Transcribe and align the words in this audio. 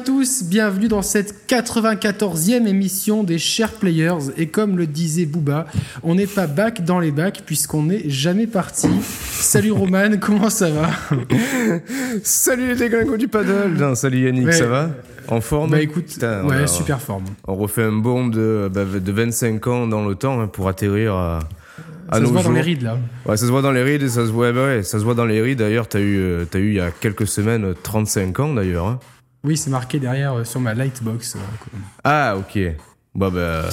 Bonjour 0.00 0.14
à 0.14 0.18
tous, 0.18 0.44
bienvenue 0.44 0.88
dans 0.88 1.02
cette 1.02 1.46
94e 1.46 2.66
émission 2.66 3.22
des 3.22 3.36
Chers 3.36 3.72
Players. 3.72 4.30
Et 4.38 4.46
comme 4.46 4.78
le 4.78 4.86
disait 4.86 5.26
Booba, 5.26 5.66
on 6.02 6.14
n'est 6.14 6.26
pas 6.26 6.46
back 6.46 6.84
dans 6.86 7.00
les 7.00 7.10
bacs 7.10 7.42
puisqu'on 7.44 7.82
n'est 7.82 8.08
jamais 8.08 8.46
parti. 8.46 8.88
Salut 9.02 9.72
Roman, 9.72 10.16
comment 10.20 10.48
ça 10.48 10.70
va? 10.70 10.88
Salut 12.22 12.68
les 12.68 12.76
déglingos 12.76 13.18
du 13.18 13.28
paddle 13.28 13.94
Salut 13.94 14.24
Yannick, 14.24 14.54
ça 14.54 14.68
va? 14.68 14.90
En 15.28 15.42
forme? 15.42 15.72
Bah 15.72 15.82
écoute, 15.82 16.18
ouais, 16.22 16.66
super 16.66 16.98
forme. 16.98 17.24
On 17.46 17.56
refait 17.56 17.82
un 17.82 17.92
bond 17.92 18.26
de, 18.28 18.70
bah, 18.72 18.84
de 18.84 19.12
25 19.12 19.66
ans 19.66 19.86
dans 19.86 20.08
le 20.08 20.14
temps 20.14 20.40
hein, 20.40 20.46
pour 20.46 20.68
atterrir 20.68 21.14
à 21.14 21.40
ça 22.10 22.18
se 22.18 22.24
voit 22.24 22.42
dans 22.42 22.52
les 22.52 22.60
rides 22.60 22.82
là. 22.82 22.98
Ouais, 23.26 23.36
ça 23.36 23.46
se 23.46 23.50
voit 23.50 23.62
dans 23.62 23.70
les 23.70 23.82
rides, 23.82 24.08
ça 24.08 24.26
se 24.26 24.32
voit, 24.32 24.50
bah 24.50 24.64
ouais, 24.64 24.82
ça 24.82 24.98
se 24.98 25.04
voit 25.04 25.14
dans 25.14 25.26
les 25.26 25.40
rides. 25.40 25.58
D'ailleurs, 25.58 25.86
t'as 25.86 26.00
eu, 26.00 26.18
euh, 26.18 26.44
as 26.52 26.58
eu 26.58 26.68
il 26.68 26.74
y 26.74 26.80
a 26.80 26.90
quelques 26.90 27.28
semaines 27.28 27.74
35 27.82 28.40
ans 28.40 28.54
d'ailleurs. 28.54 28.86
Hein. 28.86 28.98
Oui, 29.44 29.56
c'est 29.56 29.70
marqué 29.70 29.98
derrière 29.98 30.34
euh, 30.34 30.44
sur 30.44 30.60
ma 30.60 30.74
lightbox. 30.74 31.36
Euh, 31.36 31.38
ah, 32.04 32.36
ok. 32.36 32.58
Bah, 33.14 33.30
bah, 33.30 33.68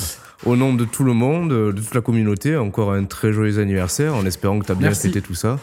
au 0.46 0.56
nom 0.56 0.73
de 0.73 0.86
tout 0.86 1.04
le 1.04 1.14
monde, 1.14 1.50
de 1.50 1.72
toute 1.72 1.94
la 1.94 2.02
communauté, 2.02 2.56
encore 2.58 2.94
un 2.94 3.06
très 3.06 3.34
joyeux 3.34 3.60
anniversaire 3.60 4.16
en 4.16 4.26
espérant 4.26 4.60
que 4.60 4.66
tu 4.66 4.72
as 4.72 4.76
bien 4.76 4.94
fêté 4.94 5.22
tout 5.22 5.36
ça. 5.36 5.60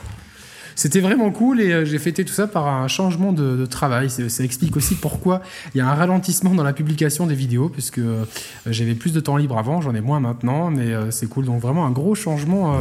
C'était 0.77 1.00
vraiment 1.00 1.30
cool 1.30 1.61
et 1.61 1.72
euh, 1.72 1.84
j'ai 1.84 1.98
fêté 1.98 2.25
tout 2.25 2.33
ça 2.33 2.47
par 2.47 2.67
un 2.67 2.89
changement 2.89 3.33
de, 3.33 3.67
travail. 3.67 4.11
Ça 4.11 4.44
explique 4.44 4.77
aussi 4.77 4.94
pourquoi 4.94 5.42
il 5.75 5.78
y 5.78 5.81
a 5.81 5.89
un 5.89 5.94
ralentissement 5.94 6.55
dans 6.55 6.62
la 6.62 6.72
publication 6.72 7.27
des 7.27 7.34
vidéos, 7.34 7.69
puisque 7.69 7.98
euh, 7.98 8.25
j'avais 8.66 8.94
plus 8.94 9.12
de 9.12 9.20
temps 9.20 9.36
libre 9.36 9.58
avant, 9.58 9.81
j'en 9.81 9.94
ai 9.94 10.00
moins 10.00 10.20
maintenant, 10.20 10.70
mais 10.70 10.92
euh, 10.92 11.11
c'est 11.11 11.28
cool. 11.28 11.47
Donc 11.47 11.61
vraiment 11.61 11.86
un 11.86 11.91
gros 11.91 12.14
changement 12.14 12.78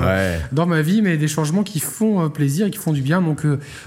dans 0.51 0.65
ma 0.65 0.81
vie, 0.81 1.01
mais 1.01 1.17
des 1.17 1.27
changements 1.27 1.63
qui 1.63 1.79
font 1.79 2.29
plaisir 2.29 2.67
et 2.67 2.71
qui 2.71 2.77
font 2.77 2.91
du 2.93 3.01
bien. 3.01 3.21
Donc 3.21 3.43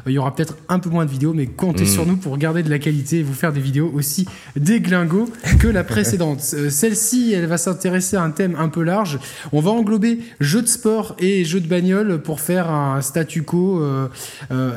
il 0.06 0.12
y 0.12 0.18
aura 0.18 0.34
peut-être 0.34 0.56
un 0.68 0.78
peu 0.78 0.90
moins 0.90 1.04
de 1.04 1.10
vidéos, 1.10 1.34
mais 1.34 1.46
comptez 1.46 1.84
mm. 1.84 1.88
sur 1.88 2.06
nous 2.06 2.16
pour 2.16 2.38
garder 2.38 2.62
de 2.62 2.70
la 2.70 2.78
qualité 2.78 3.18
et 3.18 3.22
vous 3.22 3.34
faire 3.34 3.52
des 3.52 3.60
vidéos 3.60 3.90
aussi 3.94 4.26
déglingos 4.56 5.28
que 5.58 5.68
la 5.68 5.84
précédente. 5.84 6.40
Celle-ci, 6.70 7.32
elle 7.34 7.46
va 7.46 7.58
s'intéresser 7.58 8.16
à 8.16 8.22
un 8.22 8.30
thème 8.30 8.56
un 8.58 8.68
peu 8.68 8.82
large. 8.82 9.18
On 9.52 9.60
va 9.60 9.70
englober 9.70 10.20
jeux 10.40 10.62
de 10.62 10.68
sport 10.68 11.16
et 11.18 11.44
jeux 11.44 11.60
de 11.60 11.68
bagnole 11.68 12.22
pour 12.22 12.40
faire 12.40 12.70
un 12.70 13.00
statu 13.02 13.42
quo 13.42 13.80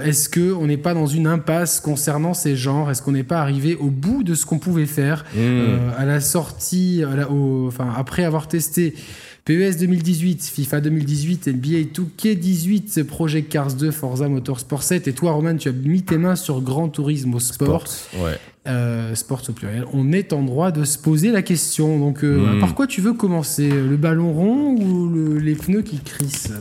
est-ce 0.03 0.29
qu'on 0.29 0.67
n'est 0.67 0.77
pas 0.77 0.93
dans 0.93 1.07
une 1.07 1.27
impasse 1.27 1.79
concernant 1.79 2.33
ces 2.33 2.55
genres? 2.55 2.89
Est-ce 2.89 3.01
qu'on 3.01 3.11
n'est 3.11 3.23
pas 3.23 3.41
arrivé 3.41 3.75
au 3.75 3.89
bout 3.89 4.23
de 4.23 4.33
ce 4.33 4.45
qu'on 4.45 4.59
pouvait 4.59 4.85
faire 4.85 5.25
mmh. 5.33 5.37
euh, 5.37 5.89
à 5.97 6.05
la 6.05 6.21
sortie, 6.21 7.03
enfin, 7.67 7.93
après 7.95 8.23
avoir 8.23 8.47
testé 8.47 8.93
PES 9.45 9.77
2018, 9.79 10.43
FIFA 10.43 10.81
2018, 10.81 11.47
NBA 11.47 11.67
2K18, 11.93 13.03
Project 13.03 13.49
Cars 13.49 13.73
2, 13.73 13.91
Forza 13.91 14.27
Motorsport 14.27 14.83
7. 14.83 15.07
Et 15.07 15.13
toi, 15.13 15.31
Roman, 15.31 15.55
tu 15.55 15.69
as 15.69 15.71
mis 15.71 16.03
tes 16.03 16.17
mains 16.17 16.35
sur 16.35 16.61
Grand 16.61 16.89
Turismo 16.89 17.39
Sport. 17.39 17.87
Sport, 17.87 18.23
ouais. 18.23 19.15
sport 19.15 19.41
au 19.47 19.51
pluriel. 19.53 19.85
On 19.93 20.11
est 20.11 20.33
en 20.33 20.43
droit 20.43 20.71
de 20.71 20.83
se 20.83 20.99
poser 20.99 21.31
la 21.31 21.41
question. 21.41 21.97
Donc, 21.97 22.21
mmh. 22.21 22.59
par 22.59 22.75
quoi 22.75 22.85
tu 22.85 23.01
veux 23.01 23.13
commencer? 23.13 23.69
Le 23.69 23.97
ballon 23.97 24.33
rond 24.33 24.75
ou 24.75 25.39
les 25.39 25.55
pneus 25.55 25.81
qui 25.81 25.99
crissent? 25.99 26.51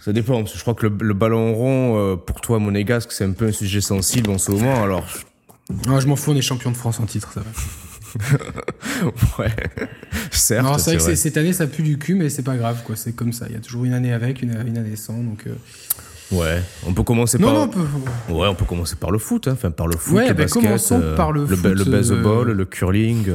Ça 0.00 0.12
dépend, 0.12 0.38
parce 0.38 0.52
que 0.52 0.58
je 0.58 0.62
crois 0.62 0.74
que 0.74 0.86
le, 0.86 1.14
ballon 1.14 1.54
rond, 1.54 1.98
euh, 1.98 2.16
pour 2.16 2.40
toi, 2.40 2.58
monégasque, 2.58 3.12
c'est 3.12 3.24
un 3.24 3.32
peu 3.32 3.46
un 3.46 3.52
sujet 3.52 3.80
sensible 3.80 4.30
en 4.30 4.38
ce 4.38 4.50
moment, 4.50 4.82
alors... 4.82 5.04
Ah, 5.88 6.00
je 6.00 6.06
m'en 6.06 6.16
fous, 6.16 6.32
on 6.32 6.36
est 6.36 6.42
champion 6.42 6.70
de 6.70 6.76
France 6.76 6.98
en 7.00 7.06
titre, 7.06 7.32
ça 7.32 7.40
va. 7.40 7.46
ouais, 9.38 9.52
certes. 10.30 10.80
c'est 10.80 10.96
vrai 10.96 11.10
que 11.10 11.14
cette 11.14 11.36
année, 11.36 11.52
ça 11.52 11.66
pue 11.66 11.82
du 11.82 11.98
cul, 11.98 12.14
mais 12.14 12.30
c'est 12.30 12.42
pas 12.42 12.56
grave, 12.56 12.82
quoi. 12.84 12.96
C'est 12.96 13.12
comme 13.12 13.34
ça. 13.34 13.46
Il 13.48 13.52
y 13.52 13.56
a 13.56 13.60
toujours 13.60 13.84
une 13.84 13.92
année 13.92 14.14
avec, 14.14 14.40
une, 14.40 14.52
année 14.52 14.96
sans, 14.96 15.18
donc... 15.18 15.46
Euh. 15.46 15.54
Ouais, 16.30 16.62
on 16.86 16.92
peut 16.92 17.02
commencer 17.02 17.38
par. 17.38 17.52
Non, 17.52 17.62
on 17.62 17.68
peut... 17.68 17.80
Ouais, 18.28 18.48
on 18.48 18.54
peut 18.54 18.66
commencer 18.66 18.96
par 18.96 19.10
le 19.10 19.18
foot, 19.18 19.48
hein. 19.48 19.52
enfin 19.52 19.70
par 19.70 19.86
le 19.86 19.96
foot, 19.96 20.14
ouais, 20.14 20.28
le 20.28 20.34
ben, 20.34 20.42
basket, 20.42 20.62
commençons 20.62 21.02
par 21.16 21.32
le, 21.32 21.46
foot, 21.46 21.64
le 21.64 21.84
baseball, 21.84 22.50
le 22.50 22.64
curling. 22.66 23.26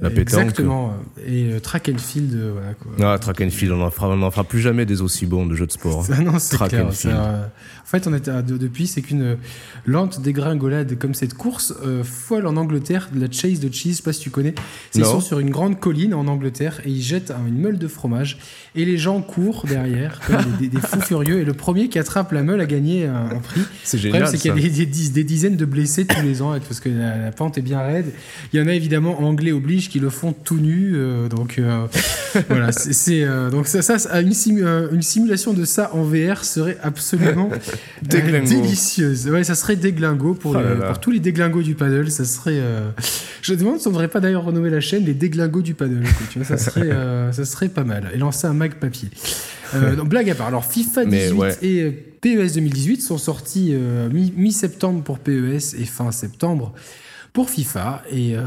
La 0.00 0.10
Exactement. 0.10 0.92
Et 1.26 1.52
euh, 1.52 1.60
track 1.60 1.88
and 1.88 1.98
field, 1.98 2.34
euh, 2.34 2.52
voilà 2.52 2.74
quoi. 2.74 2.92
Ah, 3.00 3.18
track 3.18 3.40
and 3.40 3.50
field, 3.50 3.72
on 3.72 3.78
n'en 3.78 3.90
fera, 3.90 4.14
fera, 4.30 4.44
plus 4.44 4.60
jamais 4.60 4.84
des 4.84 5.00
aussi 5.00 5.24
bons 5.24 5.46
de 5.46 5.54
jeux 5.54 5.66
de 5.66 5.72
sport. 5.72 6.06
Hein. 6.10 6.22
non, 6.22 6.38
c'est 6.38 6.58
clair. 6.58 6.86
en 6.86 7.86
fait, 7.86 8.06
on 8.06 8.14
était 8.14 8.42
depuis, 8.42 8.86
c'est 8.86 9.00
qu'une 9.00 9.38
lente 9.86 10.20
dégringolade 10.20 10.98
comme 10.98 11.14
cette 11.14 11.32
course 11.32 11.72
euh, 11.84 12.04
folle 12.04 12.46
en 12.46 12.56
Angleterre, 12.56 13.08
de 13.12 13.20
la 13.20 13.30
Chase 13.30 13.58
de 13.58 13.72
Cheese, 13.72 13.92
je 13.92 13.96
sais 13.96 14.02
pas 14.02 14.12
si 14.12 14.20
tu 14.20 14.30
connais. 14.30 14.54
Ils 14.94 15.04
sont 15.04 15.20
sur 15.20 15.38
une 15.38 15.50
grande 15.50 15.80
colline 15.80 16.12
en 16.12 16.26
Angleterre 16.26 16.80
et 16.84 16.90
ils 16.90 17.02
jettent 17.02 17.32
une 17.46 17.58
meule 17.58 17.78
de 17.78 17.88
fromage 17.88 18.38
et 18.74 18.84
les 18.84 18.98
gens 18.98 19.22
courent 19.22 19.64
derrière 19.66 20.20
comme 20.26 20.44
des, 20.60 20.68
fous 20.78 21.00
furieux 21.00 21.40
et 21.40 21.44
le 21.44 21.54
premier 21.54 21.88
qui 21.88 21.98
attrape 21.98 22.32
la 22.32 22.42
meule 22.42 22.60
a 22.60 22.66
gagné 22.66 23.06
un, 23.06 23.28
prix. 23.42 23.62
C'est 23.82 23.98
génial. 23.98 24.22
Le 24.22 24.26
c'est 24.26 24.36
qu'il 24.36 24.50
y 24.50 24.66
a 24.82 24.84
des, 24.84 24.86
des, 24.86 25.24
dizaines 25.24 25.56
de 25.56 25.64
blessés 25.64 26.06
tous 26.06 26.22
les 26.22 26.42
ans 26.42 26.50
parce 26.58 26.80
que 26.80 26.90
la, 26.90 27.16
la, 27.16 27.32
pente 27.32 27.56
est 27.56 27.62
bien 27.62 27.80
raide. 27.80 28.12
Il 28.52 28.60
y 28.60 28.62
en 28.62 28.66
a 28.66 28.74
évidemment 28.74 29.22
anglais 29.22 29.52
oblige 29.52 29.85
qui 29.88 30.00
le 30.00 30.10
font 30.10 30.32
tout 30.32 30.58
nu. 30.58 30.92
Euh, 30.94 31.28
donc 31.28 31.58
euh, 31.58 31.86
voilà, 32.48 32.72
c'est 32.72 33.22
euh, 33.22 33.50
donc 33.50 33.66
ça, 33.66 33.82
ça 33.82 34.20
une, 34.20 34.32
une, 34.92 35.02
simulation 35.02 35.52
de 35.52 35.64
ça 35.64 35.90
en 35.94 36.02
VR 36.02 36.44
serait 36.44 36.78
absolument 36.82 37.50
délicieuse. 38.02 39.28
Ouais, 39.28 39.44
ça 39.44 39.54
serait 39.54 39.76
déglingo 39.76 40.34
pour, 40.34 40.56
oh 40.56 40.84
pour 40.86 41.00
tous 41.00 41.10
les 41.10 41.20
déglingos 41.20 41.62
du 41.62 41.74
paddle. 41.74 42.10
Ça 42.10 42.24
serait. 42.24 42.60
je 43.42 43.52
me 43.52 43.58
demande 43.58 43.80
si 43.80 43.88
on 43.88 43.90
devrait 43.90 44.08
pas 44.08 44.20
d'ailleurs 44.20 44.44
renommer 44.44 44.70
la 44.70 44.80
chaîne 44.80 45.04
les 45.04 45.14
déglingos 45.14 45.62
du 45.62 45.74
paddle. 45.74 46.04
tu 46.30 46.38
vois, 46.38 46.46
ça 46.46 46.58
serait 46.58 46.90
ça 47.32 47.44
serait 47.44 47.68
pas 47.68 47.84
mal. 47.84 48.10
Et 48.14 48.18
lancer 48.18 48.46
un 48.46 48.54
mag 48.54 48.74
papier. 48.74 49.08
donc, 49.96 50.08
blague 50.08 50.30
à 50.30 50.34
part. 50.34 50.48
Alors 50.48 50.64
FIFA 50.64 51.04
18 51.04 51.58
et 51.62 51.90
PES 52.20 52.54
2018 52.54 53.00
sont 53.00 53.18
sortis 53.18 53.74
mi-septembre 54.12 55.02
pour 55.02 55.18
PES 55.18 55.78
et 55.78 55.84
fin 55.84 56.12
septembre 56.12 56.74
pour 57.36 57.50
FIFA. 57.50 58.02
Et 58.10 58.34
euh, 58.34 58.40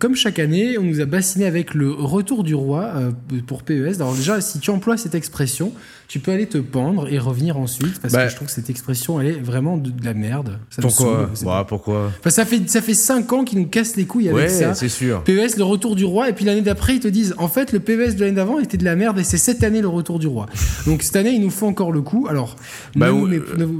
comme 0.00 0.16
chaque 0.16 0.40
année, 0.40 0.78
on 0.78 0.82
nous 0.82 1.00
a 1.00 1.04
bassiné 1.04 1.46
avec 1.46 1.74
le 1.74 1.92
retour 1.92 2.42
du 2.42 2.56
roi 2.56 2.90
euh, 2.96 3.12
pour 3.46 3.62
PES. 3.62 4.00
Alors 4.00 4.16
déjà, 4.16 4.40
si 4.40 4.58
tu 4.58 4.70
emploies 4.70 4.96
cette 4.96 5.14
expression, 5.14 5.70
tu 6.08 6.18
peux 6.18 6.32
aller 6.32 6.46
te 6.48 6.58
pendre 6.58 7.06
et 7.08 7.20
revenir 7.20 7.56
ensuite 7.56 8.00
parce 8.00 8.12
que 8.12 8.18
bah. 8.18 8.26
je 8.26 8.34
trouve 8.34 8.48
que 8.48 8.52
cette 8.52 8.68
expression, 8.68 9.20
elle 9.20 9.28
est 9.28 9.40
vraiment 9.40 9.76
de, 9.76 9.92
la 10.02 10.12
merde. 10.12 10.58
pourquoi 10.80 11.30
bah, 11.44 11.64
Pourquoi 11.68 12.10
ça 12.26 12.44
fait 12.44 12.68
ça 12.68 12.82
fait 12.82 12.94
cinq 12.94 13.32
ans 13.32 13.44
qu'ils 13.44 13.60
nous 13.60 13.68
cassent 13.68 13.94
les 13.94 14.06
couilles 14.06 14.28
avec 14.28 14.40
ouais, 14.40 14.48
ça. 14.48 14.74
c'est 14.74 14.88
sûr. 14.88 15.22
PES, 15.22 15.56
le 15.56 15.62
retour 15.62 15.94
du 15.94 16.04
roi, 16.04 16.28
et 16.28 16.32
puis 16.32 16.44
l'année 16.44 16.62
d'après, 16.62 16.96
ils 16.96 17.00
te 17.00 17.06
disent 17.06 17.36
en 17.38 17.46
fait, 17.46 17.70
le 17.70 17.78
PES 17.78 18.16
de 18.16 18.22
l'année 18.22 18.32
d'avant 18.32 18.58
était 18.58 18.76
de 18.76 18.84
la 18.84 18.96
merde 18.96 19.20
et 19.20 19.24
c'est 19.24 19.38
cette 19.38 19.62
année 19.62 19.82
le 19.82 19.88
retour 19.88 20.18
du 20.18 20.26
roi. 20.26 20.46
Donc 20.86 21.04
cette 21.04 21.14
année, 21.14 21.30
il 21.30 21.42
nous 21.42 21.50
faut 21.50 21.68
encore 21.68 21.92
le 21.92 22.02
coup. 22.02 22.26
Alors, 22.28 22.56
bah, 22.96 23.06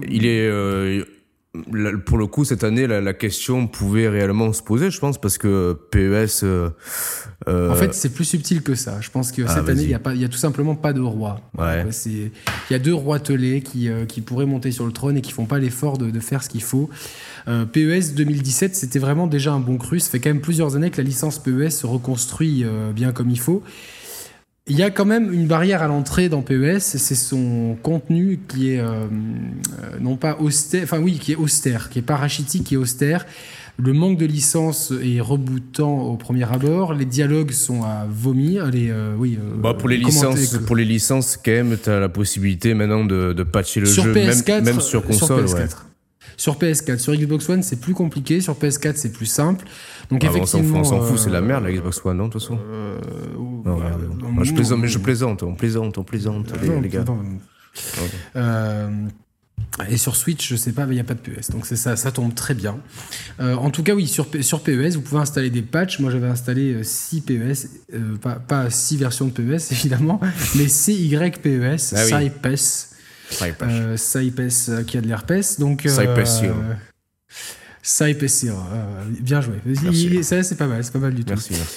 il 0.09 0.25
est 0.25 0.47
euh, 0.49 1.03
pour 2.05 2.19
le 2.19 2.27
coup, 2.27 2.45
cette 2.45 2.65
année, 2.65 2.87
la, 2.87 3.15
question 3.15 3.67
pouvait 3.67 4.09
réellement 4.09 4.53
se 4.53 4.63
poser, 4.63 4.91
je 4.91 4.99
pense, 4.99 5.19
parce 5.19 5.39
que 5.39 5.79
PES. 5.91 6.45
Euh, 6.45 6.71
euh, 7.49 7.71
en 7.71 7.75
fait, 7.75 7.95
c'est 7.95 8.11
plus 8.11 8.25
subtil 8.25 8.63
que 8.63 8.75
ça. 8.75 9.01
Je 9.01 9.11
pense 9.11 9.33
que 9.33 9.43
ah, 9.47 9.55
cette 9.55 9.69
année, 9.69 9.83
il 9.85 9.91
y 9.91 9.95
a 9.95 9.99
pas, 9.99 10.15
y 10.15 10.25
a 10.25 10.29
tout 10.29 10.39
simplement 10.39 10.75
pas 10.75 10.93
de 10.93 11.01
roi. 11.01 11.41
Il 12.07 12.31
y 12.71 12.75
a 12.75 12.79
deux 12.79 12.95
rois 12.95 13.21
telés 13.21 13.63
qui, 13.63 13.89
euh, 13.89 14.05
qui 14.05 14.21
pourraient 14.21 14.47
monter 14.47 14.73
sur 14.73 14.87
le 14.87 14.93
trône 14.93 15.17
et 15.17 15.21
qui 15.21 15.33
font 15.33 15.47
pas 15.47 15.59
l'effort 15.59 15.99
de, 15.99 16.11
de 16.11 16.21
faire 16.21 16.43
ce 16.43 16.49
qu'il 16.49 16.63
faut. 16.63 16.91
PES 17.47 18.15
2017, 18.17 18.75
c'était 18.75 18.99
vraiment 18.99 19.27
déjà 19.27 19.53
un 19.53 19.61
bon 19.61 19.79
cru. 19.79 20.01
Ça 20.01 20.11
fait 20.11 20.19
quand 20.19 20.31
même 20.31 20.41
plusieurs 20.41 20.75
années 20.77 20.91
que 20.91 20.99
la 20.99 21.05
licence 21.05 21.39
PES 21.39 21.71
se 21.71 21.87
reconstruit 21.87 22.65
bien 22.95 23.13
comme 23.13 23.31
il 23.31 23.39
faut. 23.39 23.63
Il 24.69 24.77
y 24.77 24.83
a 24.83 24.91
quand 24.91 25.05
même 25.05 25.33
une 25.33 25.47
barrière 25.47 25.81
à 25.81 25.87
l'entrée 25.87 26.29
dans 26.29 26.43
PES, 26.43 26.81
c'est 26.81 27.15
son 27.15 27.77
contenu 27.85 28.41
qui 28.49 28.73
est 28.73 28.81
euh, 28.81 29.05
euh, 29.05 29.07
non 30.01 30.17
pas 30.17 30.39
austère, 30.41 30.83
enfin 30.83 30.99
oui, 30.99 31.21
qui 31.21 31.31
est 31.31 31.37
austère, 31.37 31.89
qui 31.89 32.01
est 32.01 32.03
parachitique, 32.03 32.65
qui 32.65 32.75
est 32.75 32.77
austère. 32.77 33.27
Le 33.79 33.93
manque 33.93 34.19
de 34.19 34.27
licence 34.27 34.93
est 35.05 35.21
rebootant 35.21 36.01
au 36.01 36.17
premier 36.17 36.51
abord. 36.51 36.95
Les 36.95 37.05
dialogues 37.05 37.53
sont 37.53 37.85
à 37.85 38.09
vomir. 38.11 38.67
Les, 38.67 38.91
euh, 38.91 39.15
oui, 39.17 39.39
bah 39.59 39.75
pour, 39.75 39.89
les 39.89 39.99
licences, 39.99 40.57
pour 40.67 40.75
les 40.75 40.85
licences, 40.85 41.37
quand 41.37 41.53
même, 41.53 41.77
tu 41.81 41.89
as 41.89 42.01
la 42.01 42.09
possibilité 42.09 42.75
maintenant 42.75 43.05
de, 43.05 43.35
de 43.35 43.43
patcher 43.45 43.79
le 43.79 43.87
jeu, 43.87 44.13
même, 44.13 44.65
même, 44.65 44.81
sur 44.81 45.05
console. 45.05 45.49
Sur 45.49 45.59
PS4. 45.59 45.77
Sur 46.37 46.59
PS4, 46.59 46.99
sur 46.99 47.15
Xbox 47.15 47.49
One, 47.49 47.63
c'est 47.63 47.81
plus 47.81 47.95
compliqué. 47.95 48.41
Sur 48.41 48.55
PS4, 48.55 48.97
c'est 48.97 49.13
plus 49.13 49.27
simple. 49.27 49.65
Donc 50.11 50.23
ah, 50.25 50.29
effectivement, 50.29 50.81
on 50.81 50.85
s'en 50.85 51.01
fout, 51.01 51.19
c'est 51.19 51.31
la 51.31 51.41
merde 51.41 51.65
la 51.65 51.73
Xbox 51.73 52.05
One, 52.05 52.17
non, 52.19 52.27
de 52.27 52.33
toute 52.33 52.43
façon. 52.43 52.59
Euh, 52.71 52.99
Moi, 53.65 54.45
je 54.45 54.53
plaisante, 54.53 54.81
mais 54.81 54.89
je 54.89 54.99
plaisante, 54.99 55.43
on 55.43 55.55
plaisante, 55.55 55.99
on 55.99 56.05
plaisante, 56.05 56.53
les, 56.63 56.81
les, 56.81 56.89
gars. 56.89 57.05
Euh, 58.37 58.89
et 59.89 59.97
sur 59.97 60.17
Switch, 60.17 60.49
je 60.49 60.57
sais 60.57 60.73
pas, 60.73 60.85
il 60.85 60.93
n'y 60.93 61.01
a 61.01 61.05
pas 61.05 61.15
de 61.15 61.21
PES. 61.21 61.51
Donc 61.51 61.67
ça, 61.67 61.97
ça 61.97 62.13
tombe 62.13 62.35
très 62.35 62.55
bien. 62.55 62.79
Euh, 63.41 63.55
en 63.55 63.71
tout 63.71 63.83
cas, 63.83 63.95
oui, 63.95 64.07
sur, 64.07 64.27
sur 64.41 64.63
PES, 64.63 64.95
vous 64.95 65.03
pouvez 65.03 65.21
installer 65.21 65.51
des 65.51 65.63
patchs. 65.63 65.99
Moi, 65.99 66.11
j'avais 66.11 66.29
installé 66.29 66.85
6 66.85 67.23
PES, 67.23 67.69
pas, 68.21 68.37
pas 68.37 68.71
6 68.71 68.97
versions 68.99 69.27
de 69.27 69.33
PES, 69.33 69.71
évidemment, 69.73 70.21
mais 70.55 70.69
CYPES, 70.69 71.95
ah 71.95 72.19
oui. 72.21 72.31
CyPES. 73.31 73.97
CyPES 73.97 74.69
euh, 74.69 74.83
qui 74.85 74.99
a 74.99 75.01
de 75.01 75.07
l'herpès. 75.09 75.59
Donc, 75.59 75.83
CyPES, 75.87 76.51
Saipessir, 77.83 78.55
euh, 78.55 79.05
bien 79.21 79.41
joué. 79.41 79.55
Ça, 80.25 80.43
c'est 80.43 80.57
pas 80.57 80.67
mal, 80.67 80.83
c'est 80.83 80.93
pas 80.93 80.99
mal 80.99 81.15
du 81.15 81.25
tout. 81.25 81.31
Merci, 81.31 81.53
merci. 81.53 81.77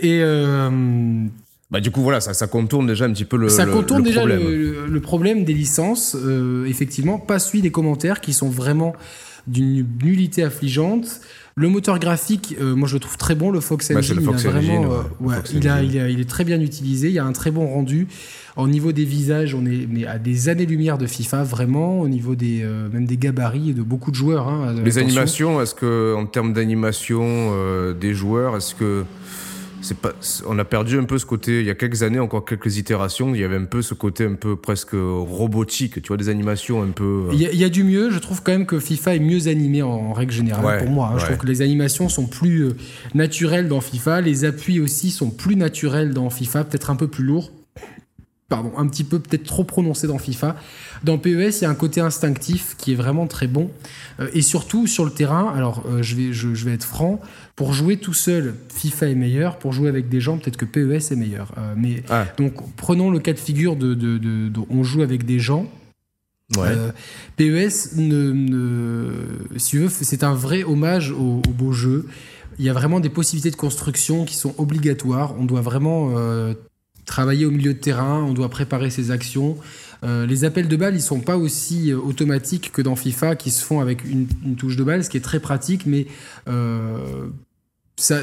Et. 0.00 0.20
Euh, 0.22 1.26
bah, 1.70 1.80
du 1.80 1.90
coup, 1.90 2.02
voilà, 2.02 2.20
ça, 2.20 2.32
ça, 2.32 2.46
contourne 2.46 2.86
déjà 2.86 3.04
un 3.04 3.12
petit 3.12 3.24
peu 3.26 3.36
le, 3.36 3.48
ça 3.50 3.66
contourne 3.66 4.02
déjà 4.02 4.20
problème. 4.20 4.40
Le, 4.40 5.00
problème 5.00 5.44
des 5.44 5.52
licences, 5.52 6.16
euh, 6.18 6.64
effectivement, 6.66 7.18
pas 7.18 7.38
celui 7.38 7.60
des 7.60 7.70
commentaires 7.70 8.20
qui 8.20 8.32
sont 8.32 8.48
vraiment 8.48 8.94
d'une 9.46 9.86
nullité 10.02 10.44
affligeante. 10.44 11.20
Le 11.56 11.68
moteur 11.68 11.98
graphique, 11.98 12.56
euh, 12.60 12.74
moi 12.74 12.88
je 12.88 12.94
le 12.94 13.00
trouve 13.00 13.16
très 13.16 13.34
bon. 13.34 13.50
Le 13.50 13.60
Fox 13.60 13.92
Bah, 13.92 13.98
Engine, 13.98 14.20
Fox 14.20 14.42
il, 14.42 14.46
a 14.46 14.50
vraiment, 14.50 14.78
Engine, 14.78 14.86
ouais. 14.86 14.96
euh, 14.96 15.26
ouais, 15.26 15.36
Fox 15.36 15.52
il, 15.54 15.68
a, 15.68 15.74
Engine. 15.76 15.90
il, 15.92 16.00
a- 16.00 16.08
il 16.08 16.20
est 16.20 16.28
très 16.28 16.44
bien 16.44 16.60
utilisé. 16.60 17.08
Il 17.08 17.14
y 17.14 17.18
a 17.18 17.24
un 17.24 17.32
très 17.32 17.50
bon 17.50 17.66
rendu. 17.66 18.08
Au 18.56 18.68
niveau 18.68 18.92
des 18.92 19.04
visages, 19.04 19.54
on 19.54 19.66
est 19.66 19.86
mais 19.90 20.06
à 20.06 20.18
des 20.18 20.48
années-lumière 20.48 20.96
de 20.96 21.06
FIFA, 21.06 21.42
vraiment. 21.42 22.00
Au 22.00 22.08
niveau 22.08 22.36
des 22.36 22.62
euh, 22.62 22.88
même 22.92 23.04
des 23.04 23.16
gabarits 23.16 23.74
de 23.74 23.82
beaucoup 23.82 24.10
de 24.12 24.16
joueurs. 24.16 24.46
hein, 24.48 24.72
Les 24.84 24.98
attention. 24.98 25.00
animations, 25.02 25.62
est-ce 25.62 25.74
que 25.74 26.14
en 26.16 26.26
termes 26.26 26.52
d'animation 26.52 27.22
euh, 27.24 27.94
des 27.94 28.14
joueurs, 28.14 28.56
est-ce 28.56 28.74
que 28.76 29.04
pas, 30.00 30.12
on 30.48 30.58
a 30.58 30.64
perdu 30.64 30.98
un 30.98 31.04
peu 31.04 31.18
ce 31.18 31.26
côté. 31.26 31.60
Il 31.60 31.66
y 31.66 31.70
a 31.70 31.74
quelques 31.74 32.02
années, 32.04 32.18
encore 32.18 32.46
quelques 32.46 32.78
itérations, 32.78 33.34
il 33.34 33.40
y 33.40 33.44
avait 33.44 33.56
un 33.58 33.66
peu 33.66 33.82
ce 33.82 33.92
côté 33.92 34.24
un 34.24 34.32
peu 34.34 34.56
presque 34.56 34.94
robotique. 34.94 36.00
Tu 36.00 36.08
vois 36.08 36.16
des 36.16 36.28
animations 36.30 36.82
un 36.82 36.90
peu. 36.90 37.24
euh, 37.28 37.30
Il 37.34 37.40
y, 37.42 37.46
a, 37.46 37.52
il 37.52 37.58
y 37.58 37.64
a 37.64 37.68
du 37.68 37.84
mieux. 37.84 38.10
Je 38.10 38.18
trouve 38.18 38.42
quand 38.42 38.52
même 38.52 38.64
que 38.66 38.78
FIFA 38.80 39.16
est 39.16 39.18
mieux 39.18 39.46
animé 39.48 39.82
en, 39.82 39.90
en 39.90 40.12
règle 40.14 40.32
générale 40.32 40.64
Ouais, 40.64 40.78
pour 40.78 40.88
moi. 40.88 41.10
hein. 41.12 41.18
Je 41.18 41.24
trouve 41.26 41.36
que 41.38 41.46
les 41.46 41.60
animations 41.60 42.08
sont 42.08 42.26
plus 42.26 42.68
naturelles 43.14 43.68
dans 43.68 43.80
FIFA. 43.82 44.20
Les 44.22 44.44
appuis 44.46 44.80
aussi 44.80 45.10
sont 45.10 45.28
plus 45.30 45.56
naturels 45.56 46.14
dans 46.14 46.30
FIFA, 46.30 46.64
peut-être 46.64 46.88
un 46.90 46.96
peu 46.96 47.08
plus 47.08 47.24
lourds. 47.24 47.50
Pardon, 48.54 48.72
un 48.76 48.86
petit 48.86 49.04
peu 49.04 49.18
peut-être 49.18 49.44
trop 49.44 49.64
prononcé 49.64 50.06
dans 50.06 50.18
FIFA. 50.18 50.56
Dans 51.02 51.18
PES, 51.18 51.60
il 51.60 51.62
y 51.62 51.64
a 51.64 51.70
un 51.70 51.74
côté 51.74 52.00
instinctif 52.00 52.74
qui 52.78 52.92
est 52.92 52.94
vraiment 52.94 53.26
très 53.26 53.46
bon. 53.46 53.70
Euh, 54.20 54.28
et 54.32 54.42
surtout 54.42 54.86
sur 54.86 55.04
le 55.04 55.10
terrain, 55.10 55.52
alors 55.54 55.84
euh, 55.88 56.02
je, 56.02 56.14
vais, 56.14 56.32
je, 56.32 56.54
je 56.54 56.64
vais 56.64 56.72
être 56.72 56.84
franc, 56.84 57.20
pour 57.56 57.72
jouer 57.72 57.96
tout 57.98 58.14
seul, 58.14 58.54
FIFA 58.74 59.08
est 59.08 59.14
meilleur. 59.14 59.58
Pour 59.58 59.72
jouer 59.72 59.88
avec 59.88 60.08
des 60.08 60.20
gens, 60.20 60.38
peut-être 60.38 60.56
que 60.56 60.64
PES 60.64 61.12
est 61.12 61.16
meilleur. 61.16 61.52
Euh, 61.58 61.74
mais 61.76 62.02
Ah. 62.10 62.24
donc 62.38 62.54
prenons 62.76 63.10
le 63.10 63.18
cas 63.18 63.32
de 63.32 63.38
figure 63.38 63.76
de, 63.76 63.94
de, 63.94 64.18
de- 64.18 64.48
de- 64.48 64.60
on 64.70 64.82
joue 64.82 65.02
avec 65.02 65.24
des 65.24 65.38
gens. 65.38 65.66
Ouais. 66.56 66.68
Euh, 66.68 66.90
PES, 67.36 67.96
ne, 67.96 68.32
ne- 68.32 69.58
si 69.58 69.76
veux, 69.78 69.88
c'est 69.88 70.22
un 70.24 70.34
vrai 70.34 70.62
hommage 70.64 71.10
au, 71.10 71.40
au 71.46 71.50
beau 71.52 71.72
jeu. 71.72 72.06
Il 72.58 72.64
y 72.64 72.68
a 72.68 72.72
vraiment 72.72 73.00
des 73.00 73.08
possibilités 73.08 73.50
de 73.50 73.56
construction 73.56 74.24
qui 74.24 74.36
sont 74.36 74.54
obligatoires. 74.58 75.34
On 75.38 75.44
doit 75.44 75.60
vraiment 75.62 76.12
euh, 76.16 76.54
travailler 77.04 77.46
au 77.46 77.50
milieu 77.50 77.74
de 77.74 77.78
terrain, 77.78 78.22
on 78.22 78.32
doit 78.32 78.48
préparer 78.48 78.90
ses 78.90 79.10
actions. 79.10 79.56
Euh, 80.04 80.26
les 80.26 80.44
appels 80.44 80.68
de 80.68 80.76
balles, 80.76 80.94
ils 80.94 81.02
sont 81.02 81.20
pas 81.20 81.36
aussi 81.36 81.90
euh, 81.90 81.96
automatiques 81.96 82.72
que 82.72 82.82
dans 82.82 82.96
FIFA, 82.96 83.36
qui 83.36 83.50
se 83.50 83.64
font 83.64 83.80
avec 83.80 84.04
une, 84.04 84.26
touche 84.56 84.76
de 84.76 84.84
balle, 84.84 85.02
ce 85.04 85.10
qui 85.10 85.16
est 85.16 85.22
très 85.22 85.40
pratique, 85.40 85.86
mais 85.86 86.06
euh, 86.48 87.26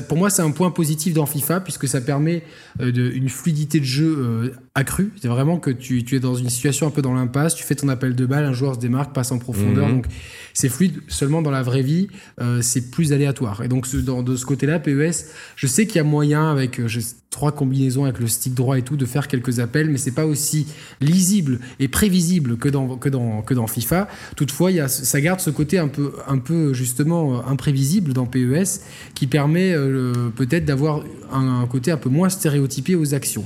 pour 0.07 0.17
moi, 0.17 0.29
c'est 0.29 0.41
un 0.41 0.51
point 0.51 0.69
positif 0.69 1.13
dans 1.13 1.25
FIFA 1.25 1.61
puisque 1.61 1.87
ça 1.87 2.01
permet 2.01 2.43
une 2.79 3.29
fluidité 3.29 3.79
de 3.79 3.85
jeu 3.85 4.53
accrue. 4.73 5.12
C'est 5.21 5.27
vraiment 5.27 5.57
que 5.59 5.69
tu, 5.69 6.03
tu 6.06 6.15
es 6.15 6.19
dans 6.21 6.35
une 6.35 6.50
situation 6.50 6.88
un 6.88 6.91
peu 6.91 7.01
dans 7.01 7.13
l'impasse, 7.13 7.56
tu 7.56 7.63
fais 7.63 7.75
ton 7.75 7.89
appel 7.89 8.15
de 8.15 8.25
balle, 8.25 8.45
un 8.45 8.53
joueur 8.53 8.75
se 8.75 8.79
démarque, 8.79 9.13
passe 9.13 9.31
en 9.33 9.38
profondeur. 9.38 9.88
Mhm. 9.88 9.95
Donc 9.95 10.06
c'est 10.53 10.69
fluide. 10.69 11.01
Seulement 11.09 11.41
dans 11.41 11.51
la 11.51 11.62
vraie 11.62 11.81
vie, 11.81 12.07
euh, 12.39 12.62
c'est 12.62 12.89
plus 12.89 13.12
aléatoire. 13.12 13.63
Et 13.63 13.68
donc 13.68 13.85
ce- 13.85 13.97
dans, 13.97 14.23
de 14.23 14.35
ce 14.38 14.45
côté-là, 14.45 14.79
PES, 14.79 15.25
je 15.57 15.68
sais 15.68 15.85
qu'il 15.88 15.97
y 15.97 16.00
a 16.00 16.03
moyen 16.03 16.50
avec 16.51 16.79
euh, 16.79 16.88
j'ai 16.88 17.01
trois 17.31 17.51
combinaisons 17.53 18.03
avec 18.06 18.19
le 18.19 18.27
stick 18.27 18.53
droit 18.53 18.77
et 18.77 18.81
tout 18.81 18.97
de 18.97 19.06
faire 19.06 19.27
quelques 19.29 19.59
appels, 19.59 19.89
mais 19.89 19.97
c'est 19.97 20.12
pas 20.12 20.25
aussi 20.25 20.68
lisible 21.00 21.59
et 21.79 21.88
prévisible 21.88 22.57
que 22.57 22.67
dans 22.69 22.97
que 22.97 23.09
dans 23.09 23.41
que 23.41 23.53
dans 23.53 23.67
FIFA. 23.67 24.07
Toutefois, 24.35 24.71
il 24.71 24.77
y 24.77 24.79
a, 24.79 24.88
ça 24.88 25.19
garde 25.21 25.39
ce 25.41 25.50
côté 25.50 25.79
un 25.79 25.88
peu 25.89 26.13
un 26.27 26.38
peu 26.38 26.74
justement 26.74 27.39
euh, 27.39 27.41
imprévisible 27.47 28.13
dans 28.13 28.25
PES 28.25 28.81
qui 29.15 29.27
permet 29.27 29.74
euh, 29.74 30.29
peut-être 30.35 30.65
d'avoir 30.65 31.03
un, 31.31 31.62
un 31.62 31.67
côté 31.67 31.91
un 31.91 31.97
peu 31.97 32.09
moins 32.09 32.29
stéréotypé 32.29 32.95
aux 32.95 33.13
actions. 33.13 33.45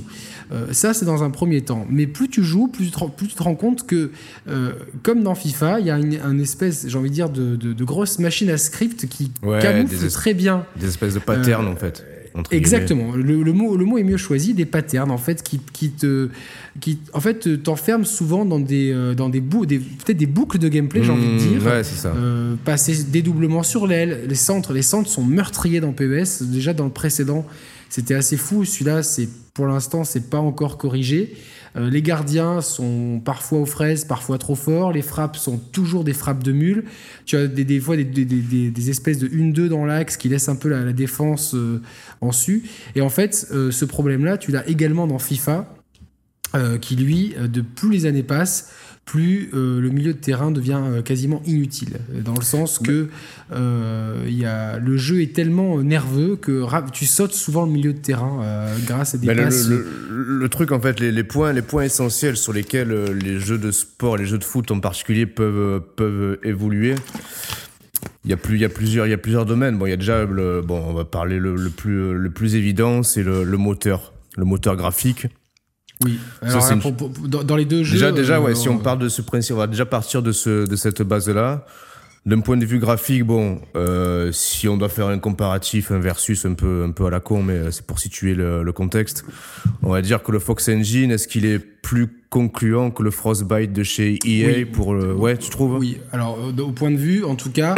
Euh, 0.52 0.66
ça, 0.72 0.94
c'est 0.94 1.04
dans 1.04 1.22
un 1.24 1.30
premier 1.30 1.60
temps. 1.62 1.86
Mais 1.90 2.06
plus 2.06 2.28
tu 2.28 2.42
joues, 2.44 2.68
plus 2.68 2.86
tu 2.86 2.90
te, 2.92 2.98
rends- 2.98 3.08
plus 3.08 3.26
tu 3.28 3.34
te 3.34 3.42
rends 3.42 3.54
compte 3.56 3.86
que, 3.86 4.10
euh, 4.48 4.72
comme 5.02 5.22
dans 5.22 5.34
FIFA, 5.34 5.80
il 5.80 5.86
y 5.86 5.90
a 5.90 5.98
une, 5.98 6.18
un 6.24 6.38
espèce, 6.38 6.86
j'ai 6.88 6.98
envie 6.98 7.10
de 7.10 7.14
dire, 7.14 7.30
de, 7.30 7.56
de, 7.56 7.72
de 7.72 7.84
grosse 7.84 8.18
machine 8.18 8.48
à 8.50 8.58
script 8.58 9.06
qui 9.08 9.32
Ouais, 9.42 9.58
camoufle 9.60 10.08
très 10.08 10.34
bien 10.34 10.64
Des 10.78 10.86
espèces 10.86 11.14
de 11.14 11.18
patterns 11.20 11.66
en 11.66 11.76
fait. 11.76 12.04
Exactement. 12.50 13.12
Le, 13.16 13.42
le 13.42 13.52
mot, 13.54 13.78
le 13.78 13.86
mot 13.86 13.96
est 13.96 14.02
mieux 14.02 14.18
choisi. 14.18 14.52
Des 14.52 14.66
patterns, 14.66 15.10
en 15.10 15.16
fait, 15.16 15.42
qui, 15.42 15.58
qui 15.72 15.88
te, 15.90 16.28
qui, 16.80 16.98
en 17.14 17.20
fait, 17.20 17.62
t'enferment 17.62 18.04
souvent 18.04 18.44
dans 18.44 18.60
des, 18.60 18.92
euh, 18.92 19.14
dans 19.14 19.30
des 19.30 19.40
peut-être 19.40 20.18
des 20.18 20.26
boucles 20.26 20.58
de 20.58 20.68
gameplay, 20.68 21.02
j'ai 21.02 21.12
envie 21.12 21.26
de 21.26 21.32
Mmh, 21.32 21.38
dire. 21.58 21.64
Ouais, 21.66 21.82
c'est 21.82 21.96
ça. 21.98 22.12
Euh, 22.14 22.54
passer 22.62 23.04
dédoublement 23.04 23.62
sur 23.62 23.86
l'aile, 23.86 24.26
les 24.28 24.34
centres, 24.34 24.74
les 24.74 24.82
centres 24.82 25.08
sont 25.08 25.24
meurtriers 25.24 25.80
dans 25.80 25.92
PES. 25.92 26.42
Déjà 26.42 26.74
dans 26.74 26.84
le 26.84 26.90
précédent, 26.90 27.46
c'était 27.88 28.14
assez 28.14 28.36
fou. 28.36 28.64
Celui-là, 28.64 29.02
c'est 29.02 29.28
pour 29.54 29.66
l'instant, 29.66 30.04
c'est 30.04 30.28
pas 30.28 30.38
encore 30.38 30.78
corrigé. 30.78 31.34
Euh, 31.76 31.90
les 31.90 32.02
gardiens 32.02 32.60
sont 32.60 33.20
parfois 33.24 33.60
aux 33.60 33.66
fraises, 33.66 34.04
parfois 34.04 34.38
trop 34.38 34.54
forts. 34.54 34.92
Les 34.92 35.02
frappes 35.02 35.36
sont 35.36 35.58
toujours 35.58 36.04
des 36.04 36.12
frappes 36.12 36.42
de 36.42 36.52
mule. 36.52 36.84
Tu 37.24 37.36
as 37.36 37.46
des, 37.46 37.80
fois 37.80 37.96
des, 37.96 38.90
espèces 38.90 39.18
de 39.18 39.28
1-2 39.28 39.68
dans 39.68 39.84
l'axe 39.84 40.16
qui 40.16 40.28
laissent 40.28 40.48
un 40.48 40.56
peu 40.56 40.68
la, 40.68 40.92
défense 40.92 41.54
euh, 41.54 41.82
en 42.20 42.32
su. 42.32 42.64
Et 42.94 43.00
en 43.00 43.08
fait, 43.08 43.48
euh, 43.52 43.70
ce 43.70 43.84
problème-là, 43.84 44.38
tu 44.38 44.50
l'as 44.50 44.66
également 44.68 45.06
dans 45.06 45.18
FIFA, 45.18 45.72
qui 46.80 46.96
lui, 46.96 47.34
de 47.38 47.60
plus 47.60 47.90
les 47.90 48.06
années 48.06 48.22
passent, 48.22 48.70
plus 49.06 49.50
euh, 49.54 49.80
le 49.80 49.88
milieu 49.90 50.12
de 50.12 50.18
terrain 50.18 50.50
devient 50.50 50.80
euh, 50.84 51.00
quasiment 51.00 51.40
inutile. 51.46 51.98
Dans 52.24 52.34
le 52.34 52.42
sens 52.42 52.80
que 52.80 53.06
euh, 53.52 54.24
y 54.28 54.44
a, 54.44 54.78
le 54.78 54.96
jeu 54.96 55.22
est 55.22 55.32
tellement 55.32 55.80
nerveux 55.80 56.34
que 56.36 56.66
tu 56.90 57.06
sautes 57.06 57.32
souvent 57.32 57.64
le 57.64 57.70
milieu 57.70 57.92
de 57.92 57.98
terrain 58.00 58.42
euh, 58.42 58.76
grâce 58.84 59.14
à 59.14 59.18
des 59.18 59.28
le, 59.28 59.44
passes. 59.44 59.68
le- 59.68 59.86
le- 60.10 60.38
le 60.38 60.48
truc, 60.48 60.72
en 60.72 60.80
fait, 60.80 60.98
les, 60.98 61.12
les 61.12 61.22
points, 61.24 61.52
les 61.52 61.62
points 61.62 61.84
essentiels 61.84 62.36
sur 62.36 62.52
lesquels 62.52 62.92
les 63.12 63.38
jeux 63.38 63.58
de 63.58 63.70
sport, 63.70 64.16
les 64.16 64.26
jeux 64.26 64.38
de 64.38 64.44
foot 64.44 64.70
en 64.72 64.80
particulier 64.80 65.24
peuvent, 65.24 65.80
peuvent 65.94 66.38
évoluer. 66.42 66.96
Il 68.24 68.30
y, 68.30 68.32
a 68.34 68.36
plus, 68.36 68.56
il, 68.56 68.60
y 68.60 68.64
a 68.64 68.68
plusieurs, 68.68 69.06
il 69.06 69.10
y 69.10 69.14
a 69.14 69.18
plusieurs 69.18 69.46
domaines. 69.46 69.78
Bon, 69.78 69.86
il 69.86 69.90
y 69.90 69.92
a 69.92 69.96
déjà, 69.96 70.24
le, 70.24 70.62
bon, 70.62 70.82
on 70.84 70.92
va 70.94 71.04
parler 71.04 71.38
le, 71.38 71.54
le 71.54 71.70
plus, 71.70 72.12
le 72.12 72.30
plus 72.30 72.56
évident, 72.56 73.04
c'est 73.04 73.22
le 73.22 73.44
moteur, 73.56 74.12
le 74.36 74.44
moteur 74.44 74.74
graphique. 74.74 75.28
Oui. 76.04 76.18
Ça, 76.42 76.48
Alors, 76.48 76.62
c'est 76.62 76.74
une- 76.74 76.80
pour- 76.80 76.94
pour- 76.96 77.10
pour- 77.12 77.28
dans, 77.28 77.42
dans 77.42 77.56
les 77.56 77.64
deux 77.64 77.82
jeux. 77.82 77.92
Déjà, 77.94 78.12
déjà, 78.12 78.36
euh, 78.36 78.40
ouais, 78.40 78.54
si 78.54 78.68
on 78.68 78.78
part 78.78 78.96
de 78.98 79.08
ce 79.08 79.22
principe, 79.22 79.54
on 79.54 79.58
va 79.58 79.66
déjà 79.66 79.86
partir 79.86 80.22
de, 80.22 80.32
ce, 80.32 80.66
de 80.66 80.76
cette 80.76 81.02
base-là. 81.02 81.64
D'un 82.26 82.40
point 82.40 82.56
de 82.56 82.66
vue 82.66 82.80
graphique, 82.80 83.22
bon, 83.24 83.60
euh, 83.76 84.32
si 84.32 84.66
on 84.68 84.76
doit 84.76 84.88
faire 84.88 85.06
un 85.06 85.18
comparatif, 85.20 85.92
un 85.92 86.00
versus 86.00 86.44
un 86.44 86.54
peu, 86.54 86.82
un 86.84 86.90
peu 86.90 87.06
à 87.06 87.10
la 87.10 87.20
con, 87.20 87.40
mais 87.40 87.52
euh, 87.52 87.70
c'est 87.70 87.86
pour 87.86 88.00
situer 88.00 88.34
le, 88.34 88.64
le 88.64 88.72
contexte, 88.72 89.24
on 89.84 89.90
va 89.90 90.02
dire 90.02 90.24
que 90.24 90.32
le 90.32 90.40
Fox 90.40 90.68
Engine, 90.68 91.12
est-ce 91.12 91.28
qu'il 91.28 91.44
est 91.46 91.60
plus 91.60 92.08
concluant 92.28 92.90
que 92.90 93.04
le 93.04 93.12
Frostbite 93.12 93.72
de 93.72 93.84
chez 93.84 94.18
EA 94.26 94.46
Oui. 94.58 94.64
pour 94.64 94.92
le... 94.94 95.14
Ouais, 95.14 95.36
tu 95.36 95.50
trouves? 95.50 95.78
Oui, 95.78 95.98
alors 96.10 96.36
euh, 96.40 96.62
au 96.62 96.72
point 96.72 96.90
de 96.90 96.96
vue, 96.96 97.22
en 97.22 97.36
tout 97.36 97.50
cas, 97.52 97.76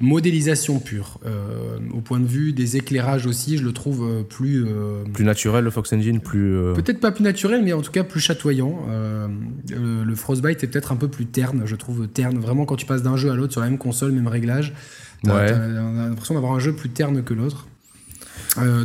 modélisation 0.00 0.78
pure. 0.78 1.18
Euh, 1.26 1.78
au 1.92 2.00
point 2.00 2.20
de 2.20 2.26
vue 2.26 2.52
des 2.52 2.76
éclairages 2.76 3.26
aussi, 3.26 3.58
je 3.58 3.64
le 3.64 3.72
trouve 3.72 4.04
euh, 4.08 4.22
plus. 4.22 4.64
euh, 4.66 5.02
Plus 5.12 5.24
naturel, 5.24 5.64
le 5.64 5.70
Fox 5.70 5.92
Engine, 5.92 6.20
plus... 6.20 6.54
euh, 6.56 6.72
Peut-être 6.74 7.00
pas 7.00 7.10
plus 7.10 7.24
naturel, 7.24 7.62
mais 7.64 7.72
en 7.72 7.82
tout 7.82 7.90
cas 7.92 8.04
plus 8.04 8.20
chatoyant. 8.20 8.78
Le, 9.70 10.14
Frostbite 10.14 10.62
est 10.64 10.66
peut-être 10.68 10.92
un 10.92 10.96
peu 10.96 11.08
plus 11.08 11.26
terne, 11.26 11.62
je 11.66 11.76
trouve 11.76 12.06
terne. 12.08 12.38
Vraiment, 12.38 12.64
quand 12.64 12.76
tu 12.76 12.86
passes 12.86 13.02
d'un 13.02 13.16
jeu 13.16 13.30
à 13.30 13.34
l'autre 13.34 13.52
sur 13.52 13.60
la 13.60 13.68
même 13.68 13.78
console, 13.78 14.12
même 14.12 14.28
réglage, 14.28 14.72
t'as 15.24 15.34
Ouais. 15.34 15.46
t'as- 15.52 15.58
on 15.58 15.98
a 15.98 16.08
l'impression 16.08 16.34
d'avoir 16.34 16.52
un 16.52 16.58
jeu 16.60 16.72
plus 16.74 16.88
terne 16.90 17.22
que 17.22 17.34
l'autre. 17.34 17.66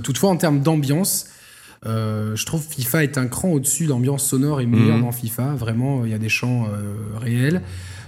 Toutefois, 0.04 0.30
en 0.30 0.38
termes 0.38 0.62
d'ambiance, 0.62 1.28
euh, 1.86 2.36
je 2.36 2.46
trouve 2.46 2.62
FIFA 2.64 3.04
est 3.04 3.18
un 3.18 3.28
cran 3.28 3.50
au-dessus. 3.50 3.86
L'ambiance 3.86 4.26
sonore 4.28 4.62
est 4.62 4.66
meilleure 4.66 4.98
Mhm. 4.98 5.04
dans 5.04 5.12
FIFA. 5.12 5.56
Vraiment, 5.56 6.06
il 6.06 6.12
y 6.12 6.14
a 6.14 6.18
des 6.20 6.30
chants 6.30 6.66
euh, 6.66 6.94
réels. 7.20 7.62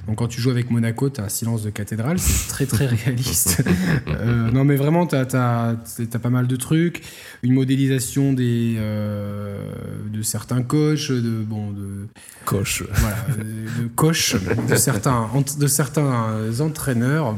Donc 0.07 0.17
quand 0.17 0.27
tu 0.27 0.39
joues 0.39 0.51
avec 0.51 0.69
Monaco, 0.69 1.09
tu 1.09 1.19
as 1.19 1.23
un 1.23 1.29
silence 1.29 1.63
de 1.63 1.69
cathédrale, 1.69 2.19
c'est 2.19 2.47
très 2.47 2.65
très 2.65 2.85
réaliste. 3.05 3.63
Euh, 4.07 4.51
non 4.51 4.63
mais 4.63 4.75
vraiment, 4.75 5.07
tu 5.07 5.15
as, 5.15 5.75
pas 6.21 6.29
mal 6.29 6.47
de 6.47 6.55
trucs, 6.55 7.01
une 7.43 7.53
modélisation 7.53 8.33
des, 8.33 8.75
euh, 8.77 9.71
de 10.13 10.21
certains 10.21 10.61
coachs, 10.61 11.11
de, 11.11 11.43
bon, 11.43 11.71
de, 11.71 12.07
Coche. 12.45 12.83
voilà, 12.93 13.17
de, 13.37 13.87
coachs, 13.95 14.35
de 14.69 14.75
certains, 14.75 15.29
de 15.59 15.67
certains 15.67 16.59
entraîneurs. 16.59 17.35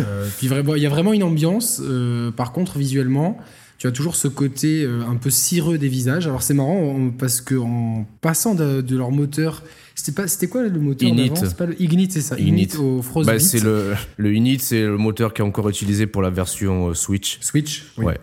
Euh, 0.00 0.28
puis 0.38 0.48
il 0.48 0.82
y 0.82 0.86
a 0.86 0.90
vraiment 0.90 1.12
une 1.12 1.22
ambiance. 1.22 1.80
euh, 1.84 2.30
par 2.30 2.52
contre, 2.52 2.78
visuellement, 2.78 3.38
tu 3.78 3.86
as 3.86 3.92
toujours 3.92 4.16
ce 4.16 4.28
côté 4.28 4.88
un 5.08 5.16
peu 5.16 5.30
cireux 5.30 5.78
des 5.78 5.88
visages. 5.88 6.26
Alors 6.26 6.42
c'est 6.42 6.54
marrant 6.54 7.10
parce 7.18 7.40
que 7.40 7.54
en 7.54 8.06
passant 8.20 8.54
de, 8.54 8.80
de 8.80 8.96
leur 8.96 9.10
moteur, 9.10 9.62
c'était 9.94 10.12
pas, 10.12 10.28
c'était 10.28 10.48
quoi 10.48 10.62
le 10.62 10.80
moteur 10.80 11.08
Init. 11.08 11.30
C'est 11.34 11.56
pas 11.56 11.66
le 11.66 11.80
Ignite, 11.80 12.12
c'est 12.12 12.20
ça. 12.20 12.38
Init. 12.38 12.48
Init 12.48 12.76
au 12.76 13.02
Frostbite. 13.02 13.34
Bah, 13.34 13.40
c'est 13.40 13.62
le, 13.62 13.94
le 14.16 14.34
Init, 14.34 14.58
c'est 14.58 14.82
le 14.82 14.96
moteur 14.96 15.32
qui 15.32 15.42
est 15.42 15.44
encore 15.44 15.68
utilisé 15.68 16.06
pour 16.06 16.22
la 16.22 16.30
version 16.30 16.88
euh, 16.88 16.94
Switch. 16.94 17.38
Switch. 17.40 17.92
oui. 17.98 18.06
Ouais. 18.06 18.18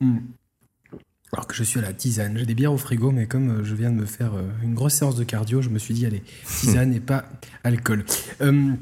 Hmm. 0.00 0.18
Alors 1.34 1.46
que 1.46 1.54
je 1.54 1.62
suis 1.64 1.78
à 1.78 1.82
la 1.82 1.94
tisane. 1.94 2.36
J'ai 2.36 2.44
des 2.44 2.54
bières 2.54 2.74
au 2.74 2.76
frigo, 2.76 3.10
mais 3.10 3.26
comme 3.26 3.48
euh, 3.50 3.64
je 3.64 3.74
viens 3.74 3.90
de 3.90 3.96
me 3.96 4.04
faire 4.04 4.34
euh, 4.34 4.42
une 4.62 4.74
grosse 4.74 4.92
séance 4.94 5.16
de 5.16 5.24
cardio, 5.24 5.62
je 5.62 5.70
me 5.70 5.78
suis 5.78 5.94
dit, 5.94 6.04
allez, 6.04 6.22
tisane 6.60 6.92
et 6.92 7.00
pas 7.00 7.24
alcool. 7.64 8.04
Euh, 8.42 8.72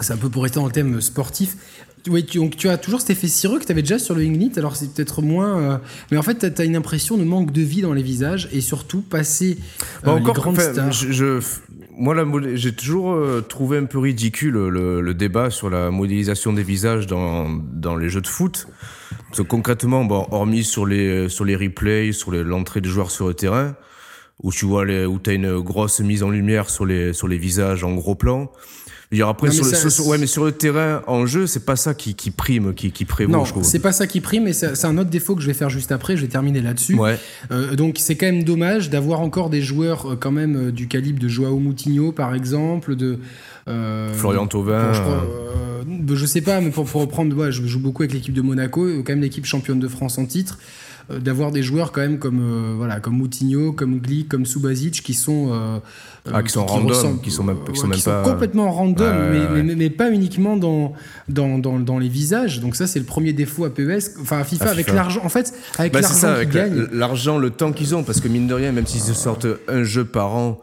c'est 0.00 0.12
un 0.12 0.16
peu 0.16 0.28
pour 0.28 0.42
rester 0.42 0.58
dans 0.58 0.66
le 0.66 0.72
thème 0.72 1.00
sportif. 1.00 1.56
Oui, 2.08 2.24
tu, 2.26 2.38
donc 2.38 2.56
tu 2.56 2.68
as 2.68 2.78
toujours 2.78 3.00
cet 3.00 3.10
effet 3.10 3.28
cireux 3.28 3.58
que 3.60 3.64
tu 3.64 3.72
avais 3.72 3.82
déjà 3.82 3.98
sur 3.98 4.14
le 4.14 4.24
Ignite, 4.24 4.58
alors 4.58 4.74
c'est 4.76 4.92
peut-être 4.92 5.22
moins. 5.22 5.58
euh, 5.58 5.78
mais 6.10 6.16
en 6.16 6.22
fait, 6.22 6.54
tu 6.54 6.60
as, 6.60 6.64
une 6.64 6.74
impression 6.76 7.16
de 7.16 7.24
manque 7.24 7.52
de 7.52 7.62
vie 7.62 7.80
dans 7.82 7.92
les 7.92 8.02
visages 8.02 8.48
et 8.52 8.60
surtout 8.60 9.02
passer 9.02 9.58
euh, 9.60 10.06
Bah, 10.06 10.14
les 10.16 10.20
encore, 10.22 10.34
grandes 10.34 10.58
enfin, 10.58 10.72
stars. 10.72 10.92
je, 10.92 11.12
je- 11.12 11.40
moi, 11.96 12.16
j'ai 12.54 12.72
toujours 12.74 13.16
trouvé 13.48 13.76
un 13.78 13.84
peu 13.84 13.98
ridicule 13.98 14.54
le, 14.54 15.14
débat 15.14 15.50
sur 15.50 15.68
la 15.70 15.90
modélisation 15.90 16.52
des 16.52 16.62
visages 16.62 17.06
dans, 17.06 17.48
dans 17.50 17.96
les 17.96 18.08
jeux 18.08 18.22
de 18.22 18.26
foot. 18.26 18.66
Parce 19.28 19.38
que 19.38 19.42
concrètement, 19.42 20.04
bon, 20.04 20.26
hormis 20.30 20.64
sur 20.64 20.86
les, 20.86 21.28
sur 21.28 21.44
les 21.44 21.54
replays, 21.54 22.12
sur 22.12 22.32
l'entrée 22.32 22.80
des 22.80 22.88
joueurs 22.88 23.10
sur 23.10 23.28
le 23.28 23.34
terrain, 23.34 23.76
où 24.42 24.50
tu 24.52 24.64
vois 24.64 24.84
les, 24.84 25.04
où 25.04 25.18
t'as 25.18 25.34
une 25.34 25.60
grosse 25.60 26.00
mise 26.00 26.22
en 26.22 26.30
lumière 26.30 26.70
sur 26.70 26.86
les, 26.86 27.12
sur 27.12 27.28
les 27.28 27.38
visages 27.38 27.84
en 27.84 27.94
gros 27.94 28.14
plan, 28.14 28.50
après, 29.20 29.50
sur, 29.50 29.64
le, 29.64 30.08
ouais, 30.08 30.16
mais 30.16 30.26
sur 30.26 30.44
le 30.44 30.52
terrain, 30.52 31.02
en 31.06 31.26
jeu, 31.26 31.46
c'est 31.46 31.66
pas 31.66 31.76
ça 31.76 31.92
qui, 31.92 32.14
qui 32.14 32.30
prime, 32.30 32.72
qui, 32.72 32.90
qui 32.92 33.04
prévaut, 33.04 33.32
non, 33.32 33.44
je 33.44 33.52
trouve. 33.52 33.64
c'est 33.64 33.78
pas 33.78 33.92
ça 33.92 34.06
qui 34.06 34.20
prime, 34.22 34.44
mais 34.44 34.54
c'est 34.54 34.84
un 34.86 34.96
autre 34.96 35.10
défaut 35.10 35.34
que 35.34 35.42
je 35.42 35.46
vais 35.46 35.54
faire 35.54 35.68
juste 35.68 35.92
après. 35.92 36.16
Je 36.16 36.22
vais 36.22 36.28
terminer 36.28 36.62
là-dessus. 36.62 36.94
Ouais. 36.94 37.18
Euh, 37.50 37.76
donc, 37.76 37.96
c'est 37.98 38.16
quand 38.16 38.26
même 38.26 38.44
dommage 38.44 38.88
d'avoir 38.88 39.20
encore 39.20 39.50
des 39.50 39.60
joueurs, 39.60 40.12
euh, 40.12 40.16
quand 40.16 40.30
même, 40.30 40.68
euh, 40.68 40.72
du 40.72 40.88
calibre 40.88 41.20
de 41.20 41.28
Joao 41.28 41.58
Moutinho, 41.58 42.12
par 42.12 42.34
exemple, 42.34 42.96
de. 42.96 43.18
Euh, 43.68 44.12
Florian 44.14 44.46
Thauvin. 44.46 44.92
je, 44.94 46.14
je, 46.14 46.26
sais 46.26 46.40
pas, 46.40 46.60
mais 46.60 46.70
pour, 46.70 46.86
pour 46.86 47.02
reprendre, 47.02 47.36
ouais, 47.36 47.52
je 47.52 47.64
joue 47.66 47.80
beaucoup 47.80 48.02
avec 48.02 48.14
l'équipe 48.14 48.34
de 48.34 48.42
Monaco, 48.42 48.88
quand 49.04 49.12
même 49.12 49.20
l'équipe 49.20 49.44
championne 49.44 49.78
de 49.78 49.88
France 49.88 50.18
en 50.18 50.26
titre. 50.26 50.58
Euh, 51.12 51.18
d'avoir 51.18 51.50
des 51.50 51.62
joueurs 51.62 51.92
quand 51.92 52.00
même 52.00 52.18
comme 52.18 52.40
euh, 52.40 52.74
voilà 52.76 53.00
comme 53.00 53.16
Moutinho, 53.16 53.72
comme 53.72 53.98
Glick, 53.98 54.28
comme 54.28 54.46
Subasic 54.46 55.02
qui 55.02 55.14
sont 55.14 55.50
euh, 55.52 55.78
ah, 56.32 56.42
qui 56.42 56.50
sont 56.50 56.66
random, 56.66 57.20
qui 57.20 57.30
sont 57.30 57.44
même, 57.44 57.58
qui 57.72 57.78
sont 57.78 57.88
même 57.88 58.00
pas 58.00 58.22
complètement 58.22 58.70
random, 58.70 59.14
mais, 59.54 59.74
mais, 59.74 59.90
pas 59.90 60.10
uniquement 60.10 60.56
dans 60.56 60.92
dans, 61.28 61.58
dans, 61.58 61.78
dans 61.78 61.98
les 61.98 62.08
visages. 62.08 62.60
Donc 62.60 62.76
ça 62.76 62.86
c'est 62.86 62.98
le 62.98 63.04
premier 63.04 63.32
défaut 63.32 63.64
à 63.64 63.70
PES, 63.70 64.20
enfin 64.20 64.38
à 64.38 64.44
FIFA, 64.44 64.70
avec 64.70 64.88
l'argent. 64.92 65.20
En 65.24 65.28
fait, 65.28 65.52
avec 65.78 65.92
bah, 65.92 66.00
l'argent 66.00 66.34
qu'ils 66.40 66.48
gagnent, 66.50 66.86
l'argent, 66.92 67.38
le 67.38 67.50
temps 67.50 67.72
qu'ils 67.72 67.94
ont, 67.94 68.02
parce 68.02 68.20
que 68.20 68.28
mine 68.28 68.46
de 68.46 68.54
rien, 68.54 68.72
même 68.72 68.86
s'ils 68.86 69.14
sortent 69.14 69.46
un 69.68 69.82
jeu 69.84 70.04
par 70.04 70.34
an. 70.34 70.60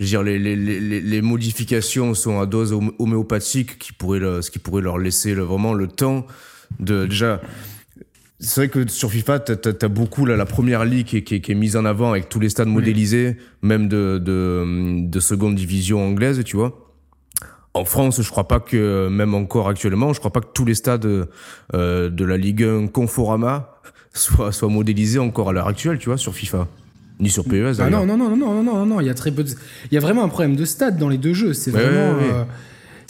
Je 0.00 0.04
veux 0.04 0.10
dire, 0.10 0.22
les, 0.22 0.38
les, 0.38 0.54
les, 0.54 1.00
les, 1.00 1.22
modifications 1.22 2.14
sont 2.14 2.38
à 2.38 2.46
dose 2.46 2.72
homéopathique 3.00 3.80
qui 3.80 3.92
pourrait, 3.92 4.20
ce 4.42 4.48
qui 4.48 4.60
pourrait 4.60 4.80
leur 4.80 4.96
laisser 4.96 5.34
vraiment 5.34 5.74
le 5.74 5.88
temps 5.88 6.24
de 6.78 7.06
déjà 7.06 7.40
c'est 8.40 8.60
vrai 8.60 8.68
que 8.68 8.88
sur 8.88 9.10
FIFA, 9.10 9.40
tu 9.40 9.52
as, 9.52 9.88
beaucoup 9.88 10.24
là, 10.24 10.36
la 10.36 10.46
première 10.46 10.84
ligue 10.84 11.06
qui 11.06 11.16
est, 11.16 11.40
qui, 11.40 11.52
est, 11.52 11.54
mise 11.54 11.76
en 11.76 11.84
avant 11.84 12.10
avec 12.10 12.28
tous 12.28 12.38
les 12.38 12.48
stades 12.48 12.68
modélisés, 12.68 13.36
même 13.62 13.88
de, 13.88 14.18
de, 14.18 15.08
de, 15.08 15.20
seconde 15.20 15.56
division 15.56 16.06
anglaise, 16.06 16.42
tu 16.44 16.56
vois. 16.56 16.94
En 17.74 17.84
France, 17.84 18.22
je 18.22 18.30
crois 18.30 18.46
pas 18.46 18.60
que, 18.60 19.08
même 19.08 19.34
encore 19.34 19.68
actuellement, 19.68 20.12
je 20.12 20.20
crois 20.20 20.32
pas 20.32 20.40
que 20.40 20.52
tous 20.54 20.64
les 20.64 20.74
stades 20.74 21.28
euh, 21.74 22.10
de 22.10 22.24
la 22.24 22.36
Ligue 22.36 22.62
1 22.62 22.86
Conforama 22.88 23.80
soient, 24.12 24.52
soient 24.52 24.68
modélisés 24.68 25.18
encore 25.18 25.50
à 25.50 25.52
l'heure 25.52 25.68
actuelle, 25.68 25.98
tu 25.98 26.08
vois, 26.08 26.18
sur 26.18 26.32
FIFA. 26.32 26.68
Ni 27.18 27.30
sur 27.30 27.42
PES. 27.44 27.80
Ah 27.80 27.90
non, 27.90 28.06
non, 28.06 28.16
non, 28.16 28.36
non, 28.36 28.36
non, 28.36 28.62
non, 28.62 28.86
non, 28.86 29.00
il 29.00 29.08
y 29.08 29.10
a 29.10 29.14
très 29.14 29.32
peu 29.32 29.42
de... 29.42 29.50
Il 29.90 29.94
y 29.94 29.96
a 29.96 30.00
vraiment 30.00 30.22
un 30.22 30.28
problème 30.28 30.54
de 30.54 30.64
stade 30.64 30.96
dans 30.98 31.08
les 31.08 31.18
deux 31.18 31.34
jeux. 31.34 31.52
C'est 31.52 31.72
vraiment. 31.72 32.16
Euh, 32.20 32.44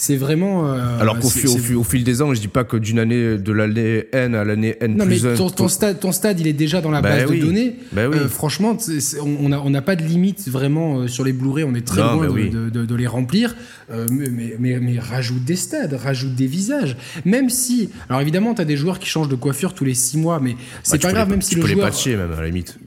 c'est 0.01 0.15
vraiment. 0.15 0.73
Euh, 0.73 1.01
Alors 1.01 1.19
qu'au 1.19 1.29
fil, 1.29 1.49
au, 1.77 1.83
fil, 1.83 2.05
des 2.05 2.23
ans, 2.23 2.33
je 2.33 2.41
dis 2.41 2.47
pas 2.47 2.63
que 2.63 2.77
d'une 2.77 3.01
année, 3.01 3.37
de 3.37 3.53
l'année 3.53 4.07
N 4.13 4.37
à 4.37 4.45
l'année 4.45 4.77
N 4.81 4.97
non, 4.97 5.05
mais 5.05 5.19
ton, 5.19 5.67
stade, 5.67 5.99
ton 5.99 6.13
stade, 6.13 6.39
il 6.39 6.47
est 6.47 6.53
déjà 6.53 6.81
dans 6.81 6.93
la 6.93 7.03
bah 7.03 7.11
base 7.11 7.29
de 7.29 7.37
données. 7.37 7.75
Bah 7.93 8.03
euh, 8.03 8.29
franchement, 8.29 8.77
on 9.21 9.49
n'a 9.49 9.61
on 9.61 9.75
a 9.75 9.83
pas 9.83 9.97
de 9.97 10.05
limite 10.05 10.49
vraiment 10.49 11.01
euh, 11.01 11.09
sur 11.09 11.25
les 11.25 11.33
Blu-ray. 11.33 11.65
On 11.65 11.75
est 11.75 11.85
très 11.85 12.01
loin 12.01 12.29
de, 12.29 12.71
de, 12.71 12.95
les 12.95 13.09
remplir. 13.09 13.57
mais, 13.91 14.55
mais, 14.61 14.79
mais, 14.79 15.01
rajoute 15.01 15.45
des 15.45 15.57
stades, 15.57 15.95
rajoute 15.95 16.37
des 16.37 16.47
visages. 16.47 16.97
Même 17.25 17.51
si. 17.51 17.91
Alors 18.09 18.21
évidemment, 18.21 18.55
tu 18.55 18.63
as 18.63 18.65
des 18.65 18.77
joueurs 18.77 19.01
qui 19.01 19.09
changent 19.09 19.29
de 19.29 19.35
coiffure 19.35 19.75
tous 19.75 19.85
les 19.85 19.95
6 19.95 20.19
mois, 20.19 20.39
mais 20.39 20.55
c'est 20.85 21.03
bah, 21.03 21.09
pas 21.09 21.13
grave, 21.13 21.31
même 21.31 21.43
si 21.43 21.57
le 21.57 21.63
joueur. 21.63 21.71
Tu 21.71 21.75
peux 21.75 21.81
les 21.81 21.91
patcher, 21.91 22.17
même 22.17 22.33
à 22.39 22.41
la 22.41 22.47
limite. 22.47 22.79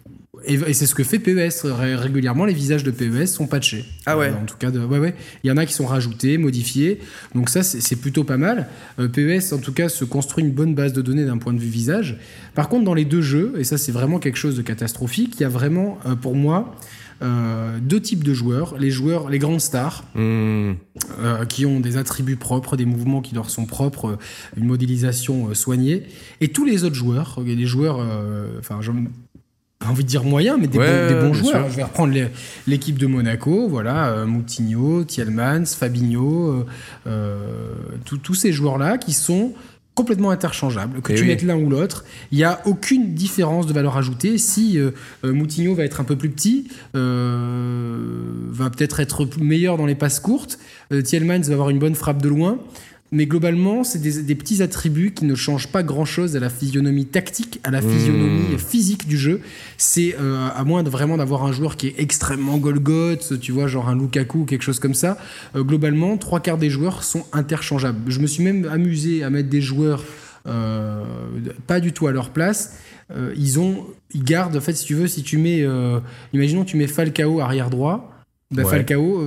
Et, 0.45 0.73
c'est 0.73 0.85
ce 0.85 0.95
que 0.95 1.03
fait 1.03 1.19
PES 1.19 1.63
régulièrement. 1.63 2.45
Les 2.45 2.53
visages 2.53 2.83
de 2.83 2.91
PES 2.91 3.27
sont 3.27 3.47
patchés. 3.47 3.85
Ah 4.05 4.17
ouais. 4.17 4.29
en 4.31 4.45
tout 4.45 4.57
cas, 4.57 4.71
de, 4.71 4.79
ouais, 4.79 4.99
ouais. 4.99 5.15
Il 5.43 5.47
y 5.47 5.51
en 5.51 5.57
a 5.57 5.65
qui 5.65 5.73
sont 5.73 5.85
rajoutés, 5.85 6.37
modifiés. 6.37 6.99
Donc 7.35 7.49
ça, 7.49 7.63
c'est 7.63 7.95
plutôt 7.95 8.23
pas 8.23 8.37
mal. 8.37 8.67
Euh, 8.99 9.07
PES, 9.07 9.53
en 9.53 9.59
tout 9.59 9.73
cas, 9.73 9.89
se 9.89 10.05
construit 10.05 10.43
une 10.43 10.51
bonne 10.51 10.75
base 10.75 10.93
de 10.93 11.01
données 11.01 11.25
d'un 11.25 11.37
point 11.37 11.53
de 11.53 11.59
vue 11.59 11.69
visage. 11.69 12.17
Par 12.55 12.69
contre, 12.69 12.85
dans 12.85 12.93
les 12.93 13.05
deux 13.05 13.21
jeux, 13.21 13.53
et 13.57 13.63
ça, 13.63 13.77
c'est 13.77 13.91
vraiment 13.91 14.19
quelque 14.19 14.37
chose 14.37 14.55
de 14.57 14.61
catastrophique. 14.61 15.35
Il 15.39 15.43
y 15.43 15.45
a 15.45 15.49
vraiment, 15.49 15.99
euh, 16.05 16.15
pour 16.15 16.35
moi, 16.35 16.75
euh, 17.21 17.77
deux 17.79 17.99
types 17.99 18.23
de 18.23 18.33
joueurs. 18.33 18.77
Les 18.79 18.89
joueurs, 18.89 19.29
les 19.29 19.37
grandes 19.37 19.61
stars, 19.61 20.05
mmh. 20.15 20.71
qui 21.49 21.67
ont 21.67 21.79
des 21.79 21.97
attributs 21.97 22.35
propres, 22.35 22.77
des 22.77 22.85
mouvements 22.85 23.21
qui 23.21 23.35
leur 23.35 23.51
sont 23.51 23.65
propres, 23.65 24.17
une 24.57 24.65
modélisation 24.65 25.53
soignée. 25.53 26.03
Et 26.39 26.47
tous 26.47 26.65
les 26.65 26.83
autres 26.83 26.95
joueurs, 26.95 27.39
les 27.45 27.65
joueurs, 27.67 27.99
enfin, 28.57 28.81
envie 29.89 30.03
de 30.03 30.09
dire 30.09 30.23
moyen, 30.23 30.57
mais 30.57 30.67
des, 30.67 30.77
bons, 30.77 31.33
joueurs. 31.33 31.69
Je 31.69 31.75
vais 31.75 31.83
reprendre 31.83 32.13
l'équipe 32.67 32.97
de 32.97 33.07
Monaco, 33.07 33.67
voilà, 33.67 34.09
euh, 34.09 34.25
Moutinho, 34.25 35.03
Thielmans, 35.03 35.65
Fabinho, 35.65 36.49
euh, 36.49 36.65
euh, 37.07 37.63
tous 38.05 38.35
ces 38.35 38.51
joueurs-là 38.51 38.97
qui 38.97 39.13
sont 39.13 39.53
complètement 39.93 40.31
interchangeables, 40.31 41.01
que 41.01 41.11
eh 41.11 41.15
tu 41.15 41.25
mettes 41.25 41.43
l'un 41.43 41.57
ou 41.57 41.69
l'autre, 41.69 42.05
il 42.31 42.37
n'y 42.37 42.45
a 42.45 42.61
aucune 42.65 43.13
différence 43.13 43.67
de 43.67 43.73
valeur 43.73 43.97
ajoutée. 43.97 44.37
Si 44.37 44.79
Moutinho 45.21 45.75
va 45.75 45.83
être 45.83 45.99
un 45.99 46.05
peu 46.05 46.15
plus 46.15 46.29
petit, 46.29 46.69
va 46.93 48.69
peut-être 48.69 49.01
être 49.01 49.27
meilleur 49.37 49.77
dans 49.77 49.85
les 49.85 49.95
passes 49.95 50.21
courtes, 50.21 50.59
Thielmans 51.03 51.41
va 51.41 51.53
avoir 51.53 51.69
une 51.69 51.79
bonne 51.79 51.95
frappe 51.95 52.21
de 52.21 52.29
loin, 52.29 52.57
mais 53.13 53.25
globalement, 53.25 53.83
c'est 53.83 53.99
des, 53.99 54.35
petits 54.35 54.63
attributs 54.63 55.11
qui 55.11 55.25
ne 55.25 55.35
changent 55.35 55.67
pas 55.67 55.83
grand-chose 55.83 56.37
à 56.37 56.39
la 56.39 56.49
physionomie 56.49 57.05
tactique, 57.05 57.59
à 57.65 57.69
la 57.69 57.81
physionomie 57.81 58.53
hmm. 58.53 58.57
physique 58.57 59.05
du 59.05 59.17
jeu. 59.17 59.41
C'est 59.77 60.15
euh, 60.17 60.47
à 60.55 60.63
moins 60.63 60.81
de 60.81 60.89
vraiment 60.89 61.17
d'avoir 61.17 61.43
un 61.43 61.51
joueur 61.51 61.75
qui 61.75 61.87
est 61.87 61.95
extrêmement 61.97 62.57
Golgoth, 62.57 63.37
tu 63.41 63.51
vois, 63.51 63.67
genre 63.67 63.89
un 63.89 63.97
Lukaku 63.97 64.39
ou 64.39 64.45
quelque 64.45 64.61
chose 64.61 64.79
comme 64.79 64.93
ça. 64.93 65.17
Euh, 65.57 65.63
globalement, 65.63 66.15
trois 66.15 66.39
quarts 66.39 66.57
des 66.57 66.69
joueurs 66.69 67.03
sont 67.03 67.25
interchangeables. 67.33 67.99
Je 68.09 68.19
me 68.21 68.27
suis 68.27 68.45
même 68.45 68.65
amusé 68.71 69.25
à 69.25 69.29
mettre 69.29 69.49
des 69.49 69.61
joueurs 69.61 70.05
euh, 70.47 71.03
pas 71.67 71.81
du 71.81 71.91
tout 71.91 72.07
à 72.07 72.13
leur 72.13 72.29
place. 72.29 72.77
ils 73.35 73.59
ont, 73.59 73.87
ils 74.13 74.23
gardent. 74.23 74.55
En 74.55 74.61
fait, 74.61 74.73
si 74.73 74.85
tu 74.85 74.95
veux, 74.95 75.07
si 75.07 75.21
tu 75.21 75.37
mets, 75.37 75.65
imaginons, 76.31 76.63
tu 76.63 76.77
mets 76.77 76.87
Falcao 76.87 77.41
arrière 77.41 77.69
droit. 77.69 78.07
Ben 78.51 78.65
Falcao 78.65 79.21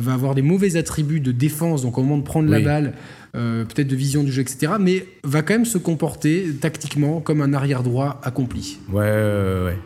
va 0.00 0.14
avoir 0.14 0.34
des 0.34 0.42
mauvais 0.42 0.76
attributs 0.76 1.20
de 1.20 1.30
défense, 1.30 1.82
donc 1.82 1.96
au 1.96 2.02
moment 2.02 2.18
de 2.18 2.24
prendre 2.24 2.50
la 2.50 2.60
balle, 2.60 2.94
euh, 3.36 3.64
peut-être 3.64 3.88
de 3.88 3.96
vision 3.96 4.24
du 4.24 4.32
jeu, 4.32 4.42
etc. 4.42 4.72
Mais 4.80 5.06
va 5.22 5.42
quand 5.42 5.54
même 5.54 5.64
se 5.64 5.78
comporter 5.78 6.46
tactiquement 6.60 7.20
comme 7.20 7.40
un 7.42 7.52
arrière 7.52 7.82
droit 7.82 8.20
accompli. 8.24 8.78
Ouais, 8.90 9.02
ouais, 9.02 9.64
ouais. 9.64 9.78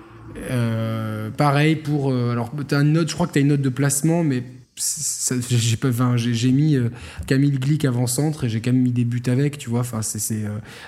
Euh, 0.51 1.31
pareil 1.31 1.77
pour. 1.77 2.11
Euh, 2.11 2.33
alors, 2.33 2.51
as 2.71 2.81
une 2.81 2.93
note, 2.93 3.09
je 3.09 3.15
crois 3.15 3.27
que 3.27 3.33
tu 3.33 3.39
as 3.39 3.43
une 3.43 3.49
note 3.49 3.61
de 3.61 3.69
placement, 3.69 4.25
mais 4.25 4.43
j'ai 4.77 5.77
pas 5.77 5.91
j'ai 6.17 6.51
mis 6.51 6.77
Camille 7.29 7.53
Glick 7.53 7.85
avant 7.85 8.09
centre 8.09 8.43
et 8.43 8.49
j'ai 8.49 8.61
quand 8.61 8.73
même 8.73 8.83
mis 8.83 8.91
des 8.91 9.05
buts 9.05 9.23
avec 9.29 9.57
tu 9.57 9.71
vois 9.71 9.79
enfin 9.79 10.03
c'est 10.03 10.43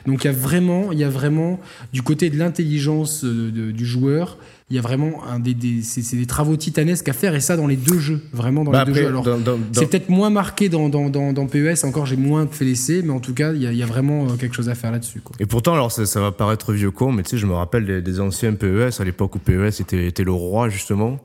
donc 0.07 0.25
il 0.25 0.27
y 0.27 0.31
a 0.31 0.33
vraiment 0.33 0.91
il 0.91 0.99
y 0.99 1.05
a 1.05 1.09
vraiment 1.09 1.61
du 1.93 2.03
côté 2.03 2.29
de 2.29 2.37
l'intelligence 2.37 3.25
du 3.25 3.87
joueur 3.87 4.39
il 4.69 4.75
y 4.75 4.79
a 4.81 4.83
vraiment 4.83 5.25
un 5.25 5.39
des, 5.39 5.55
des 5.55 5.83
c'est 5.83 6.17
des 6.17 6.27
travaux 6.27 6.57
titanesques 6.57 7.09
à 7.09 7.13
faire 7.13 7.37
et 7.37 7.41
ça 7.41 7.57
dans 7.57 7.69
les 7.69 7.77
deux 7.77 8.01
jeux 8.01 8.21
vraiment 8.33 8.65
dans 8.65 8.73
bah 8.73 8.85
les 8.85 8.93
deux 8.93 9.01
jeux. 9.01 9.07
Alors 9.07 9.25
c'est 9.71 9.89
peut-être 9.89 10.09
moins 10.09 10.29
marqué 10.31 10.69
dans, 10.69 10.89
dans, 10.89 11.09
dans, 11.09 11.33
dans, 11.33 11.47
PES 11.47 11.85
encore 11.85 12.05
j'ai 12.05 12.17
moins 12.17 12.49
fait 12.51 12.65
l'essai 12.65 13.03
mais 13.05 13.13
en 13.13 13.21
tout 13.21 13.33
cas 13.33 13.53
il 13.53 13.63
y 13.63 13.67
a, 13.69 13.71
il 13.71 13.79
y 13.79 13.83
a 13.85 13.87
vraiment 13.87 14.25
euh, 14.27 14.37
quelque 14.37 14.57
chose 14.57 14.69
à 14.69 14.75
faire 14.75 14.91
là-dessus 14.91 15.23
et 15.39 15.47
pourtant 15.47 15.75
alors 15.75 15.93
ça, 15.93 16.05
ça, 16.05 16.21
va 16.21 16.33
paraître 16.33 16.73
vieux 16.73 16.91
con 16.91 17.13
mais 17.13 17.23
tu 17.23 17.31
sais 17.31 17.39
je 17.39 17.47
me 17.47 17.55
rappelle 17.55 18.03
des, 18.03 18.21
anciens 18.21 18.55
PES 18.55 18.99
à 19.01 19.05
l'époque 19.05 19.37
où 19.37 19.39
PES 19.39 19.81
était, 19.81 20.09
était 20.09 20.25
le 20.25 20.33
roi 20.33 20.69
justement 20.69 21.21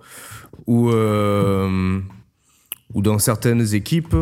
où 0.68 0.92
euh, 0.92 2.00
où 2.94 3.02
dans 3.02 3.18
certaines 3.18 3.74
équipes 3.74 4.16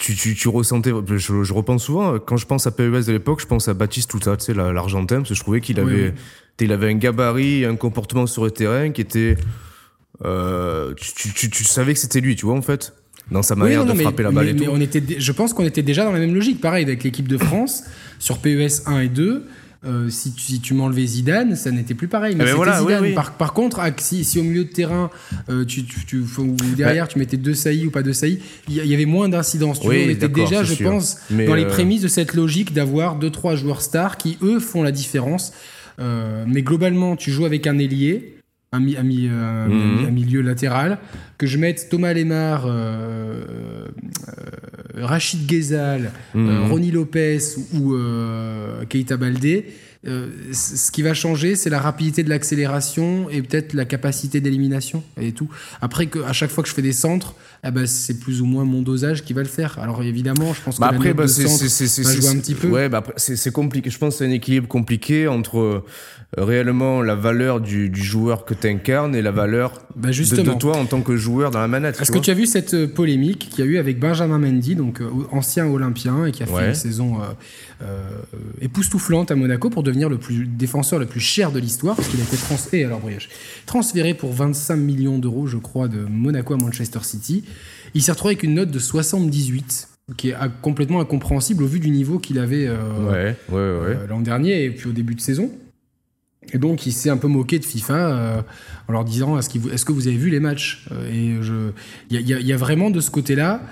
tu, 0.00 0.16
tu, 0.16 0.34
tu, 0.34 0.48
ressentais, 0.48 0.92
je, 1.08 1.42
je, 1.44 1.52
repense 1.52 1.84
souvent, 1.84 2.18
quand 2.18 2.38
je 2.38 2.46
pense 2.46 2.66
à 2.66 2.70
PES 2.70 3.06
de 3.06 3.12
l'époque, 3.12 3.40
je 3.40 3.46
pense 3.46 3.68
à 3.68 3.74
Baptiste 3.74 4.10
Touta, 4.10 4.36
tu 4.38 4.46
sais, 4.46 4.54
l'Argentin, 4.54 5.16
parce 5.16 5.28
que 5.28 5.34
je 5.34 5.40
trouvais 5.40 5.60
qu'il 5.60 5.78
avait, 5.78 6.14
il 6.58 6.72
avait 6.72 6.88
un 6.88 6.94
gabarit, 6.94 7.66
un 7.66 7.76
comportement 7.76 8.26
sur 8.26 8.44
le 8.44 8.50
terrain 8.50 8.90
qui 8.90 9.02
était. 9.02 9.36
Euh, 10.24 10.94
tu, 10.96 11.32
tu, 11.32 11.50
tu, 11.50 11.64
savais 11.64 11.92
que 11.92 11.98
c'était 11.98 12.20
lui, 12.20 12.34
tu 12.34 12.46
vois, 12.46 12.54
en 12.54 12.62
fait, 12.62 12.94
dans 13.30 13.42
sa 13.42 13.56
manière 13.56 13.84
de 13.84 13.94
frapper 13.94 14.22
la 14.22 14.30
balle 14.30 14.48
et 14.48 14.56
tout. 14.56 14.64
on 14.68 14.80
était, 14.80 15.02
je 15.18 15.32
pense 15.32 15.52
qu'on 15.52 15.64
était 15.64 15.82
déjà 15.82 16.04
dans 16.04 16.12
la 16.12 16.18
même 16.18 16.34
logique. 16.34 16.60
Pareil 16.60 16.84
avec 16.84 17.04
l'équipe 17.04 17.28
de 17.28 17.38
France, 17.38 17.84
sur 18.18 18.38
PES 18.38 18.86
1 18.86 19.00
et 19.00 19.08
2. 19.08 19.46
Euh, 19.86 20.10
si 20.10 20.34
tu, 20.34 20.42
si 20.42 20.60
tu 20.60 20.74
m'enlevais 20.74 21.06
Zidane, 21.06 21.56
ça 21.56 21.70
n'était 21.70 21.94
plus 21.94 22.08
pareil. 22.08 22.36
Mais, 22.36 22.44
eh 22.46 22.58
ben 22.58 22.80
Zidane. 22.80 23.14
Par, 23.14 23.32
par, 23.32 23.54
contre, 23.54 23.80
si, 23.98 24.24
si, 24.24 24.38
au 24.38 24.42
milieu 24.42 24.64
de 24.64 24.70
terrain, 24.70 25.10
euh, 25.48 25.64
tu, 25.64 25.84
tu, 25.84 26.18
ou 26.18 26.56
derrière, 26.76 27.08
tu 27.08 27.18
mettais 27.18 27.38
deux 27.38 27.54
saillies 27.54 27.86
ou 27.86 27.90
pas 27.90 28.02
deux 28.02 28.12
saillies, 28.12 28.40
il 28.68 28.74
y, 28.74 28.94
avait 28.94 29.06
moins 29.06 29.30
d'incidence. 29.30 29.80
on 29.82 29.90
était 29.90 30.28
déjà, 30.28 30.64
je 30.64 30.82
pense, 30.82 31.18
dans 31.30 31.54
les 31.54 31.66
prémices 31.66 32.02
de 32.02 32.08
cette 32.08 32.34
logique 32.34 32.74
d'avoir 32.74 33.16
deux 33.16 33.30
trois 33.30 33.56
joueurs 33.56 33.80
stars 33.80 34.18
qui 34.18 34.36
eux 34.42 34.60
font 34.60 34.82
la 34.82 34.92
différence. 34.92 35.52
Euh, 36.00 36.44
mais 36.46 36.62
globalement, 36.62 37.16
tu 37.16 37.30
joues 37.30 37.44
avec 37.44 37.66
un 37.66 37.78
ailier, 37.78 38.36
un, 38.72 38.82
euh, 38.82 39.66
mhm. 39.66 40.10
milieu 40.10 40.40
latéral, 40.40 40.98
que 41.38 41.46
je 41.46 41.58
mette 41.58 41.88
Thomas 41.90 42.12
Lemar, 42.12 42.64
euh, 42.66 43.86
Rachid 44.94 45.46
Ghezal, 45.46 46.10
mhm. 46.34 46.70
Ronnie 46.70 46.90
Lopez 46.90 47.56
ou 47.74 47.94
Keita 48.88 49.16
Baldé. 49.16 49.64
Euh, 50.06 50.28
ce 50.52 50.90
qui 50.90 51.02
va 51.02 51.12
changer, 51.12 51.56
c'est 51.56 51.68
la 51.68 51.78
rapidité 51.78 52.22
de 52.22 52.30
l'accélération 52.30 53.28
et 53.28 53.42
peut-être 53.42 53.74
la 53.74 53.84
capacité 53.84 54.40
d'élimination 54.40 55.02
et 55.20 55.32
tout. 55.32 55.48
Après, 55.82 56.06
que, 56.06 56.20
à 56.20 56.32
chaque 56.32 56.50
fois 56.50 56.62
que 56.62 56.70
je 56.70 56.74
fais 56.74 56.80
des 56.80 56.94
centres, 56.94 57.34
eh 57.62 57.70
ben, 57.70 57.86
c'est 57.86 58.18
plus 58.18 58.40
ou 58.40 58.46
moins 58.46 58.64
mon 58.64 58.80
dosage 58.80 59.22
qui 59.24 59.34
va 59.34 59.42
le 59.42 59.48
faire. 59.48 59.78
Alors 59.78 60.02
évidemment, 60.02 60.54
je 60.54 60.62
pense 60.62 60.76
que 60.76 60.80
bah 60.80 60.88
la 60.90 60.96
après, 60.96 61.12
bah, 61.12 61.24
de 61.24 61.28
centre 61.28 61.62
va 62.02 62.14
jouer 62.14 62.28
un 62.28 62.38
petit 62.38 62.54
peu. 62.54 62.68
Ouais, 62.68 62.88
bah 62.88 63.04
c'est 63.16 63.52
compliqué. 63.52 63.90
Je 63.90 63.98
pense 63.98 64.14
que 64.14 64.18
c'est 64.20 64.26
un 64.26 64.30
équilibre 64.30 64.68
compliqué 64.68 65.28
entre 65.28 65.58
euh, 65.58 65.84
réellement 66.38 67.02
la 67.02 67.14
valeur 67.14 67.60
du, 67.60 67.90
du 67.90 68.02
joueur 68.02 68.46
que 68.46 68.54
tu 68.54 68.68
incarnes 68.68 69.14
et 69.14 69.20
la 69.20 69.32
valeur 69.32 69.82
Bah, 69.96 70.08
de, 70.08 70.42
de 70.42 70.52
toi 70.58 70.78
en 70.78 70.86
tant 70.86 71.02
que 71.02 71.16
joueur 71.16 71.50
dans 71.50 71.60
la 71.60 71.68
manette. 71.68 72.00
Est-ce 72.00 72.12
que 72.12 72.18
tu 72.18 72.30
as 72.30 72.34
vu 72.34 72.46
cette 72.46 72.72
euh, 72.72 72.86
polémique 72.86 73.50
qu'il 73.50 73.62
y 73.62 73.68
a 73.68 73.70
eu 73.70 73.76
avec 73.76 73.98
Benjamin 73.98 74.38
Mendy, 74.38 74.76
donc 74.76 75.02
euh, 75.02 75.10
ancien 75.30 75.66
Olympien 75.66 76.24
et 76.24 76.32
qui 76.32 76.42
a 76.42 76.46
fait 76.46 76.68
une 76.68 76.74
saison 76.74 77.18
époustouflante 78.60 79.30
à 79.30 79.36
Monaco 79.36 79.68
pour 79.70 79.82
devenir 79.90 80.08
le 80.08 80.18
plus 80.18 80.46
défenseur 80.46 80.98
le 80.98 81.06
plus 81.06 81.20
cher 81.20 81.52
de 81.52 81.58
l'histoire, 81.58 81.96
parce 81.96 82.08
qu'il 82.08 82.20
a 82.20 82.24
été 82.24 82.36
transféré, 82.36 82.84
alors 82.84 83.00
Brioche, 83.00 83.28
transféré 83.66 84.14
pour 84.14 84.32
25 84.32 84.76
millions 84.76 85.18
d'euros, 85.18 85.46
je 85.46 85.58
crois, 85.58 85.88
de 85.88 85.98
Monaco 85.98 86.54
à 86.54 86.56
Manchester 86.56 87.00
City. 87.02 87.44
Il 87.94 88.02
s'est 88.02 88.12
retrouvé 88.12 88.32
avec 88.32 88.42
une 88.42 88.54
note 88.54 88.70
de 88.70 88.78
78, 88.78 89.88
qui 90.16 90.30
est 90.30 90.34
complètement 90.62 91.00
incompréhensible 91.00 91.62
au 91.62 91.66
vu 91.66 91.78
du 91.80 91.90
niveau 91.90 92.18
qu'il 92.18 92.38
avait 92.38 92.66
euh, 92.66 92.76
Ouais, 93.08 93.36
ouais, 93.48 93.54
ouais. 93.54 93.96
euh, 93.96 94.06
l'an 94.08 94.20
dernier 94.20 94.64
et 94.64 94.70
puis 94.70 94.88
au 94.88 94.92
début 94.92 95.14
de 95.14 95.20
saison. 95.20 95.50
Et 96.52 96.58
donc, 96.58 96.86
il 96.86 96.92
s'est 96.92 97.10
un 97.10 97.16
peu 97.16 97.28
moqué 97.28 97.58
de 97.58 97.64
FIFA 97.64 97.94
euh, 97.94 98.42
en 98.88 98.92
leur 98.92 99.04
disant 99.04 99.38
Est-ce 99.38 99.84
que 99.84 99.92
vous 99.92 100.08
avez 100.08 100.16
vu 100.16 100.30
les 100.30 100.40
matchs 100.40 100.84
Et 101.12 101.26
y, 101.26 102.16
y 102.16 102.16
il 102.16 102.46
y 102.46 102.52
a 102.52 102.56
vraiment 102.56 102.90
de 102.90 103.00
ce 103.00 103.10
côté-là. 103.10 103.62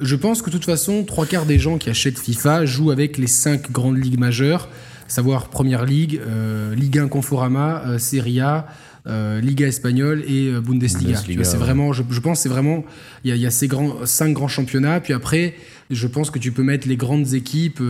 Je 0.00 0.16
pense 0.16 0.42
que 0.42 0.46
de 0.46 0.56
toute 0.56 0.64
façon, 0.64 1.04
trois 1.04 1.26
quarts 1.26 1.46
des 1.46 1.58
gens 1.58 1.78
qui 1.78 1.88
achètent 1.88 2.18
FIFA 2.18 2.64
jouent 2.64 2.90
avec 2.90 3.16
les 3.16 3.28
cinq 3.28 3.70
grandes 3.70 4.02
ligues 4.02 4.18
majeures, 4.18 4.68
savoir 5.08 5.48
Première 5.48 5.84
Ligue, 5.84 6.20
euh, 6.26 6.74
Ligue 6.74 6.98
1 6.98 7.08
Conforama, 7.08 7.82
euh, 7.86 7.98
Serie 7.98 8.40
A, 8.40 8.66
euh, 9.06 9.40
Liga 9.40 9.66
espagnole 9.66 10.22
et 10.26 10.50
Bundesliga. 10.52 11.12
Bundesliga, 11.12 11.44
c'est 11.44 11.56
ouais. 11.56 11.62
vraiment, 11.62 11.92
je, 11.92 12.02
je 12.08 12.20
pense, 12.20 12.40
c'est 12.40 12.48
vraiment, 12.48 12.84
il 13.22 13.30
y 13.30 13.32
a, 13.32 13.36
y 13.36 13.46
a 13.46 13.50
ces 13.50 13.68
grands, 13.68 14.06
cinq 14.06 14.32
grands 14.32 14.48
championnats. 14.48 15.00
Puis 15.00 15.12
après, 15.12 15.54
je 15.90 16.06
pense 16.06 16.30
que 16.30 16.38
tu 16.38 16.52
peux 16.52 16.62
mettre 16.62 16.88
les 16.88 16.96
grandes 16.96 17.34
équipes, 17.34 17.82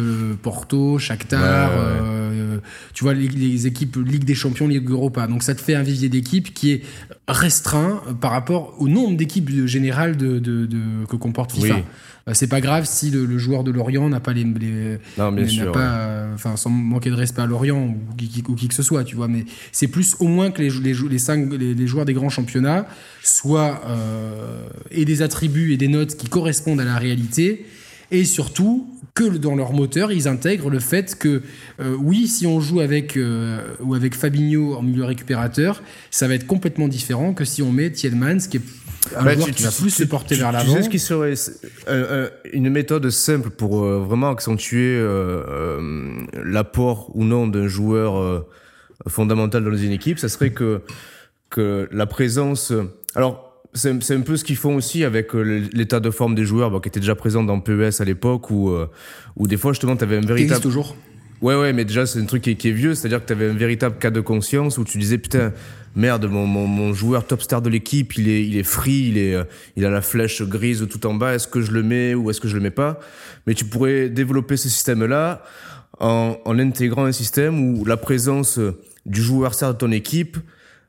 Porto, 0.42 0.98
Shakhtar, 0.98 1.70
Ouais, 1.70 1.76
ouais, 1.76 2.10
ouais. 2.10 2.23
Tu 2.92 3.04
vois, 3.04 3.14
les, 3.14 3.28
les 3.28 3.66
équipes 3.66 3.96
Ligue 3.96 4.24
des 4.24 4.34
Champions, 4.34 4.68
Ligue 4.68 4.88
Europa. 4.90 5.26
Donc 5.26 5.42
ça 5.42 5.54
te 5.54 5.60
fait 5.60 5.74
un 5.74 5.82
vivier 5.82 6.08
d'équipes 6.08 6.52
qui 6.54 6.72
est 6.72 6.82
restreint 7.28 8.02
euh, 8.08 8.12
par 8.12 8.30
rapport 8.32 8.74
au 8.78 8.88
nombre 8.88 9.16
d'équipes 9.16 9.50
générales 9.66 10.16
de, 10.16 10.38
de- 10.38 10.66
de- 10.66 11.06
que 11.08 11.16
comporte 11.16 11.52
FIFA. 11.52 11.74
Oui. 11.76 11.82
Euh, 12.28 12.32
C'est 12.34 12.46
pas 12.48 12.60
grave 12.60 12.86
si 12.86 13.10
le, 13.10 13.26
le 13.26 13.36
joueur 13.38 13.64
de 13.64 13.70
Lorient 13.70 14.08
n'a 14.08 14.20
pas 14.20 14.32
les, 14.32 14.44
les- 14.44 14.98
Non, 15.18 15.30
bien 15.32 15.44
n'a 15.44 15.48
sûr. 15.48 15.72
pas, 15.72 16.26
ouais. 16.26 16.32
enfin, 16.34 16.56
sans 16.56 16.70
manquer 16.70 17.10
de 17.10 17.14
respect 17.14 17.42
à 17.42 17.46
Lorient 17.46 17.78
ou 17.88 17.96
qui, 18.16 18.28
qui- 18.28 18.44
ou 18.48 18.54
qui 18.54 18.68
que 18.68 18.74
ce 18.74 18.82
soit, 18.82 19.04
tu 19.04 19.14
vois. 19.16 19.28
Mais 19.28 19.44
c'est 19.72 19.88
plus 19.88 20.16
au 20.20 20.28
moins 20.28 20.50
que 20.50 20.62
les, 20.62 20.70
les, 21.10 21.18
cinq, 21.18 21.52
les, 21.52 21.74
les 21.74 21.86
joueurs 21.86 22.04
des 22.06 22.14
grands 22.14 22.30
championnats 22.30 22.86
soient 23.22 23.82
euh, 23.88 24.66
et 24.90 25.04
des 25.04 25.20
attributs 25.22 25.72
et 25.72 25.76
des 25.76 25.88
notes 25.88 26.16
qui 26.16 26.28
correspondent 26.28 26.80
à 26.80 26.84
la 26.84 26.96
réalité, 26.96 27.66
et 28.20 28.24
surtout 28.24 28.86
que 29.14 29.24
dans 29.38 29.54
leur 29.54 29.72
moteur, 29.72 30.10
ils 30.10 30.26
intègrent 30.26 30.70
le 30.70 30.80
fait 30.80 31.16
que 31.16 31.42
euh, 31.80 31.94
oui, 31.98 32.26
si 32.26 32.46
on 32.46 32.58
joue 32.60 32.80
avec 32.80 33.16
euh, 33.16 33.60
ou 33.80 33.94
avec 33.94 34.14
Fabinho 34.16 34.74
en 34.74 34.82
milieu 34.82 35.04
récupérateur, 35.04 35.82
ça 36.10 36.26
va 36.26 36.34
être 36.34 36.46
complètement 36.46 36.88
différent 36.88 37.32
que 37.32 37.44
si 37.44 37.62
on 37.62 37.70
met 37.70 37.90
Thielmans, 37.90 38.38
qui 38.50 38.56
est 38.56 38.60
un 39.16 39.22
Bah, 39.24 39.34
joueur 39.34 39.46
tu- 39.46 39.52
qui 39.52 39.58
tu- 39.58 39.62
va 39.64 39.70
plus 39.70 39.92
tu- 39.94 40.02
se 40.02 40.04
porter 40.04 40.34
tu- 40.34 40.40
vers 40.40 40.50
Tu 40.50 40.54
l'avant. 40.56 40.74
sais 40.74 40.82
ce 40.82 40.88
qui 40.88 40.98
serait 40.98 41.34
euh, 41.88 42.28
une 42.52 42.70
méthode 42.70 43.08
simple 43.10 43.50
pour 43.50 43.84
vraiment 43.84 44.30
accentuer 44.30 44.98
l'apport 46.44 47.10
ou 47.14 47.24
non 47.24 47.46
d'un 47.46 47.68
joueur 47.68 48.44
fondamental 49.08 49.64
dans 49.64 49.76
une 49.76 49.92
équipe, 49.92 50.18
ça 50.18 50.28
serait 50.28 50.50
que 50.52 50.80
que 51.50 51.88
la 51.92 52.06
présence. 52.06 52.72
Alors 53.14 53.43
c'est 53.74 54.02
c'est 54.02 54.14
un 54.14 54.20
peu 54.20 54.36
ce 54.36 54.44
qu'ils 54.44 54.56
font 54.56 54.76
aussi 54.76 55.04
avec 55.04 55.34
euh, 55.34 55.68
l'état 55.72 56.00
de 56.00 56.10
forme 56.10 56.34
des 56.34 56.44
joueurs 56.44 56.70
bon, 56.70 56.80
qui 56.80 56.88
étaient 56.88 57.00
déjà 57.00 57.14
présents 57.14 57.42
dans 57.42 57.60
PES 57.60 58.00
à 58.00 58.04
l'époque 58.04 58.50
où 58.50 58.70
euh, 58.70 58.86
où 59.36 59.46
des 59.46 59.56
fois 59.56 59.72
justement 59.72 59.96
tu 59.96 60.04
avais 60.04 60.16
un 60.16 60.26
véritable 60.26 60.60
toujours. 60.60 60.96
Ouais, 61.42 61.54
ouais, 61.56 61.74
mais 61.74 61.84
déjà, 61.84 62.06
c'est 62.06 62.18
un 62.20 62.24
truc 62.24 62.42
qui 62.42 62.52
est, 62.52 62.54
qui 62.54 62.68
est 62.68 62.72
vieux, 62.72 62.94
c'est-à-dire 62.94 63.20
que 63.20 63.26
tu 63.26 63.34
avais 63.34 63.50
un 63.50 63.54
véritable 63.54 63.98
cas 63.98 64.10
de 64.10 64.22
conscience 64.22 64.78
où 64.78 64.84
tu 64.84 64.96
disais, 64.96 65.18
putain, 65.18 65.52
merde, 65.94 66.24
mon, 66.24 66.46
mon, 66.46 66.66
mon 66.66 66.94
joueur 66.94 67.26
top 67.26 67.42
star 67.42 67.60
de 67.60 67.68
l'équipe, 67.68 68.16
il 68.16 68.30
est, 68.30 68.46
il 68.46 68.56
est 68.56 68.62
free, 68.62 69.08
il, 69.08 69.18
est, 69.18 69.34
euh, 69.34 69.44
il 69.76 69.84
a 69.84 69.90
la 69.90 70.00
flèche 70.00 70.40
grise 70.42 70.86
tout 70.88 71.06
en 71.06 71.12
bas, 71.12 71.34
est-ce 71.34 71.46
que 71.46 71.60
je 71.60 71.72
le 71.72 71.82
mets 71.82 72.14
ou 72.14 72.30
est-ce 72.30 72.40
que 72.40 72.48
je 72.48 72.54
le 72.54 72.62
mets 72.62 72.70
pas? 72.70 72.98
Mais 73.46 73.52
tu 73.52 73.66
pourrais 73.66 74.08
développer 74.08 74.56
ce 74.56 74.70
système-là 74.70 75.42
en, 76.00 76.38
en 76.46 76.58
intégrant 76.58 77.04
un 77.04 77.12
système 77.12 77.60
où 77.60 77.84
la 77.84 77.98
présence 77.98 78.58
du 79.04 79.20
joueur 79.20 79.52
star 79.52 79.74
de 79.74 79.78
ton 79.78 79.90
équipe 79.92 80.38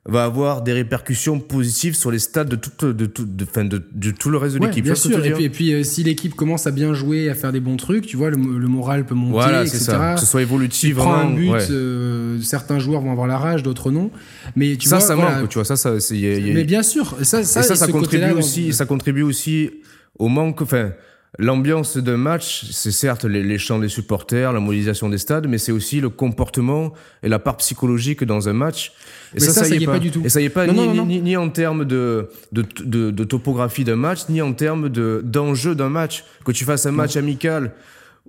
va 0.07 0.23
avoir 0.23 0.61
des 0.61 0.71
répercussions 0.71 1.39
positives 1.39 1.95
sur 1.95 2.11
les 2.11 2.19
stats 2.19 2.43
de 2.43 2.55
tout, 2.55 2.93
de, 2.93 3.05
tout, 3.07 3.25
de, 3.25 3.43
fin, 3.45 3.65
de, 3.65 3.81
de 3.91 4.11
tout 4.11 4.29
le 4.29 4.37
reste 4.37 4.53
de 4.55 4.59
Ouais, 4.59 4.67
l'équipe. 4.67 4.83
bien 4.83 4.93
Tu 4.93 4.99
sûr. 4.99 5.17
Et 5.17 5.21
puis, 5.21 5.29
dire 5.37 5.39
et 5.45 5.49
puis, 5.49 5.73
euh, 5.73 5.83
si 5.83 6.03
l'équipe 6.03 6.35
commence 6.35 6.67
à 6.67 6.71
bien 6.71 6.93
jouer, 6.93 7.27
à 7.29 7.33
faire 7.33 7.51
des 7.51 7.59
bons 7.59 7.75
trucs, 7.75 8.05
tu 8.05 8.15
vois, 8.15 8.29
le, 8.29 8.37
le 8.37 8.67
moral 8.67 9.05
peut 9.07 9.15
monter, 9.15 9.31
Voilà, 9.33 9.61
etc. 9.63 9.79
ça. 9.79 10.13
Que 10.13 10.19
ce 10.19 10.27
soit 10.27 10.41
Tu 10.41 10.45
évolutif, 10.47 10.95
prends 10.95 11.11
vraiment. 11.15 11.31
un 11.31 11.35
but, 11.35 11.49
ouais. 11.49 11.71
euh, 11.71 12.39
certains 12.41 12.77
joueurs 12.77 13.01
vont 13.01 13.11
avoir 13.11 13.25
la 13.25 13.39
rage, 13.39 13.63
d'autres 13.63 13.89
non. 13.89 14.11
Mais 14.55 14.75
tu 14.75 14.87
ça, 14.87 14.97
vois, 14.97 15.05
ça 15.07 15.15
voilà. 15.15 15.39
manque, 15.39 15.49
tu 15.49 15.55
vois, 15.57 15.65
ça, 15.65 15.75
ça, 15.75 15.89
y 16.15 16.27
a- 16.27 16.37
y 16.37 16.51
a- 16.51 16.53
Mais 16.53 16.65
bien 16.65 16.83
sûr, 16.83 17.15
ça, 17.23 17.43
ça, 17.43 17.61
et 17.61 17.63
ça, 17.75 17.87
contribue 17.87 18.31
aussi, 18.31 18.67
dans- 18.67 18.73
ça 18.73 18.85
contribue 18.85 19.23
aussi 19.23 19.71
au 20.19 20.27
manque, 20.27 20.61
enfin, 20.61 20.91
l'ambiance 21.37 21.97
d'un 21.97 22.17
match, 22.17 22.65
c'est 22.71 22.91
certes 22.91 23.25
les, 23.25 23.43
les 23.43 23.57
chants 23.57 23.79
des 23.79 23.89
supporters, 23.89 24.53
la 24.53 24.59
mobilisation 24.59 25.09
des 25.09 25.17
stades, 25.17 25.47
mais 25.47 25.57
c'est 25.57 25.71
aussi 25.71 25.99
le 26.01 26.09
comportement 26.09 26.93
et 27.23 27.29
la 27.29 27.39
part 27.39 27.57
psychologique 27.57 28.23
dans 28.23 28.47
un 28.49 28.53
match. 28.53 28.93
Et 29.33 29.35
Mais 29.35 29.39
ça, 29.41 29.63
ça 29.65 29.67
y 29.75 29.83
est 29.83 29.85
pas 29.85 29.99
du 29.99 30.11
tout. 30.11 30.21
Et 30.23 30.29
ça 30.29 30.39
y 30.41 30.45
est 30.45 30.49
pas 30.49 30.65
Non, 30.67 30.73
ni, 30.73 30.79
non, 30.79 30.85
non, 30.85 30.91
ni- 30.93 30.97
non. 30.97 31.05
ni- 31.05 31.21
ni 31.21 31.37
en 31.37 31.49
termes 31.49 31.85
de, 31.85 32.29
de, 32.51 32.63
de, 32.83 33.11
de 33.11 33.23
topographie 33.23 33.83
d'un 33.83 33.95
match, 33.97 34.21
ni 34.29 34.41
en 34.41 34.53
termes 34.53 34.89
de, 34.89 35.21
d'enjeu 35.23 35.75
d'un 35.75 35.89
match. 35.89 36.23
Que 36.45 36.51
tu 36.51 36.63
fasses 36.65 36.85
un 36.85 36.91
match 36.91 37.17
amical 37.17 37.73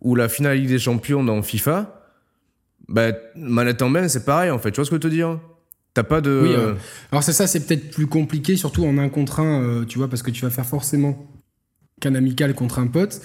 ou 0.01 0.15
la 0.15 0.29
finale 0.29 0.59
Ligue 0.59 0.69
des 0.69 0.79
Champions 0.79 1.23
dans 1.25 1.41
FIFA, 1.43 2.03
bah, 2.89 3.13
manette 3.37 3.83
en 3.83 3.89
main, 3.89 4.09
c'est 4.09 4.25
pareil, 4.25 4.51
en 4.51 4.59
fait. 4.59 4.71
Tu 4.71 4.77
vois 4.77 4.85
ce 4.85 4.91
que 4.91 4.97
je 4.97 5.03
veux 5.03 5.11
te 5.11 5.15
dire? 5.15 5.39
T'as 5.95 6.03
pas 6.03 6.21
de. 6.21 6.41
Oui, 6.43 6.51
euh, 6.53 6.75
alors 7.11 7.23
c'est 7.23 7.33
ça, 7.33 7.47
c'est 7.47 7.67
peut-être 7.67 7.91
plus 7.91 8.07
compliqué, 8.07 8.57
surtout 8.57 8.85
en 8.85 8.99
un 8.99 9.09
contre 9.09 9.41
un, 9.41 9.63
euh, 9.63 9.85
tu 9.87 9.97
vois, 9.99 10.09
parce 10.09 10.23
que 10.23 10.31
tu 10.31 10.43
vas 10.45 10.51
faire 10.51 10.67
forcément 10.67 11.27
qu'un 12.01 12.15
amical 12.15 12.55
contre 12.55 12.79
un 12.79 12.87
pote. 12.87 13.21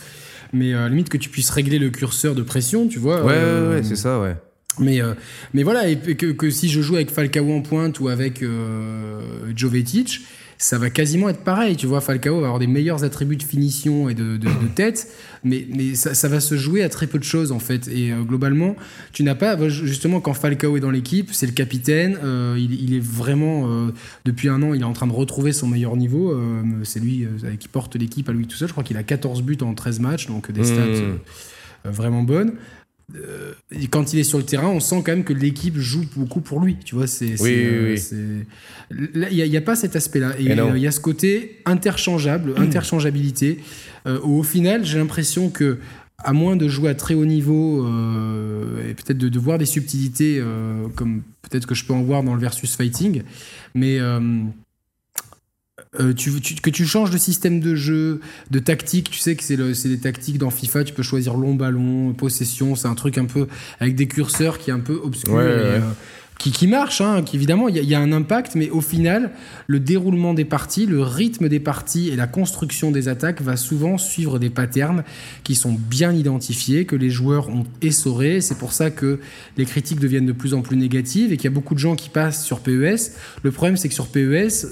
Mais 0.53 0.73
euh, 0.73 0.89
limite 0.89 1.09
que 1.09 1.17
tu 1.17 1.29
puisses 1.29 1.49
régler 1.49 1.79
le 1.79 1.89
curseur 1.89 2.35
de 2.35 2.41
pression, 2.41 2.87
tu 2.87 2.99
vois. 2.99 3.23
Ouais, 3.23 3.33
euh, 3.35 3.69
ouais, 3.69 3.75
ouais, 3.75 3.83
c'est 3.83 3.95
ça, 3.95 4.19
ouais. 4.19 4.35
Mais, 4.79 5.01
euh, 5.01 5.13
mais 5.53 5.63
voilà, 5.63 5.87
et 5.87 5.97
que, 5.97 6.27
que 6.27 6.49
si 6.49 6.69
je 6.69 6.81
joue 6.81 6.95
avec 6.95 7.11
Falcao 7.11 7.51
en 7.51 7.61
pointe 7.61 7.99
ou 7.99 8.07
avec 8.07 8.41
euh, 8.41 9.51
Jovetic, 9.55 10.21
ça 10.63 10.77
va 10.77 10.89
quasiment 10.91 11.27
être 11.29 11.43
pareil. 11.43 11.75
Tu 11.75 11.87
vois, 11.87 12.01
Falcao 12.01 12.39
va 12.39 12.45
avoir 12.45 12.59
des 12.59 12.67
meilleurs 12.67 13.03
attributs 13.03 13.35
de 13.35 13.43
finition 13.43 14.09
et 14.09 14.13
de, 14.13 14.37
de- 14.37 14.45
de 14.47 14.67
tête, 14.75 15.07
mais, 15.43 15.65
mais 15.75 15.95
ça, 15.95 16.13
ça 16.13 16.27
va 16.27 16.39
se 16.39 16.55
jouer 16.55 16.83
à 16.83 16.89
très 16.89 17.07
peu 17.07 17.17
de 17.17 17.23
choses 17.23 17.51
en 17.51 17.57
fait. 17.59 17.87
Et 17.87 18.11
euh, 18.11 18.21
globalement, 18.21 18.75
tu 19.11 19.23
n'as 19.23 19.33
pas, 19.35 19.57
justement, 19.69 20.21
quand 20.21 20.33
Falcao 20.35 20.77
est 20.77 20.79
dans 20.79 20.91
l'équipe, 20.91 21.29
c'est 21.33 21.47
le 21.47 21.51
capitaine, 21.53 22.17
euh, 22.23 22.55
il, 22.59 22.73
il 22.79 22.93
est 22.95 23.03
vraiment, 23.03 23.63
euh, 23.69 23.91
depuis 24.25 24.49
un 24.49 24.61
an, 24.61 24.73
il 24.75 24.81
est 24.81 24.85
en 24.85 24.93
train 24.93 25.07
de 25.07 25.13
retrouver 25.13 25.51
son 25.51 25.67
meilleur 25.67 25.97
niveau. 25.97 26.39
c'est 26.83 26.99
lui 26.99 27.25
qui 27.59 27.67
porte 27.67 27.95
l'équipe 27.95 28.29
à 28.29 28.31
lui 28.33 28.45
tout 28.45 28.55
seul. 28.57 28.67
Je 28.67 28.73
crois 28.73 28.83
qu'il 28.83 28.97
a 28.97 29.03
14 29.03 29.41
buts 29.41 29.57
en 29.61 29.73
13 29.73 29.99
matchs, 29.99 30.27
donc 30.27 30.51
des 30.51 30.63
stats 30.63 30.85
Mmh. 30.85 31.17
euh, 31.87 31.89
vraiment 31.91 32.21
bonnes. 32.21 32.53
Euh, 33.15 33.53
quand 33.89 34.13
il 34.13 34.19
est 34.19 34.23
sur 34.23 34.37
le 34.37 34.45
terrain, 34.45 34.67
on 34.67 34.79
sent 34.79 35.01
quand 35.05 35.11
même 35.11 35.23
que 35.23 35.33
l'équipe 35.33 35.77
joue 35.77 36.05
beaucoup 36.15 36.41
pour 36.41 36.59
lui. 36.59 36.77
Tu 36.83 36.95
vois, 36.95 37.07
c'est. 37.07 37.41
Oui, 37.41 37.67
oui, 37.69 38.01
oui. 38.11 39.27
Il 39.31 39.49
n'y 39.49 39.57
a, 39.57 39.61
pas 39.61 39.75
cet 39.75 39.95
aspect-là. 39.95 40.33
Et 40.39 40.51
euh, 40.51 40.71
il 40.75 40.81
y 40.81 40.87
a 40.87 40.91
ce 40.91 40.99
côté 40.99 41.61
interchangeable, 41.65 42.53
interchangeabilité. 42.57 43.59
euh, 44.07 44.19
où 44.23 44.39
au 44.39 44.43
final, 44.43 44.85
j'ai 44.85 44.97
l'impression 44.97 45.49
que, 45.49 45.77
à 46.17 46.33
moins 46.33 46.55
de 46.55 46.67
jouer 46.67 46.89
à 46.89 46.95
très 46.95 47.13
haut 47.13 47.25
niveau 47.25 47.85
euh, 47.85 48.89
et 48.89 48.93
peut-être 48.93 49.17
de, 49.17 49.29
de 49.29 49.39
voir 49.39 49.57
des 49.57 49.65
subtilités, 49.65 50.37
euh, 50.39 50.87
comme 50.95 51.23
peut-être 51.41 51.65
que 51.67 51.75
je 51.75 51.85
peux 51.85 51.93
en 51.93 52.03
voir 52.03 52.23
dans 52.23 52.33
le 52.33 52.41
versus 52.41 52.75
fighting, 52.75 53.23
mais. 53.75 53.99
Euh, 55.99 56.13
tu, 56.13 56.31
tu- 56.39 56.55
que 56.55 56.69
tu 56.69 56.85
changes 56.85 57.09
de 57.11 57.17
système 57.17 57.59
de 57.59 57.75
jeu, 57.75 58.21
de 58.49 58.59
tactique, 58.59 59.09
tu 59.11 59.19
sais 59.19 59.35
que 59.35 59.43
c'est 59.43 59.57
le- 59.57 59.73
c'est 59.73 59.89
les 59.89 59.97
tactiques 59.97 60.37
dans 60.37 60.49
FIFA, 60.49 60.85
tu 60.85 60.93
peux 60.93 61.03
choisir 61.03 61.35
long 61.35 61.53
ballon, 61.53 62.13
possession, 62.13 62.75
c'est 62.75 62.87
un 62.87 62.95
truc 62.95 63.17
un 63.17 63.25
peu 63.25 63.47
avec 63.79 63.95
des 63.95 64.07
curseurs 64.07 64.57
qui 64.57 64.69
est 64.69 64.73
un 64.73 64.79
peu 64.79 64.99
obscur 65.03 65.33
Ouais, 65.33 65.43
et, 65.43 65.47
ouais. 65.47 65.53
euh, 65.53 65.79
qui, 66.39 66.51
qui 66.53 66.65
marche, 66.65 67.01
hein, 67.01 67.21
qui 67.23 67.35
évidemment 67.35 67.67
il 67.67 67.77
y, 67.77 67.85
y 67.85 67.93
a 67.93 67.99
un 67.99 68.13
impact, 68.13 68.55
mais 68.55 68.69
au 68.69 68.79
final, 68.79 69.31
le 69.67 69.81
déroulement 69.81 70.33
des 70.33 70.45
parties, 70.45 70.85
le 70.85 71.01
rythme 71.03 71.49
des 71.49 71.59
parties 71.59 72.07
et 72.07 72.15
la 72.15 72.25
construction 72.25 72.89
des 72.89 73.09
attaques 73.09 73.41
va 73.41 73.57
souvent 73.57 73.97
suivre 73.97 74.39
des 74.39 74.49
patterns 74.49 75.03
qui 75.43 75.55
sont 75.55 75.73
bien 75.73 76.13
identifiés, 76.13 76.85
que 76.85 76.95
les 76.95 77.09
joueurs 77.09 77.49
ont 77.49 77.65
essorés. 77.81 78.39
C'est 78.39 78.57
pour 78.57 78.71
ça 78.71 78.91
que 78.91 79.19
les 79.57 79.65
critiques 79.65 79.99
deviennent 79.99 80.25
de 80.25 80.31
plus 80.31 80.53
en 80.53 80.61
plus 80.61 80.77
négatives 80.77 81.33
et 81.33 81.37
qu'il 81.37 81.43
y 81.45 81.53
a 81.53 81.53
beaucoup 81.53 81.73
de 81.75 81.79
gens 81.79 81.95
qui 81.97 82.09
passent 82.09 82.43
sur 82.45 82.61
PES. 82.61 83.11
Le 83.43 83.51
problème, 83.51 83.75
c'est 83.77 83.89
que 83.89 83.93
sur 83.93 84.07
PES, 84.07 84.65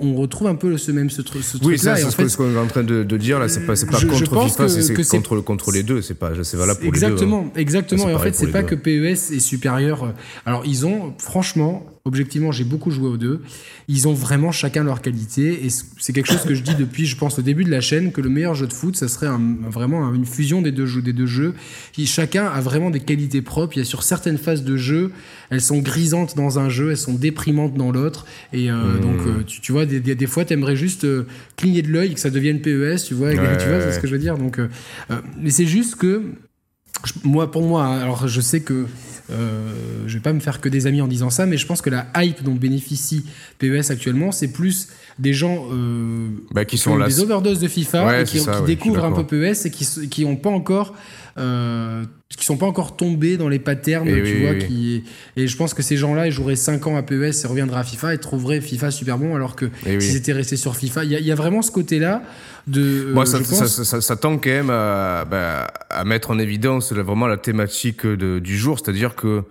on 0.00 0.14
retrouve 0.14 0.48
un 0.48 0.54
peu 0.54 0.76
ce 0.78 0.90
même 0.92 1.10
ce, 1.10 1.22
truc 1.22 1.42
ce 1.42 1.56
Oui, 1.58 1.78
c'est 1.78 1.90
ce 2.10 2.16
fait, 2.16 2.22
que- 2.24 2.28
ce 2.28 2.36
qu'on 2.36 2.54
est 2.54 2.58
en 2.58 2.66
train 2.66 2.82
de, 2.84 3.02
de 3.04 3.16
dire 3.16 3.38
là. 3.38 3.48
C'est 3.48 3.60
pas, 3.66 3.74
pas 3.86 3.98
Je- 3.98 4.06
je 4.06 4.06
contre 4.12 4.30
pense 4.34 4.52
FIFA, 4.52 4.64
que- 4.64 4.68
c'est- 4.68 4.82
contre, 5.16 5.40
contre 5.40 5.70
les 5.72 5.82
deux. 5.82 6.02
C'est 6.02 6.14
pas, 6.14 6.32
c'est 6.42 6.56
valable 6.56 6.80
pour 6.80 6.88
exactement, 6.88 7.38
les 7.38 7.44
deux. 7.44 7.48
hein. 7.50 7.60
exactement. 7.60 8.04
C'est 8.04 8.10
Et 8.10 8.14
en 8.14 8.18
fait, 8.18 8.34
c'est 8.34 8.46
pas 8.48 8.62
que. 8.62 8.74
PES 8.74 9.32
est 9.32 9.40
supérieur. 9.40 10.04
euh, 10.04 10.08
Alors, 10.46 10.62
ils 10.66 10.86
ont, 10.86 11.14
franchement, 11.18 11.86
objectivement, 12.06 12.52
j'ai 12.52 12.64
beaucoup 12.64 12.90
joué 12.90 13.08
aux 13.08 13.16
deux. 13.16 13.40
Ils 13.88 14.06
ont 14.08 14.12
vraiment 14.12 14.52
chacun 14.52 14.84
leur 14.84 15.00
qualité. 15.00 15.64
Et 15.64 15.68
c'est 15.70 16.12
quelque 16.12 16.26
chose 16.30 16.42
que 16.42 16.54
je 16.54 16.62
dis 16.62 16.74
depuis, 16.74 17.06
je 17.06 17.16
pense, 17.16 17.38
au 17.38 17.42
début 17.42 17.64
de 17.64 17.70
la 17.70 17.80
chaîne, 17.80 18.12
que 18.12 18.20
le 18.20 18.28
meilleur 18.28 18.54
jeu 18.54 18.66
de 18.66 18.74
foot, 18.74 18.94
ça 18.94 19.08
serait 19.08 19.26
un- 19.26 19.40
vraiment 19.70 20.06
un- 20.06 20.14
une 20.14 20.26
fusion 20.26 20.60
des 20.60 20.70
deux 20.70 20.84
jeux. 20.84 21.00
Des 21.00 21.14
deux 21.14 21.24
jeux. 21.26 21.54
Qui, 21.94 22.04
chacun 22.04 22.44
a 22.44 22.60
vraiment 22.60 22.90
des 22.90 23.00
qualités 23.00 23.40
propres. 23.40 23.76
Il 23.76 23.78
y 23.78 23.82
a 23.82 23.86
sur 23.86 24.02
certaines 24.02 24.36
phases 24.36 24.64
de 24.64 24.76
jeu, 24.76 25.12
elles 25.48 25.62
sont 25.62 25.78
grisantes 25.78 26.36
dans 26.36 26.58
un 26.58 26.68
jeu, 26.68 26.90
elles 26.90 26.98
sont 26.98 27.14
déprimantes 27.14 27.72
dans 27.74 27.90
l'autre. 27.90 28.26
Et 28.52 28.70
euh, 28.70 28.74
Mmh. 28.74 29.00
donc, 29.00 29.26
euh, 29.26 29.42
tu, 29.46 29.62
tu 29.62 29.72
vois, 29.72 29.86
des, 29.86 30.00
des, 30.00 30.14
des 30.14 30.26
fois, 30.26 30.44
t'aimerais 30.44 30.76
juste 30.76 31.04
euh, 31.04 31.26
cligner 31.56 31.80
de 31.80 31.88
l'œil, 31.88 32.12
que 32.12 32.20
ça 32.20 32.28
devienne 32.28 32.60
PES, 32.60 33.02
tu 33.06 33.14
vois. 33.14 33.32
et 33.32 33.38
Ouais, 33.38 33.56
tu 33.56 33.64
vois, 33.66 33.78
ouais, 33.78 33.80
c'est 33.82 33.92
ce 33.92 34.00
que 34.00 34.06
je 34.06 34.12
veux 34.12 34.18
dire. 34.18 34.36
Donc, 34.36 34.60
mais 35.40 35.48
c'est 35.50 35.66
juste 35.66 35.94
que 35.96 36.20
moi, 37.24 37.50
pour 37.50 37.62
moi, 37.66 37.86
alors 37.86 38.28
je 38.28 38.40
sais 38.42 38.60
que 38.60 38.84
euh, 39.30 39.72
je 40.06 40.14
vais 40.14 40.20
pas 40.22 40.32
me 40.32 40.40
faire 40.40 40.60
que 40.60 40.68
des 40.68 40.86
amis 40.86 41.00
en 41.00 41.08
disant 41.08 41.30
ça, 41.30 41.46
mais 41.46 41.56
je 41.56 41.66
pense 41.66 41.80
que 41.82 41.90
la 41.90 42.06
hype 42.16 42.42
dont 42.42 42.54
bénéficie 42.54 43.24
PES 43.58 43.90
actuellement, 43.90 44.32
c'est 44.32 44.48
plus 44.52 44.88
des 45.18 45.32
gens 45.32 45.66
euh, 45.72 46.28
Bah, 46.52 46.64
qui 46.64 46.76
qui 46.76 46.82
sont 46.82 46.92
ont 46.92 46.96
là. 46.96 47.06
des 47.06 47.20
overdoses 47.20 47.60
de 47.60 47.68
FIFA 47.68 48.06
Ouais, 48.06 48.22
et 48.22 48.24
qui, 48.24 48.40
ça, 48.40 48.60
ouais, 48.60 48.66
découvrent 48.66 49.04
un 49.04 49.12
peu. 49.12 49.24
PES 49.24 49.66
et 49.66 49.70
qui 49.70 49.84
s- 49.84 50.00
qui 50.10 50.24
ont 50.24 50.36
pas 50.36 50.50
encore 50.50 50.94
euh, 51.38 52.04
qui 52.36 52.44
sont 52.44 52.56
pas 52.56 52.66
encore 52.66 52.96
tombés 52.96 53.36
dans 53.36 53.48
les 53.48 53.58
patterns, 53.58 54.08
Et 54.08 54.14
tu 54.22 54.22
oui, 54.22 54.40
vois, 54.40 54.50
oui, 54.52 54.66
qui 54.66 55.04
et 55.36 55.46
je 55.46 55.56
pense 55.56 55.74
que 55.74 55.82
ces 55.82 55.96
gens-là, 55.96 56.26
ils 56.26 56.32
joueraient 56.32 56.56
5 56.56 56.86
ans 56.86 56.96
à 56.96 57.02
PES 57.02 57.44
et 57.44 57.46
reviendraient 57.46 57.80
à 57.80 57.84
FIFA 57.84 58.14
et 58.14 58.18
trouveraient 58.18 58.60
FIFA 58.60 58.90
super 58.90 59.18
bon, 59.18 59.34
alors 59.34 59.56
que 59.56 59.66
oui. 59.86 60.00
s'ils 60.00 60.16
étaient 60.16 60.32
restés 60.32 60.56
sur 60.56 60.76
FIFA, 60.76 61.04
il 61.04 61.10
y, 61.12 61.16
a- 61.16 61.20
il 61.20 61.26
y 61.26 61.32
a 61.32 61.34
vraiment 61.34 61.62
ce 61.62 61.70
côté-là 61.70 62.22
de. 62.66 63.10
Moi, 63.12 63.22
euh, 63.22 63.26
ça, 63.44 63.64
je 63.66 64.00
ça, 64.00 64.16
tend 64.16 64.38
quand 64.38 64.50
même 64.50 64.70
à, 64.70 65.24
bah, 65.24 65.66
à 65.90 66.04
mettre 66.04 66.30
en 66.30 66.38
évidence 66.38 66.92
vraiment 66.92 67.26
la 67.26 67.36
thématique 67.36 68.06
de- 68.06 68.38
du 68.38 68.56
jour, 68.56 68.78
c'est-à-dire 68.78 69.14
que 69.14 69.42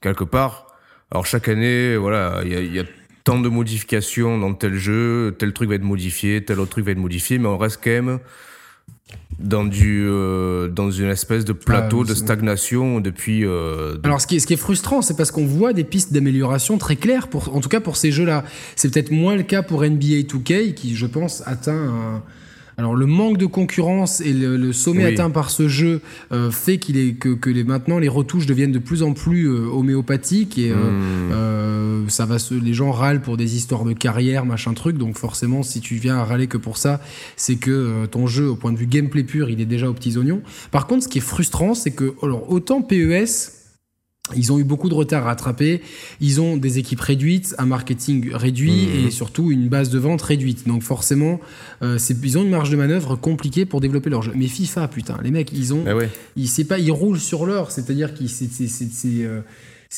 quelque 0.00 0.24
part, 0.24 0.66
alors 1.10 1.26
chaque 1.26 1.48
année, 1.48 1.96
voilà, 1.96 2.40
il 2.44 2.52
y 2.52 2.56
a, 2.56 2.60
il 2.60 2.74
y 2.74 2.78
a 2.80 2.84
tant 3.24 3.38
de 3.40 3.48
modifications 3.48 4.38
dans 4.38 4.52
tel 4.54 4.74
jeu, 4.74 5.34
tel 5.38 5.52
truc 5.52 5.68
va 5.68 5.76
être 5.76 5.82
modifié, 5.82 6.44
tel 6.44 6.60
autre 6.60 6.70
truc 6.72 6.84
va 6.84 6.92
être 6.92 6.98
modifié, 6.98 7.38
mais 7.38 7.48
on 7.48 7.56
reste 7.58 7.80
quand 7.82 7.90
même 7.90 8.18
dans 9.38 9.64
du 9.64 10.04
euh, 10.06 10.68
dans 10.68 10.90
une 10.90 11.08
espèce 11.10 11.44
de 11.44 11.52
plateau 11.52 12.02
Ah, 12.04 12.08
de 12.08 12.14
stagnation 12.14 13.00
depuis. 13.00 13.44
euh, 13.44 13.94
de- 13.96 14.00
Alors, 14.04 14.20
ce 14.20 14.26
qui 14.26 14.36
est, 14.36 14.38
ce 14.38 14.46
qui 14.46 14.54
est 14.54 14.56
frustrant, 14.58 15.02
c'est 15.02 15.16
parce 15.16 15.30
qu'on 15.30 15.44
voit 15.46 15.72
des 15.72 15.84
pistes 15.84 16.12
d'amélioration 16.12 16.78
très 16.78 16.96
claires, 16.96 17.28
pour, 17.28 17.54
en 17.54 17.60
tout 17.60 17.68
cas 17.68 17.80
pour 17.80 17.96
ces 17.96 18.12
jeux-là. 18.12 18.44
C'est 18.76 18.92
peut-être 18.92 19.10
moins 19.10 19.34
le 19.36 19.42
cas 19.42 19.62
pour 19.62 19.82
NBA 19.84 20.22
2K, 20.22 20.72
qui, 20.74 20.94
je 20.94 21.06
pense, 21.06 21.42
atteint 21.46 21.72
un- 21.74 22.22
Alors, 22.76 22.94
le 22.96 23.06
manque 23.06 23.38
de 23.38 23.46
concurrence 23.46 24.20
et 24.20 24.32
le, 24.32 24.56
le 24.56 24.72
sommet 24.72 25.04
Oui. 25.06 25.12
atteint 25.12 25.30
par 25.30 25.50
ce 25.50 25.68
jeu 25.68 26.00
euh, 26.32 26.50
fait 26.50 26.78
qu'il 26.78 26.96
est, 26.96 27.14
que, 27.14 27.28
que 27.28 27.48
les, 27.50 27.62
maintenant 27.64 27.98
les 27.98 28.08
retouches 28.08 28.46
deviennent 28.46 28.72
de 28.72 28.78
plus 28.80 29.02
en 29.02 29.12
plus 29.12 29.44
euh, 29.48 29.66
homéopathiques 29.72 30.58
et 30.58 30.70
euh, 30.70 30.74
Hmm. 30.74 31.32
euh, 31.32 32.04
ça 32.08 32.26
va 32.26 32.38
se, 32.38 32.54
les 32.54 32.74
gens 32.74 32.90
râlent 32.90 33.22
pour 33.22 33.36
des 33.36 33.56
histoires 33.56 33.84
de 33.84 33.92
carrière, 33.92 34.44
machin 34.44 34.74
truc. 34.74 34.98
Donc, 34.98 35.16
forcément, 35.16 35.62
si 35.62 35.80
tu 35.80 35.94
viens 35.96 36.16
à 36.16 36.24
râler 36.24 36.46
que 36.48 36.56
pour 36.58 36.76
ça, 36.76 37.00
c'est 37.36 37.56
que 37.56 37.70
euh, 37.70 38.06
ton 38.06 38.26
jeu, 38.26 38.48
au 38.48 38.56
point 38.56 38.72
de 38.72 38.78
vue 38.78 38.86
gameplay 38.86 39.22
pur, 39.24 39.48
il 39.50 39.60
est 39.60 39.66
déjà 39.66 39.88
aux 39.88 39.94
petits 39.94 40.16
oignons. 40.18 40.42
Par 40.70 40.86
contre, 40.86 41.04
ce 41.04 41.08
qui 41.08 41.18
est 41.18 41.20
frustrant, 41.22 41.74
c'est 41.74 41.92
que, 41.92 42.14
alors, 42.22 42.50
autant 42.50 42.82
PES, 42.82 43.52
ils 44.34 44.52
ont 44.52 44.58
eu 44.58 44.64
beaucoup 44.64 44.88
de 44.88 44.94
retard 44.94 45.24
à 45.24 45.26
rattraper. 45.26 45.82
Ils 46.20 46.40
ont 46.40 46.56
des 46.56 46.78
équipes 46.78 47.00
réduites, 47.00 47.54
un 47.58 47.66
marketing 47.66 48.32
réduit 48.32 48.86
Mhm. 48.86 49.06
et 49.06 49.10
surtout 49.10 49.50
une 49.50 49.68
base 49.68 49.90
de 49.90 49.98
vente 49.98 50.22
réduite. 50.22 50.66
Donc 50.66 50.82
forcément, 50.82 51.40
euh, 51.82 51.98
ils 52.22 52.38
ont 52.38 52.42
une 52.42 52.50
marge 52.50 52.70
de 52.70 52.76
manœuvre 52.76 53.16
compliquée 53.16 53.66
pour 53.66 53.80
développer 53.82 54.08
leur 54.08 54.22
jeu. 54.22 54.32
Mais 54.34 54.46
FIFA, 54.46 54.88
putain, 54.88 55.18
les 55.22 55.30
mecs, 55.30 55.52
ils 55.52 55.74
ont, 55.74 55.84
ouais. 55.84 56.08
ils, 56.36 56.48
c'est 56.48 56.64
pas, 56.64 56.78
ils 56.78 56.90
roulent 56.90 57.20
sur 57.20 57.44
l'or. 57.44 57.70
C'est-à-dire 57.70 58.14
qu'ils, 58.14 58.30
c'est, 58.30 58.50
c'est, 58.50 58.68
c'est, 58.68 58.88
c'est, 58.90 59.24
euh, 59.24 59.40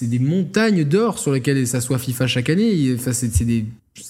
des 0.02 0.18
montagnes 0.18 0.84
d'or 0.84 1.18
sur 1.18 1.32
lesquelles 1.32 1.66
s'assoit 1.66 1.98
FIFA 1.98 2.26
chaque 2.26 2.50
année. 2.50 2.94
Enfin, 2.96 3.12
c'est, 3.12 3.44
des, 3.44 3.64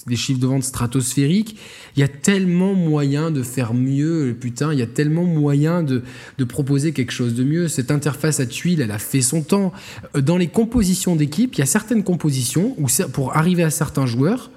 des 0.07 0.17
chiffres 0.17 0.41
de 0.41 0.47
vente 0.47 0.65
stratosphériques. 0.65 1.57
Il 1.97 2.01
y 2.01 2.03
a 2.03 2.09
tellement 2.09 2.75
moyen 2.75 3.31
de 3.31 3.43
faire 3.43 3.75
mieux, 3.75 4.37
putain. 4.39 4.73
Il 4.73 4.79
y 4.79 4.83
a 4.83 4.87
tellement 4.87 5.25
moyen 5.25 5.83
de, 5.83 6.03
de 6.39 6.45
proposer 6.45 6.93
quelque 6.93 7.13
chose 7.13 7.35
de 7.35 7.45
mieux. 7.45 7.69
Cette 7.69 7.91
interface 7.91 8.41
à 8.41 8.47
tuiles, 8.47 8.81
elle 8.81 8.91
a 8.91 8.99
fait 8.99 9.23
son 9.23 9.43
temps. 9.43 9.73
Euh, 10.15 10.21
Dans 10.21 10.37
les 10.37 10.49
compositions 10.49 11.17
d'équipe, 11.17 11.55
il 11.55 11.59
y 11.59 11.63
a 11.63 11.67
certaines 11.67 12.05
compositions 12.05 12.75
où 12.79 12.87
pour 13.13 13.37
arriver 13.37 13.63
à 13.63 13.71
certains 13.71 14.07
joueurs, 14.07 14.51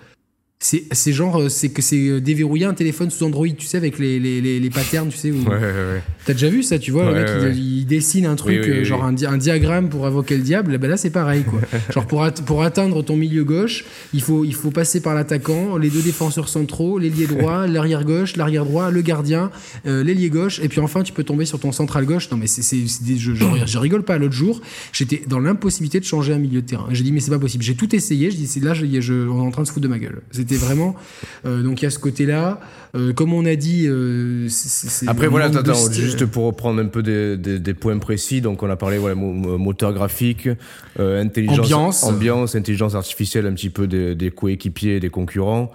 c'est, 0.62 0.84
c'est 0.91 1.13
genre, 1.13 1.39
euh, 1.39 1.48
c'est 1.48 1.69
que 1.69 1.82
c'est 1.82 2.10
euh, 2.10 2.19
déverrouiller 2.19 2.65
un 2.65 2.74
téléphone 2.74 3.10
sous 3.10 3.24
Android, 3.24 3.48
tu 3.58 3.65
sais, 3.65 3.78
avec 3.78 3.98
les, 3.98 4.19
les, 4.19 4.41
les, 4.41 4.60
les 4.60 4.69
patterns, 4.69 5.08
tu 5.08 5.17
sais. 5.17 5.32
Où, 5.32 5.38
Ouais, 5.43 5.56
ouais, 5.56 5.62
ouais. 5.62 6.02
T'as 6.26 6.34
déjà 6.34 6.50
vu 6.50 6.63
ça, 6.63 6.78
tu 6.78 6.91
vois, 6.91 7.06
le 7.13 7.13
mec 7.13 7.56
il- 7.56 7.86
dessine 7.86 8.26
un 8.26 8.36
truc, 8.36 8.60
Oui, 8.62 8.67
oui, 8.69 8.69
euh, 8.76 8.80
oui, 8.80 8.86
genre. 8.86 9.06
Un, 9.06 9.13
di- 9.13 9.26
un 9.26 9.38
diagramme 9.38 9.88
pour 9.88 10.06
invoquer 10.06 10.36
le 10.36 10.43
diable, 10.43 10.78
ben 10.78 10.89
là 10.89 10.98
c'est 10.98 11.12
pareil 11.12 11.43
quoi. 11.43 11.62
genre 11.93 12.06
pour, 12.06 12.24
at- 12.26 12.32
pour 12.45 12.62
atteindre 12.62 13.02
ton 13.04 13.15
milieu 13.15 13.45
gauche, 13.45 13.86
il 14.13 14.22
faut, 14.22 14.43
il 14.43 14.54
faut 14.54 14.69
passer 14.69 15.00
par 15.02 15.15
l'attaquant, 15.15 15.78
les 15.78 15.89
deux 15.89 16.02
défenseurs 16.02 16.50
centraux, 16.50 17.00
l'ailier 17.00 17.26
droit, 17.36 17.65
l'arrière 17.65 18.04
gauche, 18.04 18.36
l'arrière 18.36 18.65
droit, 18.65 18.91
le 18.91 19.02
gardien, 19.02 19.52
euh, 19.88 20.04
l'ailier 20.04 20.30
gauche, 20.30 20.60
et 20.62 20.67
puis 20.67 20.82
enfin 20.82 21.04
tu 21.04 21.13
peux 21.13 21.24
tomber 21.24 21.45
sur 21.45 21.58
ton 21.62 21.72
central 21.72 22.06
gauche. 22.06 22.30
Non 22.32 22.38
mais 22.38 22.48
c'est, 22.48 22.62
genre, 23.17 23.56
je 23.65 23.78
rigole 23.78 24.04
pas. 24.04 24.17
L'autre 24.17 24.34
jour, 24.36 24.62
j'étais 24.91 25.24
dans 25.26 25.39
l'impossibilité 25.39 26.02
de 26.02 26.06
changer 26.06 26.34
un 26.34 26.38
milieu 26.39 26.62
de 26.62 26.67
terrain. 26.67 26.88
J'ai 26.91 27.06
dit 27.06 27.13
mais 27.13 27.22
c'est 27.22 27.32
pas 27.32 27.39
possible. 27.39 27.63
J'ai 27.63 27.76
tout 27.76 27.95
essayé. 27.95 28.30
Je 28.30 28.36
dis 28.36 28.45
c'est 28.45 28.60
là, 28.62 28.74
je, 28.74 28.86
je- 29.00 29.13
on 29.30 29.41
est 29.41 29.48
en 29.48 29.52
train 29.52 29.62
de 29.63 29.67
se 29.67 29.72
foutre 29.72 29.84
de 29.86 29.88
ma 29.89 30.00
gueule. 30.00 30.22
C'était 30.49 30.65
vraiment. 30.65 30.95
euh, 31.45 31.62
donc 31.63 31.81
il 31.81 31.85
y 31.85 31.88
a 31.88 31.91
ce 31.91 31.99
côté-là. 31.99 32.59
Euh, 32.95 33.13
comme 33.13 33.33
on 33.33 33.45
a 33.45 33.55
dit, 33.55 33.85
euh, 33.88 34.47
c'est- 34.49 35.07
Après 35.07 35.27
voilà, 35.27 35.45
attends, 35.45 35.91
juste 35.91 36.25
pour 36.25 36.45
reprendre 36.45 36.81
un 36.81 36.88
peu 36.88 37.03
des, 37.03 37.38
des, 37.38 37.59
des 37.59 37.73
points 37.75 37.97
précis, 37.99 38.41
donc 38.41 38.63
on 38.63 38.69
a 38.69 38.75
parlé 38.75 38.97
voilà, 38.97 39.13
mo- 39.15 39.31
mo- 39.31 39.57
moteur 39.59 39.93
graphique, 39.93 40.49
intelligence, 40.97 41.59
Ambiance. 41.59 42.03
ambiance, 42.03 42.55
intelligence 42.55 42.95
artificielle 42.95 43.45
un 43.45 43.53
petit 43.53 43.69
peu 43.69 43.88
des, 43.88 44.15
des 44.15 44.31
coéquipiers 44.31 44.99
des 44.99 45.09
concurrents. 45.09 45.71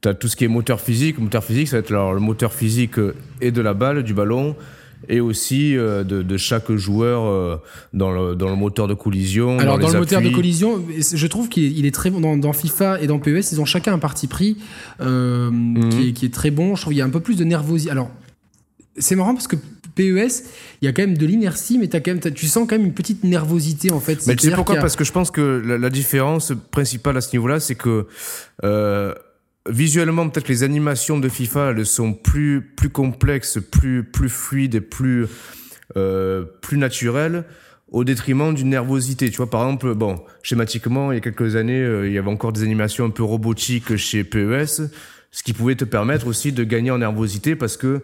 T'as 0.00 0.14
tout 0.14 0.28
ce 0.28 0.36
qui 0.36 0.44
est 0.44 0.48
moteur 0.48 0.80
physique. 0.80 1.18
Moteur 1.18 1.42
physique, 1.44 1.68
ça 1.68 1.76
va 1.76 1.80
être 1.80 1.90
alors, 1.90 2.12
le 2.12 2.20
moteur 2.20 2.52
physique 2.52 2.94
et 3.40 3.50
de 3.50 3.60
la 3.60 3.74
balle, 3.74 4.02
du 4.04 4.14
ballon, 4.14 4.54
et 5.08 5.20
aussi 5.20 5.76
euh, 5.76 6.02
de, 6.04 6.22
de 6.22 6.36
chaque 6.36 6.72
joueur 6.72 7.24
euh, 7.26 7.56
dans, 7.92 8.10
le, 8.10 8.34
dans 8.34 8.48
le 8.48 8.56
moteur 8.56 8.88
de 8.88 8.94
collision. 8.94 9.58
Alors 9.58 9.78
dans, 9.78 9.90
le 9.92 9.98
moteur 9.98 10.20
de 10.22 10.28
collision, 10.30 10.82
je 11.14 11.26
trouve 11.26 11.48
qu'il 11.48 11.86
est, 11.86 11.94
très 11.94 12.10
bon 12.10 12.20
dans, 12.20 12.36
dans 12.36 12.52
FIFA 12.52 13.00
et 13.00 13.06
dans 13.06 13.18
PES. 13.18 13.52
Ils 13.52 13.60
ont 13.60 13.64
chacun 13.64 13.92
un 13.94 13.98
parti 13.98 14.26
pris 14.26 14.56
euh, 15.00 15.50
Mhm. 15.50 15.88
qui, 15.90 16.08
est, 16.08 16.12
qui 16.12 16.26
est 16.26 16.34
très 16.34 16.50
bon. 16.50 16.74
Je 16.74 16.82
trouve 16.82 16.92
qu'il 16.92 16.98
y 16.98 17.02
a 17.02 17.06
un 17.06 17.10
peu 17.10 17.20
plus 17.20 17.36
de 17.36 17.44
nervosité. 17.44 17.90
Alors 17.90 18.10
c'est 18.98 19.14
marrant 19.14 19.34
parce 19.34 19.46
que 19.46 19.56
PES, 19.94 20.44
il 20.80 20.84
y 20.84 20.88
a 20.88 20.92
quand 20.92 21.02
même 21.02 21.16
de 21.18 21.26
l'inertie, 21.26 21.78
mais 21.78 21.94
as 21.94 22.00
quand 22.00 22.12
même, 22.12 22.20
tu 22.32 22.46
sens 22.46 22.66
quand 22.68 22.76
même 22.76 22.86
une 22.86 22.92
petite 22.94 23.24
nervosité 23.24 23.90
en 23.92 24.00
fait. 24.00 24.24
Mais 24.26 24.36
tu 24.36 24.48
sais 24.48 24.54
pourquoi? 24.54 24.76
a- 24.76 24.80
Parce 24.80 24.96
que 24.96 25.04
je 25.04 25.12
pense 25.12 25.30
que 25.30 25.62
la, 25.64 25.78
la 25.78 25.90
différence 25.90 26.52
principale 26.70 27.16
à 27.16 27.20
ce 27.20 27.34
niveau-là, 27.36 27.58
c'est 27.60 27.74
que 27.76 28.06
euh, 28.64 29.14
visuellement, 29.68 30.28
peut-être 30.28 30.46
que 30.46 30.52
les 30.52 30.62
animations 30.62 31.18
de 31.18 31.28
FIFA, 31.28 31.70
elles 31.70 31.86
sont 31.86 32.12
plus 32.14 32.72
plus 32.76 32.90
complexes, 32.90 33.58
plus 33.70 34.04
plus 34.04 34.28
fluides 34.28 34.74
et 34.74 34.80
plus 34.80 35.26
euh, 35.96 36.44
plus 36.60 36.78
naturelles 36.78 37.44
au 37.90 38.04
détriment 38.04 38.54
d'une 38.54 38.68
nervosité. 38.68 39.30
Tu 39.30 39.38
vois, 39.38 39.48
par 39.48 39.62
exemple, 39.62 39.94
bon, 39.94 40.22
schématiquement, 40.42 41.12
il 41.12 41.16
y 41.16 41.18
a 41.18 41.20
quelques 41.20 41.56
années, 41.56 41.80
euh, 41.80 42.06
il 42.06 42.12
y 42.12 42.18
avait 42.18 42.30
encore 42.30 42.52
des 42.52 42.62
animations 42.62 43.06
un 43.06 43.10
peu 43.10 43.22
robotiques 43.22 43.96
chez 43.96 44.24
PES, 44.24 44.82
ce 45.30 45.42
qui 45.42 45.52
pouvait 45.52 45.76
te 45.76 45.84
permettre 45.84 46.26
aussi 46.26 46.52
de 46.52 46.64
gagner 46.64 46.90
en 46.90 46.98
nervosité 46.98 47.56
parce 47.56 47.76
que 47.76 48.02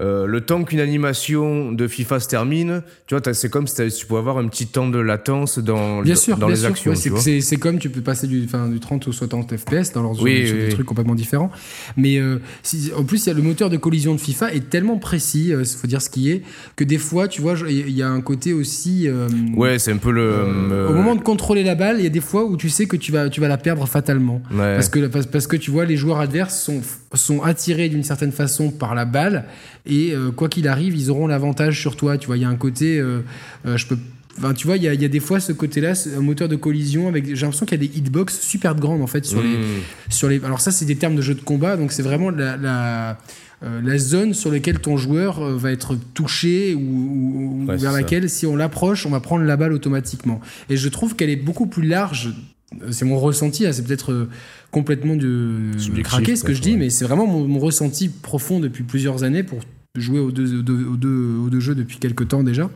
euh, 0.00 0.26
le 0.26 0.40
temps 0.40 0.64
qu'une 0.64 0.80
animation 0.80 1.70
de 1.70 1.86
FIFA 1.86 2.18
se 2.20 2.28
termine, 2.28 2.82
tu 3.06 3.14
vois, 3.16 3.32
c'est 3.32 3.48
comme 3.48 3.66
si 3.68 3.76
tu 3.96 4.06
pouvais 4.06 4.18
avoir 4.18 4.38
un 4.38 4.48
petit 4.48 4.66
temps 4.66 4.88
de 4.88 4.98
latence 4.98 5.58
dans, 5.60 6.02
Bien 6.02 6.16
sûr, 6.16 6.36
dans 6.36 6.46
bien 6.46 6.56
les 6.56 6.60
sûr. 6.62 6.70
actions. 6.70 6.92
Ouais, 6.92 7.20
tu 7.22 7.40
c'est, 7.40 7.56
comme 7.58 7.78
tu 7.78 7.90
peux 7.90 8.00
passer 8.00 8.26
du, 8.26 8.42
enfin, 8.44 8.68
du 8.68 8.80
30 8.80 9.06
au 9.08 9.12
60 9.12 9.56
FPS 9.56 9.92
dans 9.92 10.02
leurs 10.02 10.20
Oui, 10.20 10.42
oui, 10.44 10.52
des 10.52 10.64
oui. 10.64 10.68
trucs 10.70 10.86
complètement 10.86 11.14
différents. 11.14 11.50
Mais 11.96 12.18
euh, 12.18 12.38
si- 12.62 12.90
en 12.96 13.04
plus, 13.04 13.24
il 13.24 13.28
y 13.28 13.30
a 13.30 13.34
le 13.34 13.42
moteur 13.42 13.70
de 13.70 13.76
collision 13.76 14.14
de 14.14 14.20
FIFA 14.20 14.52
est 14.54 14.68
tellement 14.68 14.98
précis, 14.98 15.52
il 15.56 15.64
faut 15.64 15.86
dire 15.86 16.02
ce 16.02 16.10
qui 16.10 16.30
est, 16.30 16.42
que 16.76 16.82
des 16.84 16.98
fois, 16.98 17.28
tu 17.28 17.40
vois, 17.40 17.54
il 17.68 17.90
y 17.90 18.02
a 18.02 18.08
un 18.08 18.20
côté 18.20 18.52
aussi. 18.52 19.06
euh, 19.08 19.28
Ouais, 19.56 19.78
c'est 19.78 19.92
un 19.92 19.96
peu 19.98 20.10
le. 20.10 20.22
euh, 20.22 20.88
Au 20.88 20.92
moment 20.92 21.14
de 21.14 21.20
contrôler 21.22 21.62
la 21.62 21.74
balle, 21.76 21.96
il 21.98 22.04
y 22.04 22.06
a 22.06 22.10
des 22.10 22.20
fois 22.20 22.44
où 22.44 22.56
tu 22.56 22.68
sais 22.68 22.86
que 22.86 22.96
tu 22.96 23.12
vas, 23.12 23.28
tu 23.28 23.40
vas 23.40 23.48
la 23.48 23.58
perdre 23.58 23.86
fatalement. 23.86 24.42
Ouais. 24.50 24.74
Parce, 24.74 24.88
que, 24.88 25.06
parce, 25.06 25.26
parce 25.26 25.46
que 25.46 25.56
tu 25.56 25.70
vois, 25.70 25.84
les 25.84 25.96
joueurs 25.96 26.18
adverses 26.18 26.60
sont, 26.60 26.80
sont 27.12 27.42
attirés 27.42 27.88
d'une 27.88 28.02
certaine 28.02 28.32
façon 28.32 28.70
par 28.70 28.94
la 28.96 29.04
balle 29.04 29.44
et 29.86 30.12
euh, 30.12 30.30
quoi 30.30 30.48
qu'il 30.48 30.66
arrive, 30.68 30.96
ils 30.96 31.10
auront 31.10 31.26
l'avantage 31.26 31.80
sur 31.80 31.96
toi. 31.96 32.16
Tu 32.18 32.26
vois, 32.26 32.36
il 32.36 32.42
y 32.42 32.44
a 32.44 32.48
un 32.48 32.56
côté. 32.56 32.98
euh, 32.98 33.20
euh, 33.66 33.76
je 33.76 33.86
peux. 33.86 33.98
Enfin, 34.38 34.52
tu 34.52 34.66
vois, 34.66 34.76
il 34.76 34.82
y, 34.82 34.86
y 34.86 35.04
a 35.04 35.08
des 35.08 35.20
fois 35.20 35.38
ce 35.38 35.52
côté-là, 35.52 35.92
un 36.16 36.20
moteur 36.20 36.48
de 36.48 36.56
collision 36.56 37.06
avec. 37.08 37.26
J'ai 37.26 37.42
l'impression 37.42 37.66
qu'il 37.66 37.80
y 37.80 37.84
a 37.84 37.88
des 37.88 37.98
hitbox 37.98 38.40
super 38.40 38.74
grandes 38.74 39.00
en 39.02 39.06
fait 39.06 39.24
sur 39.24 39.42
les, 39.42 39.48
Mmh. 39.58 39.62
sur 40.10 40.28
les. 40.28 40.44
Alors 40.44 40.60
ça, 40.60 40.72
c'est 40.72 40.84
des 40.86 40.96
termes 40.96 41.14
de 41.14 41.22
jeu 41.22 41.34
de 41.34 41.40
combat, 41.40 41.76
donc 41.76 41.92
c'est 41.92 42.02
vraiment 42.02 42.30
la, 42.30 42.56
la, 42.56 43.18
euh, 43.62 43.80
la 43.84 43.96
zone 43.98 44.34
sur 44.34 44.50
laquelle 44.50 44.80
ton 44.80 44.96
joueur 44.96 45.38
euh, 45.40 45.56
va 45.56 45.70
être 45.70 45.96
touché 46.14 46.74
ou, 46.74 46.80
ou- 46.80 47.62
ou 47.62 47.66
Ouais, 47.68 47.76
vers 47.76 47.92
laquelle, 47.92 48.28
si 48.28 48.44
on 48.46 48.56
l'approche, 48.56 49.06
on 49.06 49.10
va 49.10 49.20
prendre 49.20 49.44
la 49.44 49.56
balle 49.56 49.72
automatiquement. 49.72 50.40
Et 50.68 50.76
je 50.76 50.88
trouve 50.88 51.14
qu'elle 51.14 51.30
est 51.30 51.36
beaucoup 51.36 51.66
plus 51.66 51.86
large 51.86 52.34
c'est 52.90 53.04
mon 53.04 53.18
ressenti, 53.18 53.66
hein, 53.66 53.72
c'est 53.72 53.84
peut-être 53.84 54.12
euh, 54.12 54.28
complètement 54.70 55.16
de, 55.16 55.70
craquer 56.02 56.36
ce 56.36 56.44
que 56.44 56.54
je 56.54 56.62
dis, 56.62 56.76
mais 56.76 56.90
c'est 56.90 57.04
vraiment 57.04 57.26
mon, 57.26 57.58
ressenti 57.58 58.08
profond 58.08 58.60
depuis 58.60 58.84
plusieurs 58.84 59.24
années 59.24 59.42
pour 59.42 59.60
jouer 59.96 60.18
aux 60.18 60.32
deux, 60.32 60.58
aux 60.58 60.62
deux, 60.96 61.36
aux 61.36 61.50
deux 61.50 61.60
jeux 61.60 61.74
depuis 61.74 61.98
quelques 61.98 62.28
temps 62.28 62.42
déjà 62.42 62.68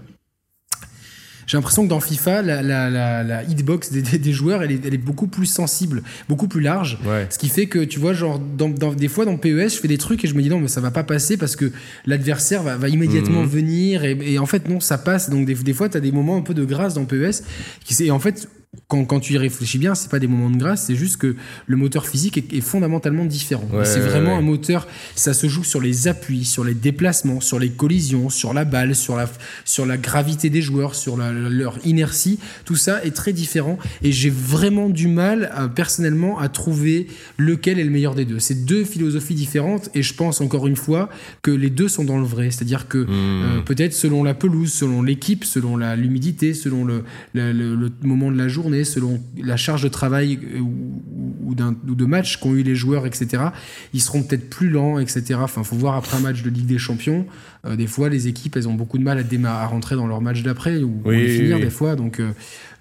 j'ai 1.48 1.56
l'impression 1.56 1.84
que 1.84 1.88
dans 1.88 1.98
FIFA, 1.98 2.42
la, 2.42 2.62
la, 2.62 3.22
la, 3.22 3.42
hitbox 3.44 3.90
des, 3.90 4.02
des, 4.02 4.32
joueurs, 4.32 4.62
elle 4.62 4.70
est, 4.70 4.84
elle 4.84 4.92
est, 4.92 4.98
beaucoup 4.98 5.26
plus 5.26 5.46
sensible, 5.46 6.02
beaucoup 6.28 6.46
plus 6.46 6.60
large. 6.60 6.98
Ce 7.30 7.38
qui 7.38 7.48
fait 7.48 7.66
que, 7.66 7.78
tu 7.78 7.98
vois, 7.98 8.12
genre, 8.12 8.38
dans, 8.38 8.68
dans, 8.68 8.92
des 8.92 9.08
fois 9.08 9.24
dans 9.24 9.38
PES, 9.38 9.70
je 9.70 9.78
fais 9.80 9.88
des 9.88 9.96
trucs 9.96 10.22
et 10.24 10.28
je 10.28 10.34
me 10.34 10.42
dis 10.42 10.50
non, 10.50 10.60
mais 10.60 10.68
ça 10.68 10.82
va 10.82 10.90
pas 10.90 11.04
passer 11.04 11.38
parce 11.38 11.56
que 11.56 11.72
l'adversaire 12.04 12.62
va, 12.62 12.76
va, 12.76 12.90
immédiatement 12.90 13.42
mhm. 13.42 13.48
venir. 13.48 14.04
Et, 14.04 14.18
et, 14.20 14.38
en 14.38 14.44
fait, 14.44 14.68
non, 14.68 14.78
ça 14.78 14.98
passe. 14.98 15.30
Donc, 15.30 15.46
des, 15.46 15.54
des 15.54 15.72
fois, 15.72 15.88
tu 15.88 15.96
as 15.96 16.00
des 16.00 16.12
moments 16.12 16.36
un 16.36 16.42
peu 16.42 16.52
de 16.52 16.66
grâce 16.66 16.92
dans 16.92 17.06
PES. 17.06 17.42
Qui, 17.82 18.04
et 18.04 18.10
en 18.10 18.18
fait, 18.18 18.46
quand, 18.86 19.04
quand, 19.04 19.20
tu 19.20 19.34
y 19.34 19.38
réfléchis 19.38 19.78
bien, 19.78 19.94
c'est 19.94 20.10
pas 20.10 20.18
des 20.18 20.26
moments 20.26 20.50
de 20.50 20.58
grâce, 20.58 20.86
c'est 20.86 20.94
juste 20.94 21.16
que 21.16 21.36
le 21.66 21.76
moteur 21.76 22.06
physique 22.06 22.38
est, 22.38 22.60
fondamentalement 22.60 23.24
différent. 23.24 23.68
c'est 23.84 24.00
vraiment 24.00 24.36
un 24.36 24.42
moteur, 24.42 24.86
ça 25.14 25.32
se 25.32 25.46
joue 25.46 25.64
sur 25.64 25.80
les 25.80 26.06
appuis, 26.08 26.44
sur 26.44 26.64
les 26.64 26.74
déplacements, 26.74 27.40
sur 27.40 27.58
les 27.58 27.70
collisions, 27.70 28.28
sur 28.30 28.52
la 28.52 28.64
balle, 28.64 28.94
sur 28.94 29.16
la, 29.16 29.28
sur 29.64 29.86
la 29.86 29.96
gravité 29.96 30.50
des 30.50 30.62
joueurs, 30.62 30.94
sur 30.94 31.16
leur 31.16 31.78
inertie. 31.86 32.38
Tout 32.64 32.76
ça 32.76 33.02
est 33.04 33.14
très 33.14 33.32
différent 33.32 33.78
et 34.02 34.12
j'ai 34.12 34.30
vraiment 34.30 34.88
du 34.88 35.08
mal 35.08 35.50
personnellement 35.74 36.38
à 36.38 36.48
trouver 36.48 37.08
lequel 37.36 37.78
est 37.78 37.84
le 37.84 37.90
meilleur 37.90 38.14
des 38.14 38.24
deux. 38.24 38.38
C'est 38.38 38.66
deux 38.66 38.84
philosophies 38.84 39.34
différentes 39.34 39.90
et 39.94 40.02
je 40.02 40.14
pense 40.14 40.40
encore 40.40 40.66
une 40.66 40.76
fois 40.76 41.08
que 41.42 41.50
les 41.50 41.70
deux 41.70 41.88
sont 41.88 42.04
dans 42.04 42.18
le 42.18 42.26
vrai. 42.26 42.50
C'est-à-dire 42.50 42.88
que 42.88 42.98
hmm. 42.98 43.06
euh, 43.08 43.60
peut-être 43.62 43.92
selon 43.94 44.24
la 44.24 44.34
pelouse, 44.34 44.72
selon 44.72 45.02
l'équipe, 45.02 45.44
selon 45.44 45.76
l'humidité, 45.76 46.54
selon 46.54 46.84
le, 46.84 47.04
le, 47.32 47.52
le 47.52 47.90
moment 48.02 48.30
de 48.30 48.36
la 48.36 48.48
journée, 48.48 48.57
selon 48.84 49.20
la 49.36 49.56
charge 49.56 49.82
de 49.82 49.88
travail 49.88 50.38
euh, 50.54 50.60
ou, 50.60 51.54
de 51.54 52.04
match 52.04 52.36
qu'ont 52.36 52.54
eu 52.54 52.62
les 52.62 52.74
joueurs, 52.74 53.06
etc. 53.06 53.44
Ils 53.92 54.00
seront 54.00 54.22
peut-être 54.22 54.48
plus 54.48 54.68
lents, 54.68 54.98
etc. 54.98 55.40
Enfin, 55.42 55.64
faut 55.64 55.76
voir 55.76 55.96
après 55.96 56.16
un 56.16 56.20
match 56.20 56.42
de 56.42 56.50
Ligue 56.50 56.66
des 56.66 56.78
Champions. 56.78 57.26
Euh, 57.64 57.76
des 57.76 57.86
fois, 57.86 58.08
les 58.08 58.28
équipes, 58.28 58.56
elles 58.56 58.68
ont 58.68 58.74
beaucoup 58.74 58.98
de 58.98 59.02
mal 59.02 59.18
à, 59.18 59.62
à 59.62 59.66
rentrer 59.66 59.96
dans 59.96 60.06
leur 60.06 60.20
match 60.20 60.42
d'après 60.42 60.78
ou, 60.78 61.02
à 61.06 61.12
finir 61.12 61.58
des 61.58 61.70
fois. 61.70 61.96
Donc, 61.96 62.20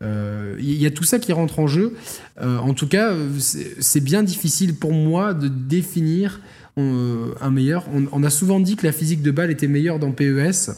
euh, 0.02 0.56
il 0.60 0.76
y 0.76 0.86
a 0.86 0.92
tout 0.92 1.04
ça 1.04 1.20
qui 1.20 1.34
rentre 1.34 1.60
en 1.60 1.68
jeu. 1.68 1.96
en 2.40 2.74
tout 2.74 2.88
cas, 2.88 3.14
c'est 3.40 4.04
bien 4.04 4.24
difficile 4.24 4.76
pour 4.76 4.94
moi 4.94 5.34
de 5.34 5.48
définir 5.48 6.42
un 6.78 7.50
meilleur. 7.50 7.86
On, 7.94 8.06
on, 8.12 8.24
a 8.24 8.30
souvent 8.30 8.60
dit 8.60 8.76
que 8.76 8.86
la 8.86 8.92
physique 8.92 9.24
de 9.24 9.32
balle 9.32 9.50
était 9.50 9.68
meilleure 9.68 9.98
dans 9.98 10.12
PES. 10.12 10.72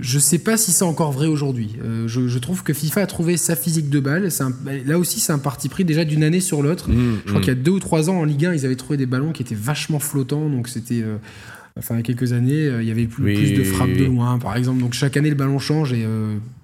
Je 0.00 0.18
sais 0.18 0.38
pas 0.38 0.56
si 0.56 0.72
c'est 0.72 0.84
encore 0.84 1.12
vrai 1.12 1.26
aujourd'hui. 1.26 1.76
Euh, 1.84 2.08
je, 2.08 2.38
trouve 2.38 2.62
que 2.62 2.72
FIFA 2.72 3.02
a 3.02 3.06
trouvé 3.06 3.36
sa 3.36 3.56
physique 3.56 3.90
de 3.90 4.00
balle. 4.00 4.28
là 4.86 4.98
aussi, 4.98 5.20
c'est 5.20 5.32
un 5.32 5.38
parti 5.38 5.68
pris 5.68 5.84
déjà 5.84 6.04
d'une 6.04 6.24
année 6.24 6.40
sur 6.40 6.62
l'autre. 6.62 6.90
Mmh, 6.90 7.18
je 7.24 7.28
crois 7.28 7.40
mmh. 7.40 7.44
qu'il 7.44 7.52
y 7.52 7.56
a 7.56 7.60
deux 7.60 7.72
ou 7.72 7.80
trois 7.80 8.08
ans 8.08 8.20
en 8.20 8.24
Ligue 8.24 8.46
1, 8.46 8.54
ils 8.54 8.64
avaient 8.64 8.76
trouvé 8.76 8.96
des 8.96 9.06
ballons 9.06 9.32
qui 9.32 9.42
étaient 9.42 9.54
vachement 9.54 9.98
flottants. 9.98 10.48
Donc 10.48 10.68
c'était. 10.68 11.02
Euh, 11.02 11.16
enfin, 11.78 11.94
il 11.94 11.98
y 11.98 12.00
a 12.00 12.04
quelques 12.04 12.32
années, 12.32 12.66
euh, 12.66 12.82
il 12.82 12.88
y 12.88 12.90
avait 12.90 13.06
plus, 13.06 13.52
de 13.52 13.64
frappes 13.64 13.92
de 13.92 14.04
loin, 14.04 14.38
par 14.38 14.56
exemple. 14.56 14.80
Donc 14.80 14.94
chaque 14.94 15.16
année, 15.16 15.30
le 15.30 15.36
ballon 15.36 15.58
change 15.58 15.92
et 15.92 16.06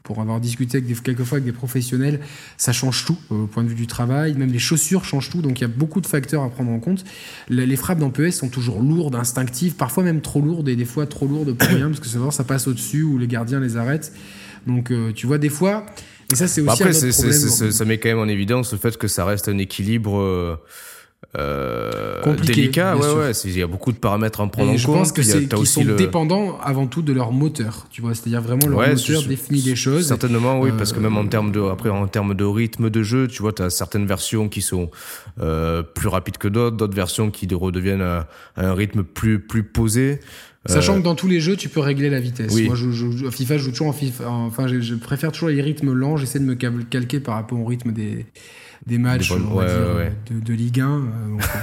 pour 0.09 0.23
avoir 0.23 0.41
discuté 0.41 0.79
avec 0.79 0.89
des, 0.89 0.95
quelquefois 0.95 1.37
avec 1.37 1.45
des 1.45 1.53
professionnels, 1.53 2.19
ça 2.57 2.73
change 2.73 3.05
tout 3.05 3.19
euh, 3.31 3.43
au 3.43 3.47
point 3.47 3.63
de 3.63 3.69
vue 3.69 3.75
du 3.75 3.87
travail. 3.87 4.33
Même 4.33 4.51
les 4.51 4.59
chaussures 4.59 5.05
changent 5.05 5.29
tout. 5.29 5.43
Donc 5.43 5.61
il 5.61 5.63
y 5.63 5.65
a 5.67 5.69
beaucoup 5.69 6.01
de 6.01 6.07
facteurs 6.07 6.43
à 6.43 6.49
prendre 6.49 6.71
en 6.71 6.81
compte. 6.81 7.05
Les, 7.51 7.77
frappes 7.77 7.99
dans 7.99 8.09
PES 8.09 8.31
sont 8.31 8.49
toujours 8.49 8.81
lourdes, 8.81 9.15
instinctives, 9.15 9.75
parfois 9.75 10.03
même 10.05 10.23
trop 10.23 10.41
lourdes 10.41 10.67
et 10.71 10.77
des 10.77 10.87
fois 10.87 11.07
trop 11.07 11.27
lourdes 11.27 11.53
pour 11.53 11.69
rien 11.69 11.89
parce 11.89 12.01
que 12.01 12.07
souvent 12.07 12.31
ça 12.31 12.43
passe 12.43 12.67
au-dessus 12.67 13.03
ou 13.03 13.19
les 13.19 13.27
gardiens 13.27 13.61
les 13.61 13.77
arrêtent. 13.77 14.15
Donc 14.67 14.91
euh, 14.91 15.13
tu 15.13 15.27
vois, 15.27 15.37
des 15.37 15.51
fois. 15.51 15.85
Et 16.33 16.37
ça, 16.37 16.49
c'est 16.49 16.63
aussi 16.63 16.83
un 16.83 16.89
autre 16.89 17.11
problème. 17.11 17.71
ça 17.71 17.85
met 17.85 17.99
quand 17.99 18.09
même 18.09 18.19
en 18.19 18.29
évidence 18.29 18.73
le 18.73 18.79
fait 18.79 18.97
que 18.97 19.09
ça 19.09 19.27
reste 19.27 19.49
un 19.49 19.59
équilibre. 19.59 20.59
Euh, 21.37 22.23
euh, 22.27 22.37
délicat, 22.37 22.97
ouais, 22.97 23.13
ouais. 23.13 23.33
Il 23.45 23.59
y 23.59 23.63
a 23.63 23.67
beaucoup 23.67 23.93
de 23.93 23.99
paramètres 23.99 24.41
à 24.41 24.45
en 24.45 24.49
prendre 24.49 24.71
en 24.71 24.73
compte. 24.73 24.81
Je 24.81 24.87
pense 24.87 25.13
que 25.13 25.23
c'est 25.23 25.47
qu'ils 25.47 25.67
sont 25.67 25.85
dépendants 25.85 26.59
avant 26.63 26.87
tout 26.87 27.03
de 27.03 27.13
leur 27.13 27.33
moteur. 27.33 27.87
Tu 27.91 28.01
vois, 28.01 28.15
c'est-à-dire 28.15 28.41
vraiment 28.41 28.67
leur 28.67 28.89
moteur 28.89 29.23
définit 29.25 29.61
les 29.61 29.77
choses. 29.77 30.07
Certainement, 30.07 30.61
oui, 30.61 30.71
parce 30.77 30.93
que 30.93 31.01
même 31.01 31.17
en 31.17 31.25
euh, 31.25 31.29
termes 31.29 31.53
de 31.53 31.61
après 31.61 31.91
en 31.91 32.07
termes 32.07 32.35
de 32.35 32.45
rythme 32.45 32.89
de 32.89 33.03
jeu, 33.03 33.27
tu 33.27 33.43
vois, 33.43 33.53
tu 33.53 33.63
as 33.63 33.71
certaines 33.71 34.07
versions 34.07 34.49
qui 34.49 34.63
sont 34.63 34.91
euh, 35.41 35.83
plus 35.83 36.09
rapides 36.09 36.39
que 36.39 36.49
d'autres, 36.49 36.77
d'autres 36.77 36.97
versions 36.97 37.31
qui 37.31 37.47
redeviennent 37.53 38.01
à, 38.01 38.29
un 38.57 38.73
rythme 38.73 39.03
plus 39.03 39.41
plus 39.41 39.65
posé. 39.65 40.21
Sachant 40.67 40.99
que 40.99 41.05
dans 41.05 41.15
tous 41.15 41.29
les 41.29 41.41
jeux, 41.41 41.57
tu 41.57 41.69
peux 41.69 41.81
régler 41.81 42.11
la 42.11 42.21
vitesse. 42.21 42.55
Moi, 42.61 42.75
je, 42.75 42.91
je, 42.91 43.31
FIFA, 43.31 43.57
je 43.57 43.65
joue 43.65 43.71
toujours 43.71 43.87
en 43.89 43.93
FIFA. 43.93 44.29
Enfin, 44.29 44.67
je, 44.67 44.81
je 44.81 44.95
préfère 44.95 45.33
toujours 45.33 45.49
les 45.49 45.63
rythmes 45.63 45.93
lents. 45.93 46.17
J'essaie 46.17 46.41
de 46.41 46.45
me 46.45 46.55
calquer 46.55 47.21
par 47.21 47.37
rapport 47.37 47.59
au 47.59 47.65
rythme 47.65 47.93
des, 47.93 48.27
des 48.87 48.99
matchs 48.99 49.33
De, 49.33 50.53
Ligue 50.53 50.81
1. 50.81 50.89
Euh, 50.89 50.99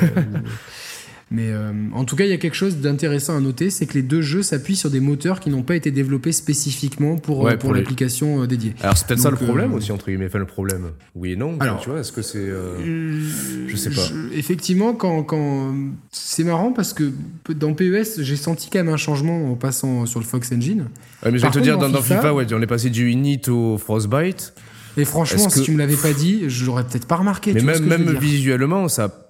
euh, 0.03 0.07
mais 1.31 1.51
euh, 1.51 1.71
en 1.93 2.05
tout 2.05 2.15
cas, 2.15 2.25
il 2.25 2.29
y 2.29 2.33
a 2.33 2.37
quelque 2.37 2.55
chose 2.55 2.77
d'intéressant 2.77 3.35
à 3.35 3.39
noter, 3.39 3.69
c'est 3.69 3.85
que 3.85 3.93
les 3.93 4.01
deux 4.01 4.21
jeux 4.21 4.43
s'appuient 4.43 4.75
sur 4.75 4.89
des 4.89 4.99
moteurs 4.99 5.39
qui 5.39 5.49
n'ont 5.49 5.63
pas 5.63 5.75
été 5.75 5.91
développés 5.91 6.31
spécifiquement 6.31 7.17
pour, 7.17 7.49
pour, 7.57 7.73
l'application 7.73 8.45
dédiée. 8.45 8.75
Alors 8.81 8.97
c'est 8.97 9.07
peut-être 9.07 9.21
ça 9.21 9.31
le 9.31 9.37
problème 9.37 9.73
aussi, 9.73 9.91
entre 9.91 10.07
guillemets, 10.07 10.27
enfin 10.27 10.39
le 10.39 10.45
problème. 10.45 10.91
Oui 11.15 11.31
et 11.31 11.35
non, 11.35 11.57
Alors, 11.59 11.79
tu 11.79 11.89
vois, 11.89 11.99
est-ce 11.99 12.11
que 12.11 12.21
c'est... 12.21 12.47
je 12.47 13.75
sais 13.75 13.89
pas. 13.89 14.07
effectivement, 14.33 14.93
quand, 14.93 15.23
quand... 15.23 15.73
c'est 16.11 16.43
marrant 16.43 16.71
parce 16.71 16.93
que 16.93 17.11
dans 17.49 17.73
PES, 17.73 18.21
j'ai 18.21 18.35
senti 18.35 18.69
quand 18.69 18.79
même 18.79 18.93
un 18.93 18.97
changement 18.97 19.51
en 19.51 19.55
passant 19.55 20.05
sur 20.05 20.19
le 20.19 20.25
Fox 20.25 20.51
Engine. 20.51 20.89
mais 21.23 21.37
je 21.37 21.45
vais 21.45 21.51
te 21.51 21.59
dire, 21.59 21.77
dans, 21.77 21.91
FIFA, 22.01 22.33
ouais, 22.33 22.45
on 22.53 22.61
est 22.61 22.67
passé 22.67 22.89
du 22.89 23.11
Init 23.11 23.49
au 23.49 23.77
Frostbite. 23.77 24.53
Et 24.97 25.05
franchement, 25.05 25.49
si 25.49 25.61
tu 25.61 25.71
me 25.71 25.77
l'avais 25.77 25.95
pas 25.95 26.13
dit, 26.13 26.43
je 26.47 26.65
l'aurais 26.65 26.83
peut-être 26.83 27.07
pas 27.07 27.17
remarqué. 27.17 27.53
Mais 27.53 27.61
même, 27.61 27.85
même 27.85 28.17
visuellement, 28.17 28.87
ça. 28.87 29.21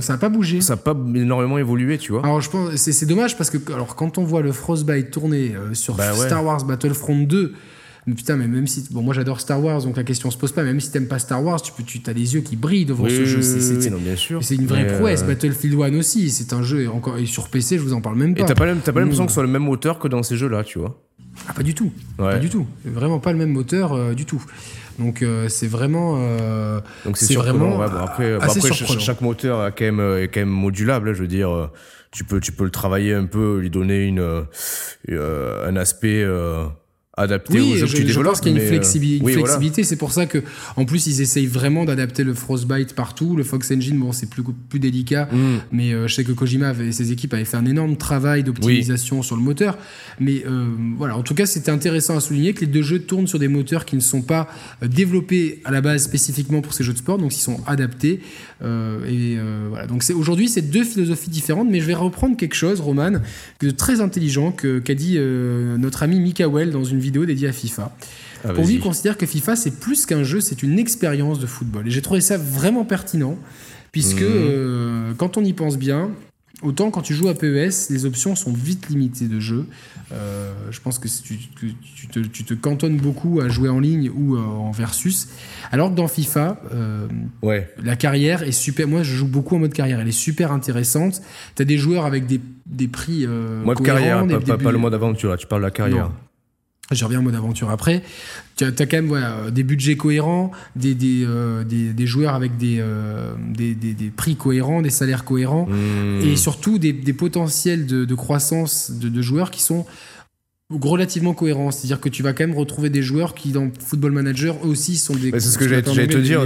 Ça 0.00 0.12
n'a 0.12 0.18
pas 0.18 0.28
bougé. 0.28 0.60
Ça 0.60 0.74
n'a 0.74 0.76
pas 0.76 0.96
énormément 1.14 1.58
évolué, 1.58 1.98
tu 1.98 2.12
vois. 2.12 2.22
Alors, 2.22 2.40
je 2.40 2.48
pense, 2.48 2.74
c'est 2.76 3.06
dommage 3.06 3.36
parce 3.36 3.50
que, 3.50 3.72
alors, 3.72 3.96
quand 3.96 4.16
on 4.16 4.24
voit 4.24 4.40
le 4.40 4.52
Frostbite 4.52 5.10
tourner 5.10 5.54
euh, 5.56 5.74
sur 5.74 5.94
bah 5.94 6.12
Star 6.14 6.44
Wars 6.44 6.64
Battlefront 6.64 7.18
2, 7.18 7.52
mais 8.06 8.14
putain, 8.14 8.36
mais 8.36 8.48
même 8.48 8.66
si. 8.66 8.84
Bon, 8.90 9.02
moi 9.02 9.14
j'adore 9.14 9.40
Star 9.40 9.62
Wars, 9.62 9.82
donc 9.82 9.96
la 9.96 10.02
question 10.02 10.30
se 10.30 10.36
pose 10.36 10.52
pas. 10.52 10.64
Même 10.64 10.80
si 10.80 10.90
t'aimes 10.90 11.06
pas 11.06 11.18
Star 11.18 11.42
Wars, 11.44 11.62
tu, 11.62 11.72
peux, 11.72 11.84
tu 11.84 12.00
as 12.06 12.12
les 12.12 12.34
yeux 12.34 12.40
qui 12.40 12.56
brillent 12.56 12.86
devant 12.86 13.08
ce 13.08 13.24
jeu. 13.24 13.42
C'est 13.42 14.54
une 14.54 14.66
vraie 14.66 14.86
prouesse. 14.86 15.22
Euh, 15.22 15.26
Battlefield 15.26 15.80
1 15.80 15.98
aussi, 15.98 16.30
c'est 16.30 16.52
un 16.52 16.62
jeu. 16.62 16.88
Encore, 16.88 17.18
et 17.18 17.26
sur 17.26 17.48
PC, 17.48 17.78
je 17.78 17.82
vous 17.82 17.92
en 17.92 18.00
parle 18.00 18.16
même 18.16 18.34
pas. 18.34 18.42
Et 18.42 18.46
t'as 18.46 18.54
pas, 18.54 18.64
pas 18.64 19.00
l'impression 19.00 19.24
que 19.24 19.30
ce 19.30 19.34
soit 19.34 19.44
le 19.44 19.48
même 19.48 19.62
moteur 19.64 19.98
que 19.98 20.08
dans 20.08 20.22
ces 20.22 20.36
jeux-là, 20.36 20.64
tu 20.64 20.78
vois 20.78 21.00
Ah, 21.48 21.52
pas 21.54 21.62
du 21.62 21.74
tout. 21.74 21.92
Pas 22.16 22.38
du 22.38 22.50
tout. 22.50 22.66
Vraiment 22.84 23.18
pas 23.18 23.32
le 23.32 23.38
même 23.38 23.50
moteur 23.50 23.92
euh, 23.92 24.14
du 24.14 24.26
tout. 24.26 24.42
Donc 24.98 25.22
euh, 25.22 25.48
c'est 25.48 25.66
vraiment. 25.66 26.16
Euh, 26.18 26.80
Donc 27.04 27.16
c'est 27.16 27.34
vraiment. 27.34 27.80
après, 27.80 28.34
après 28.34 28.60
chaque, 28.98 29.20
moteur 29.20 29.66
est 29.66 29.72
quand 29.72 29.84
même, 29.84 30.18
est 30.18 30.28
quand 30.28 30.40
même 30.40 30.48
modulable. 30.48 31.10
Hein, 31.10 31.14
je 31.14 31.22
veux 31.22 31.28
dire, 31.28 31.70
tu 32.10 32.24
peux, 32.24 32.40
tu 32.40 32.52
peux 32.52 32.64
le 32.64 32.70
travailler 32.70 33.14
un 33.14 33.26
peu, 33.26 33.58
lui 33.58 33.70
donner 33.70 34.04
une, 34.04 34.44
un 35.10 35.76
aspect 35.76 36.24
adapté 37.16 37.60
oui, 37.60 37.72
aux 37.72 37.76
jeux 37.76 37.86
je, 37.86 37.92
que 37.92 37.98
tu 37.98 38.04
développes. 38.04 38.32
Pense 38.32 38.40
qu'il 38.40 38.52
y 38.52 38.58
a 38.58 38.62
une, 38.62 38.68
flexibilité. 38.68 39.84
C'est 39.84 39.96
pour 39.96 40.12
ça 40.12 40.24
que, 40.26 40.38
en 40.76 40.84
plus, 40.86 41.06
ils 41.06 41.20
essayent 41.20 41.46
vraiment 41.46 41.84
d'adapter 41.84 42.24
le 42.24 42.32
Frostbite 42.32 42.94
partout. 42.94 43.36
Le 43.36 43.44
Fox 43.44 43.70
Engine, 43.70 43.98
bon, 43.98 44.12
c'est 44.12 44.30
plus, 44.30 44.42
plus 44.42 44.78
délicat, 44.78 45.28
mm. 45.30 45.58
mais 45.72 45.92
euh, 45.92 46.08
je 46.08 46.14
sais 46.14 46.24
que 46.24 46.32
Kojima 46.32 46.72
et 46.80 46.92
ses 46.92 47.12
équipes 47.12 47.34
avaient 47.34 47.44
fait 47.44 47.58
un 47.58 47.66
énorme 47.66 47.96
travail 47.96 48.44
d'optimisation 48.44 49.22
sur 49.22 49.36
le 49.36 49.42
moteur. 49.42 49.76
Mais 50.20 50.44
euh, 50.46 50.70
voilà, 50.96 51.16
en 51.16 51.22
tout 51.22 51.34
cas, 51.34 51.44
c'était 51.44 51.70
intéressant 51.70 52.16
à 52.16 52.20
souligner 52.20 52.54
que 52.54 52.60
les 52.60 52.66
deux 52.66 52.82
jeux 52.82 53.00
tournent 53.00 53.26
sur 53.26 53.38
des 53.38 53.48
moteurs 53.48 53.84
qui 53.84 53.96
ne 53.96 54.00
sont 54.00 54.22
pas 54.22 54.48
euh, 54.82 54.88
développés 54.88 55.60
à 55.64 55.70
la 55.70 55.82
base 55.82 56.04
spécifiquement 56.04 56.62
pour 56.62 56.72
ces 56.72 56.82
jeux 56.82 56.94
de 56.94 56.98
sport, 56.98 57.18
donc 57.18 57.34
ils 57.34 57.40
sont 57.40 57.60
adaptés. 57.66 58.20
Et 58.62 59.38
voilà, 59.68 59.86
donc 59.86 60.02
c'est 60.02 60.12
aujourd'hui, 60.12 60.48
c'est 60.48 60.62
deux 60.70 60.84
philosophies 60.84 61.30
différentes, 61.30 61.68
mais 61.70 61.80
je 61.80 61.86
vais 61.86 61.94
reprendre 61.94 62.36
quelque 62.36 62.54
chose, 62.54 62.80
Roman, 62.80 63.12
de 63.60 63.70
très 63.70 64.00
intelligent 64.00 64.52
qu'a 64.52 64.94
dit 64.94 65.18
notre 65.78 66.02
ami 66.02 66.20
Mikael 66.20 66.70
dans 66.70 66.84
une 66.84 67.00
vidéo 67.00 67.26
dédiée 67.26 67.48
à 67.48 67.52
FIFA. 67.52 67.94
Ah, 68.44 68.52
pour 68.52 68.66
lui, 68.66 68.74
il 68.74 68.80
considère 68.80 69.16
que 69.16 69.26
FIFA, 69.26 69.56
c'est 69.56 69.78
plus 69.78 70.06
qu'un 70.06 70.24
jeu, 70.24 70.40
c'est 70.40 70.62
une 70.62 70.78
expérience 70.78 71.38
de 71.38 71.46
football. 71.46 71.86
Et 71.86 71.90
j'ai 71.90 72.02
trouvé 72.02 72.20
ça 72.20 72.36
vraiment 72.36 72.84
pertinent, 72.84 73.38
puisque 73.92 74.22
euh, 74.22 75.12
quand 75.16 75.36
on 75.36 75.44
y 75.44 75.52
pense 75.52 75.78
bien, 75.78 76.10
autant 76.62 76.90
quand 76.90 77.02
tu 77.02 77.14
joues 77.14 77.28
à 77.28 77.34
PES, 77.34 77.90
les 77.90 78.04
options 78.04 78.34
sont 78.34 78.52
vite 78.52 78.88
limitées 78.88 79.28
de 79.28 79.40
jeu. 79.40 79.66
Euh, 80.12 80.52
je 80.70 80.80
pense 80.80 80.98
que, 80.98 81.08
tu, 81.08 81.38
tu, 81.38 82.08
te, 82.08 82.20
tu, 82.20 82.44
te, 82.44 82.54
cantonnes 82.54 82.96
beaucoup 82.96 83.40
à 83.40 83.48
jouer 83.48 83.68
en 83.68 83.80
ligne 83.80 84.10
ou 84.10 84.36
euh, 84.36 84.40
en 84.40 84.70
versus. 84.70 85.28
Alors 85.70 85.90
que 85.90 85.94
dans 85.94 86.08
FIFA, 86.08 86.60
ouais. 87.42 87.72
la 87.82 87.96
carrière 87.96 88.42
est 88.42 88.52
super. 88.52 88.86
Moi, 88.88 89.02
je 89.02 89.14
joue 89.14 89.28
beaucoup 89.28 89.56
en 89.56 89.60
mode 89.60 89.72
carrière. 89.72 90.00
Elle 90.00 90.08
est 90.08 90.12
super 90.12 90.52
intéressante. 90.52 91.22
Tu 91.56 91.62
as 91.62 91.64
des 91.64 91.78
joueurs 91.78 92.04
avec 92.04 92.26
des, 92.26 92.40
des 92.66 92.88
prix. 92.88 93.26
mode 93.26 93.82
carrière, 93.82 94.26
pas, 94.26 94.72
le 94.72 94.78
mode 94.78 94.94
aventure. 94.94 95.36
Tu 95.36 95.46
parles 95.46 95.62
de 95.62 95.66
la 95.66 95.70
carrière. 95.70 96.10
Je 96.90 97.04
reviens 97.04 97.20
en 97.20 97.22
mode 97.22 97.34
aventure 97.34 97.70
après. 97.70 98.02
Tu 98.56 98.64
as, 98.64 98.72
quand 98.72 98.92
même 98.92 99.06
voilà, 99.06 99.50
des 99.50 99.62
budgets 99.62 99.96
cohérents, 99.96 100.50
des, 100.76 100.94
des, 100.94 101.24
euh, 101.24 101.64
des, 101.64 101.92
des 101.92 102.06
joueurs 102.06 102.34
avec 102.34 102.56
des, 102.58 102.78
euh, 102.80 103.32
des, 103.48 103.74
des, 103.74 104.10
prix 104.10 104.36
cohérents, 104.36 104.82
des 104.82 104.90
salaires 104.90 105.24
cohérents, 105.24 105.66
mmh. 105.66 106.20
et 106.26 106.36
surtout 106.36 106.78
des, 106.78 106.92
potentiels 107.12 107.86
de, 107.86 108.04
de 108.04 108.14
croissance 108.14 108.90
de, 108.90 109.08
de, 109.08 109.22
joueurs 109.22 109.50
qui 109.50 109.62
sont 109.62 109.86
relativement 110.70 111.34
cohérent. 111.34 111.70
C'est-à-dire 111.70 112.00
que 112.00 112.08
tu 112.08 112.22
vas 112.22 112.34
quand 112.34 112.46
même 112.46 112.56
retrouver 112.56 112.90
des 112.90 113.02
joueurs 113.02 113.34
qui, 113.34 113.52
dans 113.52 113.70
Football 113.78 114.12
Manager, 114.12 114.56
eux 114.64 114.68
aussi 114.68 114.96
sont 114.96 115.14
des. 115.14 115.30
c'est 115.30 115.40
ce 115.40 115.58
que 115.58 115.68
j'allais 115.68 115.82
te 115.82 116.18
dire. 116.18 116.44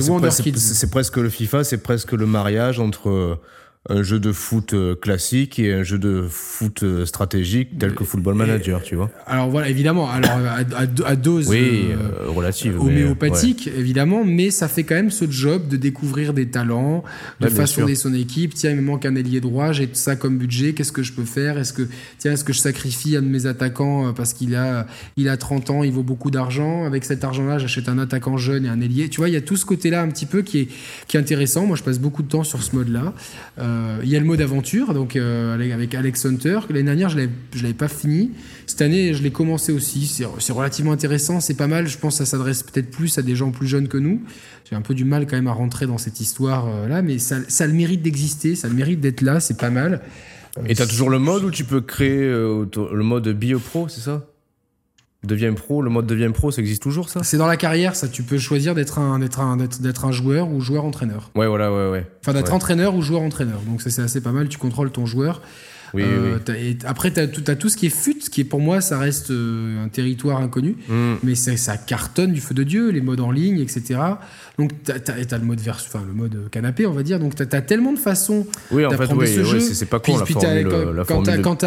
C'est 0.56 0.90
presque 0.90 1.16
le 1.16 1.30
FIFA, 1.30 1.64
c'est 1.64 1.78
presque 1.78 2.12
le 2.12 2.26
mariage 2.26 2.78
entre 2.78 3.40
un 3.88 4.02
jeu 4.02 4.18
de 4.18 4.32
foot 4.32 4.74
euh, 4.74 4.94
classique 4.94 5.58
et 5.58 5.72
un 5.72 5.82
jeu 5.82 5.98
de 5.98 6.26
foot 6.28 6.82
euh, 6.82 7.06
stratégique 7.06 7.78
tel 7.78 7.94
que 7.94 8.04
Football 8.04 8.34
Manager, 8.34 8.82
tu 8.82 8.96
vois. 8.96 9.10
Alors 9.26 9.48
voilà, 9.48 9.68
évidemment, 9.68 10.10
alors 10.10 10.38
à, 11.06 11.16
dose 11.16 11.48
oui, 11.48 11.88
euh, 11.90 12.28
relative, 12.28 12.80
homéopathique, 12.80 13.68
évidemment, 13.68 14.24
mais 14.24 14.50
ça 14.50 14.68
fait 14.68 14.82
quand 14.82 14.94
même 14.96 15.10
ce 15.10 15.30
job 15.30 15.68
de 15.68 15.76
découvrir 15.76 16.32
des 16.32 16.46
talents, 16.46 17.04
de 17.40 17.48
façonner 17.48 17.94
son 17.94 18.12
équipe. 18.14 18.54
Tiens, 18.54 18.70
il 18.70 18.76
me 18.76 18.82
manque 18.82 19.06
un 19.06 19.14
ailier 19.14 19.40
droit, 19.40 19.72
j'ai 19.72 19.88
ça 19.92 20.16
comme 20.16 20.38
budget, 20.38 20.72
qu'est-ce 20.72 20.92
que 20.92 21.02
je 21.02 21.12
peux 21.12 21.24
faire? 21.24 21.58
Est-ce 21.58 21.72
que 21.72 21.88
tiens, 22.18 22.32
est-ce 22.32 22.44
que 22.44 22.52
je 22.52 22.58
sacrifie 22.58 23.16
un 23.16 23.22
de 23.22 23.28
mes 23.28 23.46
attaquants 23.46 24.12
parce 24.12 24.32
qu'il 24.32 24.54
a 24.54 24.86
il 25.16 25.28
a 25.28 25.36
30 25.36 25.70
ans, 25.70 25.82
il 25.84 25.92
vaut 25.92 26.02
beaucoup 26.02 26.30
d'argent, 26.30 26.84
avec 26.84 27.04
cet 27.04 27.22
argent-là, 27.24 27.58
j'achète 27.58 27.88
un 27.88 27.98
attaquant 27.98 28.36
jeune 28.36 28.66
et 28.66 28.68
un 28.68 28.80
ailier. 28.80 29.08
Tu 29.08 29.18
vois, 29.18 29.28
il 29.28 29.32
y 29.32 29.38
a 29.38 29.40
tout 29.40 29.56
ce 29.56 29.64
côté-là 29.64 30.02
un 30.02 30.08
petit 30.08 30.26
peu 30.26 30.42
qui 30.42 30.60
est 30.60 30.68
qui 31.06 31.16
est 31.16 31.20
intéressant. 31.20 31.66
Moi, 31.66 31.76
je 31.76 31.82
passe 31.82 31.98
beaucoup 31.98 32.22
de 32.22 32.28
temps 32.28 32.44
sur 32.44 32.62
ce 32.62 32.74
mode-là. 32.74 33.12
Euh, 33.58 33.75
il 34.02 34.08
y 34.08 34.16
a 34.16 34.18
le 34.18 34.24
mode 34.24 34.40
aventure, 34.40 34.94
donc 34.94 35.16
euh, 35.16 35.54
avec 35.54 35.94
Alex 35.94 36.26
Hunter. 36.26 36.60
L'année 36.68 36.84
dernière, 36.84 37.08
je 37.08 37.18
ne 37.18 37.28
l'avais 37.62 37.74
pas 37.74 37.88
fini. 37.88 38.32
Cette 38.66 38.82
année, 38.82 39.14
je 39.14 39.22
l'ai 39.22 39.30
commencé 39.30 39.72
aussi. 39.72 40.06
C'est 40.38 40.52
relativement 40.52 40.92
intéressant, 40.92 41.40
c'est 41.40 41.54
pas 41.54 41.66
mal. 41.66 41.86
Je 41.86 41.98
pense 41.98 42.18
que 42.18 42.24
ça 42.24 42.30
s'adresse 42.30 42.62
peut-être 42.62 42.90
plus 42.90 43.18
à 43.18 43.22
des 43.22 43.36
gens 43.36 43.50
plus 43.50 43.66
jeunes 43.66 43.88
que 43.88 43.98
nous. 43.98 44.22
J'ai 44.68 44.76
un 44.76 44.82
peu 44.82 44.94
du 44.94 45.04
mal 45.04 45.26
quand 45.26 45.36
même 45.36 45.46
à 45.46 45.52
rentrer 45.52 45.86
dans 45.86 45.98
cette 45.98 46.20
histoire-là, 46.20 47.02
mais 47.02 47.18
ça, 47.18 47.36
ça 47.48 47.66
le 47.66 47.72
mérite 47.72 48.02
d'exister, 48.02 48.56
ça 48.56 48.68
le 48.68 48.74
mérite 48.74 49.00
d'être 49.00 49.20
là, 49.20 49.40
c'est 49.40 49.58
pas 49.58 49.70
mal. 49.70 50.02
Et 50.66 50.74
tu 50.74 50.82
as 50.82 50.86
toujours 50.86 51.10
le 51.10 51.18
mode 51.18 51.44
où 51.44 51.50
tu 51.50 51.64
peux 51.64 51.80
créer 51.80 52.20
le 52.20 53.02
mode 53.02 53.28
BioPro, 53.28 53.88
c'est 53.88 54.00
ça? 54.00 54.26
Deviens 55.26 55.52
pro, 55.54 55.82
le 55.82 55.90
mode 55.90 56.06
devient 56.06 56.30
pro, 56.32 56.50
ça 56.50 56.60
existe 56.60 56.82
toujours 56.82 57.08
ça 57.08 57.22
C'est 57.24 57.36
dans 57.36 57.46
la 57.46 57.56
carrière, 57.56 57.96
ça. 57.96 58.08
Tu 58.08 58.22
peux 58.22 58.38
choisir 58.38 58.74
d'être 58.74 58.98
un, 58.98 59.18
d'être 59.18 59.40
un, 59.40 59.56
d'être, 59.56 60.04
un 60.04 60.12
joueur 60.12 60.48
ou 60.50 60.60
joueur-entraîneur. 60.60 61.30
Ouais, 61.34 61.48
voilà, 61.48 61.72
ouais, 61.72 61.90
ouais. 61.90 62.06
Enfin, 62.20 62.32
d'être 62.32 62.52
entraîneur 62.52 62.94
ou 62.94 63.02
joueur-entraîneur. 63.02 63.60
Donc, 63.66 63.82
ça, 63.82 63.90
c'est 63.90 64.02
assez 64.02 64.20
pas 64.20 64.32
mal. 64.32 64.48
Tu 64.48 64.58
contrôles 64.58 64.90
ton 64.90 65.04
joueur. 65.04 65.42
Oui, 65.94 66.02
euh, 66.04 66.38
et 66.58 66.76
après, 66.84 67.12
tu 67.12 67.20
as, 67.20 67.56
tout 67.56 67.68
ce 67.68 67.76
qui 67.76 67.86
est 67.86 67.96
fut, 67.96 68.18
qui 68.18 68.40
est 68.40 68.44
pour 68.44 68.60
moi, 68.60 68.80
ça 68.80 68.98
reste 68.98 69.30
euh, 69.30 69.84
un 69.84 69.88
territoire 69.88 70.40
inconnu. 70.40 70.76
Mm. 70.88 71.14
Mais 71.22 71.34
ça, 71.34 71.56
ça, 71.56 71.76
cartonne 71.76 72.32
du 72.32 72.40
feu 72.40 72.54
de 72.54 72.62
Dieu, 72.62 72.90
les 72.90 73.00
modes 73.00 73.20
en 73.20 73.30
ligne, 73.30 73.60
etc. 73.60 74.00
Donc, 74.58 74.72
tu 74.84 74.92
as, 74.92 75.38
le 75.38 75.44
mode 75.44 75.60
vers, 75.60 75.76
enfin, 75.76 76.02
le 76.06 76.12
mode 76.12 76.50
canapé, 76.50 76.86
on 76.86 76.92
va 76.92 77.02
dire. 77.02 77.18
Donc, 77.18 77.34
tu 77.34 77.42
as, 77.42 77.62
tellement 77.62 77.92
de 77.92 77.98
façons 77.98 78.46
oui, 78.70 78.84
en 78.86 78.90
fait, 78.90 79.12
oui, 79.12 79.28
ce 79.28 79.44
jeu. 79.44 79.60
c'est 79.60 79.86
pas 79.86 80.00
con 80.00 80.18
la 80.18 80.26
formule, 81.04 81.42
quand, 81.42 81.64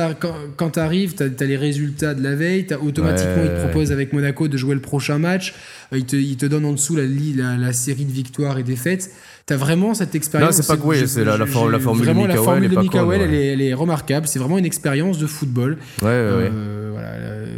quand 0.57 0.69
tu 0.71 0.79
arrives, 0.79 1.15
tu 1.15 1.23
as, 1.23 1.45
les 1.45 1.57
résultats 1.57 2.13
de 2.13 2.23
la 2.23 2.35
veille. 2.35 2.67
automatiquement, 2.81 3.43
ils 3.43 3.49
te 3.49 3.59
proposent 3.63 3.91
avec 3.91 4.13
Monaco 4.13 4.47
de 4.47 4.57
jouer 4.57 4.75
le 4.75 4.81
prochain 4.81 5.19
match. 5.19 5.53
Euh, 5.93 5.97
ils 5.97 6.05
te, 6.05 6.15
ils 6.15 6.37
te 6.37 6.45
donnent 6.45 6.65
en 6.65 6.73
dessous 6.73 6.95
la, 6.95 7.03
la, 7.03 7.57
la 7.57 7.73
série 7.73 8.05
de 8.05 8.11
victoires 8.11 8.57
et 8.57 8.63
défaites. 8.63 9.11
Tu 9.49 9.53
as 9.55 9.57
vraiment 9.57 9.95
cette 9.95 10.13
expérience. 10.13 10.57
Non, 10.57 10.61
c'est 10.61 10.77
pas 10.77 10.79
oui, 10.85 11.07
c'est 11.07 11.23
la, 11.23 11.35
la, 11.35 11.47
formule 11.47 11.79
vraiment, 12.05 12.21
de 12.21 12.27
la 12.27 12.35
formule 12.35 12.69
de 12.69 12.77
Mikael, 12.77 13.19
elle, 13.19 13.33
est, 13.33 13.47
elle, 13.47 13.61
est, 13.63 13.73
remarquable. 13.73 14.27
C'est 14.27 14.37
vraiment 14.37 14.59
une 14.59 14.65
expérience 14.65 15.17
de 15.17 15.25
football. 15.25 15.79
Ouais, 16.03 16.07
ouais, 16.07 16.11
euh, 16.13 16.89
voilà, 16.93 17.09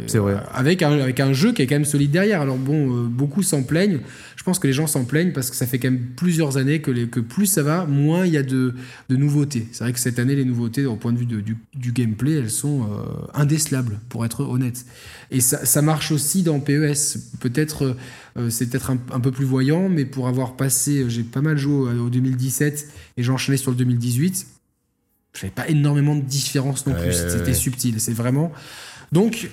c'est 0.06 0.16
vrai. 0.16 0.36
Avec 0.54 0.80
un, 0.80 0.92
avec 0.92 1.20
un 1.20 1.34
jeu 1.34 1.52
qui 1.52 1.60
est 1.60 1.66
quand 1.66 1.74
même 1.74 1.84
solide 1.84 2.10
derrière. 2.10 2.40
Alors 2.40 2.56
bon, 2.56 2.88
euh, 2.88 3.02
beaucoup 3.06 3.42
s'en 3.42 3.62
plaignent. 3.62 4.00
Je 4.42 4.44
pense 4.44 4.58
que 4.58 4.66
les 4.66 4.72
gens 4.72 4.88
s'en 4.88 5.04
plaignent 5.04 5.30
parce 5.30 5.50
que 5.50 5.54
ça 5.54 5.68
fait 5.68 5.78
quand 5.78 5.92
même 5.92 6.04
plusieurs 6.16 6.56
années 6.56 6.80
que, 6.80 6.90
les, 6.90 7.06
que 7.06 7.20
plus 7.20 7.46
ça 7.46 7.62
va, 7.62 7.86
moins 7.86 8.26
il 8.26 8.32
y 8.32 8.36
a 8.36 8.42
de, 8.42 8.74
de 9.08 9.14
nouveautés. 9.16 9.68
C'est 9.70 9.84
vrai 9.84 9.92
que 9.92 10.00
cette 10.00 10.18
année, 10.18 10.34
les 10.34 10.44
nouveautés, 10.44 10.84
au 10.84 10.96
point 10.96 11.12
de 11.12 11.18
vue 11.18 11.26
de, 11.26 11.40
du, 11.40 11.56
du, 11.76 11.92
gameplay, 11.92 12.32
elles 12.32 12.50
sont 12.50 12.82
euh, 12.82 13.04
indécelables, 13.34 14.00
pour 14.08 14.24
être 14.24 14.40
honnête. 14.40 14.84
Et 15.30 15.40
ça, 15.40 15.64
ça 15.64 15.80
marche 15.80 16.10
aussi 16.10 16.42
dans 16.42 16.58
PES. 16.58 17.18
Peut-être 17.38 17.94
euh, 18.36 18.50
c'est 18.50 18.68
peut-être 18.68 18.90
un, 18.90 19.20
peu 19.20 19.30
plus 19.30 19.44
voyant, 19.44 19.88
mais 19.88 20.04
pour 20.04 20.26
avoir 20.26 20.56
passé, 20.56 21.02
euh, 21.02 21.08
j'ai 21.08 21.22
pas 21.22 21.40
mal 21.40 21.56
joué 21.56 21.92
au, 21.92 22.10
2017 22.10 22.88
et 23.18 23.22
j'enchaînais 23.22 23.58
sur 23.58 23.70
le 23.70 23.76
2018, 23.76 24.48
j'avais 25.34 25.52
pas 25.52 25.68
énormément 25.68 26.16
de 26.16 26.22
différence 26.22 26.84
non 26.88 26.94
plus. 26.94 27.12
C'était 27.12 27.54
subtil. 27.54 28.00
C'est 28.00 28.12
vraiment. 28.12 28.50
Donc, 29.12 29.50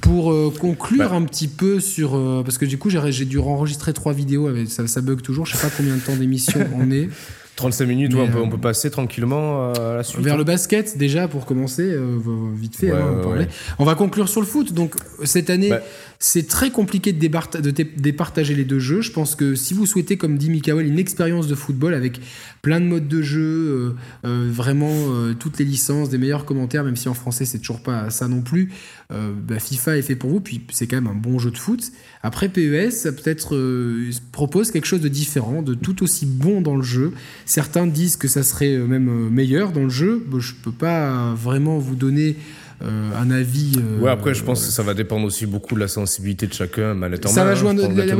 pour 0.00 0.32
euh, 0.32 0.52
conclure 0.58 1.10
bah. 1.10 1.16
un 1.16 1.22
petit 1.22 1.48
peu 1.48 1.80
sur. 1.80 2.12
parce 2.44 2.58
que 2.58 2.64
du 2.64 2.78
coup, 2.78 2.90
j'ai 2.90 3.24
dû 3.24 3.38
enregistrer 3.38 3.92
trois 3.92 4.12
vidéos, 4.12 4.46
avec, 4.46 4.70
ça, 4.70 4.86
ça 4.86 5.00
bug 5.00 5.22
toujours, 5.22 5.46
je 5.46 5.56
sais 5.56 5.66
pas 5.66 5.72
combien 5.76 5.96
de 5.96 6.00
temps 6.00 6.16
d'émission 6.16 6.60
on 6.76 6.90
est. 6.90 7.08
35 7.56 7.86
minutes, 7.86 8.14
on, 8.14 8.26
peut, 8.26 8.38
on, 8.38 8.48
peut, 8.48 8.58
passer 8.58 8.90
tranquillement 8.90 9.72
à 9.72 9.96
la 9.96 10.02
suite. 10.02 10.22
Vers 10.22 10.38
le 10.38 10.44
basket, 10.44 10.96
déjà, 10.96 11.28
pour 11.28 11.44
commencer, 11.44 11.94
vite 12.54 12.76
fait, 12.76 12.90
hein, 12.90 13.22
on, 13.78 13.84
va 13.84 13.94
conclure 13.94 14.28
sur 14.28 14.40
le 14.40 14.46
foot. 14.46 14.72
Donc, 14.72 14.94
cette 15.24 15.50
année, 15.50 15.70
bah. 15.70 15.80
C'est 16.22 16.46
très 16.46 16.70
compliqué 16.70 17.14
de, 17.14 17.28
de, 17.60 17.70
départager 17.70 18.54
les 18.54 18.66
deux 18.66 18.78
jeux. 18.78 19.00
Je 19.00 19.10
pense 19.10 19.34
que 19.34 19.54
si 19.54 19.72
vous 19.72 19.86
souhaitez, 19.86 20.18
comme 20.18 20.36
dit 20.36 20.50
Mikael, 20.50 20.86
une 20.86 20.98
expérience 20.98 21.46
de 21.46 21.54
football 21.54 21.94
avec 21.94 22.20
plein 22.60 22.78
de 22.78 22.84
modes 22.84 23.08
de 23.08 23.22
jeu, 23.22 23.40
euh, 23.40 23.94
euh, 24.26 24.50
vraiment 24.52 24.92
euh, 24.92 25.32
toutes 25.32 25.58
les 25.58 25.64
licences, 25.64 26.10
des 26.10 26.18
meilleurs 26.18 26.44
commentaires, 26.44 26.84
même 26.84 26.96
si 26.96 27.08
en 27.08 27.14
français 27.14 27.46
c'est 27.46 27.58
toujours 27.58 27.80
pas 27.80 28.10
ça 28.10 28.28
non 28.28 28.42
plus, 28.42 28.70
bah, 29.10 29.58
FIFA 29.58 29.96
est 29.96 30.02
fait 30.02 30.14
pour 30.14 30.30
vous, 30.30 30.40
puis 30.40 30.64
c'est 30.70 30.86
quand 30.86 30.96
même 30.96 31.08
un 31.08 31.18
bon 31.18 31.40
jeu 31.40 31.50
de 31.50 31.58
foot. 31.58 31.82
Après 32.22 32.48
PES, 32.48 32.90
ça 32.90 33.10
peut-être 33.10 33.58
propose 34.30 34.70
quelque 34.70 34.84
chose 34.84 35.00
de 35.00 35.08
différent, 35.08 35.62
de 35.62 35.74
tout 35.74 36.04
aussi 36.04 36.26
bon 36.26 36.60
dans 36.60 36.76
le 36.76 36.82
jeu. 36.82 37.12
Certains 37.50 37.88
disent 37.88 38.16
que 38.16 38.28
ça 38.28 38.44
serait 38.44 38.76
même 38.76 39.28
meilleur 39.28 39.72
dans 39.72 39.82
le 39.82 39.88
jeu. 39.88 40.24
Je 40.32 40.38
je 40.38 40.54
peux 40.54 40.70
pas 40.70 41.34
vraiment 41.34 41.78
vous 41.78 41.96
donner 41.96 42.36
euh, 42.82 43.10
un 43.20 43.28
avis. 43.32 43.72
Euh, 43.76 43.98
ouais, 44.00 44.10
après, 44.10 44.34
je 44.34 44.44
pense 44.44 44.64
que 44.64 44.70
ça 44.70 44.84
va 44.84 44.94
dépendre 44.94 45.26
aussi 45.26 45.46
beaucoup 45.46 45.74
de 45.74 45.80
la 45.80 45.88
sensibilité 45.88 46.46
de 46.46 46.52
chacun, 46.52 46.94
manette 46.94 47.26
ça 47.28 47.44
va 47.44 47.56
jouer 47.56 47.72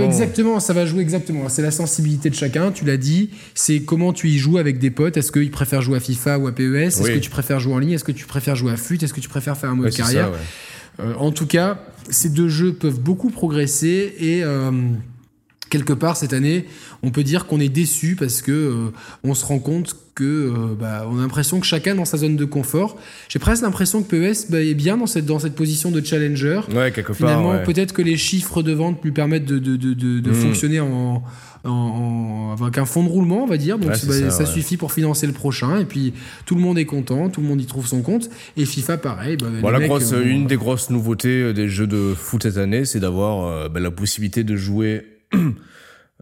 exactement, 0.05 0.59
ça 0.59 0.73
va 0.73 0.85
jouer 0.85 1.01
exactement. 1.01 1.49
C'est 1.49 1.63
la 1.63 1.71
sensibilité 1.71 2.29
de 2.29 2.35
chacun. 2.35 2.73
Tu 2.73 2.85
l'as 2.85 2.97
dit. 2.97 3.31
C'est 3.55 3.83
comment 3.83 4.13
tu 4.13 4.29
y 4.29 4.37
joues 4.37 4.59
avec 4.59 4.81
des 4.81 4.91
potes. 4.91 5.17
Est-ce 5.17 5.31
qu'ils 5.31 5.53
préfèrent 5.53 5.83
jouer 5.83 5.99
à 5.99 6.01
FIFA 6.01 6.39
ou 6.41 6.49
à 6.49 6.53
PES? 6.53 6.75
Est-ce 6.75 7.03
que 7.03 7.19
tu 7.19 7.31
préfères 7.31 7.61
jouer 7.61 7.75
en 7.75 7.79
ligne? 7.79 7.93
Est-ce 7.93 8.05
que 8.05 8.11
tu 8.11 8.27
préfères 8.27 8.57
jouer 8.57 8.73
à 8.73 8.77
FUT 8.77 8.99
Est-ce 9.01 9.15
que 9.15 9.21
tu 9.21 9.29
préfères 9.29 9.57
faire 9.57 9.71
un 9.71 9.77
mode 9.77 9.95
carrière? 9.95 10.31
euh, 10.99 11.15
En 11.15 11.31
tout 11.31 11.47
cas, 11.47 11.79
ces 12.11 12.31
deux 12.31 12.49
jeux 12.49 12.73
peuvent 12.73 13.01
beaucoup 13.01 13.31
progresser 13.31 14.15
et 14.19 14.43
quelque 15.71 15.93
part 15.93 16.17
cette 16.17 16.33
année, 16.33 16.67
on 17.03 17.11
peut 17.11 17.23
dire 17.23 17.47
qu'on 17.47 17.61
est 17.61 17.69
déçu 17.71 18.17
parce 18.17 18.43
que 18.43 18.53
euh, 18.53 18.93
on 19.25 19.35
se 19.35 19.47
rend 19.47 19.61
compte 19.61 19.97
que 20.15 20.25
euh, 20.25 20.53
bah, 20.79 21.07
on 21.11 21.19
a 21.19 21.23
l'impression 21.23 21.61
que 21.61 21.67
chacun 21.67 21.95
dans 21.95 22.05
sa 22.05 22.19
zone 22.19 22.37
de 22.37 22.45
confort. 22.45 22.99
J'ai 23.29 23.39
presque 23.39 23.63
l'impression 23.63 24.03
que 24.03 24.09
PES 24.09 24.51
bah, 24.51 24.61
est 24.61 24.75
bien 24.75 24.99
dans 24.99 25.07
cette 25.07 25.25
dans 25.25 25.39
cette 25.39 25.55
position 25.55 25.91
de 25.91 26.05
challenger. 26.05 26.61
Ouais, 26.75 26.91
quelque 26.93 27.15
Finalement, 27.15 27.57
peut-être 27.65 27.95
que 27.95 28.03
les 28.03 28.17
chiffres 28.17 28.63
de 28.63 28.73
vente 28.73 29.03
lui 29.03 29.13
permettent 29.13 29.47
de, 29.47 29.59
de, 29.59 29.77
de, 29.77 29.95
de, 29.95 30.31
mm. 30.31 30.35
fonctionner 30.35 30.81
en, 30.81 31.23
en, 31.65 32.57
avec 32.61 32.77
un 32.77 32.85
fond 32.85 33.05
de 33.05 33.09
roulement, 33.09 33.45
on 33.45 33.47
va 33.47 33.57
dire. 33.57 33.79
Donc 33.79 33.91
bah, 33.91 34.31
ça, 34.31 34.47
suffit 34.47 34.77
pour 34.77 34.93
financer 34.93 35.27
le 35.27 35.33
prochain. 35.33 35.79
Et 35.79 35.85
puis 35.85 36.13
tout 36.45 36.57
le 36.57 36.61
monde 36.61 36.79
est 36.79 36.85
content, 36.85 37.31
tout 37.31 37.41
le 37.41 37.47
monde 37.47 37.63
y 37.63 37.67
trouve 37.67 37.87
son 37.87 38.03
compte. 38.03 38.29
Et 38.57 38.67
FIFA, 38.67 38.99
pareil. 38.99 39.37
Bah, 39.37 39.47
voilà, 39.61 39.81
grosse, 39.81 40.13
euh, 40.13 40.25
une 40.25 40.47
des 40.47 40.57
grosses 40.57 40.91
nouveautés 40.91 41.53
des 41.55 41.69
jeux 41.69 41.87
de 41.87 42.15
foot 42.15 42.43
cette 42.43 42.59
année, 42.59 42.85
c'est 42.85 43.01
d'avoir 43.01 43.71
la 43.73 43.91
possibilité 43.91 44.45
de 44.45 44.57
jouer 44.57 45.05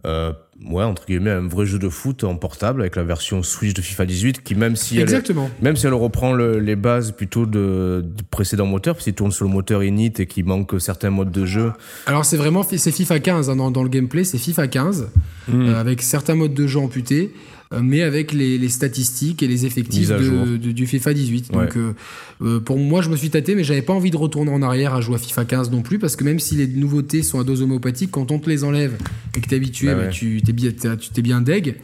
euh, 0.05 0.33
ouais, 0.65 0.83
entre 0.83 1.05
guillemets, 1.05 1.31
un 1.31 1.47
vrai 1.47 1.65
jeu 1.65 1.79
de 1.79 1.89
foot 1.89 2.23
en 2.23 2.35
portable 2.35 2.81
avec 2.81 2.95
la 2.95 3.03
version 3.03 3.43
Switch 3.43 3.73
de 3.73 3.81
FIFA 3.81 4.05
18 4.05 4.43
qui, 4.43 4.55
même 4.55 4.75
si, 4.75 4.99
Exactement. 4.99 5.49
Elle, 5.57 5.63
même 5.63 5.75
si 5.75 5.87
elle 5.87 5.93
reprend 5.93 6.33
les 6.35 6.75
bases 6.75 7.11
plutôt 7.11 7.45
de, 7.45 8.03
du 8.05 8.23
précédent 8.23 8.65
moteur, 8.65 8.95
puisqu'il 8.95 9.13
tourne 9.13 9.31
sur 9.31 9.45
le 9.45 9.51
moteur 9.51 9.83
init 9.83 10.13
et 10.19 10.25
qui 10.25 10.43
manque 10.43 10.79
certains 10.79 11.09
modes 11.09 11.31
de 11.31 11.45
jeu. 11.45 11.71
Alors, 12.05 12.25
c'est 12.25 12.37
vraiment 12.37 12.63
c'est 12.63 12.91
FIFA 12.91 13.19
15 13.19 13.49
hein, 13.49 13.55
dans, 13.55 13.71
dans, 13.71 13.83
le 13.83 13.89
gameplay, 13.89 14.23
c'est 14.23 14.37
FIFA 14.37 14.67
15 14.67 15.09
hmm. 15.47 15.61
euh, 15.61 15.79
avec 15.79 16.01
certains 16.01 16.35
modes 16.35 16.53
de 16.53 16.67
jeu 16.67 16.79
amputés. 16.79 17.33
Euh, 17.71 17.81
mais 17.83 18.01
avec 18.01 18.33
les, 18.33 18.67
statistiques 18.69 19.43
et 19.43 19.47
les 19.47 19.65
effectifs 19.65 20.11
du 20.11 20.87
FIFA 20.87 21.13
18. 21.13 21.51
Donc, 21.51 21.77
euh, 21.77 21.93
euh, 22.41 22.59
pour 22.59 22.79
moi, 22.79 23.01
je 23.01 23.09
me 23.09 23.15
suis 23.15 23.29
tâté, 23.29 23.53
mais 23.53 23.63
j'avais 23.63 23.83
pas 23.83 23.93
envie 23.93 24.09
de 24.09 24.17
retourner 24.17 24.51
en 24.51 24.61
arrière 24.63 24.95
à 24.95 25.01
jouer 25.01 25.15
à 25.15 25.17
FIFA 25.19 25.45
15 25.45 25.71
non 25.71 25.81
plus, 25.81 25.99
parce 25.99 26.15
que 26.15 26.23
même 26.23 26.39
si 26.39 26.55
les 26.55 26.67
nouveautés 26.67 27.21
sont 27.21 27.39
à 27.39 27.43
dose 27.43 27.61
homopathique, 27.61 28.09
quand 28.11 28.31
on 28.31 28.39
te 28.39 28.49
les 28.49 28.63
enlève 28.63 28.93
et 29.35 29.41
que 29.41 29.47
t'es 29.47 29.55
habitué, 29.55 29.87
bah 29.87 29.95
bah, 29.95 30.07
tu 30.07 30.41
t'es 30.41 30.51
bien, 30.51 30.71
tu 30.71 31.09
t'es 31.09 31.21
bien 31.21 31.41
deg. 31.41 31.75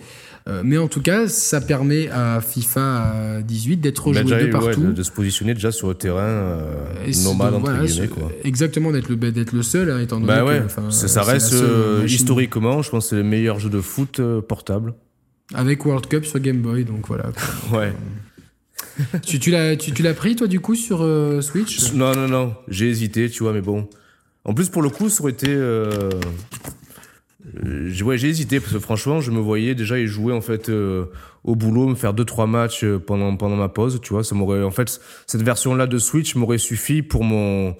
mais 0.63 0.79
en 0.79 0.87
tout 0.87 1.01
cas, 1.01 1.27
ça 1.27 1.61
permet 1.61 2.09
à 2.09 2.41
FIFA 2.41 3.41
18 3.43 3.77
d'être 3.77 4.11
bah, 4.11 4.23
joué 4.23 4.47
de 4.47 4.51
partout. 4.51 4.91
de, 4.91 5.03
se 5.03 5.11
positionner 5.11 5.53
déjà 5.53 5.71
sur 5.71 5.87
le 5.87 5.93
terrain 5.93 6.57
normal, 7.23 7.53
entre 7.53 7.83
guillemets. 7.83 8.07
Quoi. 8.07 8.31
Exactement, 8.43 8.91
d'être 8.91 9.09
le, 9.09 9.17
d'être 9.17 9.53
le 9.53 9.61
seul, 9.61 9.91
hein, 9.91 9.99
étant 9.99 10.19
donné 10.19 10.33
bah 10.33 10.43
ouais, 10.43 10.63
ça, 10.89 11.21
reste 11.21 11.53
historiquement, 12.07 12.81
je 12.81 12.89
pense, 12.89 13.09
c'est 13.09 13.17
le 13.17 13.23
meilleur 13.23 13.59
jeu 13.59 13.69
de 13.69 13.81
foot 13.81 14.19
portable. 14.47 14.95
Avec 15.53 15.85
World 15.85 16.07
Cup 16.07 16.25
sur 16.25 16.39
Game 16.39 16.61
Boy, 16.61 16.85
donc 16.85 17.07
voilà. 17.07 17.31
ouais. 17.73 17.93
tu, 19.21 19.39
tu 19.39 19.51
l'as 19.51 19.75
tu, 19.75 19.91
tu 19.91 20.01
l'as 20.01 20.13
pris 20.13 20.35
toi 20.35 20.47
du 20.47 20.59
coup 20.59 20.75
sur 20.75 21.01
euh, 21.01 21.41
Switch? 21.41 21.93
Non 21.93 22.13
non 22.15 22.27
non, 22.27 22.55
j'ai 22.67 22.89
hésité, 22.89 23.29
tu 23.29 23.43
vois, 23.43 23.53
mais 23.53 23.61
bon. 23.61 23.87
En 24.43 24.53
plus 24.53 24.69
pour 24.69 24.81
le 24.81 24.89
coup, 24.89 25.09
ça 25.09 25.21
aurait 25.21 25.31
été. 25.31 25.49
Euh... 25.49 26.09
euh 27.63 28.01
ouais, 28.03 28.17
j'ai 28.17 28.29
hésité 28.29 28.59
parce 28.59 28.73
que 28.73 28.79
franchement, 28.79 29.21
je 29.21 29.31
me 29.31 29.39
voyais 29.39 29.75
déjà 29.75 29.99
y 29.99 30.07
jouer 30.07 30.33
en 30.33 30.41
fait 30.41 30.69
euh, 30.69 31.05
au 31.43 31.55
boulot, 31.55 31.87
me 31.87 31.95
faire 31.95 32.13
deux 32.13 32.25
trois 32.25 32.47
matchs 32.47 32.85
pendant 33.05 33.35
pendant 33.37 33.55
ma 33.55 33.69
pause, 33.69 33.99
tu 34.01 34.13
vois. 34.13 34.23
Ça 34.23 34.33
m'aurait 34.35 34.63
en 34.63 34.71
fait 34.71 34.99
cette 35.27 35.43
version 35.43 35.75
là 35.75 35.85
de 35.87 35.97
Switch 35.97 36.35
m'aurait 36.35 36.57
suffi 36.57 37.01
pour 37.03 37.23
mon 37.23 37.75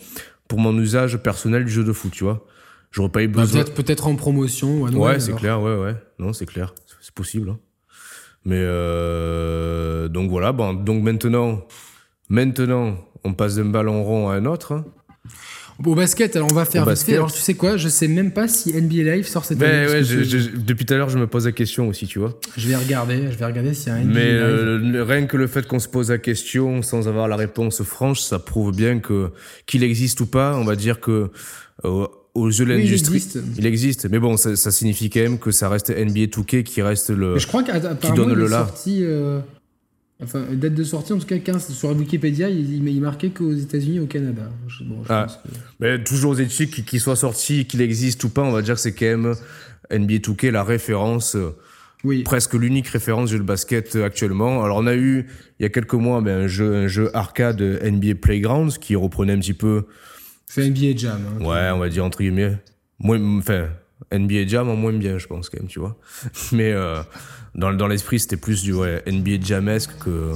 pour 0.48 0.60
mon 0.60 0.78
usage 0.78 1.18
personnel 1.18 1.66
du 1.66 1.72
jeu 1.72 1.84
de 1.84 1.94
foot, 1.94 2.12
tu 2.12 2.24
vois. 2.24 2.46
J'aurais 2.92 3.10
pas 3.10 3.24
eu 3.24 3.28
Bah, 3.28 3.42
besoin. 3.42 3.64
peut-être 3.64 3.74
peut-être 3.74 4.08
en 4.08 4.16
promotion. 4.16 4.82
ouais, 4.84 4.92
Noël, 4.92 5.20
c'est 5.20 5.36
clair, 5.36 5.62
ouais, 5.62 5.76
ouais. 5.76 5.96
Non, 6.18 6.32
c'est 6.32 6.46
clair, 6.46 6.74
c'est 7.06 7.14
possible. 7.14 7.52
hein. 7.52 7.60
Mais 8.46 8.58
euh, 8.60 10.08
donc 10.08 10.30
voilà, 10.32 10.52
bon, 10.52 10.74
donc 10.74 11.04
maintenant, 11.04 11.62
maintenant, 12.30 12.98
on 13.24 13.34
passe 13.34 13.56
d'un 13.56 13.66
ballon 13.66 14.04
rond 14.04 14.30
à 14.30 14.36
un 14.36 14.46
autre. 14.46 14.72
hein. 14.74 14.86
Au 15.84 15.94
basket, 15.94 16.36
alors 16.38 16.48
on 16.52 16.56
va 16.56 16.64
faire 16.64 16.84
vite 16.84 16.92
basket. 16.92 17.06
fait. 17.10 17.16
Alors 17.18 17.32
tu 17.34 17.42
sais 17.42 17.54
quoi, 17.54 17.76
je 17.76 17.90
sais 17.90 18.08
même 18.08 18.32
pas 18.32 18.48
si 18.48 18.72
NBA 18.74 19.04
Live 19.16 19.28
sort 19.28 19.44
cette 19.44 19.62
année. 19.62 19.86
Ben 19.88 19.90
ouais, 19.92 20.04
je- 20.06 20.24
je- 20.24 20.50
depuis 20.56 20.86
tout 20.86 20.94
à 20.94 20.98
l'heure, 20.98 21.10
je 21.10 21.18
me 21.20 21.28
pose 21.28 21.46
la 21.48 21.52
question 21.52 21.90
aussi, 21.90 22.08
tu 22.08 22.18
vois. 22.18 22.40
je 22.56 22.68
vais 22.70 22.76
regarder, 22.78 23.30
je 23.30 23.38
vais 23.38 23.46
regarder 23.46 23.74
s'il 23.74 23.90
y 23.90 23.92
a 23.92 23.96
un 23.96 24.00
NBA 24.04 24.14
Mais 24.14 24.32
Live. 24.32 24.42
euh, 24.42 25.04
rien 25.04 25.26
que 25.28 25.36
le 25.36 25.48
fait 25.48 25.68
qu'on 25.68 25.80
se 25.80 25.90
pose 25.90 26.12
la 26.12 26.18
question 26.18 26.82
sans 26.82 27.08
avoir 27.10 27.28
la 27.28 27.36
réponse 27.36 27.84
franche, 27.84 28.22
ça 28.22 28.40
prouve 28.40 28.74
bien 28.74 29.00
que 29.00 29.32
qu'il 29.66 29.84
existe 29.84 30.22
ou 30.22 30.28
pas, 30.28 30.56
on 30.56 30.64
va 30.64 30.78
dire 30.78 31.02
que 31.02 31.30
euh, 31.84 32.08
aux 32.36 32.50
yeux 32.50 32.66
de 32.66 32.74
Oui, 32.74 32.82
il 32.82 32.86
l'industrie, 32.86 33.26
il 33.58 33.66
existe. 33.66 34.08
Mais 34.10 34.20
bon, 34.20 34.38
ça, 34.38 34.56
ça 34.56 34.70
signifie 34.72 35.10
quand 35.10 35.22
même 35.22 35.40
que 35.40 35.52
ça 35.52 35.70
reste 35.70 35.90
NBA 35.90 36.26
2K 36.28 36.64
qui 36.64 36.82
reste 36.82 37.10
le. 37.10 37.34
Mais 37.34 37.40
je 37.40 37.48
crois 37.48 37.64
qu'apparemment 37.64 38.16
donne 38.16 38.30
il 38.32 38.36
le 38.36 38.46
est 38.46 38.50
là. 38.50 38.66
sorti. 38.68 39.00
euh, 39.04 39.40
Enfin, 40.24 40.46
date 40.54 40.74
de 40.76 40.84
sortie 40.86 41.12
en 41.12 41.18
tout 41.18 41.28
cas 41.28 41.38
15 41.40 41.74
sur 41.74 41.90
Wikipédia, 41.90 42.50
il, 42.50 42.88
il, 42.88 43.02
marquait 43.02 43.32
qu'aux 43.32 43.52
États-Unis 43.54 43.98
et 43.98 44.00
au 44.00 44.06
Canada. 44.06 44.44
Je- 44.70 44.86
bon, 44.86 45.04
je 45.04 45.08
Ah. 45.12 45.24
pense 45.28 45.36
que- 45.36 45.50
Mais 45.82 46.02
toujours 46.06 46.40
est-il 46.40 46.70
qu'il 46.70 46.86
qu'il 46.86 47.02
soit 47.02 47.18
sorti, 47.18 47.66
qu'il 47.66 47.82
existe 47.82 48.24
ou 48.24 48.30
pas, 48.30 48.42
on 48.44 48.52
va 48.54 48.62
dire 48.62 48.76
que 48.76 48.80
c'est 48.80 48.94
quand 48.94 49.06
même 49.08 49.36
NBA 49.92 50.20
2K 50.20 50.52
la 50.52 50.64
référence. 50.64 51.36
euh, 51.36 51.50
Oui. 52.06 52.22
presque 52.24 52.54
l'unique 52.54 52.88
référence 52.88 53.30
jeu 53.32 53.40
de 53.40 53.44
basket 53.44 53.96
actuellement. 53.98 54.64
Alors 54.64 54.78
on 54.78 54.86
a 54.88 54.96
eu 54.96 55.26
il 55.60 55.64
y 55.64 55.66
a 55.66 55.70
quelques 55.70 55.94
mois 55.96 56.22
ben, 56.22 56.44
un 56.44 56.48
jeu 56.48 56.76
un 56.76 56.88
jeu 56.88 57.10
arcade 57.16 57.60
NBA 57.62 58.16
Playgrounds 58.16 58.78
qui 58.80 58.96
reprenait 58.96 59.34
un 59.34 59.40
petit 59.40 59.54
peu 59.56 59.86
C'est 60.48 60.70
NBA 60.70 60.96
Jam. 60.98 61.22
hein. 61.28 61.44
ouais, 61.44 61.70
on 61.72 61.80
va 61.80 61.90
dire 61.90 62.06
entre 62.06 62.20
guillemets 62.20 62.58
moins 63.00 63.20
enfin 63.40 63.70
NBA 64.14 64.48
Jam 64.48 64.70
en 64.70 64.76
moins 64.76 64.94
bien 64.94 65.18
je 65.18 65.28
pense 65.28 65.50
quand 65.50 65.60
même, 65.60 65.68
tu 65.68 65.80
vois. 65.80 65.98
Mais 66.52 66.72
euh, 66.72 67.02
dans 67.56 67.74
dans 67.74 67.88
l'esprit, 67.88 68.20
c'était 68.20 68.38
plus 68.38 68.64
du 68.64 68.74
ouais, 68.74 69.04
NBA 69.08 69.42
Jamesque 69.44 69.92
que 70.00 70.34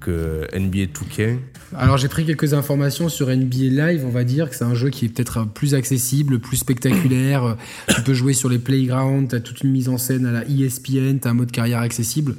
que 0.00 0.46
NBA 0.56 0.86
2K. 0.92 1.36
Alors 1.76 1.98
j'ai 1.98 2.08
pris 2.08 2.26
quelques 2.26 2.52
informations 2.54 3.08
sur 3.08 3.28
NBA 3.28 3.68
Live, 3.70 4.02
on 4.04 4.10
va 4.10 4.24
dire 4.24 4.50
que 4.50 4.56
c'est 4.56 4.64
un 4.64 4.74
jeu 4.74 4.88
qui 4.90 5.04
est 5.04 5.08
peut-être 5.08 5.46
plus 5.46 5.74
accessible, 5.74 6.40
plus 6.40 6.56
spectaculaire. 6.56 7.44
Euh, 7.44 7.54
tu 7.94 8.02
peux 8.02 8.14
jouer 8.14 8.32
sur 8.32 8.48
les 8.48 8.58
playgrounds, 8.58 9.28
tu 9.28 9.36
as 9.36 9.40
toute 9.40 9.60
une 9.62 9.70
mise 9.70 9.88
en 9.88 9.98
scène 9.98 10.26
à 10.26 10.32
la 10.32 10.40
E 10.42 10.64
ESPN, 10.64 11.18
tu 11.20 11.28
as 11.28 11.30
un 11.30 11.34
mode 11.34 11.52
carrière 11.52 11.78
accessible. 11.80 12.34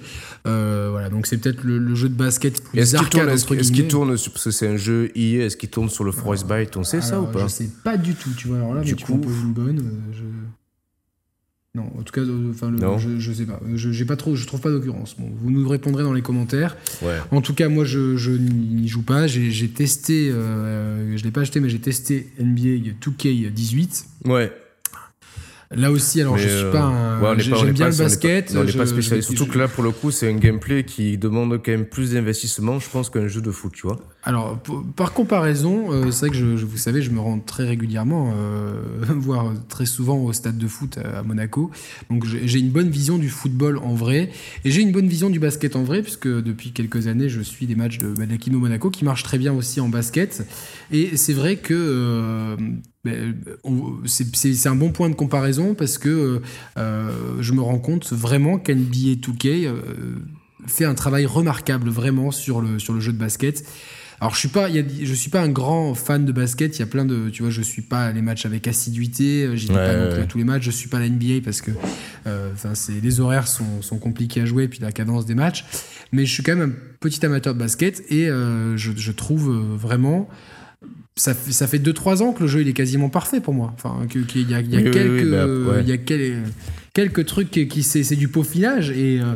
Euh, 0.48 0.90
voilà, 0.92 1.10
donc 1.10 1.28
c'est 1.28 1.38
peut-être 1.38 1.64
le, 1.64 1.78
le 1.78 1.96
jeu 1.96 2.10
de 2.10 2.14
basket 2.16 2.62
plus 2.64 2.80
Est-ce 2.80 2.96
arcade 2.98 3.22
tourne, 3.22 3.30
est-ce 3.34 3.44
entre 3.46 3.56
est-ce 3.56 3.72
qu'il 3.72 3.88
tourne 3.88 4.18
sur- 4.18 4.32
parce 4.34 4.44
que 4.46 4.52
c'est 4.52 4.68
un 4.68 4.78
jeu 4.78 5.10
EA, 5.16 5.46
est-ce 5.46 5.56
qu'il 5.56 5.70
tourne 5.70 5.90
sur 5.90 6.04
le 6.04 6.12
Frostbite, 6.12 6.76
on 6.76 6.84
sait 6.84 7.00
ça 7.02 7.22
ou 7.22 7.28
pas? 7.28 7.44
Je 7.44 7.48
sais 7.48 7.70
pas 7.84 7.96
du 7.98 8.16
tout, 8.16 8.32
tu 8.36 8.48
vois. 8.50 8.58
Alors 8.58 8.74
là, 8.74 8.82
Du 8.82 8.96
mais 8.96 9.02
coup- 9.02 9.14
m'en 9.14 9.20
poses 9.20 9.42
une 9.44 9.54
bonne. 9.54 9.92
je... 10.12 10.22
Non, 11.74 11.84
en 11.98 12.04
tout 12.04 12.12
cas, 12.12 12.20
euh, 12.22 12.50
enfin, 12.52 12.70
le- 12.70 12.80
Non. 12.80 12.98
je, 12.98 13.18
je 13.18 13.32
sais 13.32 13.46
pas. 13.46 13.62
Je, 13.76 13.92
j'ai 13.94 14.04
pas 14.04 14.18
trop, 14.18 14.36
je 14.36 14.46
trouve 14.46 14.60
pas 14.60 14.70
d'occurrence. 14.70 15.16
Bon, 15.18 15.30
vous 15.42 15.52
nous 15.52 15.68
répondrez 15.70 16.04
dans 16.04 16.12
les 16.12 16.22
commentaires. 16.22 16.76
Ouais. 17.02 17.16
En 17.32 17.40
tout 17.40 17.54
cas, 17.54 17.70
moi, 17.70 17.86
je, 17.86 18.18
je 18.18 18.32
n'y 18.32 18.90
joue 18.90 19.04
pas. 19.04 19.26
J'ai, 19.28 19.52
j'ai 19.52 19.70
testé, 19.70 20.30
euh, 20.30 21.16
je 21.16 21.24
l'ai 21.24 21.32
pas 21.32 21.42
acheté, 21.42 21.62
mais 21.62 21.70
j'ai 21.70 21.80
testé 21.80 22.28
NBA 22.40 22.92
2K18. 23.02 24.04
Ouais. 24.26 24.52
Là 25.74 25.90
aussi, 25.90 26.20
alors 26.20 26.36
Mais, 26.36 26.42
je 26.42 26.48
suis 26.50 26.58
euh, 26.66 26.72
pas 26.74 26.82
un. 26.82 27.22
ouais, 27.22 27.40
j'aime 27.40 27.72
bien 27.72 27.86
pas- 27.86 27.92
le 27.92 27.98
basket. 27.98 28.54
non, 28.54 28.60
On 28.60 28.64
n'est 28.66 28.74
pas 28.74 28.86
spécialiste. 28.86 29.30
Surtout 29.34 29.50
que 29.50 29.58
là, 29.58 29.70
pour 29.70 29.86
le 29.86 29.92
coup, 29.92 30.12
c'est 30.12 30.30
un 30.30 30.36
gameplay 30.36 30.84
qui 30.84 31.18
demande 31.18 31.54
quand 31.64 31.72
même 31.72 31.86
plus 31.86 32.12
d'investissement, 32.12 32.80
je 32.80 32.90
pense, 32.90 33.10
qu'un 33.10 33.30
jeu 33.30 33.40
de 33.40 33.52
foot, 33.52 33.72
tu 33.74 33.88
vois. 33.88 33.98
Alors, 34.24 34.60
par 34.96 35.14
comparaison, 35.14 35.92
euh, 35.92 36.12
c'est 36.12 36.28
vrai 36.28 36.30
que 36.30 36.36
je, 36.36 36.64
vous 36.66 36.78
savez, 36.78 37.02
je 37.02 37.10
me 37.10 37.20
rends 37.20 37.40
très 37.40 37.66
régulièrement, 37.66 38.34
euh, 38.38 38.80
voire 39.16 39.52
très 39.68 39.88
souvent 39.88 40.18
au 40.18 40.32
stade 40.32 40.60
de 40.60 40.68
foot 40.68 41.00
à, 41.00 41.24
Monaco. 41.24 41.72
Donc, 42.12 42.26
j'ai 42.26 42.60
une 42.60 42.70
bonne 42.70 42.90
vision 42.90 43.18
du 43.18 43.30
football 43.30 43.80
en 43.80 43.96
vrai, 43.96 44.30
et 44.64 44.70
j'ai 44.70 44.82
une 44.82 44.92
bonne 44.92 45.08
vision 45.08 45.32
du 45.32 45.40
basket 45.40 45.76
en 45.76 45.84
vrai, 45.84 46.04
puisque 46.04 46.28
depuis 46.28 46.72
quelques 46.72 47.08
années, 47.08 47.30
je 47.30 47.42
suis 47.42 47.66
des 47.66 47.76
matchs 47.76 47.98
de, 47.98 48.14
de 48.14 48.24
l'Aquino 48.24 48.60
Monaco 48.60 48.92
qui 48.92 49.06
marchent 49.06 49.24
très 49.24 49.40
bien 49.40 49.54
aussi 49.54 49.82
en 49.82 49.90
basket. 49.90 50.46
Et 50.92 51.18
c'est 51.18 51.34
vrai 51.34 51.56
que 51.56 51.74
euh, 51.74 52.56
ben, 53.04 53.36
c'est- 54.06 54.68
un 54.68 54.76
bon 54.76 54.92
point 54.92 55.10
de 55.10 55.16
comparaison 55.16 55.74
parce 55.74 55.98
que 55.98 56.42
je 56.78 57.54
me 57.54 57.62
rends 57.62 57.80
compte 57.80 58.14
vraiment 58.14 58.60
qu'NBA 58.60 59.16
2K 59.16 59.66
euh, 59.66 59.82
fait 60.68 60.86
un 60.86 60.94
travail 60.94 61.26
remarquable 61.26 61.90
vraiment 61.90 62.32
sur 62.32 62.62
le, 62.62 62.80
sur 62.80 62.94
le 62.94 63.00
jeu 63.00 63.12
de 63.12 63.18
basket. 63.18 63.66
Alors 64.22 64.36
je 64.36 64.40
suis 64.40 64.50
pas, 64.50 64.70
il 64.70 64.76
y 64.76 64.80
a- 64.80 64.84
je 65.06 65.14
suis 65.16 65.32
pas 65.32 65.42
un 65.42 65.50
grand 65.50 65.96
fan 65.96 66.26
de 66.26 66.32
basket. 66.32 66.78
Il 66.78 66.80
y 66.80 66.84
a 66.84 66.86
plein 66.86 67.06
de, 67.06 67.30
tu 67.32 67.42
vois, 67.42 67.50
je 67.52 67.62
suis 67.64 67.82
pas 67.82 68.12
les 68.12 68.22
matchs 68.22 68.46
avec 68.46 68.68
assiduité. 68.68 69.46
euh, 69.46 69.56
J'y 69.56 69.68
vais 69.68 69.74
Ouais, 69.74 69.80
pas 69.80 69.94
non 69.96 70.04
ouais, 70.04 70.10
plus 70.10 70.18
à 70.18 70.22
ouais. 70.22 70.28
tous 70.28 70.38
les 70.38 70.44
matchs. 70.44 70.64
Je 70.64 70.70
suis 70.72 70.90
pas 70.90 71.00
la 71.00 71.08
NBA 71.10 71.42
parce 71.44 71.60
que, 71.62 71.72
euh, 72.28 72.52
enfin, 72.54 72.76
c'est 72.76 73.02
les 73.02 73.20
horaires 73.20 73.48
sont, 73.48 73.82
sont 73.82 73.98
compliqués 73.98 74.42
à 74.42 74.46
jouer 74.46 74.68
puis 74.68 74.80
la 74.80 74.92
cadence 74.92 75.26
des 75.26 75.34
matchs. 75.34 75.66
Mais 76.12 76.28
je 76.28 76.32
suis 76.34 76.44
quand 76.44 76.56
même 76.56 76.70
un 76.70 76.74
petit 77.00 77.26
amateur 77.26 77.56
de 77.56 77.60
basket 77.60 78.04
et 78.10 78.30
euh, 78.30 78.78
je, 78.78 78.92
je 78.96 79.12
trouve 79.12 79.50
euh, 79.50 79.76
vraiment. 79.76 80.30
Ça 81.16 81.34
fait, 81.36 81.52
ça 81.52 81.68
fait 81.68 81.78
2-3 81.78 82.24
ans 82.24 82.32
que 82.32 82.42
le 82.42 82.48
jeu 82.48 82.62
il 82.62 82.68
est 82.68 82.74
quasiment 82.74 83.10
parfait 83.10 83.42
pour 83.42 83.54
moi. 83.54 83.74
Enfin, 83.76 84.00
y 84.16 84.54
a, 84.56 84.62
il 84.62 84.72
y 84.72 84.76
a 84.78 84.80
Oui, 84.80 84.92
quelques, 84.92 85.24
oui, 85.26 85.30
bah, 85.30 85.46
ouais. 85.46 85.82
il 85.84 85.90
y 85.90 85.92
a 85.92 85.98
quel- 85.98 86.44
quelques 86.94 87.26
trucs 87.26 87.52
qui, 87.52 87.84
c'est 87.84 88.16
du 88.16 88.28
peaufinage. 88.30 88.90
Et 88.92 89.20
euh, 89.20 89.34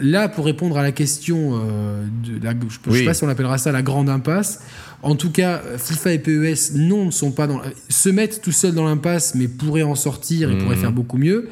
là, 0.00 0.28
pour 0.28 0.46
répondre 0.46 0.78
à 0.78 0.82
la 0.82 0.92
question, 0.92 1.60
euh, 1.60 2.04
de 2.24 2.42
la, 2.42 2.52
je 2.52 2.90
ne 2.90 2.94
sais 2.96 3.04
pas 3.04 3.12
si 3.12 3.24
on 3.24 3.28
appellera 3.28 3.58
ça 3.58 3.72
la 3.72 3.82
grande 3.82 4.08
impasse. 4.08 4.60
En 5.02 5.14
tout 5.16 5.30
cas, 5.30 5.60
FIFA 5.76 6.12
et 6.14 6.18
PES, 6.20 6.74
non, 6.76 7.06
ne 7.06 7.10
sont 7.10 7.32
pas 7.32 7.46
dans. 7.46 7.60
se 7.90 8.08
mettent 8.08 8.40
tout 8.40 8.52
seuls 8.52 8.72
dans 8.74 8.86
l'impasse, 8.86 9.34
mais 9.34 9.48
pourraient 9.48 9.82
en 9.82 9.94
sortir 9.96 10.50
et 10.50 10.54
Mhm. 10.54 10.62
pourraient 10.62 10.76
faire 10.76 10.92
beaucoup 10.92 11.18
mieux. 11.18 11.48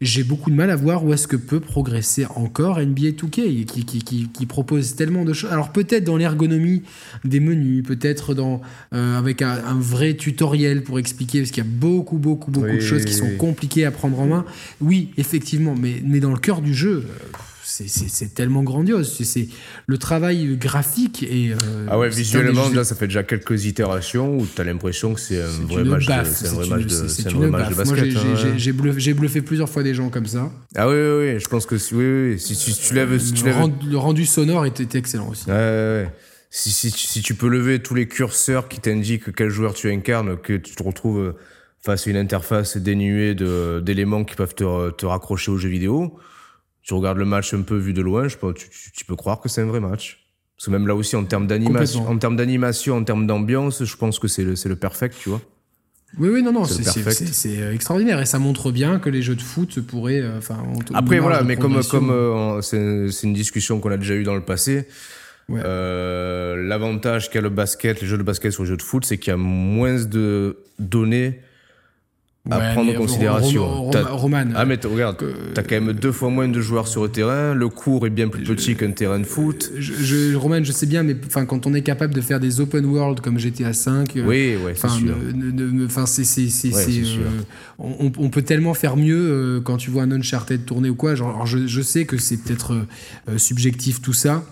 J'ai 0.00 0.24
beaucoup 0.24 0.50
de 0.50 0.54
mal 0.54 0.70
à 0.70 0.76
voir 0.76 1.04
où 1.04 1.12
est-ce 1.12 1.26
que 1.26 1.36
peut 1.36 1.60
progresser 1.60 2.26
encore 2.34 2.78
NBA 2.80 3.10
2K, 3.10 3.64
qui, 3.64 3.84
qui, 3.84 3.98
qui, 3.98 4.28
qui 4.28 4.46
propose 4.46 4.94
tellement 4.94 5.24
de 5.24 5.32
choses. 5.32 5.50
Alors 5.50 5.72
peut-être 5.72 6.04
dans 6.04 6.16
l'ergonomie 6.16 6.82
des 7.24 7.40
menus, 7.40 7.82
peut-être 7.82 8.34
dans 8.34 8.60
euh, 8.92 9.18
avec 9.18 9.42
un, 9.42 9.52
un 9.64 9.78
vrai 9.78 10.14
tutoriel 10.14 10.82
pour 10.82 10.98
expliquer, 10.98 11.40
parce 11.40 11.50
qu'il 11.50 11.64
y 11.64 11.66
a 11.66 11.70
beaucoup, 11.70 12.18
beaucoup, 12.18 12.50
beaucoup 12.50 12.66
de 12.66 12.72
Oui, 12.72 12.80
choses 12.80 13.04
qui 13.04 13.12
oui, 13.14 13.18
sont 13.18 13.36
compliquées 13.38 13.84
à 13.84 13.90
prendre 13.90 14.18
en 14.20 14.26
main. 14.26 14.44
Oui, 14.80 15.10
effectivement, 15.16 15.74
mais, 15.78 16.02
mais 16.04 16.20
dans 16.20 16.32
le 16.32 16.38
cœur 16.38 16.60
du 16.60 16.74
jeu, 16.74 17.04
euh, 17.06 17.26
c'est- 17.66 18.34
tellement 18.34 18.62
grandiose. 18.62 19.16
C'est- 19.22 19.48
le 19.86 19.98
travail 19.98 20.56
graphique 20.56 21.22
et 21.22 21.50
euh, 21.52 21.86
Ah 21.88 21.98
ouais, 21.98 22.08
visuellement, 22.08 22.68
là, 22.70 22.84
ça 22.84 22.94
fait 22.94 23.06
déjà 23.08 23.22
quelques 23.22 23.64
itérations 23.64 24.38
où 24.38 24.46
tu 24.46 24.60
as 24.60 24.64
l'impression 24.64 25.14
que 25.14 25.20
c'est 25.20 25.42
un 25.42 25.46
vrai 25.66 25.84
match 25.84 26.06
c'est 26.24 26.48
un 26.48 26.52
vrai 26.52 26.68
match 26.68 26.82
de, 26.84 27.08
c'est- 27.08 27.74
basket. 27.74 28.10
j'ai- 28.10 28.18
hein, 28.18 28.54
j'ai- 28.56 29.12
bluffé, 29.12 29.42
plusieurs 29.42 29.68
fois 29.68 29.82
des 29.82 29.94
gens 29.94 30.08
comme 30.10 30.26
ça. 30.26 30.50
Ah 30.74 30.88
oui, 30.88 30.94
oui, 30.94 31.32
oui, 31.34 31.40
je 31.40 31.48
pense 31.48 31.66
que 31.66 31.78
si, 31.78 31.94
oui, 31.94 32.04
oui. 32.32 32.38
Si, 32.38 32.54
si 32.54 32.74
tu 32.74 32.94
lèves, 32.94 33.18
si 33.18 33.32
tu 33.32 33.44
le, 33.44 33.50
lèves, 33.50 33.58
rendu, 33.58 33.88
le 33.88 33.98
rendu 33.98 34.26
sonore 34.26 34.66
était, 34.66 34.84
était 34.84 34.98
excellent 34.98 35.28
aussi. 35.28 35.46
Ouais, 35.46 35.52
ouais, 35.54 36.02
ouais. 36.04 36.12
Si, 36.50 36.70
si, 36.70 36.90
si 36.90 37.22
tu 37.22 37.34
peux 37.34 37.48
lever 37.48 37.80
tous 37.80 37.94
les 37.94 38.06
curseurs 38.08 38.68
qui 38.68 38.80
t'indiquent 38.80 39.34
quel 39.34 39.50
joueur 39.50 39.74
tu 39.74 39.90
incarnes, 39.90 40.36
que 40.36 40.56
tu 40.56 40.74
te 40.74 40.82
retrouves 40.82 41.34
face 41.84 42.06
à 42.06 42.10
une 42.10 42.16
interface 42.16 42.76
dénuée 42.76 43.34
d'éléments 43.82 44.24
qui 44.24 44.34
peuvent 44.36 44.54
te, 44.54 44.90
te 44.90 45.06
raccrocher 45.06 45.50
au 45.50 45.58
jeu 45.58 45.68
vidéo, 45.68 46.16
tu 46.86 46.94
regardes 46.94 47.18
le 47.18 47.24
match 47.24 47.52
un 47.52 47.62
peu 47.62 47.76
vu 47.76 47.92
de 47.92 48.00
loin, 48.00 48.28
je 48.28 48.36
pense, 48.36 48.54
tu, 48.54 48.68
tu- 48.70 48.92
tu 48.92 49.04
peux 49.04 49.16
croire 49.16 49.40
que 49.40 49.48
c'est 49.48 49.60
un 49.60 49.66
vrai 49.66 49.80
match. 49.80 50.22
Parce 50.56 50.66
que 50.66 50.70
même 50.70 50.86
là 50.86 50.94
aussi, 50.94 51.16
en 51.16 51.24
termes 51.24 51.46
d'animation, 51.48 52.08
en 52.08 52.16
termes 52.16 52.36
d'animation, 52.36 52.96
en 52.96 53.04
termes 53.04 53.26
d'ambiance, 53.26 53.84
je 53.84 53.96
pense 53.96 54.18
que 54.18 54.28
c'est 54.28 54.44
le, 54.44 54.56
c'est 54.56 54.68
le 54.70 54.76
perfect, 54.76 55.16
tu 55.20 55.28
vois. 55.28 55.42
Oui, 56.18 56.28
oui, 56.30 56.42
non, 56.42 56.52
non, 56.52 56.64
C'est 56.64 57.58
euh, 57.58 57.74
extraordinaire 57.74 58.20
et 58.20 58.24
ça 58.24 58.38
montre 58.38 58.70
bien 58.70 58.98
que 59.00 59.10
les 59.10 59.20
jeux 59.20 59.34
de 59.34 59.42
foot 59.42 59.80
pourraient. 59.80 60.20
euh, 60.22 60.38
Enfin, 60.38 60.62
Après, 60.94 61.18
voilà, 61.18 61.42
mais 61.42 61.56
comme, 61.56 61.82
comme 61.90 62.10
euh, 62.10 62.62
c'est 62.62 63.10
c'est 63.10 63.26
une 63.26 63.34
discussion 63.34 63.80
qu'on 63.80 63.90
a 63.90 63.96
déjà 63.98 64.14
eue 64.14 64.22
dans 64.22 64.36
le 64.36 64.40
passé, 64.44 64.86
Ouais. 65.48 65.60
euh, 65.64 66.56
l'avantage 66.56 67.30
qu'a 67.30 67.40
le 67.40 67.50
basket, 67.50 68.00
les 68.00 68.06
jeux 68.06 68.18
de 68.18 68.22
basket 68.22 68.50
sur 68.52 68.62
les 68.62 68.68
jeux 68.70 68.76
de 68.76 68.82
foot, 68.82 69.04
c'est 69.04 69.18
qu'il 69.18 69.30
y 69.30 69.34
a 69.34 69.36
moins 69.36 70.02
de 70.04 70.56
données 70.78 71.40
à 72.50 72.58
Ouais, 72.58 72.72
prendre 72.74 72.92
en 72.92 72.94
considération. 72.94 73.66
Roman, 73.92 74.44
Ah, 74.54 74.64
mais 74.64 74.78
regarde, 74.84 75.16
que- 75.16 75.52
t'as 75.54 75.62
quand 75.62 75.80
même 75.80 75.92
deux 75.92 76.12
fois 76.12 76.30
moins 76.30 76.46
de 76.48 76.60
joueurs 76.60 76.86
sur 76.86 77.02
le 77.02 77.08
terrain, 77.08 77.54
le 77.54 77.68
court 77.68 78.06
est 78.06 78.10
bien 78.10 78.28
plus 78.28 78.44
petit 78.44 78.76
qu'un 78.76 78.92
terrain 78.92 79.18
de 79.18 79.24
foot. 79.24 79.72
je, 79.76 79.94
je- 79.94 80.34
Roman, 80.36 80.62
je 80.62 80.70
sais 80.72 80.86
bien, 80.86 81.02
mais 81.02 81.16
enfin, 81.26 81.44
quand 81.44 81.66
on 81.66 81.74
est 81.74 81.82
capable 81.82 82.14
de 82.14 82.20
faire 82.20 82.38
des 82.38 82.60
open 82.60 82.84
world 82.86 83.20
comme 83.20 83.38
GTA 83.38 83.72
5, 83.72 84.16
euh, 84.16 84.24
Oui, 84.26 84.54
ouais, 84.64 84.74
c'est 84.76 84.88
sûr. 84.88 85.14
enfin, 85.86 86.06
c'est, 86.06 86.24
c'est, 86.24 86.70
euh, 86.70 87.40
on, 87.78 88.28
peut 88.30 88.42
tellement 88.42 88.74
faire 88.74 88.96
mieux 88.96 89.16
euh, 89.18 89.60
quand 89.60 89.76
tu 89.76 89.90
vois 89.90 90.02
un 90.04 90.12
Uncharted 90.12 90.64
tourner 90.64 90.88
ou 90.90 90.94
quoi. 90.94 91.14
Genre, 91.14 91.46
je, 91.46 91.66
je 91.66 91.82
sais 91.82 92.04
que 92.04 92.16
c'est 92.18 92.36
peut-être 92.36 92.86
subjectif 93.38 94.00
tout 94.00 94.12
ça, 94.12 94.44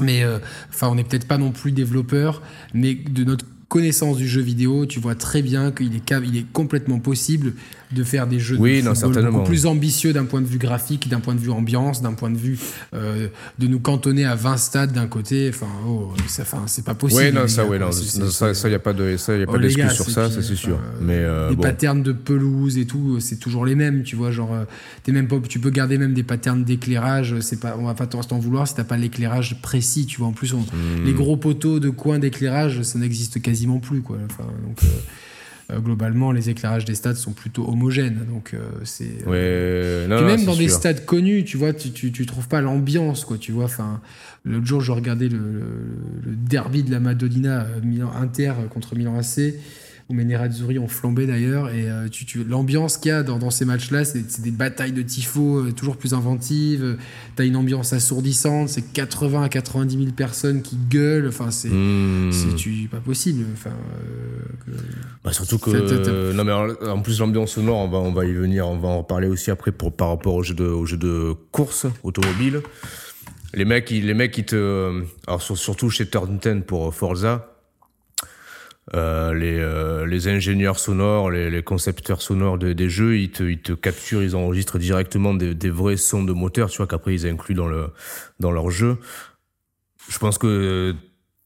mais 0.00 0.24
euh, 0.24 0.38
on 0.82 0.94
n'est 0.96 1.04
peut-être 1.04 1.26
pas 1.28 1.38
non 1.38 1.52
plus 1.52 1.70
développeur, 1.72 2.42
mais 2.72 2.94
de 2.94 3.24
notre 3.24 3.44
connaissance 3.74 4.18
du 4.18 4.28
jeu 4.28 4.40
vidéo, 4.40 4.86
tu 4.86 5.00
vois 5.00 5.16
très 5.16 5.42
bien 5.42 5.72
qu'il 5.72 5.96
est, 5.96 6.12
est 6.12 6.52
complètement 6.52 7.00
possible 7.00 7.54
de 7.92 8.02
faire 8.04 8.26
des 8.26 8.38
jeux 8.38 8.56
oui, 8.58 8.80
de 8.80 8.86
non, 8.86 8.94
football 8.94 9.14
certainement. 9.14 9.38
beaucoup 9.38 9.50
plus 9.50 9.66
ambitieux 9.66 10.12
d'un 10.12 10.24
point 10.24 10.40
de 10.40 10.46
vue 10.46 10.58
graphique, 10.58 11.08
d'un 11.08 11.20
point 11.20 11.34
de 11.34 11.40
vue 11.40 11.50
ambiance, 11.50 12.02
d'un 12.02 12.14
point 12.14 12.30
de 12.30 12.36
vue 12.38 12.58
euh, 12.94 13.28
de 13.58 13.66
nous 13.66 13.78
cantonner 13.80 14.24
à 14.24 14.34
20 14.34 14.56
stades 14.56 14.92
d'un 14.92 15.06
côté. 15.06 15.48
Enfin, 15.50 15.66
oh, 15.86 16.12
c'est 16.66 16.84
pas 16.84 16.94
possible. 16.94 17.22
Oui, 17.22 17.32
non, 17.32 17.42
les 17.42 17.48
ça, 17.48 17.62
gars, 17.62 17.68
oui, 17.70 17.76
quoi. 17.78 17.86
non, 17.86 17.92
C'est- 17.92 18.18
non, 18.18 18.26
c'est- 18.26 18.32
ça, 18.32 18.54
ça, 18.54 18.68
y 18.68 18.74
a 18.74 18.78
pas 18.78 18.92
de, 18.92 19.16
ça, 19.16 19.36
y 19.36 19.42
a 19.42 19.44
Oh, 19.48 19.52
pas 19.52 19.58
les 19.58 19.68
d'excuse 19.68 19.84
gars, 19.84 19.90
sur 19.90 20.04
ça, 20.10 20.30
ça 20.30 20.42
c'est 20.42 20.56
sûr. 20.56 20.78
Mais 21.00 21.14
euh, 21.18 21.50
les 21.50 21.56
bon. 21.56 21.62
patterns 21.62 22.02
de 22.02 22.12
pelouse 22.12 22.78
et 22.78 22.86
tout, 22.86 23.20
c'est 23.20 23.36
toujours 23.36 23.64
les 23.66 23.74
mêmes, 23.74 24.02
tu 24.02 24.16
vois. 24.16 24.30
Genre, 24.30 24.52
euh, 24.54 24.64
t'es 25.02 25.12
même 25.12 25.28
pas, 25.28 25.36
tu 25.48 25.58
peux 25.60 25.70
garder 25.70 25.98
même 25.98 26.14
des 26.14 26.22
patterns 26.22 26.64
d'éclairage. 26.64 27.36
C'est 27.40 27.60
pas, 27.60 27.76
on 27.78 27.84
va 27.86 27.94
pas 27.94 28.06
t'en 28.06 28.38
vouloir 28.38 28.66
si 28.68 28.74
t'as 28.74 28.84
pas 28.84 28.96
l'éclairage 28.96 29.60
précis, 29.60 30.06
tu 30.06 30.18
vois. 30.18 30.28
En 30.28 30.32
plus, 30.32 30.54
on- 30.54 30.60
Hmm. 30.60 31.04
les 31.04 31.12
gros 31.12 31.36
poteaux 31.36 31.80
de 31.80 31.90
coin 31.90 32.18
d'éclairage, 32.18 32.82
ça 32.82 32.98
n'existe 32.98 33.42
quasiment 33.42 33.78
plus, 33.78 34.00
quoi. 34.02 34.16
Enfin, 34.24 34.44
donc, 34.66 34.78
euh, 34.84 34.88
globalement, 35.72 36.32
les 36.32 36.50
éclairages 36.50 36.84
des 36.84 36.94
stades 36.94 37.16
sont 37.16 37.32
plutôt 37.32 37.68
homogènes. 37.68 38.26
Donc, 38.28 38.52
euh, 38.54 38.58
c'est. 38.84 39.26
Ouais, 39.26 40.06
non, 40.08 40.16
Puis 40.16 40.24
non, 40.26 40.30
même 40.36 40.44
dans 40.44 40.56
des 40.56 40.68
sûr. 40.68 40.76
stades 40.76 41.04
connus, 41.04 41.44
tu 41.44 41.56
vois, 41.56 41.72
tu, 41.72 41.90
tu, 41.90 42.12
tu 42.12 42.26
trouves 42.26 42.48
pas 42.48 42.60
l'ambiance, 42.60 43.24
quoi, 43.24 43.38
tu 43.38 43.52
vois. 43.52 43.64
Enfin, 43.64 44.00
l'autre 44.44 44.66
jour, 44.66 44.80
je 44.80 44.92
regardais 44.92 45.28
le, 45.28 45.38
le, 45.38 45.62
le 46.26 46.36
derby 46.36 46.82
de 46.82 46.90
la 46.90 47.00
Madonnina, 47.00 47.62
euh, 47.62 47.80
Milan 47.82 48.12
Inter 48.20 48.52
contre 48.70 48.94
Milan 48.96 49.16
AC, 49.18 49.54
où 50.10 50.14
mes 50.14 50.24
Nerazzurri 50.24 50.78
ont 50.78 50.86
flambé 50.88 51.26
d'ailleurs, 51.26 51.70
et 51.70 51.88
euh, 51.90 52.08
tu, 52.08 52.26
tu, 52.26 52.44
l'ambiance 52.44 52.98
qu'il 52.98 53.08
y 53.08 53.12
a 53.12 53.22
dans, 53.22 53.38
dans 53.38 53.50
ces 53.50 53.64
matchs-là, 53.64 54.04
c'est, 54.04 54.40
des 54.42 54.50
batailles 54.50 54.92
de 54.92 55.00
tifos 55.02 55.60
euh, 55.60 55.72
toujours 55.72 55.96
plus 55.96 56.12
inventives. 56.12 56.98
T'as 57.36 57.44
une 57.46 57.56
ambiance 57.56 57.92
assourdissante, 57.94 58.68
c'est 58.68 58.92
80 58.92 59.42
à 59.44 59.48
90 59.48 59.96
000 59.96 60.10
personnes 60.12 60.60
qui 60.62 60.76
gueulent. 60.90 61.28
Enfin, 61.28 61.50
c'est, 61.50 61.68
Hmm. 61.70 62.30
tu, 62.56 62.88
pas 62.90 62.98
possible. 63.00 63.44
Enfin, 63.54 63.70
euh, 63.70 64.42
que- 64.66 64.82
Bah, 65.24 65.32
surtout 65.32 65.58
que 65.58 65.70
euh, 65.70 66.32
non 66.34 66.44
mais 66.44 66.52
en, 66.52 66.68
en 66.90 67.00
plus 67.00 67.18
l'ambiance 67.20 67.52
sonore 67.52 67.78
on 67.78 67.88
va 67.88 67.96
on 67.98 68.12
va 68.12 68.26
y 68.26 68.32
venir 68.34 68.68
on 68.68 68.76
va 68.78 68.88
en 68.88 68.98
reparler 68.98 69.26
aussi 69.26 69.50
après 69.50 69.72
pour 69.72 69.90
par 69.96 70.08
rapport 70.10 70.34
au 70.34 70.42
jeu 70.42 70.52
de 70.54 70.64
au 70.64 70.84
jeu 70.84 70.98
de 70.98 71.32
course 71.50 71.86
automobile 72.02 72.60
les 73.54 73.64
mecs 73.64 73.90
ils, 73.90 74.04
les 74.06 74.12
mecs 74.12 74.36
ils 74.36 74.44
te 74.44 75.02
alors 75.26 75.40
sur- 75.40 75.56
surtout 75.56 75.88
chez 75.88 76.06
Turn 76.06 76.38
10 76.38 76.62
pour 76.66 76.94
Forza 76.94 77.53
euh, 78.92 79.32
les, 79.32 79.58
euh, 79.58 80.04
les 80.04 80.28
ingénieurs 80.28 80.78
sonores, 80.78 81.30
les, 81.30 81.48
les 81.50 81.62
concepteurs 81.62 82.20
sonores 82.20 82.58
de- 82.58 82.74
des 82.74 82.90
jeux, 82.90 83.16
ils 83.18 83.30
te, 83.30 83.42
ils 83.42 83.60
te 83.62 83.72
capturent, 83.72 84.22
ils 84.22 84.36
enregistrent 84.36 84.78
directement 84.78 85.32
des, 85.32 85.54
des 85.54 85.70
vrais 85.70 85.96
sons 85.96 86.22
de 86.22 86.32
moteur, 86.34 86.68
tu 86.68 86.76
vois, 86.76 86.86
qu'après 86.86 87.14
ils 87.14 87.26
incluent 87.26 87.54
dans, 87.54 87.66
le, 87.68 87.88
dans 88.40 88.50
leur 88.52 88.70
jeu. 88.70 88.98
Je 90.10 90.18
pense 90.18 90.36
que 90.36 90.94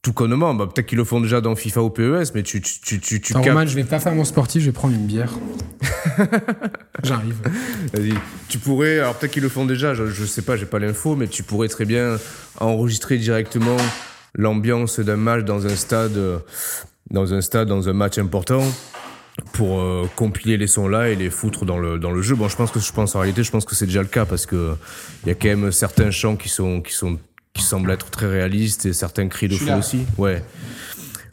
tout 0.03 0.13
connement, 0.13 0.53
bah, 0.55 0.67
peut-être 0.67 0.87
qu'ils 0.87 0.99
le 0.99 1.05
font 1.05 1.21
déjà 1.21 1.41
dans 1.41 1.55
FIFA 1.55 1.83
ou 1.83 1.91
PES, 1.91 2.33
mais 2.35 2.43
tu, 2.43 2.61
tu, 2.61 2.81
tu, 2.81 3.01
tu, 3.01 3.21
tu 3.21 3.33
Attends, 3.37 3.43
Roman, 3.45 3.67
je 3.67 3.75
vais 3.77 3.85
pas 3.85 4.01
faire 4.01 4.15
mon 4.15 4.25
sportif, 4.25 4.63
je 4.63 4.67
vais 4.67 4.73
prendre 4.73 4.95
une 4.95 5.07
bière. 5.07 5.33
J'arrive. 7.03 7.37
Vas-y. 7.93 8.15
Tu 8.49 8.59
pourrais, 8.59 8.99
alors 8.99 9.15
peut-être 9.17 9.33
qu'ils 9.33 9.43
le 9.43 9.49
font 9.49 9.65
déjà, 9.65 9.95
je, 9.95 10.07
je 10.07 10.25
sais 10.25 10.43
pas, 10.43 10.57
j'ai 10.57 10.67
pas 10.67 10.79
l'info, 10.79 11.15
mais 11.17 11.29
tu 11.29 11.43
pourrais 11.43 11.69
très 11.69 11.85
bien 11.85 12.19
enregistrer 12.61 13.19
directement 13.19 13.77
l'ambiance 14.35 15.01
d'un 15.01 15.17
match 15.17 15.45
dans 15.45 15.67
un 15.67 15.75
stade, 15.77 16.17
euh, 16.17 16.39
dans 17.11 17.35
un 17.35 17.41
stade, 17.41 17.69
dans 17.69 17.89
un 17.89 17.93
match 17.93 18.19
important 18.19 18.63
pour 19.53 19.81
euh, 19.81 20.09
compiler 20.17 20.57
les 20.57 20.67
sons 20.67 20.89
là 20.89 21.09
et 21.09 21.15
les 21.15 21.31
foutre 21.31 21.65
dans 21.65 21.79
le 21.79 21.99
dans 21.99 22.11
le 22.11 22.23
jeu. 22.23 22.35
Bon, 22.35 22.49
je 22.49 22.57
pense 22.57 22.71
que 22.71 22.81
je 22.81 22.93
pense 22.93 23.15
en 23.15 23.21
réalité, 23.21 23.43
je 23.43 23.51
pense 23.51 23.65
que 23.65 23.75
c'est 23.75 23.87
déjà 23.87 24.03
le 24.03 24.09
cas 24.09 24.25
parce 24.25 24.47
que 24.47 24.75
il 25.25 25.29
y 25.29 25.33
a 25.33 25.35
quand 25.35 25.49
même 25.49 25.73
certains 25.73 26.11
chants 26.11 26.37
qui 26.37 26.49
sont 26.49 26.81
qui 26.81 26.93
sont 26.93 27.19
qui 27.55 27.63
semblent 27.63 27.91
être 27.91 28.11
très 28.11 28.27
réalistes 28.27 28.87
et 28.87 28.93
certains 28.93 29.29
cris 29.29 29.49
de 29.49 29.57
fou 29.57 29.71
aussi. 29.73 30.05
Ouais. 30.17 30.43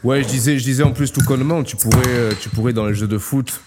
Ouais, 0.04 0.22
je 0.22 0.28
disais, 0.28 0.60
je 0.60 0.64
disais 0.64 0.84
en 0.84 0.92
plus 0.92 1.12
tout 1.12 1.24
connement, 1.24 1.64
tu 1.64 1.76
pourrais, 1.76 2.08
euh, 2.08 2.34
tu 2.40 2.50
pourrais 2.50 2.74
dans 2.74 2.86
les 2.86 2.94
jeux 2.94 3.08
de 3.08 3.18
foot 3.18 3.60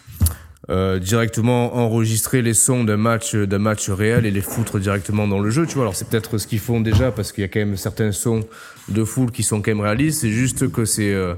euh, 0.71 0.99
directement 0.99 1.77
enregistrer 1.77 2.43
les 2.43 2.53
sons 2.55 2.85
d'un 2.85 2.97
match, 2.99 3.35
d'un 3.35 3.59
match 3.59 3.89
réel 3.89 4.27
et 4.27 4.31
les 4.31 4.43
foutre 4.43 4.79
directement 4.79 5.27
dans 5.27 5.39
le 5.41 5.49
jeu. 5.51 5.67
Tu 5.67 5.75
vois, 5.75 5.85
alors 5.85 5.97
c'est 5.97 6.09
peut-être 6.09 6.37
ce 6.39 6.47
qu'ils 6.47 6.59
font 6.59 6.81
déjà 6.81 7.11
parce 7.11 7.33
qu'il 7.33 7.43
y 7.43 7.45
a 7.45 7.49
quand 7.49 7.61
même 7.61 7.77
certains 7.77 8.13
sons 8.13 8.41
de 8.89 9.05
foule 9.05 9.31
qui 9.31 9.43
sont 9.43 9.63
quand 9.63 9.71
même 9.71 9.81
réalistes. 9.81 10.21
C'est 10.21 10.31
juste 10.31 10.71
que 10.71 10.85
c'est, 10.85 11.13
euh, 11.15 11.35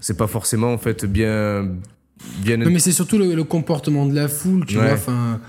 c'est 0.00 0.16
pas 0.16 0.26
forcément 0.26 0.72
en 0.72 0.78
fait 0.78 1.04
bien, 1.04 1.68
bien. 2.38 2.56
Non, 2.56 2.70
mais 2.70 2.80
c'est 2.80 2.92
surtout 2.92 3.18
le, 3.18 3.34
le 3.34 3.44
comportement 3.44 4.06
de 4.06 4.14
la 4.14 4.26
foule, 4.28 4.66
tu 4.66 4.76
Ouais. 4.78 4.84
vois. 4.84 4.92
Enfin, 4.94 5.40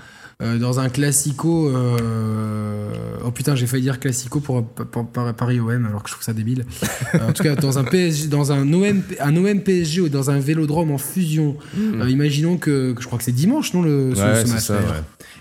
euh, 0.42 0.58
dans 0.58 0.80
un 0.80 0.88
classico. 0.88 1.68
euh, 1.68 2.88
Oh 3.26 3.30
putain, 3.30 3.54
j'ai 3.54 3.66
failli 3.66 3.84
dire 3.84 3.98
classico 4.00 4.40
pour, 4.40 4.66
pour- 4.66 5.06
pour 5.06 5.32
Paris 5.34 5.58
OM, 5.60 5.86
alors 5.86 6.02
que 6.02 6.08
je 6.10 6.14
trouve 6.14 6.24
ça 6.24 6.34
débile. 6.34 6.66
Euh, 7.14 7.28
en 7.28 7.32
tout 7.32 7.42
cas, 7.42 7.54
dans 7.54 7.78
un 7.78 7.84
PSG, 7.84 8.26
dans 8.28 8.52
un 8.52 8.70
OM, 8.72 9.02
un 9.20 9.36
OM 9.36 9.60
PSG 9.60 10.02
ou 10.02 10.08
dans 10.10 10.30
un 10.30 10.38
vélodrome 10.38 10.90
en 10.90 10.98
fusion. 10.98 11.56
euh, 11.78 12.10
imaginons 12.10 12.58
que, 12.58 12.92
que 12.92 13.00
je 13.00 13.06
crois 13.06 13.16
que 13.18 13.24
c'est 13.24 13.32
dimanche, 13.32 13.72
non 13.72 13.80
le 13.82 14.14
ce. 14.14 14.20
Ouais, 14.20 14.40
ce 14.42 14.46
c'est 14.46 14.52
match. 14.52 14.62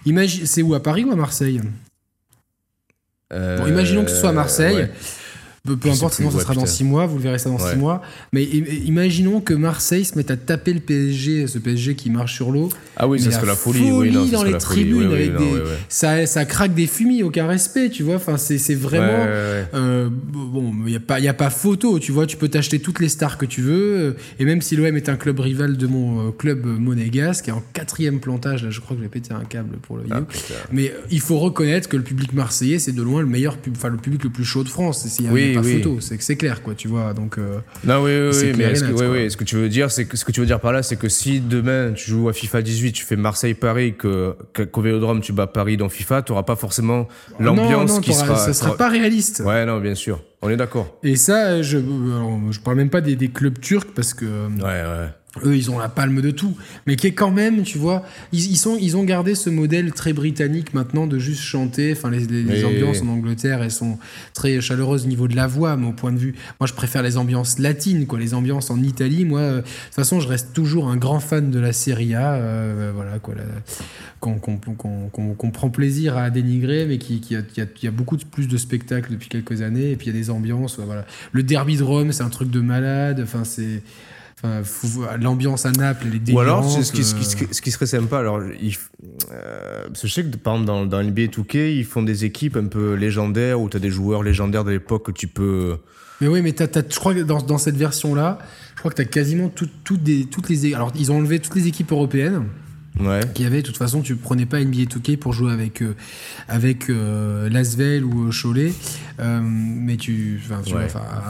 ouais. 0.05 0.27
C'est 0.45 0.61
où 0.61 0.73
à 0.75 0.81
Paris 0.81 1.03
ou 1.03 1.11
à 1.11 1.15
Marseille? 1.15 1.59
Bon, 3.31 3.67
imaginons 3.67 4.03
que 4.05 4.11
ce 4.11 4.17
soit 4.19 4.29
à 4.29 4.33
Marseille. 4.33 4.75
Ouais. 4.75 4.91
Peu, 5.65 5.89
importe, 5.89 6.15
sinon 6.15 6.29
ça 6.29 6.35
ouais, 6.35 6.43
sera 6.43 6.55
dans 6.55 6.63
putain. 6.63 6.73
6 6.73 6.83
mois, 6.83 7.05
vous 7.05 7.15
le 7.15 7.23
verrez 7.23 7.39
ça 7.39 7.49
dans 7.49 7.55
Ouais. 7.55 7.71
6 7.71 7.77
mois. 7.77 8.01
Mais 8.33 8.43
imaginons 8.43 9.39
que 9.39 9.53
Marseille 9.53 10.03
se 10.03 10.17
mette 10.17 10.29
à 10.29 10.35
taper 10.35 10.73
le 10.73 10.81
PSG, 10.81 11.47
ce 11.47 11.57
PSG 11.57 11.95
qui 11.95 12.09
marche 12.09 12.35
sur 12.35 12.51
l'eau. 12.51 12.67
Ah 12.97 13.07
oui, 13.07 13.17
ça 13.21 13.31
serait 13.31 13.45
la 13.45 13.55
folie. 13.55 13.79
folie 13.79 13.91
oui, 13.93 14.11
non, 14.11 14.25
dans 14.25 14.43
les 14.43 14.51
la 14.51 14.57
tribunes, 14.57 14.97
Oui, 14.97 15.05
oui, 15.07 15.13
avec 15.13 15.33
non, 15.35 15.39
des. 15.39 15.61
Ça, 15.87 16.25
ça 16.25 16.43
craque 16.43 16.73
des 16.73 16.85
fumis, 16.85 17.23
aucun 17.23 17.47
respect, 17.47 17.89
tu 17.89 18.03
vois. 18.03 18.15
Enfin, 18.15 18.35
c'est 18.35 18.57
c'est 18.57 18.75
vraiment. 18.75 19.07
Euh, 19.73 20.09
bon, 20.11 20.73
il 20.85 20.89
n'y 20.89 20.97
a, 20.97 20.99
pas- 20.99 21.21
y 21.21 21.29
a 21.29 21.33
pas 21.33 21.49
photo, 21.49 21.97
tu 21.97 22.11
vois. 22.11 22.27
Tu 22.27 22.35
peux 22.35 22.49
t'acheter 22.49 22.79
toutes 22.79 22.99
les 22.99 23.07
stars 23.07 23.37
que 23.37 23.45
tu 23.45 23.61
veux. 23.61 23.93
euh, 23.99 24.13
Et 24.39 24.43
même 24.45 24.61
si 24.61 24.75
l'OM 24.75 24.97
est 24.97 25.07
un 25.07 25.15
club 25.15 25.39
rival 25.39 25.77
de 25.77 25.87
mon 25.87 26.27
euh, 26.27 26.31
club 26.31 26.65
monégasque, 26.65 27.45
qui 27.45 27.51
est 27.51 27.53
en 27.53 27.63
quatrième 27.71 28.19
plantage, 28.19 28.65
là, 28.65 28.69
je 28.69 28.81
crois 28.81 28.97
que 28.97 29.01
j'ai 29.01 29.07
pété 29.07 29.33
un 29.33 29.45
câble 29.45 29.77
pour 29.77 29.95
le 29.95 30.03
Ah, 30.11 30.19
vidéo. 30.19 30.25
putain. 30.29 30.59
Mais 30.73 30.93
il 31.09 31.21
faut 31.21 31.39
reconnaître 31.39 31.87
que 31.87 31.95
le 31.95 32.03
public 32.03 32.33
marseillais, 32.33 32.79
c'est 32.79 32.91
de 32.91 33.01
loin 33.01 33.21
le 33.21 33.27
meilleur, 33.27 33.57
enfin 33.71 33.87
le 33.87 33.95
public 33.95 34.25
le 34.25 34.29
plus 34.29 34.43
chaud 34.43 34.65
de 34.65 34.69
France. 34.69 35.05
A, 35.05 35.52
Oui, 35.59 35.65
y 35.65 35.69
a 35.69 35.71
pas 35.71 35.77
oui. 35.77 35.83
photo, 35.83 35.97
c'est 36.01 36.17
que 36.17 36.23
c'est 36.23 36.35
clair, 36.35 36.61
quoi, 36.61 36.73
tu 36.75 36.87
vois. 36.87 37.13
Donc, 37.13 37.37
euh, 37.37 37.59
Non, 37.83 38.03
oui, 38.03 38.11
oui, 38.11 38.29
oui, 38.41 38.53
mais 38.57 38.63
est-ce 38.65 38.81
que, 38.81 38.87
net, 38.87 38.95
oui, 38.99 39.05
quoi. 39.05 39.09
oui, 39.15 39.31
ce 39.31 39.37
que 39.37 39.43
tu 39.43 39.55
veux 39.55 39.69
dire, 39.69 39.91
c'est 39.91 40.05
que 40.05 40.17
ce 40.17 40.25
que 40.25 40.31
tu 40.31 40.39
veux 40.39 40.45
dire 40.45 40.59
par 40.59 40.71
là, 40.73 40.83
c'est 40.83 40.95
que 40.95 41.09
si 41.09 41.39
demain 41.39 41.91
tu 41.93 42.09
joues 42.09 42.29
à 42.29 42.33
FIFA 42.33 42.61
18, 42.61 42.91
tu 42.93 43.03
fais 43.05 43.15
Marseille-Paris, 43.15 43.95
que 43.97 44.35
qu'au 44.71 44.81
Vélodrome 44.81 45.21
tu 45.21 45.33
bats 45.33 45.47
Paris 45.47 45.77
dans 45.77 45.89
FIFA, 45.89 46.21
tu 46.23 46.31
n'auras 46.31 46.43
pas 46.43 46.55
forcément 46.55 47.07
l'ambiance 47.39 47.99
qui 47.99 48.13
sera. 48.13 48.37
ça 48.37 48.53
sera 48.53 48.75
pas 48.77 48.89
réaliste. 48.89 49.41
Ouais, 49.45 49.65
non, 49.65 49.79
bien 49.79 49.95
sûr, 49.95 50.21
on 50.41 50.49
est 50.49 50.57
d'accord. 50.57 50.97
Et 51.03 51.15
ça, 51.15 51.61
je, 51.61 51.77
alors, 51.77 52.39
je 52.51 52.59
parle 52.59 52.77
même 52.77 52.89
pas 52.89 53.01
des, 53.01 53.15
des 53.15 53.29
clubs 53.29 53.59
turcs 53.59 53.87
parce 53.95 54.13
que 54.13 54.25
euh, 54.25 54.47
Ouais, 54.59 54.63
ouais. 54.63 55.09
Eux, 55.43 55.55
ils 55.57 55.71
ont 55.71 55.79
la 55.79 55.89
palme 55.89 56.21
de 56.21 56.29
tout. 56.31 56.55
Mais 56.85 56.95
qui 56.95 57.07
est 57.07 57.13
quand 57.13 57.31
même, 57.31 57.63
tu 57.63 57.77
vois, 57.79 58.03
ils, 58.31 58.51
ils 58.51 58.57
sont, 58.57 58.77
ils 58.79 58.95
ont 58.97 59.03
gardé 59.03 59.33
ce 59.35 59.49
modèle 59.49 59.91
très 59.91 60.13
britannique 60.13 60.73
maintenant 60.73 61.07
de 61.07 61.17
juste 61.17 61.41
chanter. 61.41 61.91
Enfin, 61.93 62.11
les, 62.11 62.19
les- 62.25 62.63
ambiances 62.65 63.01
en 63.01 63.07
Angleterre, 63.07 63.63
elles 63.63 63.71
sont 63.71 63.97
très 64.33 64.61
chaleureuses 64.61 65.05
au 65.05 65.07
niveau 65.07 65.27
de 65.27 65.35
la 65.35 65.47
voix, 65.47 65.75
mais 65.75 65.87
au 65.87 65.91
point 65.91 66.11
de 66.11 66.19
vue, 66.19 66.35
moi, 66.59 66.67
je 66.67 66.73
préfère 66.73 67.01
les 67.01 67.17
ambiances 67.17 67.57
latines, 67.59 68.05
quoi. 68.05 68.19
Les 68.19 68.33
ambiances 68.35 68.69
en 68.69 68.81
Italie, 68.81 69.25
moi, 69.25 69.39
euh, 69.39 69.57
de 69.57 69.61
toute 69.61 69.95
façon, 69.95 70.19
je 70.19 70.27
reste 70.27 70.53
toujours 70.53 70.87
un 70.89 70.97
grand 70.97 71.19
fan 71.19 71.49
de 71.49 71.59
la 71.59 71.73
Serie 71.73 72.13
A, 72.13 72.33
euh, 72.35 72.91
voilà, 72.93 73.17
quoi, 73.19 73.33
qu'on 74.19 74.35
qu'on- 74.35 74.57
qu'on- 74.57 75.09
qu'on- 75.09 75.33
qu'on 75.33 75.51
prend 75.51 75.69
plaisir 75.69 76.15
à 76.17 76.29
dénigrer, 76.29 76.85
mais 76.85 76.97
qui, 76.97 77.19
qui 77.21 77.35
a, 77.35 77.41
qui 77.41 77.59
a- 77.61 77.87
a 77.87 77.91
beaucoup 77.91 78.17
de- 78.17 78.23
plus 78.23 78.47
de 78.47 78.57
spectacles 78.57 79.11
depuis 79.11 79.29
quelques 79.29 79.61
années. 79.61 79.91
Et 79.91 79.95
puis 79.95 80.07
il 80.07 80.13
y 80.13 80.15
a 80.15 80.19
des 80.19 80.29
ambiances, 80.29 80.79
voilà. 80.79 81.05
Le 81.31 81.43
derby 81.43 81.75
de 81.77 81.83
Rome, 81.83 82.11
c'est 82.11 82.23
un 82.23 82.29
truc 82.29 82.49
de 82.51 82.61
malade. 82.61 83.19
Enfin, 83.23 83.43
c'est 83.43 83.81
Enfin, 84.43 85.17
l'ambiance 85.21 85.65
à 85.65 85.71
Naples, 85.71 86.07
elle 86.09 86.15
est 86.29 86.33
Ou 86.33 86.39
alors, 86.39 86.69
ce 86.69 86.91
qui, 86.91 87.03
ce, 87.03 87.15
qui, 87.15 87.23
ce 87.53 87.61
qui 87.61 87.71
serait 87.71 87.85
sympa, 87.85 88.19
alors, 88.19 88.41
il, 88.61 88.75
euh, 89.31 89.83
parce 89.87 90.01
que 90.01 90.07
je 90.07 90.13
sais 90.13 90.23
que 90.23 90.35
par 90.35 90.55
exemple 90.55 90.67
dans, 90.67 90.85
dans 90.85 91.01
NBA 91.03 91.23
2K, 91.27 91.71
ils 91.77 91.85
font 91.85 92.03
des 92.03 92.25
équipes 92.25 92.57
un 92.57 92.65
peu 92.67 92.93
légendaires 92.95 93.61
où 93.61 93.69
tu 93.69 93.77
as 93.77 93.79
des 93.79 93.89
joueurs 93.89 94.21
légendaires 94.21 94.63
de 94.65 94.71
l'époque 94.71 95.05
que 95.05 95.11
tu 95.11 95.27
peux. 95.27 95.77
Mais 96.19 96.27
oui, 96.27 96.41
mais 96.41 96.51
t'as, 96.51 96.67
t'as- 96.67 96.83
je 96.87 96.99
crois 96.99 97.13
que 97.13 97.21
dans, 97.21 97.41
dans 97.41 97.57
cette 97.57 97.77
version-là, 97.77 98.37
je 98.75 98.79
crois 98.79 98.91
que 98.91 98.97
tu 98.97 99.01
as 99.01 99.05
quasiment 99.05 99.49
tout- 99.49 99.69
toutes 99.83 100.03
des, 100.03 100.25
toutes 100.25 100.49
les. 100.49 100.73
Alors, 100.73 100.91
ils 100.95 101.11
ont 101.11 101.17
enlevé 101.17 101.39
toutes 101.39 101.55
les 101.55 101.67
équipes 101.67 101.91
européennes 101.91 102.43
Ouais. 102.99 103.21
qu'il 103.33 103.43
y 103.43 103.47
avait. 103.47 103.61
De 103.61 103.67
toute 103.67 103.77
façon, 103.77 104.01
tu 104.01 104.15
prenais 104.15 104.45
pas 104.45 104.59
NBA 104.59 104.83
2K 104.85 105.17
pour 105.17 105.33
jouer 105.33 105.51
avec, 105.51 105.81
euh, 105.81 105.95
avec 106.47 106.89
euh, 106.89 107.49
Lasvel 107.49 108.03
ou 108.03 108.27
euh, 108.27 108.31
Cholet. 108.31 108.71
Euh, 109.19 109.39
mais 109.43 109.97
tu. 109.97 110.39
Enfin, 110.45 110.61
tu 110.65 110.75
Ouais. 110.75 110.87
vois, 110.87 111.01
à- 111.01 111.29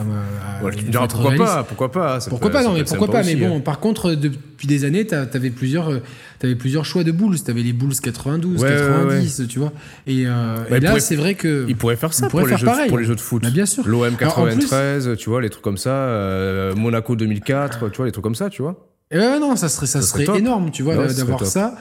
à- 0.60 0.64
Ouais, 0.64 0.72
tu 0.74 0.84
me 0.84 0.90
diras 0.90 1.06
pourquoi 1.08 1.30
réaliste. 1.30 1.52
pas, 1.54 1.62
pourquoi 1.64 1.92
pas. 1.92 2.18
Pourquoi 2.28 2.48
peut- 2.50 2.52
pas 2.58 2.62
Non, 2.64 2.74
mais 2.74 2.84
pourquoi 2.84 3.08
pas 3.10 3.22
Mais 3.22 3.34
aussi, 3.34 3.36
bon, 3.36 3.56
hein. 3.58 3.60
par 3.60 3.80
contre, 3.80 4.12
depuis 4.14 4.66
des 4.66 4.84
années, 4.84 5.06
tu 5.06 5.14
avais 5.14 5.50
plusieurs, 5.50 5.90
euh, 5.90 5.98
t'avais 6.38 6.54
plusieurs 6.54 6.84
choix 6.84 7.04
de 7.04 7.12
Bulls. 7.12 7.36
Tu 7.42 7.50
avais 7.50 7.62
les 7.62 7.72
Bulls 7.72 7.94
92, 8.00 8.62
Ouais, 8.62 8.68
ouais, 8.70 8.76
90, 8.76 9.42
tu 9.48 9.58
vois. 9.58 9.72
Et, 10.06 10.26
euh, 10.26 10.56
Ouais, 10.70 10.76
et 10.78 10.80
là, 10.80 10.98
c'est 11.00 11.16
vrai 11.16 11.34
que. 11.34 11.66
Ils 11.68 11.76
pourraient 11.76 11.96
faire 11.96 12.12
ça 12.14 12.28
pour, 12.28 12.40
les 12.46 12.56
jeux, 12.56 12.66
pareil. 12.66 12.88
pour 12.88 12.98
les 12.98 13.04
jeux 13.04 13.16
de 13.16 13.20
foot. 13.20 13.42
Bah, 13.42 13.50
bien 13.50 13.66
sûr. 13.66 13.86
L'OM 13.86 14.02
Alors, 14.04 14.38
en 14.38 14.44
plus- 14.44 14.58
93, 14.68 15.16
tu 15.18 15.30
vois, 15.30 15.40
les 15.42 15.50
trucs 15.50 15.64
comme 15.64 15.78
ça. 15.78 15.90
euh, 15.90 16.74
Monaco 16.74 17.16
2004, 17.16 17.88
tu 17.90 17.96
vois, 17.98 18.06
les 18.06 18.12
trucs 18.12 18.22
comme 18.24 18.34
ça, 18.34 18.48
tu 18.50 18.62
vois. 18.62 18.90
Euh, 19.12 19.38
non, 19.38 19.54
ça 19.56 19.68
serait, 19.68 19.86
ça 19.86 20.00
Ça 20.02 20.06
serait 20.24 20.38
énorme, 20.38 20.70
tu 20.70 20.82
vois, 20.82 20.96
Ouais, 20.96 21.12
d'avoir 21.14 21.44
ça. 21.46 21.76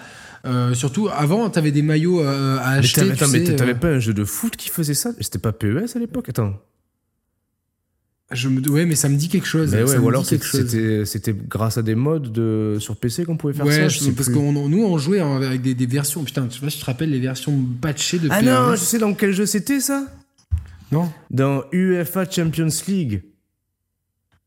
Euh, 0.45 0.73
surtout, 0.73 1.07
avant, 1.09 1.49
t'avais 1.49 1.71
des 1.71 1.81
maillots 1.81 2.19
euh, 2.21 2.57
à 2.59 2.71
Mais 2.73 2.77
acheter. 2.79 3.09
attends, 3.11 3.27
mais 3.29 3.43
t'avais 3.55 3.71
euh. 3.71 3.75
pas 3.75 3.87
un 3.87 3.99
jeu 3.99 4.13
de 4.13 4.25
foot 4.25 4.55
qui 4.57 4.69
faisait 4.69 4.93
ça? 4.93 5.11
C'était 5.21 5.39
pas 5.39 5.53
PES 5.53 5.95
à 5.95 5.99
l'époque? 5.99 6.27
Attends. 6.29 6.53
Je 8.31 8.49
me... 8.49 8.67
Ouais, 8.69 8.85
mais 8.85 8.95
ça 8.95 9.09
me 9.09 9.15
dit 9.15 9.29
quelque 9.29 9.47
chose. 9.47 9.71
Mais 9.71 9.83
ouais, 9.83 9.97
ou 9.97 10.09
alors 10.09 10.25
c'était 10.25 11.33
grâce 11.47 11.77
à 11.77 11.81
des 11.81 11.95
modes 11.95 12.31
de, 12.31 12.77
sur 12.79 12.97
PC 12.97 13.25
qu'on 13.25 13.37
pouvait 13.37 13.53
faire 13.53 13.65
Ouais, 13.65 13.71
ça. 13.73 13.87
je- 13.89 13.99
sais 13.99 14.11
parce 14.11 14.27
que 14.29 14.33
nous, 14.33 14.83
on 14.83 14.97
jouait 14.97 15.19
avec 15.21 15.61
des, 15.61 15.75
des 15.75 15.85
versions. 15.85 16.23
Putain, 16.23 16.47
tu 16.47 16.59
vois, 16.59 16.69
je 16.69 16.77
te 16.77 16.85
rappelle 16.85 17.11
les 17.11 17.19
versions 17.19 17.57
patchées 17.79 18.19
de 18.19 18.27
Ah 18.31 18.39
PRS. 18.39 18.45
non, 18.45 18.71
je 18.71 18.81
sais 18.81 18.97
dans 18.97 19.13
quel 19.13 19.31
jeu 19.33 19.45
c'était 19.45 19.79
ça? 19.79 20.05
Non. 20.91 21.11
Dans 21.31 21.63
UEFA 21.71 22.29
Champions 22.29 22.67
League. 22.87 23.23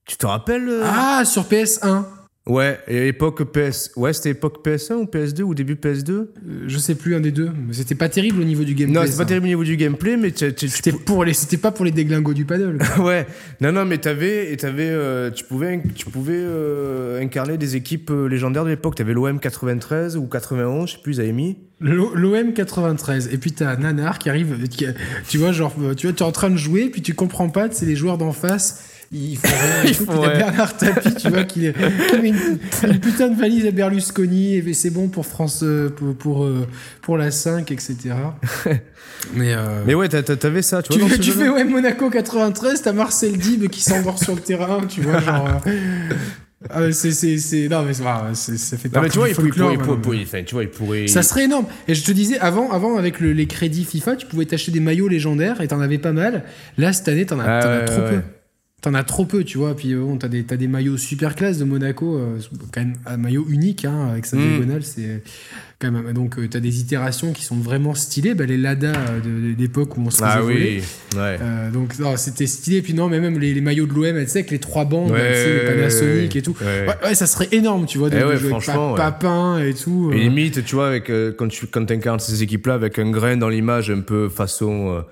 Tu 0.04 0.16
te 0.16 0.26
rappelles 0.26 0.70
Ah, 0.84 1.22
sur 1.24 1.44
PS1. 1.44 2.04
Ouais, 2.46 2.78
et 2.86 3.08
époque 3.08 3.42
PS. 3.52 3.90
Ouais, 3.96 4.12
c'était 4.12 4.30
époque 4.30 4.64
PS1 4.64 4.94
ou 4.94 5.04
PS2 5.06 5.42
ou 5.42 5.52
début 5.54 5.74
PS2 5.74 6.10
Euh, 6.12 6.28
Je 6.68 6.78
sais 6.78 6.94
plus, 6.94 7.16
un 7.16 7.20
des 7.20 7.32
deux. 7.32 7.50
Mais 7.66 7.72
C'était 7.74 7.96
pas 7.96 8.08
terrible 8.08 8.40
au 8.40 8.44
niveau 8.44 8.62
du 8.62 8.74
gameplay. 8.74 9.00
Non, 9.00 9.04
c'est 9.04 9.16
pas 9.16 9.24
terrible 9.24 9.46
au 9.46 9.48
niveau 9.48 9.64
du 9.64 9.76
gameplay, 9.76 10.16
mais 10.16 10.32
C'était 10.36 10.92
pour 10.92 11.24
les, 11.24 11.34
c'était 11.34 11.56
pas 11.56 11.72
pour 11.72 11.84
les 11.84 11.90
déglingos 11.90 12.34
du 12.34 12.44
paddle. 12.44 12.78
Ouais, 13.00 13.26
non, 13.60 13.72
non, 13.72 13.84
mais 13.84 13.98
t'avais, 13.98 14.52
et 14.52 14.56
t'avais, 14.56 14.88
euh, 14.88 15.30
tu 15.32 15.42
pouvais, 15.44 15.82
tu 15.96 16.06
pouvais 16.06 16.38
euh, 16.38 17.20
incarner 17.20 17.56
des 17.58 17.74
équipes 17.74 18.10
euh, 18.12 18.26
légendaires 18.28 18.64
de 18.64 18.70
l'époque. 18.70 18.94
T'avais 18.94 19.12
l'OM 19.12 19.40
93 19.40 20.16
ou 20.16 20.26
91, 20.26 20.88
je 20.88 20.94
sais 20.94 21.02
plus, 21.02 21.16
ils 21.16 21.20
avaient 21.20 21.32
mis. 21.32 21.58
L'OM 21.80 22.52
93 22.54 23.28
et 23.34 23.38
puis 23.38 23.52
t'as 23.52 23.76
Nanar 23.76 24.18
qui 24.18 24.30
arrive 24.30 24.66
qui- 24.68 24.86
tu 25.28 25.36
vois 25.36 25.52
genre 25.52 25.74
tu 25.94 26.06
vois 26.06 26.14
tu 26.14 26.22
es 26.22 26.26
en 26.26 26.32
train 26.32 26.48
de 26.48 26.56
jouer 26.56 26.88
puis 26.88 27.02
tu 27.02 27.12
comprends 27.12 27.50
pas 27.50 27.68
c'est 27.70 27.84
les 27.84 27.96
joueurs 27.96 28.16
d'en 28.16 28.32
face 28.32 28.82
ils 29.12 29.36
font 29.36 29.48
Ils 29.84 29.94
font 29.94 30.04
t'as 30.06 30.20
rien. 30.28 30.38
Bernard 30.38 30.76
Tapie 30.76 31.14
tu 31.14 31.28
vois 31.28 31.44
qui, 31.44 31.60
qui 32.10 32.18
met 32.22 32.28
une, 32.30 32.58
une 32.90 33.00
putain 33.00 33.28
de 33.28 33.38
valise 33.38 33.66
à 33.66 33.70
Berlusconi 33.70 34.56
et 34.56 34.74
c'est 34.74 34.90
bon 34.90 35.08
pour 35.08 35.26
France 35.26 35.60
euh, 35.62 35.88
pour 35.90 36.14
pour, 36.16 36.44
euh, 36.44 36.66
pour 37.02 37.16
la 37.16 37.30
5 37.30 37.70
etc 37.70 37.96
mais 39.34 39.54
euh, 39.54 39.82
Mais 39.86 39.94
ouais, 39.94 40.08
t'a- 40.08 40.22
t'a- 40.22 40.36
t'avais 40.36 40.62
ça, 40.62 40.82
tu 40.82 40.92
tu, 40.94 40.98
vois. 41.00 41.16
tu 41.16 41.22
jeu-là 41.22 41.44
fais 41.44 41.48
ouais 41.50 41.64
Monaco 41.64 42.10
93 42.10 42.82
t'as 42.82 42.92
Marcel 42.92 43.36
Dib 43.38 43.68
qui 43.68 43.80
s'endort 43.80 44.18
sur 44.22 44.34
le 44.34 44.40
terrain 44.40 44.80
tu 44.88 45.00
vois 45.02 45.20
genre 45.20 45.60
ah, 46.70 46.90
c'est 46.90 47.12
c'est 47.12 47.38
c'est 47.38 47.68
non 47.68 47.82
mais 47.82 47.92
ah, 48.04 48.30
c'est- 48.32 48.56
ça 48.56 48.76
fait 48.76 48.88
Non, 48.92 49.02
mais 49.02 49.08
partie 49.08 49.12
tu 49.12 49.18
vois, 49.18 49.28
du 49.28 49.32
il 49.34 49.36
pourrait, 49.36 49.74
il 49.74 49.78
il 49.78 49.78
il 49.94 50.00
pourrait- 50.00 50.22
enfin, 50.22 50.42
tu 50.44 50.54
vois, 50.54 50.62
il 50.64 50.70
pourrait. 50.70 51.06
Ça 51.06 51.22
serait 51.22 51.44
énorme. 51.44 51.66
Et 51.86 51.94
je 51.94 52.02
te 52.02 52.10
disais, 52.10 52.38
avant, 52.38 52.72
avant 52.72 52.96
avec 52.96 53.20
le- 53.20 53.32
les 53.34 53.46
crédits 53.46 53.84
FIFA, 53.84 54.16
tu 54.16 54.26
pouvais 54.26 54.46
t'acheter 54.46 54.72
des 54.72 54.80
maillots 54.80 55.06
légendaires 55.06 55.60
et 55.60 55.68
t'en 55.68 55.80
avais 55.80 55.98
pas 55.98 56.12
mal. 56.12 56.42
Là, 56.76 56.92
cette 56.92 57.06
année, 57.08 57.24
t'en 57.26 57.38
as, 57.38 57.44
Ah 57.44 57.62
t'en 57.62 57.68
as 57.68 57.78
ouais, 57.80 57.84
trop 57.84 58.00
ouais, 58.02 58.10
peu. 58.10 58.20
T'en 58.86 58.94
as 58.94 59.02
trop 59.02 59.24
peu, 59.24 59.42
tu 59.42 59.58
vois. 59.58 59.74
Puis 59.74 59.92
euh, 59.94 59.98
bon, 60.00 60.16
t'as 60.16 60.28
des, 60.28 60.44
des 60.44 60.68
maillots 60.68 60.96
super 60.96 61.34
classe 61.34 61.58
de 61.58 61.64
Monaco, 61.64 62.16
euh, 62.16 62.38
quand 62.72 62.82
même 62.82 62.92
un 63.04 63.16
maillot 63.16 63.44
unique, 63.50 63.84
hein, 63.84 64.10
avec 64.12 64.26
sa 64.26 64.36
Mm. 64.36 64.40
diagonale. 64.48 64.82
C'est 64.84 65.22
quand 65.80 65.90
même. 65.90 66.12
Donc, 66.12 66.38
euh, 66.38 66.46
t'as 66.48 66.60
des 66.60 66.78
itérations 66.78 67.32
qui 67.32 67.42
sont 67.42 67.56
vraiment 67.56 67.96
stylées. 67.96 68.34
Bah, 68.34 68.44
les 68.46 68.56
Lada 68.56 68.92
euh, 68.92 69.18
de, 69.18 69.54
de 69.56 69.60
l'époque 69.60 69.98
où 69.98 70.02
on 70.06 70.10
se 70.10 70.18
faisait 70.18 70.28
Ah 70.30 70.44
oui, 70.44 70.54
ouais. 71.16 71.36
Euh, 71.42 71.70
donc, 71.72 71.94
c'était 72.14 72.46
stylé. 72.46 72.80
Puis 72.80 72.94
non, 72.94 73.08
mais 73.08 73.18
même 73.18 73.40
les, 73.40 73.54
les 73.54 73.60
maillots 73.60 73.86
de 73.86 73.92
l'OM, 73.92 74.24
tu 74.24 74.30
sais, 74.30 74.38
avec 74.38 74.52
les 74.52 74.60
trois 74.60 74.84
bandes, 74.84 75.10
Ouais, 75.10 75.32
les 75.32 75.64
ouais, 75.64 75.74
Panasonic 75.74 76.36
et 76.36 76.42
tout. 76.42 76.54
ouais. 76.60 77.14
Ça 77.16 77.26
serait 77.26 77.48
énorme, 77.50 77.86
tu 77.86 77.98
vois, 77.98 78.08
de, 78.08 78.14
Eh 78.16 78.20
jouer 78.20 78.30
avec 78.30 78.46
franchement, 78.50 78.92
ouais. 78.92 78.98
Papin 78.98 79.58
et 79.64 79.74
tout. 79.74 80.12
Et 80.14 80.18
limite, 80.20 80.64
tu 80.64 80.76
vois, 80.76 80.86
avec, 80.90 81.10
quand 81.36 81.48
tu 81.48 81.66
quand 81.66 81.90
incarnes 81.90 82.20
ces 82.20 82.44
équipes-là, 82.44 82.74
avec 82.74 83.00
un 83.00 83.10
grain 83.10 83.36
dans 83.36 83.48
l'image, 83.48 83.90
un 83.90 83.98
peu 84.02 84.28
façon. 84.28 85.02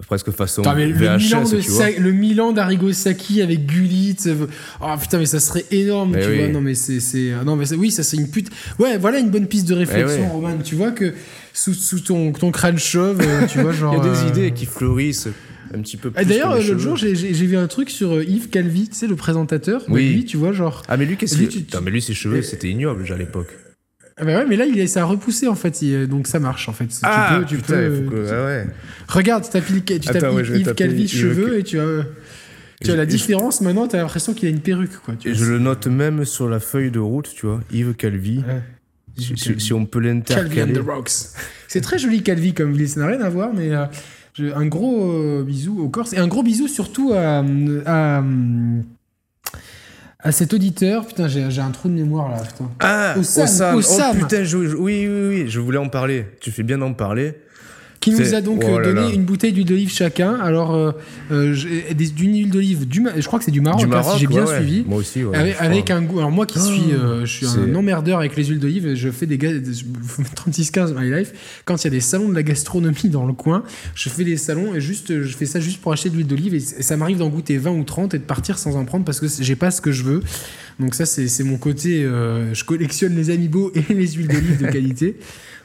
Euh, 0.00 0.04
presque 0.06 0.30
façon 0.30 0.62
mais 0.74 0.86
le 0.86 0.94
Milan, 1.16 1.44
tu 1.44 1.56
vois. 1.56 1.62
Sa- 1.62 1.90
le 1.98 2.12
Milan 2.12 2.52
d'Arrigo 2.52 2.92
Sacchi 2.92 3.42
avec 3.42 3.66
Gullit. 3.66 4.16
euh, 4.26 4.46
Oh 4.80 4.86
putain, 5.00 5.18
mais 5.18 5.26
ça 5.26 5.40
serait 5.40 5.64
énorme, 5.70 6.12
Mais 6.12 6.22
tu 6.24 6.30
oui. 6.30 6.38
vois. 6.38 6.48
Non, 6.48 6.60
mais 6.60 6.74
c'est. 6.74 7.00
c'est- 7.00 7.32
ah, 7.38 7.44
Non, 7.44 7.56
mais 7.56 7.72
oui, 7.74 7.90
ça 7.90 8.02
c'est 8.02 8.16
une 8.16 8.28
pute. 8.30 8.48
Ouais, 8.78 8.98
voilà 8.98 9.18
une 9.18 9.30
bonne 9.30 9.46
piste 9.46 9.68
de 9.68 9.74
réflexion, 9.74 10.16
Eh 10.18 10.22
ouais. 10.26 10.32
Roman. 10.32 10.58
Tu 10.64 10.74
vois 10.74 10.90
que 10.90 11.12
sous, 11.52 11.74
sous 11.74 12.00
ton, 12.00 12.32
ton 12.32 12.50
crâne 12.50 12.78
chauve, 12.78 13.20
euh, 13.20 13.46
tu 13.46 13.60
vois, 13.60 13.72
genre. 13.72 13.94
Il 13.94 13.98
y 13.98 14.08
a 14.08 14.12
des 14.12 14.18
euh, 14.20 14.28
idées 14.28 14.50
qui 14.52 14.66
fleurissent 14.66 15.28
un 15.72 15.80
petit 15.82 15.96
peu 15.96 16.10
plus. 16.10 16.24
d'ailleurs, 16.24 16.56
les 16.56 16.64
euh, 16.64 16.68
l'autre 16.70 16.80
jour, 16.80 16.96
j'ai- 16.96 17.14
vu 17.14 17.56
un 17.56 17.68
truc 17.68 17.90
sur 17.90 18.14
euh, 18.16 18.24
Yves 18.24 18.48
Calvi, 18.48 18.88
tu 18.88 18.96
sais, 18.96 19.06
le 19.06 19.14
présentateur. 19.16 19.82
Oui. 19.88 20.12
Lui, 20.14 20.24
tu 20.24 20.36
vois, 20.36 20.52
genre. 20.52 20.82
Ah, 20.88 20.96
mais 20.96 21.04
lui, 21.06 21.16
qu'est-ce 21.16 21.36
que. 21.36 21.44
tu- 21.44 21.64
mais 21.82 21.90
lui, 21.92 22.02
ses 22.02 22.14
cheveux, 22.14 22.42
c'était 22.42 22.68
ignoble 22.70 23.02
déjà 23.02 23.14
à 23.14 23.18
l'époque. 23.18 23.56
Ah 24.20 24.24
bah 24.24 24.36
ouais, 24.38 24.46
mais 24.46 24.56
là, 24.56 24.66
il 24.66 24.88
ça 24.88 25.00
a 25.02 25.04
repoussé 25.04 25.48
en 25.48 25.54
fait, 25.54 25.80
il- 25.82 26.06
donc 26.06 26.26
ça 26.26 26.38
marche 26.40 26.68
en 26.68 26.72
fait. 26.72 26.86
Tu 26.88 26.96
peux, 27.00 27.44
tu 27.46 27.56
putain, 27.56 27.74
peux, 27.74 27.96
il 27.96 28.04
faut 28.04 28.10
que. 28.10 28.26
Ah 28.30 28.44
ouais. 28.44 28.66
Regarde, 29.08 29.44
tu 29.44 29.50
tapes, 29.50 29.64
tu 29.66 29.98
tapes 30.00 30.16
Attends, 30.16 30.38
Yves 30.38 30.74
Calvi 30.74 31.08
cheveux 31.08 31.58
et 31.58 31.62
tu 31.64 31.78
as, 31.80 32.04
tu 32.82 32.90
as 32.90 32.94
Et 32.94 32.96
la 32.96 33.04
je- 33.04 33.08
différence 33.08 33.60
maintenant, 33.62 33.88
tu 33.88 33.96
as 33.96 34.00
l'impression 34.00 34.34
qu'il 34.34 34.48
a 34.48 34.50
une 34.50 34.60
perruque. 34.60 34.96
Quoi, 35.04 35.14
tu 35.18 35.34
je 35.34 35.44
le 35.46 35.58
note 35.58 35.86
même 35.86 36.24
sur 36.24 36.48
la 36.48 36.60
feuille 36.60 36.90
de 36.90 36.98
route, 36.98 37.30
tu 37.34 37.46
vois. 37.46 37.60
Yves 37.72 37.94
Calvi. 37.94 38.38
Ouais. 38.38 38.62
Si, 39.16 39.24
si- 39.36 39.44
Calvi. 39.48 39.60
si 39.60 39.72
on 39.72 39.86
peut 39.86 40.00
Calvi 40.00 40.10
and 40.12 40.14
l'intercaler. 40.18 40.72
the 40.74 40.78
Rocks. 40.86 41.10
C'est 41.66 41.80
très 41.80 41.98
joli 41.98 42.22
Calvi 42.22 42.52
comme 42.54 42.72
ville, 42.72 42.88
ça 42.88 43.00
n'a 43.00 43.06
rien 43.06 43.20
à 43.22 43.28
voir, 43.28 43.50
mais 43.54 43.70
euh, 43.72 43.84
un 44.54 44.66
gros 44.66 45.10
euh, 45.12 45.42
bisou 45.44 45.80
au 45.80 45.88
Corse 45.88 46.12
et 46.12 46.18
un 46.18 46.28
gros 46.28 46.42
bisou 46.42 46.68
surtout 46.68 47.12
à, 47.14 47.42
à, 47.86 48.18
à 48.18 48.24
cet 50.30 50.52
auditeur. 50.54 51.06
Putain, 51.06 51.28
j'ai 51.28 51.50
j'ai 51.50 51.60
un 51.62 51.70
trou 51.70 51.88
de 51.88 51.94
mémoire 51.94 52.28
là. 52.30 52.36
Putain. 52.42 52.70
Ah. 52.80 53.14
Oh 54.14 54.18
putain, 54.20 54.44
je- 54.44 54.66
je- 54.68 54.76
oui, 54.76 55.06
oui, 55.08 55.28
oui, 55.28 55.44
je 55.48 55.60
voulais 55.60 55.78
en 55.78 55.88
parler. 55.88 56.26
Tu 56.40 56.50
fais 56.50 56.62
bien 56.62 56.78
d'en 56.78 56.92
parler. 56.92 57.34
Qui 58.00 58.12
nous 58.12 58.34
a 58.34 58.40
donc 58.40 58.62
oh 58.64 58.68
euh, 58.68 58.80
là 58.80 58.92
donné 58.94 59.08
là. 59.08 59.14
une 59.14 59.24
bouteille 59.24 59.52
d'huile 59.52 59.66
d'olive 59.66 59.92
chacun. 59.92 60.32
Alors, 60.36 60.74
euh, 60.74 60.92
euh, 61.30 61.54
d'une 61.94 62.32
huile 62.34 62.48
d'olive, 62.50 62.88
du, 62.88 63.06
je 63.14 63.26
crois 63.26 63.38
que 63.38 63.44
c'est 63.44 63.50
du 63.50 63.60
Maroc, 63.60 63.80
du 63.80 63.84
hein, 63.84 63.88
Maroc, 63.88 64.14
si 64.14 64.20
j'ai 64.20 64.26
bien 64.26 64.46
ouais, 64.46 64.56
suivi. 64.56 64.84
Moi 64.86 64.98
aussi, 64.98 65.22
ouais. 65.22 65.54
avec 65.58 65.90
un 65.90 66.00
goût. 66.00 66.18
Alors 66.18 66.30
moi 66.30 66.46
qui 66.46 66.58
Oh, 66.58 66.62
suis, 66.64 66.92
euh, 66.94 67.26
je 67.26 67.36
suis 67.36 67.46
un 67.46 67.74
emmerdeur 67.74 68.18
avec 68.18 68.36
les 68.36 68.44
huiles 68.46 68.58
d'olive, 68.58 68.94
je 68.94 69.10
fais 69.10 69.26
des 69.26 69.36
ga- 69.36 69.52
je- 69.52 69.84
36-15 70.34 70.94
my 70.98 71.10
life. 71.10 71.60
Quand 71.66 71.76
il 71.82 71.84
y 71.84 71.88
a 71.88 71.90
des 71.90 72.00
salons 72.00 72.30
de 72.30 72.34
la 72.34 72.42
gastronomie 72.42 73.10
dans 73.10 73.26
le 73.26 73.34
coin, 73.34 73.64
je 73.94 74.08
fais 74.08 74.24
des 74.24 74.38
salons 74.38 74.74
et 74.74 74.80
juste, 74.80 75.22
je 75.22 75.36
fais 75.36 75.44
ça 75.46 75.60
juste 75.60 75.82
pour 75.82 75.92
acheter 75.92 76.08
de 76.08 76.14
l'huile 76.16 76.26
d'olive 76.26 76.54
et, 76.54 76.58
et 76.58 76.82
ça 76.82 76.96
m'arrive 76.96 77.18
d'en 77.18 77.28
goûter 77.28 77.58
20 77.58 77.70
ou 77.72 77.84
30 77.84 78.14
et 78.14 78.18
de 78.18 78.24
partir 78.24 78.56
sans 78.58 78.76
en 78.76 78.84
prendre 78.86 79.04
parce 79.04 79.20
que 79.20 79.26
j'ai 79.40 79.56
pas 79.56 79.70
ce 79.70 79.82
que 79.82 79.92
je 79.92 80.04
veux. 80.04 80.22
Donc 80.78 80.94
ça 80.94 81.04
c'est 81.04 81.28
c'est 81.28 81.44
mon 81.44 81.58
côté, 81.58 82.02
euh, 82.02 82.54
je 82.54 82.64
collectionne 82.64 83.14
les 83.14 83.28
amiibo 83.28 83.70
et 83.74 83.92
les 83.92 84.08
huiles 84.12 84.28
d'olive 84.28 84.58
de 84.58 84.66
qualité. 84.70 85.16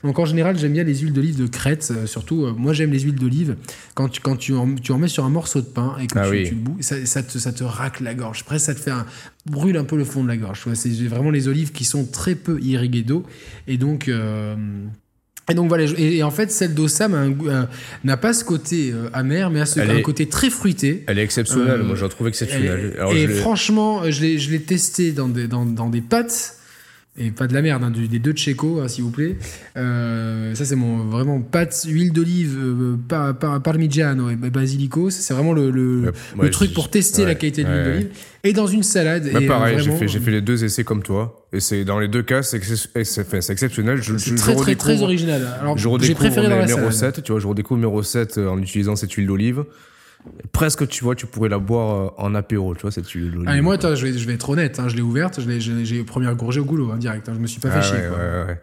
Donc 0.05 0.19
en 0.19 0.25
général 0.25 0.57
j'aime 0.57 0.73
bien 0.73 0.83
les 0.83 0.95
huiles 0.95 1.11
d'olive 1.13 1.37
de 1.37 1.47
crête, 1.47 1.91
euh, 1.91 2.05
surtout 2.05 2.45
euh, 2.45 2.53
moi 2.55 2.71
j'aime 2.73 2.91
les 2.91 2.99
huiles 2.99 3.15
d'olive 3.15 3.55
quand 3.95 4.07
tu 4.07 4.21
quand 4.21 4.35
tu 4.37 4.53
en, 4.53 4.73
tu 4.75 4.91
en 4.91 4.97
mets 4.99 5.07
sur 5.07 5.25
un 5.25 5.29
morceau 5.29 5.61
de 5.61 5.65
pain 5.65 5.95
et 5.99 6.07
que 6.07 6.17
Ah 6.19 6.25
tu, 6.25 6.31
oui. 6.31 6.43
tu 6.43 6.51
le 6.55 6.61
boues, 6.61 6.77
ça, 6.79 7.03
ça 7.05 7.23
te 7.23 7.37
ça 7.39 7.51
te 7.51 7.63
racle 7.63 8.03
la 8.03 8.13
gorge. 8.13 8.43
Presque 8.43 8.65
ça 8.67 8.75
te 8.75 8.79
fait 8.79 8.91
un, 8.91 9.05
brûle 9.45 9.75
un 9.77 9.83
peu 9.83 9.97
le 9.97 10.05
fond 10.05 10.23
de 10.23 10.27
la 10.29 10.37
gorge. 10.37 10.63
C'est 10.75 10.89
vraiment 11.07 11.31
les 11.31 11.47
olives 11.47 11.71
qui 11.71 11.83
sont 11.85 12.05
très 12.05 12.35
peu 12.35 12.59
irriguées 12.61 13.01
d'eau 13.03 13.23
et 13.67 13.77
donc 13.77 14.07
euh, 14.07 14.55
et 15.49 15.53
donc 15.53 15.67
voilà, 15.69 15.83
et, 15.97 16.17
et 16.17 16.23
en 16.23 16.31
fait 16.31 16.51
celle 16.51 16.73
d'Ossam 16.73 17.35
n'a 18.03 18.17
pas 18.17 18.33
ce 18.33 18.43
côté 18.43 18.91
euh, 18.91 19.09
amer, 19.13 19.49
mais 19.51 19.61
a 19.61 19.65
ce, 19.65 19.79
un 19.79 19.95
est- 19.95 20.01
côté 20.01 20.27
très 20.27 20.49
fruité. 20.49 21.03
Elle 21.07 21.19
est 21.19 21.23
exceptionnelle, 21.23 21.81
Euh, 21.81 21.83
moi 21.83 21.95
je 21.95 22.03
la 22.03 22.09
trouve 22.09 22.27
exceptionnelle. 22.27 22.93
Et, 22.95 22.97
Alors, 22.99 23.13
et 23.13 23.27
je 23.27 23.31
franchement, 23.33 24.09
je 24.09 24.21
l'ai, 24.21 24.39
je 24.39 24.49
l'ai 24.49 24.61
testé 24.61 25.11
dans 25.11 25.27
des, 25.29 25.47
dans, 25.47 25.65
dans 25.65 25.89
des 25.89 26.01
pâtes. 26.01 26.57
Et 27.17 27.31
pas 27.31 27.47
de 27.47 27.53
la 27.53 27.61
merde, 27.61 27.81
hein, 27.81 27.91
du- 27.91 28.09
des 28.09 28.19
deux 28.19 28.33
Checo, 28.33 28.81
hein, 28.81 28.89
s'il 28.89 29.05
vous 29.05 29.09
plaît. 29.09 29.37
Euh, 29.77 30.53
ça, 30.53 30.65
c'est 30.65 30.75
mon 30.75 30.97
vraiment 31.05 31.39
pâtes, 31.39 31.85
huile 31.87 32.11
d'olive, 32.11 32.57
euh, 32.61 32.95
pa- 33.07 33.33
pa- 33.33 33.61
parmigiano 33.61 34.29
et 34.29 34.35
basilico. 34.35 35.09
C'est 35.09 35.33
vraiment 35.33 35.53
le, 35.53 35.71
le, 35.71 36.01
Ouais, 36.01 36.11
le 36.35 36.41
ouais, 36.43 36.49
truc 36.49 36.73
pour 36.73 36.89
tester 36.89 37.21
ouais, 37.21 37.27
la 37.29 37.35
qualité 37.35 37.63
de 37.63 37.69
l'huile 37.69 37.83
d'olive. 37.85 38.07
Et 38.43 38.51
dans 38.51 38.67
une 38.67 38.83
salade. 38.83 39.29
Bah, 39.31 39.39
et, 39.39 39.45
euh, 39.45 39.47
pareil, 39.47 39.79
j'ai 39.79 39.91
fait, 39.91 40.07
j'ai 40.09 40.19
fait 40.19 40.31
les 40.31 40.41
deux 40.41 40.65
essais 40.65 40.83
comme 40.83 41.03
toi. 41.03 41.45
Et 41.53 41.61
c'est 41.61 41.85
dans 41.85 41.99
les 41.99 42.09
deux 42.09 42.21
cas, 42.23 42.41
c'est 42.43 42.57
exceptionnel. 42.57 44.01
C'est 44.03 44.35
très, 44.35 44.51
je 44.53 44.57
très, 44.57 44.75
très 44.75 45.01
original. 45.01 45.47
Alors, 45.61 45.77
j'ai 45.77 46.15
préféré 46.15 46.49
dans 46.49 46.57
la 46.57 46.63
mes 46.63 46.67
salade. 46.67 46.85
recettes, 46.85 47.23
tu 47.23 47.31
vois, 47.31 47.39
je 47.39 47.47
redécouvre 47.47 47.79
mes 47.79 47.85
recettes 47.87 48.37
euh, 48.37 48.49
en 48.49 48.59
utilisant 48.61 48.95
cette 48.97 49.13
huile 49.13 49.27
d'olive. 49.27 49.63
Presque, 50.51 50.87
tu 50.87 51.03
vois, 51.03 51.15
tu 51.15 51.25
pourrais 51.25 51.49
la 51.49 51.59
boire 51.59 51.95
euh, 52.19 52.23
en 52.23 52.33
apéro, 52.35 52.73
tu 52.75 52.81
vois, 52.81 52.91
cette. 52.91 53.05
Ah, 53.45 53.57
et 53.57 53.61
moi, 53.61 53.75
attends, 53.75 53.93
je, 53.95 54.05
vais, 54.05 54.17
je 54.17 54.25
vais 54.25 54.33
être 54.33 54.49
honnête, 54.49 54.79
hein, 54.79 54.87
je 54.87 54.95
l'ai 54.95 55.01
ouverte, 55.01 55.41
je 55.41 55.47
l'ai- 55.49 55.59
j'ai 55.61 55.83
j'ai 55.85 56.03
première 56.03 56.33
gorgée 56.35 56.59
au 56.59 56.65
goulot, 56.65 56.91
hein, 56.91 56.97
direct. 56.97 57.27
hein, 57.29 57.33
je 57.35 57.39
me 57.39 57.47
suis 57.47 57.59
pas 57.59 57.69
fait 57.71 57.79
Ah, 57.79 57.81
chier. 57.81 57.97
ouais, 57.99 58.07
quoi. 58.07 58.17
ouais, 58.17 58.45
ouais. 58.47 58.59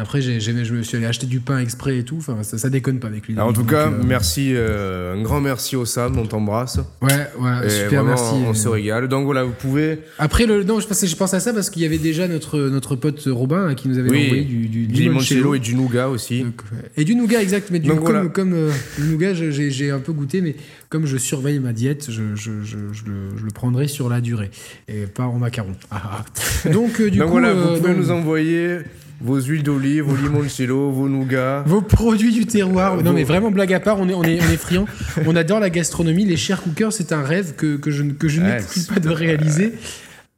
Après, 0.00 0.20
j'ai- 0.20 0.38
j'ai- 0.38 0.64
je 0.64 0.74
me 0.74 0.82
suis 0.82 0.96
allé 0.96 1.06
acheter 1.06 1.26
du 1.26 1.40
pain 1.40 1.58
exprès 1.58 1.98
et 1.98 2.04
tout. 2.04 2.16
Enfin, 2.18 2.38
ça, 2.44 2.56
ça 2.56 2.70
déconne 2.70 3.00
pas 3.00 3.08
avec 3.08 3.26
lui. 3.26 3.34
Alors, 3.34 3.48
en 3.48 3.52
tout 3.52 3.62
Donc, 3.62 3.70
cas, 3.70 3.88
euh, 3.88 4.00
merci, 4.06 4.52
euh, 4.54 5.14
un 5.16 5.22
grand 5.22 5.40
merci 5.40 5.74
au 5.74 5.84
Sam, 5.84 6.16
on 6.16 6.24
t'embrasse. 6.24 6.78
Ouais, 7.02 7.08
ouais, 7.40 7.66
Et 7.66 7.68
super, 7.70 8.04
vraiment, 8.04 8.06
merci. 8.10 8.34
On 8.46 8.54
se 8.54 8.68
régale. 8.68 9.08
Donc 9.08 9.24
voilà, 9.24 9.42
vous 9.42 9.52
pouvez. 9.58 9.98
Après, 10.20 10.46
le, 10.46 10.62
non, 10.62 10.78
je 10.78 10.86
pensais, 10.86 11.08
je 11.08 11.16
pense 11.16 11.34
à 11.34 11.40
ça 11.40 11.52
parce 11.52 11.68
qu'il 11.68 11.82
y 11.82 11.84
avait 11.84 11.98
déjà 11.98 12.28
notre, 12.28 12.60
notre 12.60 12.94
pote 12.94 13.24
Robin 13.26 13.66
hein, 13.70 13.74
qui 13.74 13.88
nous 13.88 13.98
avait 13.98 14.08
Oui, 14.08 14.24
envoyé 14.26 14.44
du, 14.44 14.68
du, 14.68 14.86
Du 14.86 15.02
limoncello. 15.02 15.54
et 15.56 15.58
du 15.58 15.74
nougat 15.74 16.08
aussi. 16.08 16.44
Donc, 16.44 16.62
et 16.96 17.04
du 17.04 17.16
nougat, 17.16 17.42
exact. 17.42 17.68
Mais 17.72 17.80
du, 17.80 17.88
Donc, 17.88 18.04
comme, 18.04 18.12
voilà. 18.14 18.28
comme 18.28 18.52
euh, 18.54 18.70
le 19.00 19.06
nougat, 19.06 19.34
j'ai 19.34 19.90
un 19.90 19.98
peu 19.98 20.12
goûté, 20.12 20.40
mais 20.42 20.54
comme 20.90 21.06
je 21.06 21.16
surveille 21.16 21.58
ma 21.58 21.72
diète, 21.72 22.06
je, 22.08 22.36
je, 22.36 22.62
je, 22.62 22.76
je 22.92 23.04
le, 23.04 23.36
je 23.36 23.44
le 23.44 23.50
prendrai 23.50 23.88
sur 23.88 24.08
la 24.08 24.20
durée 24.20 24.52
et 24.86 25.06
pas 25.06 25.24
en 25.24 25.38
macaron. 25.40 25.74
Ah, 25.90 26.22
ah. 26.64 26.68
Donc, 26.70 27.02
du 27.02 27.18
Donc 27.18 27.26
coup, 27.26 27.32
voilà, 27.32 27.52
vous 27.52 27.78
pouvez 27.78 27.94
nous 27.94 28.12
envoyer 28.12 28.78
vos 29.20 29.40
huiles 29.40 29.62
d'olive, 29.62 30.04
vos 30.04 30.16
limoncello, 30.16 30.90
vos 30.90 31.08
nougats. 31.08 31.62
Vos 31.66 31.80
produits 31.82 32.32
du 32.32 32.46
terroir. 32.46 32.96
Non, 32.96 33.02
Vos- 33.10 33.12
mais 33.12 33.24
vraiment, 33.24 33.50
blague 33.50 33.72
à 33.74 33.80
part, 33.80 33.98
on 34.00 34.08
est, 34.08 34.14
on 34.14 34.22
est, 34.22 34.40
on 34.40 34.50
est 34.52 34.56
friands. 34.56 34.86
On 35.26 35.34
adore 35.36 35.60
la 35.60 35.70
gastronomie. 35.70 36.24
Les 36.24 36.36
chers 36.36 36.62
cookers, 36.62 36.92
c'est 36.92 37.12
un 37.12 37.22
rêve 37.22 37.54
que, 37.56 37.76
que 37.76 37.90
je, 37.90 38.02
ne- 38.02 38.12
que 38.12 38.28
je 38.28 38.40
Ouais, 38.40 38.46
n'exclus 38.56 38.80
c'est- 38.82 38.94
pas 38.94 39.00
de 39.00 39.08
réaliser. 39.08 39.72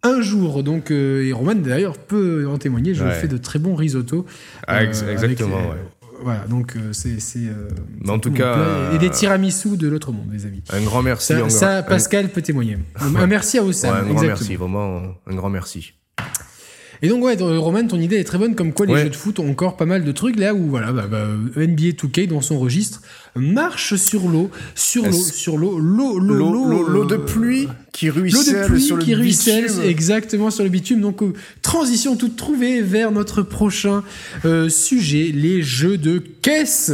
Un 0.03 0.23
jour, 0.23 0.63
donc, 0.63 0.91
euh, 0.91 1.25
et 1.27 1.33
Roman 1.33 1.55
d'ailleurs 1.55 1.99
peut 1.99 2.47
en 2.49 2.57
témoigner, 2.57 2.95
je 2.95 3.05
Ouais. 3.05 3.13
fais 3.13 3.29
de 3.29 3.37
très 3.37 3.59
bons 3.59 3.75
risottos. 3.75 4.25
Ah, 4.67 4.83
ex- 4.83 5.03
euh, 5.03 5.13
exactement, 5.13 5.59
les- 5.61 5.67
ouais. 5.67 5.85
voilà, 6.23 6.47
donc 6.49 6.75
euh, 6.77 6.95
c'est. 6.95 7.19
euh, 7.37 7.69
en 8.09 8.19
tout 8.19 8.31
cas, 8.33 8.55
plat. 8.55 8.63
euh, 8.63 8.95
Et 8.95 8.99
des 8.99 9.11
tiramisu 9.11 9.77
de 9.77 9.89
l'autre 9.89 10.11
monde, 10.11 10.29
les 10.33 10.47
amis. 10.47 10.63
Un 10.73 10.81
grand 10.81 11.03
merci. 11.03 11.35
Ça, 11.35 11.51
ça, 11.51 11.83
Pascal 11.83 12.31
peut 12.31 12.41
témoigner. 12.41 12.79
Un 12.99 13.27
merci 13.27 13.59
à 13.59 13.63
un, 13.63 13.67
Oussam. 13.67 13.91
ouais, 13.91 13.97
un 13.99 14.03
grand 14.05 14.13
exactement. 14.23 14.29
merci, 14.39 14.57
vraiment, 14.57 15.03
un 15.27 15.35
grand 15.35 15.51
merci. 15.51 15.93
Et 17.03 17.09
donc, 17.09 17.25
ouais, 17.25 17.35
Roman, 17.41 17.87
ton 17.87 17.99
idée 17.99 18.17
est 18.17 18.25
très 18.25 18.37
bonne, 18.39 18.55
comme 18.55 18.73
quoi 18.75 18.85
les 18.87 18.93
Ouais. 18.93 19.03
jeux 19.05 19.09
de 19.11 19.17
foot 19.17 19.39
ont 19.39 19.51
encore 19.51 19.77
pas 19.77 19.87
mal 19.87 20.05
de 20.05 20.13
trucs 20.13 20.39
là 20.39 20.55
où, 20.55 20.69
voilà, 20.69 20.93
bah, 20.93 21.07
bah, 21.11 21.27
NBA 21.57 21.93
2K 21.93 22.27
dans 22.29 22.41
son 22.43 22.59
registre 22.59 23.01
marche 23.35 23.95
sur 23.97 24.29
l'eau, 24.29 24.51
sur 24.75 25.05
l'eau, 25.07 25.13
sur 25.13 25.57
l'eau, 25.57 25.79
l'eau, 25.79 26.19
l'eau, 26.19 26.35
L'eau 26.35 26.53
l'eau, 26.53 26.65
l'eau- 26.65 26.89
l'eau 26.89 27.05
de 27.07 27.15
euh, 27.15 27.19
pluie 27.19 27.69
qui 27.93 28.07
L'eau 28.09 28.15
ruisselle 28.23 28.63
de 28.63 28.67
pluie 28.67 28.81
sur 28.83 28.97
le 28.97 29.03
qui 29.05 29.15
ruisselle 29.15 29.67
bitume. 29.67 29.83
exactement 29.85 30.51
sur 30.51 30.63
le 30.65 30.71
bitume. 30.71 31.01
Donc, 31.01 31.23
euh, 31.23 31.33
transition 31.63 32.17
toute 32.17 32.37
trouvée 32.37 32.83
vers 32.83 33.13
notre 33.13 33.43
prochain 33.43 34.03
euh, 34.45 34.69
sujet, 34.69 35.31
les 35.35 35.63
jeux 35.63 35.97
de 35.97 36.19
caisse. 36.19 36.93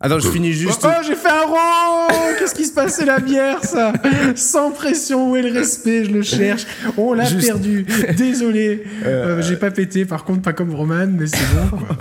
Attends, 0.00 0.18
je 0.18 0.28
finis 0.28 0.52
juste. 0.52 0.84
Oh, 0.84 1.02
j'ai 1.06 1.14
fait 1.14 1.28
un 1.30 1.46
rond 1.46 2.08
Qu'est-ce 2.38 2.54
qui 2.54 2.64
se 2.66 2.74
passe 2.74 2.96
C'est 2.96 3.06
la 3.06 3.20
bière, 3.20 3.64
ça 3.64 3.92
Sans 4.34 4.70
pression, 4.70 5.30
où 5.30 5.36
est 5.36 5.42
le 5.42 5.52
respect 5.52 6.04
Je 6.04 6.10
le 6.10 6.22
cherche. 6.22 6.66
On 6.98 7.14
l'a 7.14 7.24
Juste- 7.24 7.46
perdu. 7.46 7.86
Désolé. 8.16 8.82
Euh, 9.06 9.40
j'ai 9.40 9.56
pas 9.56 9.70
pété, 9.70 10.04
par 10.04 10.24
contre, 10.24 10.42
pas 10.42 10.52
comme 10.52 10.74
Roman, 10.74 11.06
mais 11.06 11.26
c'est 11.26 11.38
bon. 11.54 11.78
quoi. 11.78 11.96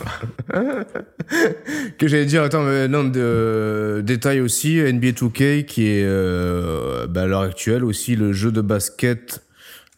que 1.97 2.07
j'allais 2.07 2.25
dire, 2.25 2.43
attends, 2.43 2.63
mais 2.63 2.87
non, 2.87 3.03
de, 3.05 4.01
détail 4.03 4.41
aussi, 4.41 4.79
NBA 4.81 5.11
2K 5.11 5.63
qui 5.65 5.87
est 5.87 6.03
euh, 6.03 7.07
bah, 7.07 7.21
à 7.21 7.25
l'heure 7.27 7.41
actuelle 7.41 7.83
aussi 7.85 8.15
le 8.15 8.33
jeu 8.33 8.51
de 8.51 8.61
basket 8.61 9.43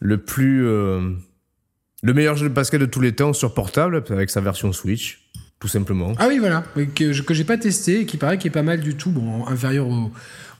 le 0.00 0.18
plus. 0.18 0.66
euh, 0.66 1.00
le 2.02 2.12
meilleur 2.14 2.36
jeu 2.36 2.48
de 2.48 2.54
basket 2.54 2.80
de 2.80 2.86
tous 2.86 3.00
les 3.00 3.12
temps 3.12 3.32
sur 3.32 3.52
portable 3.54 4.04
avec 4.10 4.30
sa 4.30 4.40
version 4.40 4.72
Switch, 4.72 5.25
tout 5.60 5.68
simplement. 5.68 6.12
Ah 6.18 6.26
oui, 6.28 6.38
voilà. 6.38 6.64
Que, 6.94 7.12
je- 7.12 7.22
que 7.22 7.32
j'ai 7.34 7.44
pas 7.44 7.56
testé 7.58 8.00
et 8.00 8.06
qui 8.06 8.16
paraît 8.18 8.36
qu'il 8.38 8.48
est 8.48 8.50
pas 8.50 8.62
mal 8.62 8.80
du 8.80 8.94
tout. 8.94 9.10
Bon, 9.10 9.46
inférieur 9.46 9.88
aux, 9.88 10.10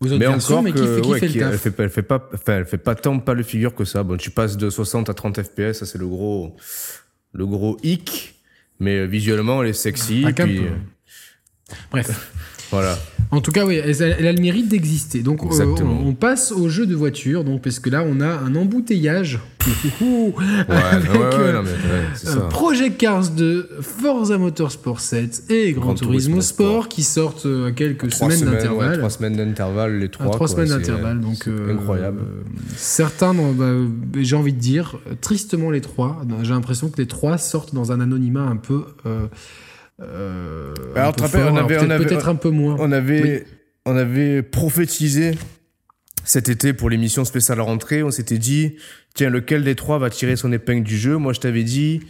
aux 0.00 0.06
autres 0.06 0.16
Mais 0.18 0.26
encore 0.26 0.62
mais 0.62 0.72
qui 0.72 0.78
fait, 0.78 1.00
qui 1.02 1.08
ouais, 1.10 1.18
fait 1.20 1.28
qui- 1.28 1.38
le 1.38 1.44
elle 1.44 1.50
taf. 1.52 1.60
fait 1.60 1.70
pas, 1.70 1.82
elle 1.84 1.90
fait 1.90 2.02
pas, 2.02 2.28
enfin, 2.34 2.52
elle 2.58 2.64
fait 2.66 2.78
pas 2.78 2.94
tant 2.94 3.18
pas 3.18 3.34
le 3.34 3.42
figure 3.42 3.74
que 3.74 3.84
ça. 3.84 4.02
Bon, 4.02 4.16
tu 4.16 4.30
passes 4.30 4.56
de 4.56 4.70
60 4.70 5.10
à 5.10 5.14
30 5.14 5.42
FPS, 5.42 5.72
ça 5.80 5.86
c'est 5.86 5.98
le 5.98 6.06
gros, 6.08 6.56
le 7.34 7.46
gros 7.46 7.76
hic. 7.82 8.34
Mais 8.80 8.98
euh, 9.00 9.04
visuellement, 9.04 9.62
elle 9.62 9.70
est 9.70 9.72
sexy. 9.74 10.22
Qu'un 10.34 10.44
puis, 10.44 10.58
euh, 10.58 10.70
Bref. 11.90 12.32
voilà. 12.70 12.98
En 13.32 13.40
tout 13.40 13.50
cas, 13.50 13.66
oui, 13.66 13.74
elle, 13.74 14.16
elle 14.18 14.26
a 14.28 14.32
le 14.32 14.40
mérite 14.40 14.68
d'exister. 14.68 15.20
Donc, 15.20 15.42
euh, 15.42 15.74
on, 15.82 16.08
on 16.08 16.14
passe 16.14 16.52
au 16.52 16.68
jeu 16.68 16.86
de 16.86 16.94
voiture. 16.94 17.42
Donc, 17.42 17.60
parce 17.62 17.80
que 17.80 17.90
là, 17.90 18.04
on 18.06 18.20
a 18.20 18.28
un 18.28 18.54
embouteillage. 18.54 19.40
Ouais, 20.00 20.32
Avec, 20.68 21.10
ouais, 21.12 21.18
ouais, 21.18 21.24
euh, 21.34 21.52
non, 21.62 21.68
Euh. 22.26 22.48
Project 22.48 22.98
Cars 22.98 23.28
2, 23.30 23.68
Forza 23.80 24.38
Motorsport 24.38 25.00
7 25.00 25.42
et 25.50 25.72
Gran, 25.72 25.86
Gran 25.86 25.94
Turismo, 25.94 26.12
Turismo 26.12 26.40
Sport, 26.40 26.70
Sport. 26.70 26.88
qui 26.88 27.02
sortent 27.02 27.46
euh, 27.46 27.66
à 27.68 27.72
quelques 27.72 28.08
Trois 28.10 28.30
semaines 28.30 28.52
d'intervalle. 28.54 28.98
trois 28.98 29.10
semaines 29.10 29.36
d'intervalle, 29.36 29.98
les 29.98 30.06
À 30.06 30.08
trois. 30.08 30.26
trois 30.26 30.38
quoi, 30.38 30.48
semaines 30.48 30.68
d'intervalle, 30.68 31.20
donc 31.20 31.48
incroyable. 31.68 32.20
certains, 32.76 33.34
bah, 33.34 33.72
j'ai 34.20 34.36
envie 34.36 34.52
de 34.52 34.60
dire, 34.60 34.98
tristement 35.20 35.70
les 35.72 35.80
trois. 35.80 36.22
J'ai 36.42 36.50
l'impression 36.52 36.88
que 36.88 36.98
les 36.98 37.08
trois 37.08 37.36
sortent 37.36 37.74
dans 37.74 37.90
un 37.90 38.00
anonymat 38.00 38.42
un 38.42 38.56
peu. 38.56 38.84
Euh, 40.02 40.74
Alors, 40.94 41.14
peu 41.14 41.26
fort. 41.26 41.52
on 41.52 41.56
avait- 41.56 41.76
on 41.76 41.80
peut-être, 41.80 41.90
avait- 41.90 42.04
peut-être 42.06 42.28
un 42.28 42.34
peu 42.34 42.50
moins. 42.50 42.76
On 42.78 42.92
avait, 42.92 43.22
Oui. 43.22 43.42
on 43.86 43.96
avait 43.96 44.42
prophétisé 44.42 45.32
cet 46.24 46.48
été 46.48 46.72
pour 46.72 46.90
l'émission 46.90 47.24
spéciale 47.24 47.60
rentrée. 47.60 48.02
On 48.02 48.10
s'était 48.10 48.38
dit, 48.38 48.76
tiens, 49.14 49.30
lequel 49.30 49.64
des 49.64 49.74
trois 49.74 49.98
va 49.98 50.10
tirer 50.10 50.36
son 50.36 50.52
épingle 50.52 50.82
du 50.84 50.98
jeu? 50.98 51.16
Moi, 51.16 51.32
je 51.32 51.40
t'avais 51.40 51.64
dit, 51.64 52.00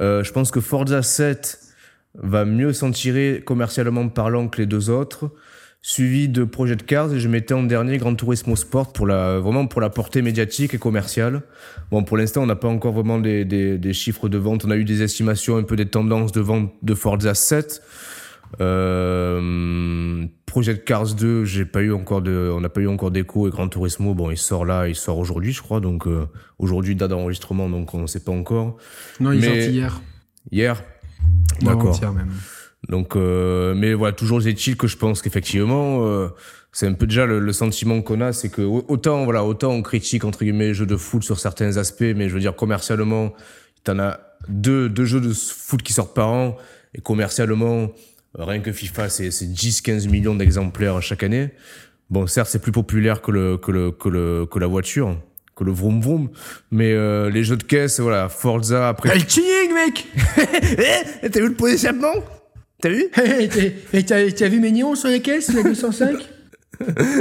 euh, 0.00 0.22
je 0.22 0.32
pense 0.32 0.50
que 0.50 0.60
Forza 0.60 1.02
7 1.02 1.60
va 2.14 2.44
mieux 2.44 2.72
s'en 2.72 2.90
tirer 2.90 3.42
commercialement 3.44 4.08
parlant 4.08 4.48
que 4.48 4.58
les 4.60 4.66
deux 4.66 4.90
autres. 4.90 5.30
Suivi 5.82 6.28
de 6.28 6.44
Project 6.44 6.84
Cars 6.84 7.14
et 7.14 7.20
je 7.20 7.28
mettais 7.28 7.54
en 7.54 7.62
dernier 7.62 7.96
Gran 7.96 8.14
Turismo 8.14 8.54
Sport 8.54 8.92
pour 8.92 9.06
la, 9.06 9.38
vraiment 9.38 9.66
pour 9.66 9.80
la 9.80 9.88
portée 9.88 10.20
médiatique 10.20 10.74
et 10.74 10.78
commerciale. 10.78 11.42
Bon, 11.90 12.04
pour 12.04 12.18
l'instant, 12.18 12.42
on 12.42 12.46
n'a 12.46 12.56
pas 12.56 12.68
encore 12.68 12.92
vraiment 12.92 13.18
des, 13.18 13.46
des, 13.46 13.78
des 13.78 13.92
chiffres 13.94 14.28
de 14.28 14.36
vente. 14.36 14.66
On 14.66 14.70
a 14.70 14.76
eu 14.76 14.84
des 14.84 15.02
estimations, 15.02 15.56
un 15.56 15.62
peu 15.62 15.76
des 15.76 15.86
tendances 15.86 16.32
de 16.32 16.40
vente 16.42 16.70
de 16.82 16.94
Forza 16.94 17.34
7. 17.34 17.80
Euh, 18.60 20.26
Project 20.44 20.84
Cars 20.84 21.14
2, 21.14 21.44
j'ai 21.44 21.64
pas 21.64 21.80
eu 21.82 21.92
encore 21.92 22.20
de, 22.22 22.50
on 22.54 22.60
n'a 22.60 22.68
pas 22.68 22.80
eu 22.80 22.88
encore 22.88 23.10
d'écho 23.12 23.46
et 23.46 23.50
Gran 23.50 23.68
Turismo, 23.68 24.14
bon, 24.14 24.30
il 24.30 24.36
sort 24.36 24.64
là, 24.64 24.88
il 24.88 24.96
sort 24.96 25.18
aujourd'hui, 25.18 25.52
je 25.52 25.62
crois, 25.62 25.78
donc 25.80 26.08
euh, 26.08 26.26
aujourd'hui 26.58 26.96
date 26.96 27.10
d'enregistrement, 27.10 27.70
donc 27.70 27.94
on 27.94 28.02
ne 28.02 28.06
sait 28.08 28.24
pas 28.24 28.32
encore. 28.32 28.76
Non, 29.20 29.30
ils 29.32 29.40
mais- 29.40 29.46
sortent 29.46 29.72
hier. 29.72 30.00
Hier, 30.50 30.82
d'accord. 31.62 31.98
même. 32.12 32.30
Donc, 32.90 33.14
euh, 33.14 33.72
mais 33.76 33.94
voilà, 33.94 34.12
toujours 34.12 34.44
est-il 34.46 34.76
que 34.76 34.88
je 34.88 34.96
pense 34.96 35.22
qu'effectivement, 35.22 36.04
euh, 36.06 36.28
c'est 36.72 36.88
un 36.88 36.92
peu 36.94 37.06
déjà 37.06 37.24
le, 37.24 37.38
le 37.38 37.52
sentiment 37.52 38.02
qu'on 38.02 38.20
a, 38.20 38.32
c'est 38.32 38.48
que 38.48 38.62
au- 38.62 38.84
autant 38.88 39.24
voilà, 39.24 39.44
autant 39.44 39.70
on 39.70 39.82
critique 39.82 40.24
entre 40.24 40.40
guillemets 40.42 40.68
les 40.68 40.74
jeux 40.74 40.86
de 40.86 40.96
foot 40.96 41.22
sur 41.22 41.38
certains 41.38 41.76
aspects, 41.76 42.00
mais 42.16 42.28
je 42.28 42.34
veux 42.34 42.40
dire 42.40 42.56
commercialement, 42.56 43.32
t'en 43.84 44.00
as 44.00 44.18
deux, 44.48 44.88
deux 44.88 45.04
jeux 45.04 45.20
de 45.20 45.32
foot 45.32 45.82
qui 45.82 45.92
sortent 45.92 46.14
par 46.16 46.30
an 46.30 46.56
et 46.92 47.00
commercialement, 47.00 47.92
rien 48.36 48.58
que 48.58 48.72
FIFA, 48.72 49.08
c'est 49.08 49.30
c'est 49.30 49.46
10-15 49.46 50.08
millions 50.10 50.34
d'exemplaires 50.34 51.00
chaque 51.00 51.22
année. 51.22 51.50
Bon, 52.10 52.26
certes, 52.26 52.48
c'est 52.50 52.60
plus 52.60 52.72
populaire 52.72 53.22
que 53.22 53.30
le 53.30 53.56
que 53.56 53.70
le 53.70 53.92
que 53.92 54.08
le 54.08 54.46
que 54.46 54.58
la 54.58 54.66
voiture, 54.66 55.16
que 55.54 55.62
le 55.62 55.70
vroom 55.70 56.00
vroom, 56.00 56.28
mais 56.72 56.92
euh, 56.92 57.30
les 57.30 57.44
jeux 57.44 57.56
de 57.56 57.62
caisse, 57.62 58.00
voilà, 58.00 58.28
Forza 58.28 58.88
après. 58.88 59.10
El 59.14 59.28
ching, 59.28 59.72
mec 59.74 60.08
Eh, 61.22 61.30
t'as 61.30 61.40
vu 61.40 61.54
le 61.56 61.70
d'échappement 61.70 62.14
T'as 62.82 62.88
vu 62.88 63.04
hey, 63.16 64.04
T'as 64.04 64.30
t'as 64.30 64.48
vu 64.48 64.60
mes 64.60 64.70
néons 64.72 64.94
sur 64.94 65.08
les 65.08 65.20
caisses, 65.20 65.52
la 65.52 65.62
205 65.64 66.16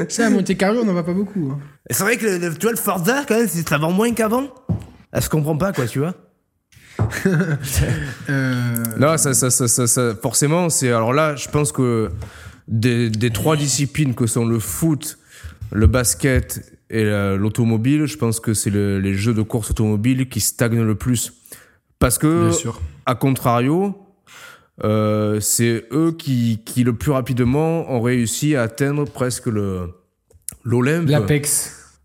Ça, 0.10 0.28
à 0.28 0.30
Monte 0.30 0.56
Carlo, 0.58 0.82
on 0.82 0.86
n'en 0.86 0.94
va 0.94 1.04
pas 1.04 1.14
beaucoup. 1.14 1.52
hein. 1.52 1.60
C'est 1.90 2.04
vrai 2.04 2.18
que 2.18 2.26
le, 2.26 2.38
le- 2.38 2.54
tu 2.54 2.62
vois, 2.62 2.72
le 2.72 2.78
Forza, 2.78 3.24
quand 3.28 3.36
même, 3.38 3.48
c'est- 3.48 3.68
ça 3.68 3.78
vend 3.78 3.92
moins 3.92 4.12
qu'avant. 4.14 4.48
Elle 5.12 5.22
se 5.24 5.30
comprend 5.30 5.58
pas, 5.58 5.74
quoi, 5.74 5.86
tu 5.88 6.00
vois. 6.00 6.14
Euh, 8.30 8.84
Non, 9.00 9.18
ça, 9.18 9.34
ça, 9.34 9.50
ça, 9.50 9.68
ça, 9.68 9.88
ça- 9.88 10.16
forcément, 10.22 10.70
c'est. 10.70 10.90
Alors 10.90 11.14
là, 11.14 11.36
je 11.36 11.48
pense 11.50 11.72
que 11.72 12.10
des, 12.68 13.10
des 13.10 13.30
trois 13.32 13.56
disciplines 13.58 14.14
que 14.14 14.28
sont 14.28 14.46
le 14.46 14.60
foot, 14.60 15.18
le 15.72 15.88
basket 15.88 16.78
et 16.90 17.04
la- 17.04 17.36
l'automobile, 17.36 18.06
je 18.06 18.18
pense 18.18 18.40
que 18.40 18.54
c'est 18.54 18.70
le- 18.70 19.00
les 19.00 19.14
jeux 19.14 19.34
de 19.34 19.42
course 19.42 19.72
automobile 19.72 20.30
qui 20.30 20.40
stagnent 20.42 20.84
le 20.84 20.96
plus. 20.96 21.34
Parce 22.00 22.18
que, 22.18 22.46
Bien 22.50 22.52
sûr. 22.54 22.82
à 23.06 23.16
contrario, 23.16 23.96
euh, 24.84 25.40
c'est 25.40 25.86
eux 25.92 26.14
qui, 26.18 26.62
qui, 26.66 26.84
le 26.84 26.94
plus 26.94 27.12
rapidement, 27.12 27.92
ont 27.92 28.02
réussi 28.02 28.56
à 28.56 28.64
atteindre 28.64 29.06
presque 29.06 29.46
le 29.48 29.92
l'Olympe. 30.64 31.10
L'Apex. 31.10 32.00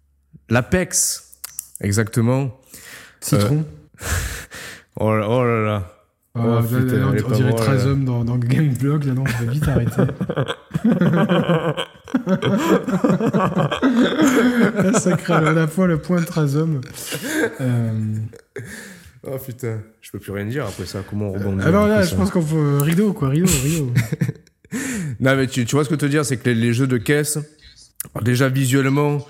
L'Apex. 0.49 1.39
Exactement. 1.81 2.61
Citron. 3.21 3.65
Oh 5.01 5.17
là, 5.17 5.29
oh 5.29 5.45
là 5.45 5.65
là. 5.65 5.91
Oh, 6.37 6.41
oh, 6.45 6.49
là, 6.51 6.63
putain, 6.63 6.79
là, 6.79 6.85
elle 7.13 7.19
est 7.19 7.25
on 7.25 7.31
dirait 7.31 7.51
drôle, 7.51 7.65
Trazom 7.65 8.05
dans, 8.05 8.25
dans 8.25 8.39
Gameblog. 8.39 9.07
Là, 9.07 9.13
non, 9.13 9.25
je 9.27 9.45
vais 9.45 9.53
vite 9.53 9.67
arrêter. 9.67 10.03
Là, 14.83 14.93
ça 14.99 15.17
crée 15.17 15.35
à 15.35 15.53
la 15.53 15.67
fois 15.67 15.87
le 15.87 15.99
point 15.99 16.21
de 16.21 16.27
Trazom. 16.27 16.81
Euh, 17.61 17.93
Oh 19.27 19.39
putain, 19.39 19.81
je 20.01 20.11
peux 20.11 20.19
plus 20.19 20.33
rien 20.33 20.45
dire 20.45 20.67
après 20.67 20.87
ça. 20.87 21.03
Comment 21.09 21.29
on 21.29 21.33
rebondit 21.33 21.65
alors 21.65 21.87
là, 21.87 22.03
ça 22.03 22.11
je 22.11 22.17
pense 22.17 22.31
qu'on 22.31 22.43
faut 22.43 22.79
rideau, 22.81 23.13
quoi. 23.13 23.29
Rideau, 23.29 23.47
rideau. 23.63 23.93
Non, 25.21 25.37
mais 25.37 25.47
tu, 25.47 25.65
tu 25.65 25.77
vois 25.77 25.85
ce 25.85 25.89
que 25.89 25.95
te 25.95 26.07
dire, 26.07 26.25
c'est 26.25 26.37
que 26.37 26.49
les, 26.51 26.55
les 26.57 26.73
jeux 26.73 26.89
de 26.89 26.97
caisse, 26.99 27.39
déjà 28.23 28.49
visuellement, 28.49 29.25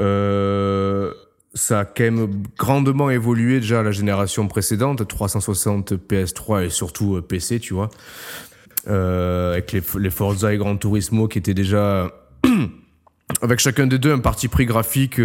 euh, 0.00 1.12
ça 1.54 1.80
a 1.80 1.84
quand 1.84 2.04
même 2.04 2.42
grandement 2.56 3.10
évolué 3.10 3.60
déjà 3.60 3.80
à 3.80 3.82
la 3.82 3.90
génération 3.90 4.46
précédente, 4.48 5.06
360 5.06 5.94
PS3 5.94 6.66
et 6.66 6.70
surtout 6.70 7.16
euh, 7.16 7.22
PC, 7.22 7.60
tu 7.60 7.74
vois. 7.74 7.90
Euh, 8.86 9.52
avec 9.52 9.72
les, 9.72 9.82
les 9.98 10.10
Forza 10.10 10.52
et 10.52 10.58
Gran 10.58 10.76
Turismo 10.76 11.26
qui 11.26 11.38
étaient 11.38 11.54
déjà 11.54 12.12
avec 13.40 13.58
chacun 13.58 13.86
des 13.86 13.98
deux 13.98 14.12
un 14.12 14.18
parti 14.18 14.48
pris 14.48 14.66
graphique 14.66 15.20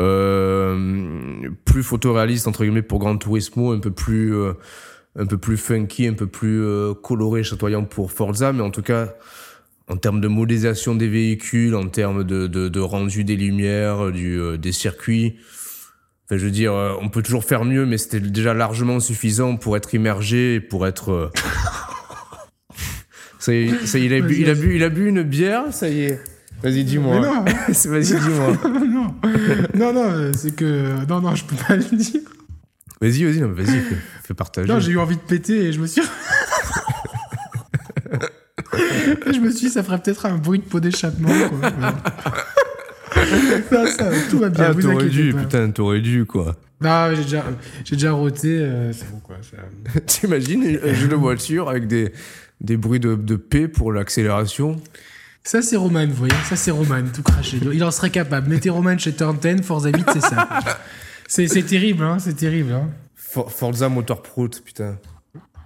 euh, 0.00 1.48
plus 1.64 1.82
photoréaliste 1.82 2.46
entre 2.46 2.64
guillemets 2.64 2.82
pour 2.82 2.98
Gran 2.98 3.16
Turismo, 3.16 3.72
un 3.72 3.80
peu 3.80 3.90
plus 3.90 4.34
euh, 4.34 4.52
un 5.16 5.26
peu 5.26 5.38
plus 5.38 5.56
funky, 5.56 6.06
un 6.06 6.14
peu 6.14 6.26
plus 6.26 6.62
euh, 6.62 6.94
coloré, 6.94 7.42
chatoyant 7.42 7.84
pour 7.84 8.12
Forza, 8.12 8.52
mais 8.52 8.62
en 8.62 8.70
tout 8.70 8.82
cas 8.82 9.14
en 9.88 9.96
termes 9.96 10.20
de 10.20 10.28
modélisation 10.28 10.94
des 10.94 11.08
véhicules, 11.08 11.74
en 11.74 11.88
termes 11.88 12.24
de, 12.24 12.46
de, 12.46 12.68
de 12.68 12.80
rendu 12.80 13.24
des 13.24 13.36
lumières, 13.36 14.10
du, 14.10 14.38
euh, 14.38 14.56
des 14.56 14.72
circuits. 14.72 15.36
Enfin, 16.24 16.38
je 16.38 16.44
veux 16.44 16.50
dire, 16.50 16.72
euh, 16.72 16.94
on 17.00 17.08
peut 17.08 17.22
toujours 17.22 17.44
faire 17.44 17.64
mieux, 17.64 17.84
mais 17.84 17.98
c'était 17.98 18.20
déjà 18.20 18.54
largement 18.54 19.00
suffisant 19.00 19.56
pour 19.56 19.76
être 19.76 19.92
immergé 19.94 20.54
et 20.54 20.60
pour 20.60 20.86
être. 20.86 21.10
euh, 21.10 21.30
ça 23.38 23.52
y 23.52 23.68
est, 23.68 23.86
ça 23.86 23.98
y 23.98 24.04
est, 24.04 24.06
il, 24.06 24.14
a 24.14 24.20
bu, 24.20 24.36
il, 24.40 24.48
a 24.48 24.54
bu, 24.54 24.76
il 24.76 24.84
a 24.84 24.88
bu 24.88 25.08
une 25.08 25.22
bière, 25.22 25.64
ça 25.72 25.88
y 25.88 26.04
est. 26.04 26.20
Vas-y, 26.62 26.74
Mais 26.78 26.84
dis-moi. 26.84 27.20
non, 27.20 27.44
Vas-y, 27.68 28.14
dis-moi. 28.20 28.56
non, 28.64 29.14
non, 29.74 29.92
non, 29.92 30.04
euh, 30.10 30.32
c'est 30.36 30.54
que. 30.54 31.04
Non, 31.08 31.20
non, 31.20 31.34
je 31.34 31.44
peux 31.44 31.56
pas 31.56 31.76
le 31.76 31.96
dire. 31.96 32.20
Vas-y, 33.00 33.24
vas-y, 33.24 33.40
vas-y, 33.40 33.66
fais, 33.80 33.96
fais 34.22 34.34
partager. 34.34 34.68
Non, 34.72 34.78
j'ai 34.78 34.92
eu 34.92 34.98
envie 34.98 35.16
de 35.16 35.20
péter 35.22 35.64
et 35.66 35.72
je 35.72 35.80
me 35.80 35.86
suis. 35.86 36.02
je 39.26 39.38
me 39.40 39.50
suis 39.50 39.66
dit, 39.66 39.70
ça 39.72 39.82
ferait 39.82 39.98
peut-être 40.00 40.26
un 40.26 40.36
bruit 40.38 40.58
de 40.60 40.64
pot 40.64 40.80
d'échappement. 40.80 41.28
quoi. 41.48 41.70
Non, 43.72 43.86
ça, 43.86 44.10
tout 44.30 44.38
va 44.38 44.48
bien. 44.48 44.66
Ah, 44.70 44.74
t'aurais 44.80 45.08
dû, 45.08 45.32
pas. 45.32 45.40
putain, 45.40 45.70
t'aurais 45.70 46.00
dû, 46.00 46.24
quoi. 46.26 46.54
Non, 46.80 47.10
j'ai 47.14 47.22
déjà, 47.22 47.44
j'ai 47.84 47.96
déjà 47.96 48.12
roté. 48.12 48.58
euh, 48.60 48.92
c'est 48.92 49.10
bon, 49.10 49.20
quoi. 49.20 49.36
ça- 49.42 50.00
T'imagines 50.06 50.78
un 50.82 50.94
jeu 50.94 51.08
de 51.08 51.14
voiture 51.14 51.68
avec 51.68 51.86
des, 51.86 52.12
des 52.60 52.76
bruits 52.76 53.00
de, 53.00 53.14
de 53.14 53.36
P 53.36 53.68
pour 53.68 53.92
l'accélération 53.92 54.80
Ça, 55.44 55.60
c'est 55.62 55.76
Roman, 55.76 56.06
vous 56.06 56.14
voyez. 56.14 56.34
Ça, 56.48 56.56
c'est 56.56 56.70
Roman, 56.70 57.02
tout 57.12 57.22
craché. 57.22 57.58
Il 57.72 57.82
en 57.84 57.90
serait 57.90 58.10
capable. 58.10 58.48
Mettez 58.48 58.70
Roman 58.70 58.96
chez 58.96 59.12
Turn 59.12 59.36
10, 59.36 59.62
Forza 59.62 59.88
8, 59.90 60.04
c'est 60.12 60.20
ça. 60.20 60.48
C'est, 61.26 61.62
terrible, 61.66 62.04
hein. 62.04 62.18
C'est 62.20 62.34
terrible, 62.36 62.72
hein. 62.72 62.90
For- 63.16 63.50
Forza 63.50 63.88
Motorprout, 63.88 64.50
putain. 64.64 64.98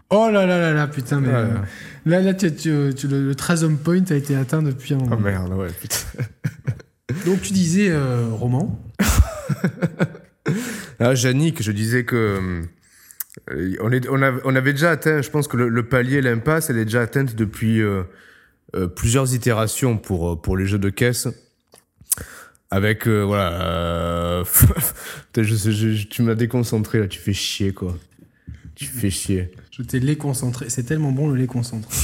Oh 0.08 0.28
là 0.32 0.46
là 0.46 0.58
là 0.58 0.72
là, 0.72 0.86
putain, 0.86 1.20
mais. 1.20 1.28
Ouais. 1.28 1.34
euh, 1.34 1.48
là, 2.06 2.20
là, 2.22 2.32
tu, 2.34 2.54
tu- 2.54 2.92
tu- 2.96 3.08
le, 3.08 3.28
le 3.28 3.76
Point 3.76 4.04
a 4.10 4.14
été 4.14 4.36
atteint 4.36 4.62
depuis 4.62 4.94
un 4.94 4.98
moment. 4.98 5.16
Oh 5.18 5.20
merde, 5.22 5.52
ouais, 5.52 5.68
putain. 5.80 5.96
Donc, 7.26 7.42
tu 7.42 7.52
disais, 7.52 7.88
euh, 7.90 8.28
Roman. 8.32 8.80
Ah, 11.00 11.12
Yannick, 11.14 11.62
je 11.62 11.72
disais 11.72 12.04
que. 12.04 12.40
euh, 13.50 13.76
on, 13.82 13.90
est, 13.92 14.08
on, 14.08 14.22
avait, 14.22 14.40
on 14.44 14.54
avait 14.56 14.72
déjà 14.72 14.90
atteint, 14.92 15.20
je 15.20 15.28
pense 15.28 15.48
que 15.48 15.56
le, 15.56 15.68
le 15.68 15.82
palier, 15.88 16.22
l'impasse, 16.22 16.70
elle 16.70 16.78
est 16.78 16.84
déjà 16.84 17.02
atteinte 17.02 17.34
depuis 17.34 17.80
euh, 17.82 18.04
plusieurs 18.88 19.34
itérations 19.34 19.96
pour, 19.98 20.32
euh, 20.32 20.36
pour 20.36 20.56
les 20.56 20.66
jeux 20.66 20.78
de 20.78 20.90
caisse. 20.90 21.28
Avec, 22.70 23.06
euh, 23.06 23.22
voilà. 23.22 23.62
euh, 23.62 24.44
je 25.36 25.42
je- 25.42 25.70
je- 25.70 26.06
tu 26.06 26.22
m'as 26.22 26.34
déconcentré 26.34 26.98
là, 26.98 27.06
tu 27.06 27.20
fais 27.20 27.32
chier 27.32 27.72
quoi. 27.72 27.96
Tu 28.74 28.84
fais 28.86 29.10
chier. 29.10 29.52
Je 29.70 29.82
t'ai 29.82 30.00
lait 30.00 30.16
concentré. 30.16 30.66
C'est 30.68 30.82
tellement 30.82 31.12
bon 31.12 31.28
le 31.28 31.36
lait 31.36 31.46
concentré. 31.46 31.94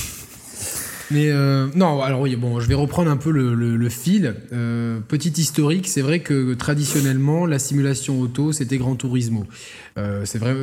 Mais 1.11 1.29
euh, 1.31 1.67
non, 1.75 2.01
alors 2.01 2.21
oui, 2.23 2.37
bon, 2.37 2.61
je 2.61 2.69
vais 2.69 2.75
reprendre 2.75 3.11
un 3.11 3.19
peu 3.19 3.31
le, 3.31 3.55
le- 3.55 3.89
fil. 3.91 4.35
Euh, 4.53 5.01
petit 5.01 5.29
historique, 5.37 5.87
c'est 5.89 6.01
vrai 6.01 6.21
que 6.21 6.55
traditionnellement, 6.55 7.45
la 7.45 7.59
simulation 7.59 8.19
auto, 8.21 8.53
c'était 8.53 8.79
Gran 8.79 8.95
Turismo. 8.97 9.45
Euh, 9.99 10.25
c'est 10.25 10.39
vrai, 10.39 10.55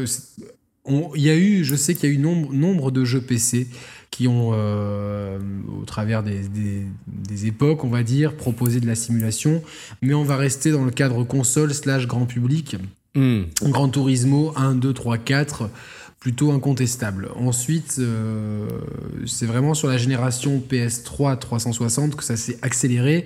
il 0.87 1.21
y 1.21 1.29
a 1.29 1.35
eu, 1.35 1.63
je 1.63 1.75
sais 1.75 1.93
qu'il 1.93 2.09
y 2.09 2.11
a 2.11 2.15
eu 2.15 2.17
nombre, 2.17 2.51
nombre 2.53 2.89
de 2.89 3.05
jeux 3.05 3.21
PC 3.21 3.67
qui 4.11 4.27
ont, 4.27 4.51
euh, 4.53 5.39
au 5.81 5.85
travers 5.85 6.23
des, 6.23 6.39
des- 6.47 6.85
des 7.07 7.45
époques, 7.45 7.83
on 7.83 7.89
va 7.89 8.03
dire, 8.03 8.35
proposé 8.35 8.79
de 8.79 8.87
la 8.87 8.95
simulation, 8.95 9.61
mais 10.01 10.13
on 10.13 10.23
va 10.23 10.35
rester 10.37 10.71
dans 10.71 10.83
le 10.83 10.91
cadre 10.91 11.23
console 11.23 11.73
slash 11.73 12.07
grand 12.07 12.25
public. 12.25 12.75
Hmm. 13.15 13.43
Gran 13.63 13.89
Turismo 13.89 14.53
1, 14.55 14.75
2, 14.75 14.93
3, 14.93 15.17
4, 15.17 15.69
plutôt 16.19 16.51
incontestable. 16.51 17.29
Ensuite, 17.35 17.95
euh, 17.99 18.67
c'est 19.25 19.45
vraiment 19.45 19.73
sur 19.73 19.87
la 19.87 19.97
génération 19.97 20.61
PS3 20.69 21.37
360 21.37 22.15
que 22.15 22.23
ça 22.23 22.35
s'est 22.35 22.57
accéléré, 22.61 23.25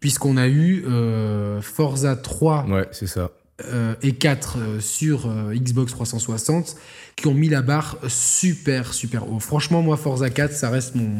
puisqu'on 0.00 0.36
a 0.36 0.46
eu 0.48 0.84
euh, 0.86 1.60
Forza 1.62 2.16
3 2.16 2.66
Ouais, 2.68 2.86
c'est 2.92 3.06
ça. 3.06 3.30
Euh, 3.72 3.94
et 4.02 4.12
4 4.12 4.58
euh, 4.58 4.80
sur 4.80 5.26
euh, 5.26 5.54
Xbox 5.54 5.92
360 5.92 6.76
qui 7.16 7.28
ont 7.28 7.34
mis 7.34 7.48
la 7.48 7.62
barre 7.62 7.98
super 8.08 8.92
super 8.92 9.30
haut. 9.30 9.38
Franchement, 9.38 9.80
moi, 9.82 9.96
Forza 9.96 10.28
4, 10.30 10.52
ça 10.52 10.70
reste 10.70 10.96
mon 10.96 11.12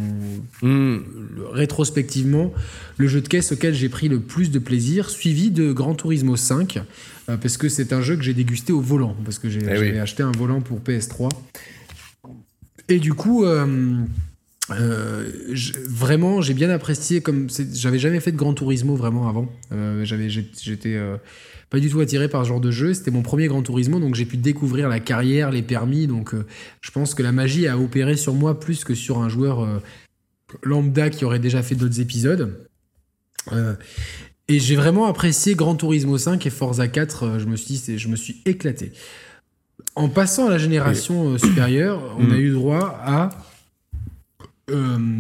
le- 0.63 1.05
rétrospectivement 1.53 2.53
le 2.97 3.07
jeu 3.07 3.21
de 3.21 3.29
caisse 3.29 3.53
auquel 3.53 3.73
j'ai 3.75 3.89
pris 3.89 4.09
le 4.09 4.19
plus 4.19 4.51
de 4.51 4.59
plaisir, 4.59 5.09
suivi 5.11 5.53
de 5.53 5.73
Gran 5.73 5.95
Turismo 5.95 6.35
5, 6.35 6.79
euh, 7.29 7.37
parce 7.37 7.57
que 7.57 7.69
c'est 7.69 7.93
un 7.93 8.01
jeu 8.03 8.17
que 8.17 8.23
j'ai 8.23 8.35
dégusté 8.35 8.73
au 8.73 8.81
volant, 8.81 9.15
parce 9.25 9.39
que 9.39 9.49
j'ai 9.49 9.61
Eh 9.71 9.79
oui. 9.79 9.97
acheté 9.99 10.25
un 10.25 10.33
volant 10.33 10.61
pour 10.61 10.81
PS3. 10.81 11.29
Et 12.89 12.99
du 12.99 13.15
coup, 13.15 13.45
euh, 13.45 14.05
je- 15.53 15.73
vraiment, 15.89 16.41
j'ai 16.41 16.55
bien 16.55 16.71
apprécié, 16.71 17.21
comme 17.21 17.49
j'avais 17.73 17.99
jamais 17.99 18.19
fait 18.21 18.33
de 18.33 18.37
Gran 18.37 18.55
Turismo 18.55 18.97
vraiment 18.97 19.29
avant. 19.29 19.49
Euh, 19.73 20.05
j'avais, 20.05 20.29
j'étais 20.29 20.95
euh, 20.97 21.17
pas 21.75 21.81
du 21.81 21.91
tout 21.91 21.99
attiré 22.01 22.29
par 22.29 22.45
ce 22.45 22.49
genre 22.49 22.61
de 22.61 22.71
jeu. 22.71 22.95
C'était 22.95 23.11
mon 23.11 23.23
premier 23.23 23.49
Gran 23.49 23.61
Turismo, 23.63 23.99
donc 23.99 24.15
j'ai 24.15 24.25
pu 24.27 24.37
découvrir 24.37 24.89
la 24.89 25.01
carrière, 25.01 25.51
les 25.51 25.63
permis. 25.63 26.07
Donc, 26.07 26.33
euh, 26.33 26.47
je 26.81 26.91
pense 26.93 27.15
que 27.15 27.23
la 27.25 27.33
magie 27.33 27.67
a 27.67 27.77
opéré 27.77 28.17
sur 28.17 28.33
moi 28.33 28.61
plus 28.61 28.85
que 28.85 28.95
sur 28.95 29.19
un 29.19 29.29
joueur 29.29 29.61
euh, 29.65 29.79
lambda 30.63 31.11
qui 31.11 31.25
aurait 31.25 31.41
déjà 31.41 31.63
fait 31.65 31.75
d'autres 31.75 32.01
épisodes. 32.01 32.57
Euh, 33.53 33.75
et 34.47 34.61
j'ai 34.61 34.77
vraiment 34.77 35.07
apprécié 35.07 35.55
Gran 35.57 35.75
Turismo 35.75 36.17
5 36.17 36.47
et 36.47 36.51
Forza 36.51 36.87
4. 36.87 37.23
euh, 37.25 37.39
je 37.41 37.47
me 37.47 37.57
suis, 37.57 37.75
dit, 37.75 37.99
je 37.99 38.07
me 38.09 38.15
suis 38.17 38.41
éclaté. 38.47 38.93
En 39.97 40.09
passant 40.09 40.47
à 40.47 40.51
la 40.51 40.59
génération 40.59 41.37
supérieure, 41.39 42.15
on 42.19 42.25
Mm. 42.25 42.33
a 42.33 42.37
eu 42.39 42.51
droit 42.53 43.01
à 43.05 43.31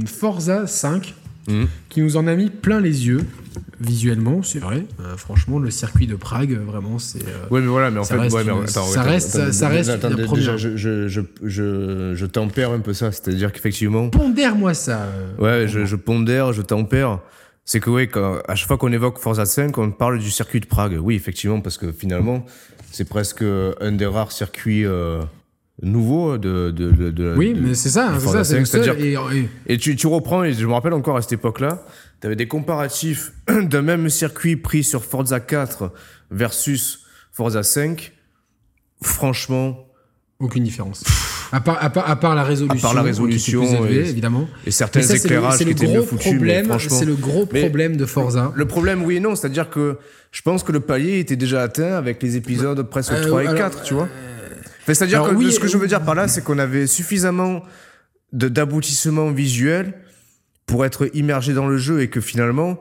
Forza 0.06 0.66
5 0.66 1.14
Hmm. 1.46 1.64
qui 1.90 2.00
nous 2.00 2.16
en 2.16 2.26
a 2.26 2.34
mis 2.36 2.48
plein 2.48 2.80
les 2.80 3.06
yeux 3.06 3.20
visuellement, 3.80 4.42
c'est 4.42 4.58
vrai. 4.58 4.84
Euh, 5.00 5.16
franchement, 5.16 5.58
le 5.58 5.70
circuit 5.70 6.06
de 6.06 6.16
Prague, 6.16 6.52
vraiment, 6.52 6.98
c'est. 6.98 7.22
euh, 7.26 7.46
Ouais, 7.50 7.60
mais 7.60 7.66
voilà, 7.66 7.90
mais 7.90 7.98
en 8.00 8.04
Ça 8.04 8.14
fait, 8.14 8.20
reste 8.22 8.36
ouais, 8.36 8.44
mais 8.44 8.52
une- 8.52 8.58
attends, 8.64 8.84
ça 8.84 9.00
attends, 9.00 9.10
reste- 9.10 9.36
attends, 9.36 9.52
ça 9.52 9.68
reste 9.68 9.90
attends, 9.90 10.08
la 10.10 10.26
déjà, 10.26 10.56
je, 10.56 10.76
je, 10.76 11.08
je, 11.08 11.20
je, 11.42 12.12
je 12.14 12.26
tempère 12.26 12.70
un 12.70 12.80
peu 12.80 12.92
ça, 12.94 13.10
c'est-à-dire 13.12 13.52
qu'effectivement, 13.52 14.08
Pondère-moi 14.10 14.74
ça. 14.74 15.02
euh, 15.02 15.36
ouais, 15.62 15.68
je, 15.68 15.84
je 15.84 15.96
pondère, 15.96 16.52
je 16.52 16.62
tempère. 16.62 17.20
C'est 17.66 17.80
que, 17.80 17.88
ouais, 17.90 18.06
quand, 18.08 18.38
à 18.46 18.54
chaque 18.54 18.68
fois 18.68 18.76
qu'on 18.76 18.92
évoque 18.92 19.18
Forza 19.18 19.46
5, 19.46 19.76
on 19.78 19.90
parle 19.90 20.18
du 20.18 20.30
circuit 20.30 20.60
de 20.60 20.66
Prague. 20.66 20.98
Oui, 21.00 21.14
effectivement, 21.14 21.60
parce 21.62 21.78
que 21.78 21.92
finalement, 21.92 22.44
c'est 22.92 23.08
presque 23.08 23.42
un 23.80 23.92
des 23.92 24.06
rares 24.06 24.32
circuits 24.32 24.84
euh, 24.84 25.22
nouveaux 25.84 26.38
de, 26.38 26.70
de, 26.70 26.90
de, 26.90 27.10
de- 27.10 27.34
Oui, 27.36 27.54
mais 27.60 27.74
c'est 27.74 27.90
ça, 27.90 28.08
hein, 28.10 28.18
c'est 28.18 28.28
ça, 28.28 28.44
c'est 28.44 28.58
le 28.58 28.64
5, 28.64 28.84
seul. 28.84 28.84
c'est-à-dire 28.84 29.22
Et, 29.66 29.78
tu, 29.78 29.94
tu 29.96 30.06
reprends, 30.06 30.42
et 30.44 30.52
je 30.52 30.66
me 30.66 30.72
rappelle 30.72 30.92
encore 30.94 31.16
à 31.16 31.22
cette 31.22 31.32
époque-là, 31.32 31.84
tu 32.20 32.26
avais 32.26 32.36
des 32.36 32.48
comparatifs 32.48 33.32
d'un 33.62 33.82
même 33.82 34.08
circuit 34.08 34.56
pris 34.56 34.82
sur 34.84 35.04
Forza 35.04 35.40
4 35.40 35.92
versus 36.30 37.00
Forza 37.32 37.62
5. 37.62 38.12
Franchement, 39.02 39.86
aucune 40.40 40.64
différence. 40.64 41.04
À 41.52 41.60
part, 41.60 41.82
à 41.84 41.90
part, 41.90 42.10
à 42.10 42.16
part 42.16 42.34
la 42.34 42.42
résolution, 42.42 42.78
À 42.88 42.94
part 42.94 42.94
la 42.94 43.02
qui 43.02 43.08
était 43.08 43.20
résolution, 43.22 43.60
plus 43.60 43.74
élevée, 43.74 44.06
et- 44.06 44.10
évidemment. 44.10 44.48
et 44.66 44.70
certains 44.70 45.02
ça, 45.02 45.08
c'est 45.08 45.14
le, 45.28 45.34
éclairages 45.36 45.52
c'est 45.58 45.64
qui 45.64 45.70
le 45.70 45.70
étaient 45.76 45.86
gros 45.86 46.02
foutus, 46.02 46.26
mais 46.32 46.36
problème. 46.36 46.66
franchement. 46.66 46.96
C'est 46.98 47.04
le 47.04 47.14
gros 47.14 47.46
problème 47.46 47.96
de 47.96 48.06
Forza. 48.06 48.52
Le 48.56 48.64
problème, 48.66 49.04
oui 49.04 49.16
et 49.16 49.20
non, 49.20 49.36
c'est-à-dire 49.36 49.70
que 49.70 49.98
je 50.32 50.42
pense 50.42 50.64
que 50.64 50.72
le 50.72 50.80
palier 50.80 51.18
était 51.20 51.36
déjà 51.36 51.62
atteint 51.62 51.92
avec 51.94 52.20
les 52.22 52.36
épisodes 52.36 52.82
presque 52.82 53.12
Euh, 53.12 53.22
3 53.26 53.44
et 53.44 53.46
alors, 53.46 53.58
4, 53.58 53.82
tu 53.82 53.94
vois. 53.94 54.04
Enfin, 54.04 54.12
c'est-à-dire 54.92 55.22
que 55.22 55.34
oui, 55.34 55.50
ce 55.52 55.58
que 55.60 55.68
je 55.68 55.78
veux 55.78 55.84
euh, 55.84 55.88
dire 55.88 56.02
par 56.02 56.14
là, 56.14 56.28
c'est 56.28 56.42
qu'on 56.44 56.58
avait 56.58 56.86
suffisamment 56.86 57.62
de- 58.32 58.48
d'aboutissements 58.48 59.30
visuels 59.30 59.94
pour 60.66 60.84
être 60.84 61.08
immergé 61.14 61.54
dans 61.54 61.66
le 61.68 61.78
jeu 61.78 62.02
et 62.02 62.08
que 62.08 62.20
finalement, 62.20 62.78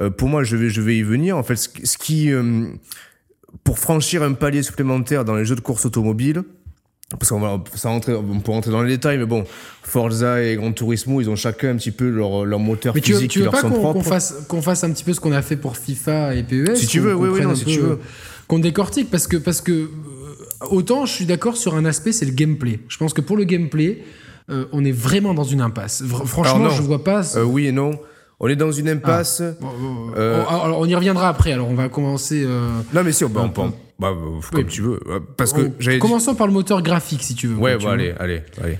euh, 0.00 0.10
pour 0.10 0.28
moi, 0.28 0.42
je 0.44 0.56
vais, 0.56 0.68
je 0.68 0.80
vais 0.80 0.96
y 0.98 1.02
venir. 1.02 1.36
En 1.36 1.42
fait, 1.42 1.56
ce, 1.56 1.68
qui- 1.68 1.86
ce 1.86 1.96
qui, 1.96 2.30
euh, 2.32 2.66
pour 3.64 3.78
franchir 3.78 4.22
un 4.22 4.32
palier 4.34 4.62
supplémentaire 4.62 5.24
dans 5.24 5.36
les 5.36 5.44
jeux 5.44 5.54
de 5.56 5.60
course 5.60 5.86
automobile, 5.86 6.42
parce 7.18 7.30
qu'on 7.30 7.40
va, 7.40 7.62
ça 7.74 7.88
rentrer, 7.88 8.12
on 8.14 8.40
peut 8.40 8.52
rentrer 8.52 8.70
dans 8.70 8.82
les 8.82 8.90
détails, 8.96 9.16
mais 9.16 9.24
bon, 9.24 9.44
Forza 9.82 10.42
et 10.42 10.56
Gran 10.56 10.72
Turismo, 10.72 11.22
ils 11.22 11.30
ont 11.30 11.36
chacun 11.36 11.70
un 11.70 11.76
petit 11.76 11.90
peu 11.90 12.10
leur, 12.10 12.44
leur 12.44 12.58
moteur 12.58 12.94
Mais 12.94 13.00
tu, 13.00 13.12
veux- 13.12 13.18
physique 13.18 13.30
qui 13.30 13.38
leur 13.38 13.56
sont 13.56 13.70
qu'on 13.70 13.78
propres. 13.80 14.02
qu'on 14.02 14.04
fasse, 14.10 14.34
qu'on 14.46 14.60
fasse 14.60 14.84
un 14.84 14.90
petit 14.90 15.04
peu 15.04 15.14
ce 15.14 15.20
qu'on 15.20 15.32
a 15.32 15.40
fait 15.40 15.56
pour 15.56 15.78
FIFA 15.78 16.34
et 16.34 16.42
PES 16.42 16.76
Si 16.76 16.86
tu 16.86 17.00
veux, 17.00 17.14
oui, 17.14 17.30
oui, 17.32 17.40
non, 17.40 17.54
si 17.54 17.64
peu, 17.64 17.70
tu 17.70 17.78
veux. 17.80 17.90
euh, 17.92 17.96
Qu'on 18.46 18.58
décortique, 18.58 19.10
parce 19.10 19.26
que, 19.26 19.36
parce 19.38 19.60
que 19.62 19.72
euh, 19.72 19.88
autant 20.70 21.06
je 21.06 21.12
suis 21.12 21.26
d'accord 21.26 21.56
sur 21.56 21.74
un 21.74 21.84
aspect, 21.84 22.12
c'est 22.12 22.24
le 22.26 22.32
gameplay. 22.32 22.80
Je 22.88 22.96
pense 22.96 23.12
que 23.12 23.20
pour 23.20 23.36
le 23.36 23.44
gameplay, 23.44 24.02
euh, 24.50 24.64
on 24.72 24.84
est 24.84 24.92
vraiment 24.92 25.34
dans 25.34 25.44
une 25.44 25.60
impasse. 25.60 26.02
Franchement, 26.24 26.70
je 26.70 26.82
vois 26.82 27.04
pas. 27.04 27.36
Euh, 27.36 27.44
oui 27.44 27.66
et 27.66 27.72
non. 27.72 27.92
On 28.40 28.46
est 28.48 28.56
dans 28.56 28.70
une 28.70 28.88
impasse. 28.88 29.42
Bon, 29.60 29.66
bon, 29.78 30.12
euh, 30.16 30.44
on- 30.48 30.64
alors, 30.64 30.78
on 30.78 30.86
y 30.86 30.94
reviendra 30.94 31.28
après. 31.28 31.52
Alors, 31.52 31.68
on 31.68 31.74
va 31.74 31.88
commencer. 31.88 32.46
Non, 32.94 33.02
mais 33.04 33.10
si, 33.12 33.24
on, 33.24 33.28
bah, 33.28 33.42
on 33.56 33.72
bah, 33.98 34.12
comme 34.52 34.60
Oui. 34.60 34.66
tu 34.68 34.82
veux. 34.82 35.00
Parce 35.36 35.52
que 35.52 35.62
dire- 35.62 35.98
Commençons 35.98 36.36
par 36.36 36.46
le 36.46 36.52
moteur 36.52 36.80
graphique, 36.82 37.22
si 37.24 37.34
tu 37.34 37.48
veux. 37.48 37.56
Ouais, 37.56 37.76
tu 37.76 37.82
vois. 37.82 37.94
allez, 37.94 38.14
allez, 38.20 38.42
allez. 38.62 38.76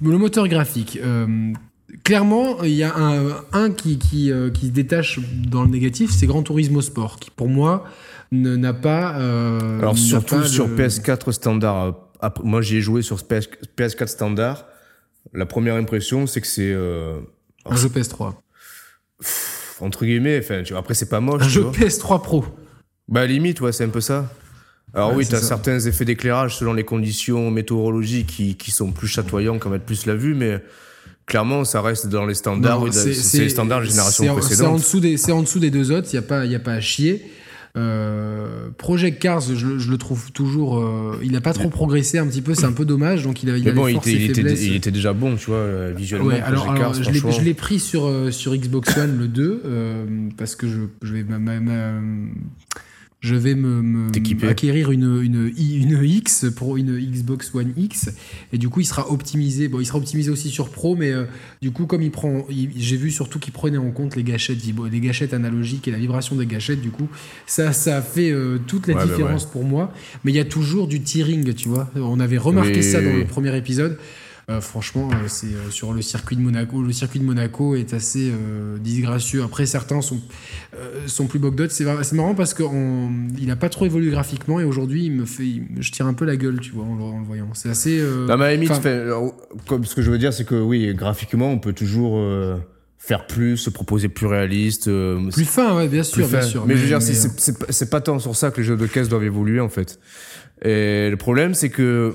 Le 0.00 0.16
moteur 0.18 0.46
graphique. 0.48 0.98
clairement, 2.04 2.62
il 2.62 2.70
y 2.74 2.82
a 2.84 2.94
un, 2.96 3.36
un 3.52 3.70
qui, 3.70 3.98
qui, 3.98 4.30
qui 4.54 4.66
se 4.66 4.70
détache 4.72 5.20
dans 5.48 5.62
le 5.62 5.68
négatif, 5.68 6.10
c'est 6.10 6.26
Gran 6.26 6.42
Turismo 6.42 6.80
Sport, 6.80 7.18
qui 7.18 7.30
pour 7.30 7.48
moi 7.48 7.84
n'a 8.32 8.72
pas. 8.72 9.16
euh, 9.18 9.78
Alors, 9.78 9.96
surtout 9.96 10.36
pas 10.40 10.44
sur 10.46 10.66
le- 10.66 10.74
PS4 10.76 11.32
standard. 11.32 11.94
après- 12.20 12.44
moi, 12.44 12.62
j'y 12.62 12.78
ai 12.78 12.80
joué 12.80 13.02
sur 13.02 13.22
PS, 13.24 13.48
PS4 13.76 14.08
standard. 14.08 14.66
La 15.32 15.46
première 15.46 15.76
impression, 15.76 16.26
c'est 16.26 16.40
que 16.40 16.46
c'est. 16.46 16.72
euh, 16.72 17.20
Un 17.64 17.76
jeu 17.76 17.88
PS3. 17.88 18.34
pff, 19.20 19.76
entre 19.80 20.04
guillemets, 20.04 20.40
enfin, 20.42 20.62
tu 20.64 20.74
après, 20.74 20.94
c'est 20.94 21.08
pas 21.08 21.20
moche. 21.20 21.42
Un 21.42 21.46
tu 21.46 21.50
jeu 21.52 21.60
vois. 21.62 21.72
PS3 21.72 22.22
Pro. 22.22 22.44
Bah, 23.08 23.26
limite, 23.26 23.60
ouais, 23.60 23.72
c'est 23.72 23.84
un 23.84 23.88
peu 23.88 24.00
ça. 24.00 24.30
Alors, 24.94 25.10
Ouais, 25.10 25.16
oui, 25.18 25.24
c'est 25.24 25.32
t'as 25.32 25.38
ça. 25.40 25.46
certains 25.48 25.78
effets 25.80 26.04
d'éclairage 26.04 26.56
selon 26.56 26.72
les 26.74 26.84
conditions 26.84 27.50
météorologiques 27.50 28.26
qui, 28.26 28.56
qui 28.56 28.70
sont 28.70 28.90
plus 28.92 29.08
chatoyants, 29.08 29.58
qui 29.58 29.66
en 29.66 29.70
mettent 29.70 29.86
plus 29.86 30.04
la 30.06 30.14
vue, 30.14 30.34
mais 30.34 30.62
clairement, 31.26 31.64
ça 31.64 31.80
reste 31.80 32.08
dans 32.08 32.26
les 32.26 32.34
standards. 32.34 32.82
Oui, 32.82 32.90
c'est 32.92 33.38
les 33.38 33.48
standards 33.48 33.80
de 33.80 33.86
génération 33.86 34.24
en- 34.24 34.26
C'est 34.26 34.30
en, 34.30 34.34
précédente. 34.46 34.78
dessous 34.80 35.00
des, 35.00 35.16
c'est 35.16 35.32
en 35.32 35.42
dessous 35.42 35.58
des 35.60 35.70
deux 35.70 35.90
autres, 35.92 36.08
il 36.12 36.16
n'y 36.16 36.18
a, 36.18 36.22
pas- 36.28 36.44
y 36.44 36.54
a 36.54 36.58
pas 36.60 36.72
à 36.74 36.80
chier. 36.80 37.24
Euh, 37.74 38.68
Project 38.76 39.18
Cars, 39.20 39.40
je, 39.40 39.78
je 39.78 39.90
le 39.90 39.96
trouve 39.96 40.30
toujours. 40.32 40.78
euh, 40.78 41.18
il 41.22 41.32
n'a 41.32 41.40
pas 41.40 41.52
trop 41.54 41.70
progressé 41.70 42.18
un 42.18 42.26
petit 42.26 42.42
peu, 42.42 42.54
c'est 42.54 42.66
un 42.66 42.72
peu 42.72 42.84
dommage. 42.84 43.22
Donc 43.24 43.42
il 43.42 43.50
a, 43.50 43.56
il 43.56 43.64
Mais 43.64 43.72
bon, 43.72 43.88
il 43.88 43.96
était, 43.96 44.10
et 44.10 44.14
il, 44.16 44.22
était, 44.24 44.34
faiblesses. 44.34 44.62
il 44.66 44.74
était 44.74 44.90
déjà 44.90 45.12
bon, 45.14 45.36
tu 45.36 45.46
vois, 45.46 45.56
euh, 45.56 45.94
visuellement. 45.96 46.28
Ouais, 46.28 46.40
alors, 46.40 46.70
alors, 46.70 46.92
Cars, 46.92 46.94
je 47.02 47.42
l'ai- 47.42 47.54
pris 47.54 47.78
sur, 47.80 48.10
sur 48.30 48.54
Xbox 48.56 48.96
One 48.96 49.18
le 49.18 49.28
2 49.28 49.62
euh, 49.64 50.04
parce 50.36 50.54
que 50.56 50.68
je, 50.68 50.80
je 51.02 51.12
vais, 51.14 51.22
ma- 51.24 51.38
ma- 51.38 51.60
ma- 51.60 52.00
je 53.22 53.34
vais 53.36 53.54
me, 53.54 53.80
me- 53.82 54.48
acquérir 54.48 54.90
une, 54.90 55.22
une, 55.22 55.52
une 55.56 56.04
X 56.04 56.46
pour 56.56 56.76
une 56.76 56.98
Xbox 56.98 57.54
One 57.54 57.72
X 57.76 58.10
et 58.52 58.58
du 58.58 58.68
coup 58.68 58.80
il 58.80 58.84
sera 58.84 59.10
optimisé. 59.10 59.68
Bon, 59.68 59.78
il 59.80 59.86
sera 59.86 59.98
optimisé 59.98 60.28
aussi 60.30 60.50
sur 60.50 60.68
Pro, 60.70 60.96
mais 60.96 61.12
euh, 61.12 61.24
du 61.62 61.70
coup 61.70 61.86
comme 61.86 62.02
il 62.02 62.10
prend, 62.10 62.44
j'ai 62.76 62.96
vu 62.96 63.10
surtout 63.12 63.38
qu'il 63.38 63.52
prenait 63.52 63.78
en 63.78 63.92
compte 63.92 64.16
les 64.16 64.24
gâchettes, 64.24 64.58
les 64.90 65.00
gâchettes 65.00 65.32
analogiques 65.34 65.86
et 65.86 65.92
la 65.92 65.98
vibration 65.98 66.34
des 66.36 66.46
gâchettes. 66.46 66.80
Du 66.82 66.90
coup, 66.90 67.08
ça, 67.46 67.72
ça 67.72 67.96
a 67.98 68.02
fait 68.02 68.30
euh, 68.32 68.58
toute 68.66 68.88
la 68.88 68.94
Ouais, 68.96 69.00
bah 69.06 69.06
différence 69.06 69.44
pour 69.46 69.64
moi. 69.64 69.92
Mais 70.24 70.32
il 70.32 70.36
y 70.36 70.40
a 70.40 70.44
toujours 70.44 70.88
du 70.88 71.00
tearing, 71.00 71.54
tu 71.54 71.68
vois. 71.68 71.88
On 71.94 72.18
avait 72.20 72.38
remarqué 72.38 72.76
Oui, 72.78 72.82
ça 72.82 73.00
dans 73.00 73.08
oui. 73.10 73.20
le 73.20 73.24
premier 73.26 73.56
épisode. 73.56 73.98
Euh, 74.50 74.60
franchement, 74.60 75.08
euh, 75.12 75.28
c'est 75.28 75.46
euh, 75.46 75.70
sur 75.70 75.92
le 75.92 76.02
circuit 76.02 76.34
de 76.36 76.40
Monaco. 76.40 76.82
Le 76.82 76.92
circuit 76.92 77.20
de 77.20 77.24
Monaco 77.24 77.76
est 77.76 77.94
assez 77.94 78.30
euh, 78.32 78.76
disgracieux. 78.78 79.42
Après, 79.44 79.66
certains 79.66 80.00
sont, 80.00 80.20
euh, 80.76 81.06
sont 81.06 81.26
plus 81.26 81.38
bogdotes. 81.38 81.70
C'est 81.70 81.84
mar- 81.84 82.04
c'est 82.04 82.16
marrant 82.16 82.34
parce 82.34 82.52
qu'il 82.52 83.46
n'a 83.46 83.56
pas 83.56 83.68
trop 83.68 83.86
évolué 83.86 84.10
graphiquement 84.10 84.58
et 84.58 84.64
aujourd'hui, 84.64 85.04
il 85.04 85.12
me 85.12 85.26
fait, 85.26 85.44
il 85.46 85.62
je 85.78 85.92
tire 85.92 86.06
un 86.06 86.14
peu 86.14 86.24
la 86.24 86.36
gueule, 86.36 86.58
tu 86.60 86.72
vois, 86.72 86.84
en, 86.84 86.96
le- 86.96 87.02
en 87.04 87.18
le 87.20 87.24
voyant. 87.24 87.48
C'est 87.54 87.68
assez. 87.70 87.98
euh, 88.00 88.26
Non, 88.26 88.36
mais 88.36 88.44
à 88.46 88.48
la 88.48 88.54
limite, 88.54 88.72
enfin, 88.72 88.80
fait, 88.80 89.00
alors, 89.02 89.32
comme 89.68 89.84
ce 89.84 89.94
que 89.94 90.02
je 90.02 90.10
veux 90.10 90.18
dire, 90.18 90.32
c'est 90.32 90.44
que 90.46 90.56
oui, 90.56 90.92
graphiquement, 90.92 91.48
on 91.52 91.58
peut 91.60 91.72
toujours 91.72 92.16
euh, 92.18 92.56
faire 92.98 93.28
plus, 93.28 93.56
se 93.56 93.70
proposer 93.70 94.08
plus 94.08 94.26
réaliste. 94.26 94.88
euh, 94.88 95.30
plus 95.30 95.44
fin, 95.44 95.76
ouais, 95.76 95.86
bien 95.86 96.02
sûr, 96.02 96.26
bien 96.26 96.42
sûr. 96.42 96.66
Mais, 96.66 96.76
je 96.76 96.82
veux 96.82 96.88
dire, 96.88 96.98
euh, 96.98 97.54
pas- 97.60 97.66
c'est 97.70 97.90
pas 97.90 98.00
tant 98.00 98.18
sur 98.18 98.34
ça 98.34 98.50
que 98.50 98.56
les 98.60 98.66
jeux 98.66 98.76
de 98.76 98.86
caisse 98.88 99.08
doivent 99.08 99.22
évoluer, 99.24 99.60
en 99.60 99.68
fait. 99.68 100.00
Et 100.64 101.10
le 101.10 101.16
problème, 101.16 101.54
c'est 101.54 101.70
que 101.70 102.12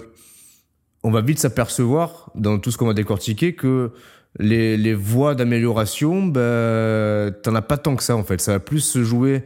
on 1.08 1.12
va 1.12 1.22
vite 1.22 1.39
s'apercevoir, 1.39 2.32
dans 2.36 2.60
tout 2.60 2.70
ce 2.70 2.78
qu'on 2.78 2.88
va 2.88 2.93
décortiquer, 2.93 3.53
que 3.53 3.91
les, 4.39 4.76
les 4.76 4.93
voies 4.93 5.36
d'amélioration, 5.36 6.26
ben, 6.26 7.34
t'en 7.43 7.55
as 7.55 7.62
pas 7.62 7.78
tant 7.78 7.95
que 7.95 8.03
ça, 8.03 8.18
en 8.18 8.26
fait. 8.26 8.41
Ça 8.41 8.51
va 8.51 8.60
plus 8.60 8.82
se 8.82 9.03
jouer 9.03 9.43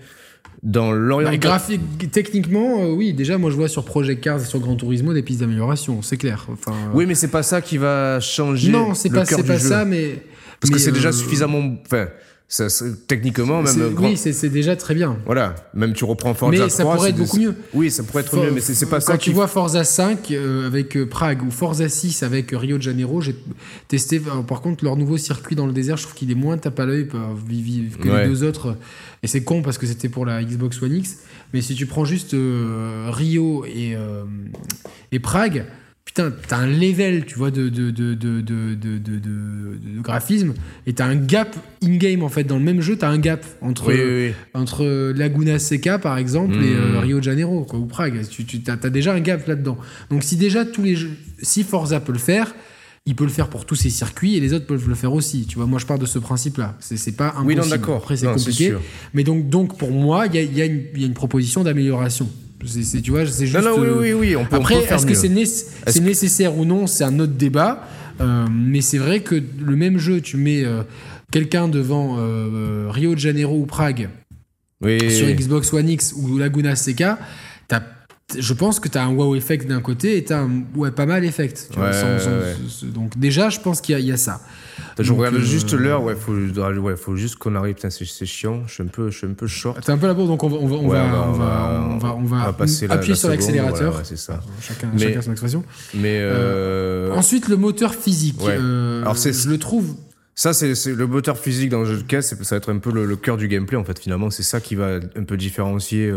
dans 0.64 0.90
bah, 0.90 0.96
l'orientation. 0.96 1.40
graphique, 1.40 2.12
techniquement, 2.12 2.84
euh, 2.84 2.94
oui, 2.94 3.14
déjà, 3.14 3.38
moi 3.38 3.52
je 3.52 3.56
vois 3.56 3.68
sur 3.68 3.86
Project 3.86 4.24
Cars 4.24 4.42
et 4.42 4.46
sur 4.46 4.60
Gran 4.60 4.76
Turismo 4.76 5.14
des 5.14 5.22
pistes 5.22 5.40
d'amélioration, 5.40 6.02
c'est 6.02 6.18
clair. 6.18 6.48
Enfin, 6.52 6.72
euh, 6.72 6.92
oui, 6.96 7.06
mais 7.06 7.14
c'est 7.16 7.30
pas 7.30 7.44
ça 7.44 7.62
qui 7.62 7.78
va 7.78 8.20
changer. 8.20 8.72
non, 8.72 8.96
c'est 8.96 9.10
pas, 9.10 9.24
pas 9.24 9.58
jeu. 9.58 9.70
ça, 9.70 9.86
mais. 9.86 10.24
Parce 10.60 10.72
que 10.72 10.80
c'est 10.80 10.92
déjà 10.92 11.10
euh, 11.10 11.14
suffisamment. 11.14 11.76
Enfin, 11.86 12.08
ça, 12.54 12.68
techniquement, 13.08 13.62
même. 13.64 13.82
euh, 13.82 13.90
grand- 13.92 14.10
Oui, 14.10 14.18
c'est 14.18 14.50
déjà 14.50 14.76
très 14.76 14.94
bien. 14.94 15.16
Voilà, 15.26 15.56
même 15.74 15.94
tu 15.94 16.04
reprends 16.04 16.34
Forza 16.34 16.64
Mais 16.66 16.70
ça 16.70 16.84
3, 16.84 16.96
pourrait 16.96 17.08
c'est 17.08 17.12
être 17.14 17.18
des- 17.20 17.24
beaucoup 17.24 17.40
mieux. 17.40 17.56
Oui, 17.74 17.90
ça 17.90 18.04
pourrait 18.04 18.24
être 18.24 18.30
For- 18.32 18.44
mieux, 18.44 18.52
mais 18.52 18.60
c'est 18.60 18.86
pas 18.88 18.98
Quand 19.00 19.14
ça 19.14 19.18
tu 19.18 19.30
qui. 19.30 19.34
vois 19.34 19.48
Forza 19.48 19.86
5 19.86 20.32
euh, 20.32 20.68
avec 20.68 20.98
euh, 20.98 21.06
Prague 21.08 21.44
ou 21.44 21.50
Forza 21.50 21.88
6 21.88 22.24
avec 22.24 22.52
Rio 22.52 22.78
de 22.78 22.82
Janeiro, 22.84 23.22
j'ai 23.22 23.36
testé. 23.88 24.22
par 24.48 24.60
contre, 24.60 24.84
leur 24.84 24.98
nouveau 24.98 25.18
circuit 25.18 25.56
dans 25.56 25.66
le 25.66 25.72
désert, 25.72 25.96
je 25.96 26.04
trouve 26.04 26.14
qu'il 26.16 26.30
est 26.30 26.36
moins 26.36 26.58
tape 26.58 26.78
à 26.80 26.86
l'œil 26.86 27.08
que 27.08 27.16
Ouais. 28.10 28.24
les 28.24 28.28
deux 28.30 28.44
autres. 28.44 28.76
Et 29.24 29.28
c'est 29.28 29.44
con 29.44 29.62
parce 29.62 29.78
que 29.78 29.86
c'était 29.88 30.10
pour 30.10 30.26
la 30.26 30.44
Xbox 30.44 30.82
One 30.82 30.94
X. 30.96 31.18
Mais 31.54 31.62
si 31.62 31.74
tu 31.76 31.86
prends 31.86 32.04
juste 32.06 32.34
euh, 32.34 33.10
Rio 33.12 33.64
et, 33.66 33.96
euh, 33.96 34.24
et 35.14 35.20
Prague, 35.20 35.66
putain, 36.06 36.32
t'as 36.48 36.58
un 36.58 36.68
level, 36.68 37.26
tu 37.26 37.36
vois, 37.36 37.52
de, 37.52 37.70
de, 37.70 37.90
de, 37.92 38.14
de, 38.14 40.02
graphisme. 40.02 40.54
Et 40.86 40.94
t'as 40.94 41.06
un 41.06 41.16
gap 41.16 41.56
in-game, 41.84 42.24
en 42.24 42.30
fait. 42.30 42.44
Dans 42.44 42.58
le 42.58 42.64
même 42.64 42.82
jeu, 42.82 42.98
t'as 42.98 43.10
un 43.10 43.18
gap 43.20 43.46
entre 43.62 43.88
Oui, 43.88 43.96
oui, 43.98 44.28
oui. 44.30 44.34
entre 44.54 45.12
Laguna 45.16 45.60
Seca 45.60 46.00
par 46.00 46.18
exemple 46.18 46.56
et 46.56 46.74
euh, 46.74 47.00
Rio 47.00 47.20
de 47.20 47.24
Janeiro 47.24 47.64
quoi, 47.64 47.80
ou 47.80 47.86
Prague. 47.86 48.28
Tu, 48.30 48.46
tu 48.46 48.62
as, 48.68 48.76
déjà 48.90 49.14
un 49.14 49.20
gap 49.20 49.48
là-dedans. 49.48 49.78
Donc 50.10 50.24
si 50.24 50.36
déjà 50.38 50.66
tous 50.66 50.84
les 50.84 50.96
jeux, 50.96 51.12
si 51.42 51.64
Forza 51.64 52.00
peut 52.00 52.14
le 52.14 52.20
faire, 52.20 52.54
il 53.06 53.16
peut 53.16 53.24
le 53.24 53.30
faire 53.32 53.50
pour 53.50 53.66
tous 53.66 53.76
ses 53.76 53.90
circuits 53.90 54.36
et 54.36 54.40
les 54.40 54.54
autres 54.54 54.66
peuvent 54.68 54.88
le 54.88 54.96
faire 54.96 55.14
aussi. 55.14 55.46
Tu 55.48 55.56
vois, 55.58 55.66
moi 55.66 55.80
je 55.80 55.86
pars 55.86 55.98
de 56.00 56.06
ce 56.06 56.20
principe-là. 56.20 56.76
C'est 56.80 56.98
c'est 56.98 57.14
pas 57.14 57.30
impossible. 57.30 57.48
Oui, 57.48 57.56
non, 57.56 57.68
d'accord. 57.68 57.98
Après 57.98 58.18
c'est 58.18 58.26
Non, 58.26 58.36
compliqué. 58.36 58.74
Mais 59.14 59.24
donc 59.24 59.50
donc 59.50 59.78
pour 59.78 59.92
moi 59.92 60.28
il 60.28 60.36
y 60.36 60.38
a, 60.40 60.42
il 60.42 60.58
y 60.58 60.62
a 60.62 60.66
une- 60.66 60.84
il 60.96 61.02
y 61.02 61.04
a 61.04 61.08
une 61.08 61.14
proposition 61.14 61.64
d'amélioration. 61.64 62.30
C'est- 62.66 63.02
tu 63.02 63.12
vois, 63.12 63.26
c'est 63.26 63.48
juste. 63.48 63.64
Non, 63.64 63.78
non, 63.78 63.82
oui, 63.82 63.88
oui, 64.00 64.14
oui, 64.14 64.36
on 64.36 64.46
peut, 64.46 64.56
on 64.58 64.60
après, 64.60 64.76
peut 64.76 64.94
est-ce 64.94 65.06
que 65.06 65.14
c'est 65.14 65.30
né- 65.30 65.42
Est-ce 65.42 65.66
c'est 65.88 66.00
que- 66.00 66.06
nécessaire 66.06 66.58
ou 66.58 66.66
non 66.66 66.88
C'est 66.88 67.04
un 67.04 67.18
autre 67.20 67.34
débat. 67.34 67.88
Euh, 68.20 68.46
mais 68.52 68.82
c'est 68.82 68.98
vrai 69.00 69.22
que 69.22 69.36
le 69.36 69.76
même 69.76 69.98
jeu, 69.98 70.22
tu 70.22 70.38
mets 70.38 70.64
euh, 70.64 70.84
quelqu'un 71.32 71.68
devant 71.68 72.18
euh, 72.20 72.88
Rio 72.90 73.16
de 73.16 73.20
Janeiro 73.20 73.58
ou 73.58 73.66
Prague 73.66 74.10
Oui, 74.84 75.00
sur 75.10 75.28
Xbox 75.28 75.74
One 75.74 75.90
X 75.90 76.14
ou 76.16 76.38
Laguna 76.38 76.76
Seca, 76.76 77.18
t'as- 77.68 77.82
je 78.38 78.54
pense 78.54 78.80
que 78.80 78.88
tu 78.90 78.98
as 78.98 79.04
un 79.04 79.10
wow 79.14 79.36
effect 79.36 79.68
d'un 79.68 79.82
côté 79.82 80.18
et 80.18 80.24
tu 80.24 80.34
as 80.34 80.40
un 80.42 80.64
ouais, 80.76 80.92
pas 80.92 81.06
mal 81.06 81.26
effect. 81.26 81.68
tu 81.72 81.78
vois, 81.80 81.88
Ouais, 81.88 81.94
sans- 81.94 82.20
sans- 82.20 82.30
ouais. 82.32 82.56
ce- 82.70 82.86
donc 82.86 83.18
déjà, 83.18 83.50
je 83.50 83.60
pense 83.60 83.82
qu'il 83.82 83.94
y, 83.94 83.96
a- 83.96 84.00
il 84.00 84.06
y 84.08 84.12
a 84.12 84.18
ça. 84.18 84.42
Je 85.00 85.10
donc, 85.10 85.18
regarde 85.20 85.36
euh, 85.36 85.40
juste 85.40 85.74
l'heure, 85.74 86.04
ouais, 86.04 86.16
faut, 86.16 86.34
ouais, 86.34 86.96
faut 86.96 87.16
juste 87.16 87.36
qu'on 87.36 87.56
arrive. 87.56 87.76
C'est 87.90 88.26
chiant, 88.26 88.64
je 88.68 88.74
suis 88.74 88.84
un 88.84 88.88
peu, 88.88 89.10
je 89.10 89.18
suis 89.18 89.28
un 89.28 89.34
peu 89.34 89.48
short. 89.48 89.78
C'est 89.86 89.92
un 89.92 89.98
peu 89.98 90.14
bourre, 90.14 90.28
donc 90.28 90.44
on 90.44 90.50
va, 90.50 90.58
on 90.58 90.68
va, 90.68 90.76
on 90.78 90.88
va, 90.88 91.28
on 91.28 91.32
va, 91.34 91.86
on 91.90 91.98
va, 91.98 92.16
on 92.16 92.24
va 92.24 92.54
passer 92.54 92.88
la- 92.88 92.96
appuyer 92.96 93.14
la 93.14 93.20
sur 93.20 93.30
l'accélérateur. 93.30 93.92
voilà, 93.92 94.06
c'est 94.06 94.18
ça. 94.18 94.42
Chacun, 94.62 94.90
Mais- 94.94 95.00
chacun 95.00 95.22
son 95.22 95.32
expression. 95.32 95.64
Mais 95.94 96.20
euh, 96.22 97.12
Ensuite, 97.14 97.48
le 97.48 97.58
moteur 97.58 97.94
physique. 97.96 98.40
Euh, 98.44 99.02
Alors, 99.02 99.18
c'est- 99.18 99.34
je 99.34 99.50
le 99.50 99.58
trouve 99.58 99.96
ça, 100.34 100.54
c'est 100.54 100.76
c'est 100.76 100.94
le 100.96 101.08
moteur 101.08 101.38
physique 101.38 101.70
dans 101.70 101.80
le 101.82 101.86
jeu 101.86 101.98
de 101.98 102.04
caisse, 102.04 102.30
ça 102.42 102.56
va 102.56 102.58
être 102.58 102.72
un 102.72 102.78
peu 102.80 102.92
le, 102.92 103.06
le 103.06 103.16
cœur 103.18 103.38
du 103.38 103.48
gameplay 103.48 103.78
en 103.78 103.84
fait. 103.84 104.00
Finalement, 104.00 104.30
c'est 104.30 104.44
ça 104.44 104.60
qui 104.62 104.76
va 104.76 104.96
un 105.16 105.24
peu 105.24 105.36
différencier 105.38 106.10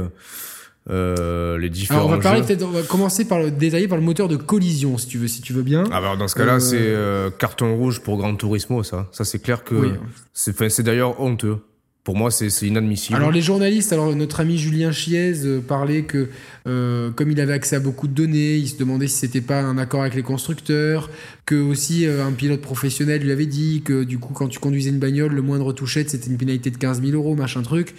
euh, 0.91 1.57
les 1.59 1.70
différents 1.70 2.01
Alors 2.01 2.11
on 2.11 2.16
va 2.16 2.18
parler 2.18 2.41
jeux. 2.41 2.47
peut-être, 2.47 2.62
on 2.62 2.70
va 2.70 2.82
commencer 2.82 3.24
par 3.24 3.39
le 3.39 3.51
détailler 3.51 3.89
par 3.89 3.97
le 3.97 4.05
moteur 4.05 4.28
de 4.28 4.37
collision, 4.37 4.99
si 4.99 5.07
tu 5.07 5.18
veux, 5.18 5.28
si 5.28 5.41
tu 5.41 5.55
veux 5.55 5.62
bien. 5.62 5.85
Ah 5.87 5.93
bah 5.93 5.99
alors 5.99 6.16
dans 6.18 6.28
ce 6.28 6.35
cas-là, 6.35 6.57
Euh, 6.57 6.61
c'est 6.61 6.76
euh, 6.78 7.30
carton 7.30 7.74
rouge 7.74 8.01
pour 8.01 8.18
Gran 8.18 8.37
Turismo, 8.37 8.82
ça. 8.82 9.09
Ça, 9.11 9.24
c'est 9.24 9.39
clair 9.39 9.64
que 9.64 9.74
Oui. 9.74 9.89
c'est, 10.35 10.82
d'ailleurs 10.82 11.20
honteux. 11.20 11.59
Pour 12.03 12.16
moi, 12.16 12.30
c'est, 12.30 12.49
inadmissible. 12.66 13.16
Alors 13.16 13.30
les 13.30 13.41
journalistes, 13.41 13.95
alors 13.95 14.14
notre 14.14 14.41
ami 14.41 14.59
Julien 14.59 14.93
Chiez 14.93 15.32
parlait 15.66 16.03
que 16.03 16.28
comme 16.64 17.30
il 17.30 17.41
avait 17.41 17.55
accès 17.55 17.76
à 17.76 17.80
beaucoup 17.80 18.07
de 18.07 18.12
données, 18.12 18.57
il 18.57 18.68
se 18.68 18.76
demandait 18.76 19.07
si 19.07 19.16
c'était 19.16 19.41
pas 19.41 19.62
un 19.62 19.78
accord 19.78 20.03
avec 20.03 20.14
les 20.14 20.22
constructeurs, 20.22 21.09
que 21.47 21.55
aussi 21.55 22.05
un 22.07 22.32
pilote 22.32 22.61
professionnel 22.61 23.22
lui 23.22 23.32
avait 23.32 23.47
dit 23.47 23.80
que 23.82 24.05
du 24.05 24.18
coup 24.18 24.35
quand 24.35 24.49
tu 24.49 24.59
conduisais 24.59 24.91
une 24.91 24.99
bagnole, 24.99 25.32
le 25.32 25.41
moindre 25.41 25.72
touchette 25.72 26.11
c'était 26.11 26.28
une 26.28 26.37
pénalité 26.37 26.70
de 26.70 26.76
15 26.76 27.01
000 27.01 27.12
euros, 27.16 27.37
machin 27.37 27.62
truc. 27.62 27.95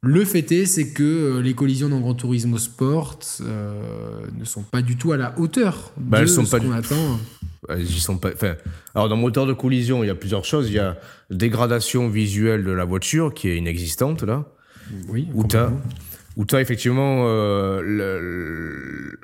Le 0.00 0.24
fait 0.24 0.52
est, 0.52 0.64
c'est 0.66 0.92
que 0.92 1.02
euh, 1.02 1.42
les 1.42 1.54
collisions 1.54 1.88
dans 1.88 1.98
Gran 2.00 2.14
Turismo 2.14 2.56
Sport 2.58 3.18
euh, 3.40 4.20
ne 4.38 4.44
sont 4.44 4.62
pas 4.62 4.80
du 4.80 4.96
tout 4.96 5.10
à 5.12 5.16
la 5.16 5.36
hauteur 5.38 5.92
Bah, 5.96 6.18
de 6.18 6.22
elles 6.22 6.28
sont 6.28 6.44
ce 6.44 6.50
pas 6.52 6.60
qu'on 6.60 6.68
du- 6.68 6.72
attend. 6.74 7.18
Sont 7.98 8.16
pas. 8.18 8.30
Enfin, 8.32 8.54
alors 8.94 9.08
dans 9.08 9.16
moteur 9.16 9.44
de 9.46 9.52
collision, 9.52 10.04
il 10.04 10.06
y 10.06 10.10
a 10.10 10.14
plusieurs 10.14 10.44
choses. 10.44 10.68
Il 10.68 10.74
y 10.74 10.78
a 10.78 10.96
dégradation 11.30 12.08
visuelle 12.08 12.62
de 12.64 12.70
la 12.70 12.84
voiture 12.84 13.34
qui 13.34 13.48
est 13.48 13.56
inexistante 13.58 14.22
là. 14.22 14.44
Oui, 15.08 15.26
Où 15.34 15.44
t'as. 15.44 15.70
Où 16.38 16.44
t'as 16.44 16.60
effectivement 16.60 17.24
euh, 17.26 17.82
le, 17.82 19.18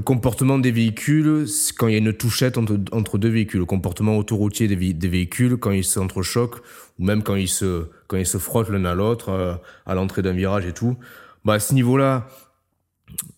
comportement 0.00 0.58
des 0.58 0.70
véhicules 0.70 1.44
quand 1.76 1.88
il 1.88 1.92
y 1.92 1.96
a 1.96 1.98
une 1.98 2.12
touchette 2.12 2.56
entre, 2.56 2.78
entre 2.92 3.18
deux 3.18 3.28
véhicules, 3.28 3.58
le 3.58 3.66
comportement 3.66 4.16
autoroutier 4.16 4.68
des, 4.68 4.94
des 4.94 5.08
véhicules 5.08 5.56
quand 5.56 5.72
ils 5.72 5.84
s'entrechoquent 5.84 6.62
ou 6.98 7.04
même 7.04 7.24
quand 7.24 7.34
ils 7.34 7.48
se 7.48 7.86
quand 8.06 8.16
ils 8.16 8.26
se 8.26 8.38
frottent 8.38 8.70
l'un 8.70 8.84
à 8.84 8.94
l'autre 8.94 9.30
euh, 9.30 9.54
à 9.84 9.94
l'entrée 9.94 10.22
d'un 10.22 10.32
virage 10.32 10.64
et 10.64 10.72
tout. 10.72 10.96
Bah 11.44 11.54
à 11.54 11.58
ce 11.58 11.74
niveau-là, 11.74 12.28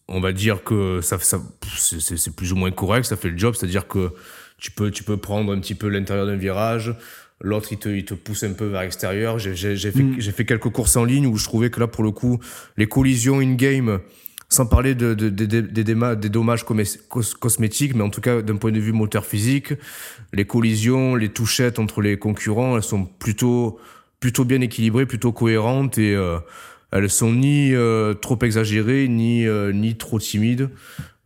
on 0.07 0.20
va 0.20 0.32
dire 0.32 0.62
que 0.62 1.01
ça, 1.01 1.18
c'est 1.18 2.36
plus 2.36 2.53
ou 2.53 2.57
moins 2.57 2.70
correct, 2.70 3.05
ça 3.05 3.16
fait 3.16 3.30
le 3.30 3.38
job, 3.38 3.55
c'est-à-dire 3.55 3.88
que 3.88 4.11
tu 4.59 4.70
peux 4.70 4.90
tu 4.90 5.05
peux 5.05 5.16
prendre 5.16 5.55
un 5.55 5.61
petit 5.61 5.74
peu 5.74 5.88
l'intérieur 5.88 6.26
d'un 6.26 6.36
virage. 6.36 6.94
L'autre, 7.43 7.68
il 7.72 7.78
te, 7.78 7.88
il 7.88 8.05
te 8.05 8.14
pousse 8.14 8.43
un 8.43 8.53
peu 8.53 8.66
vers 8.66 8.82
l'extérieur. 8.82 9.38
J'ai, 9.38 9.55
j'ai, 9.55 9.74
j'ai 9.76 9.91
fait, 9.91 10.03
Mm. 10.03 10.16
j'ai 10.18 10.32
fait 10.32 10.45
quelques 10.45 10.68
courses 10.70 10.97
en 10.97 11.05
ligne 11.05 11.26
où 11.26 11.36
je 11.36 11.45
trouvais 11.45 11.70
que 11.70 11.80
là, 11.80 11.86
pour 11.86 12.05
le 12.05 12.11
coup, 12.11 12.38
les 12.76 12.86
collisions 12.86 13.38
in-game, 13.41 14.01
sans 14.51 14.66
parler 14.66 14.95
de, 14.95 15.14
de- 15.14 15.30
de- 15.30 15.47
de- 15.47 15.61
des, 15.61 15.84
déma- 15.84 16.16
des 16.16 16.28
dommages 16.28 16.64
comé- 16.64 16.99
cos- 17.09 17.34
cosmétiques, 17.38 17.95
mais 17.95 18.03
en 18.03 18.11
tout 18.11 18.20
cas 18.20 18.43
d'un 18.43 18.57
point 18.57 18.72
de 18.72 18.80
vue 18.80 18.93
moteur 18.93 19.24
physique, 19.24 19.72
les 20.32 20.45
collisions, 20.45 21.14
les 21.14 21.28
touchettes 21.30 21.78
entre 21.78 22.03
les 22.03 22.18
concurrents, 22.18 22.76
elles 22.76 22.82
sont 22.82 23.05
plutôt, 23.07 23.78
plutôt 24.18 24.45
bien 24.45 24.61
équilibrées, 24.61 25.07
plutôt 25.07 25.32
cohérentes 25.32 25.97
et 25.99 26.14
euh, 26.14 26.38
elles 26.93 27.09
sont 27.09 27.32
ni 27.32 27.72
euh, 27.72 28.12
trop 28.12 28.38
exagérées, 28.43 29.07
ni, 29.09 29.47
euh, 29.47 29.72
ni 29.72 29.97
trop 29.97 30.18
timides. 30.18 30.68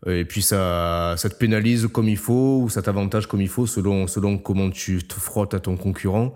Et 0.07 0.25
puis 0.25 0.43
ça, 0.43 1.15
ça 1.17 1.29
te 1.31 1.35
pénalise 1.35 1.89
comme 1.91 2.09
il 2.09 2.19
faut 2.19 2.61
ou 2.63 2.69
ça 2.69 2.83
t'avantage 2.83 3.27
comme 3.27 3.41
il 3.41 3.49
faut 3.49 3.67
selon, 3.67 4.07
selon 4.07 4.37
comment 4.39 4.69
tu 4.71 5.03
te 5.03 5.15
frottes 5.15 5.55
à 5.55 5.61
ton 5.61 5.77
concurrent. 5.77 6.35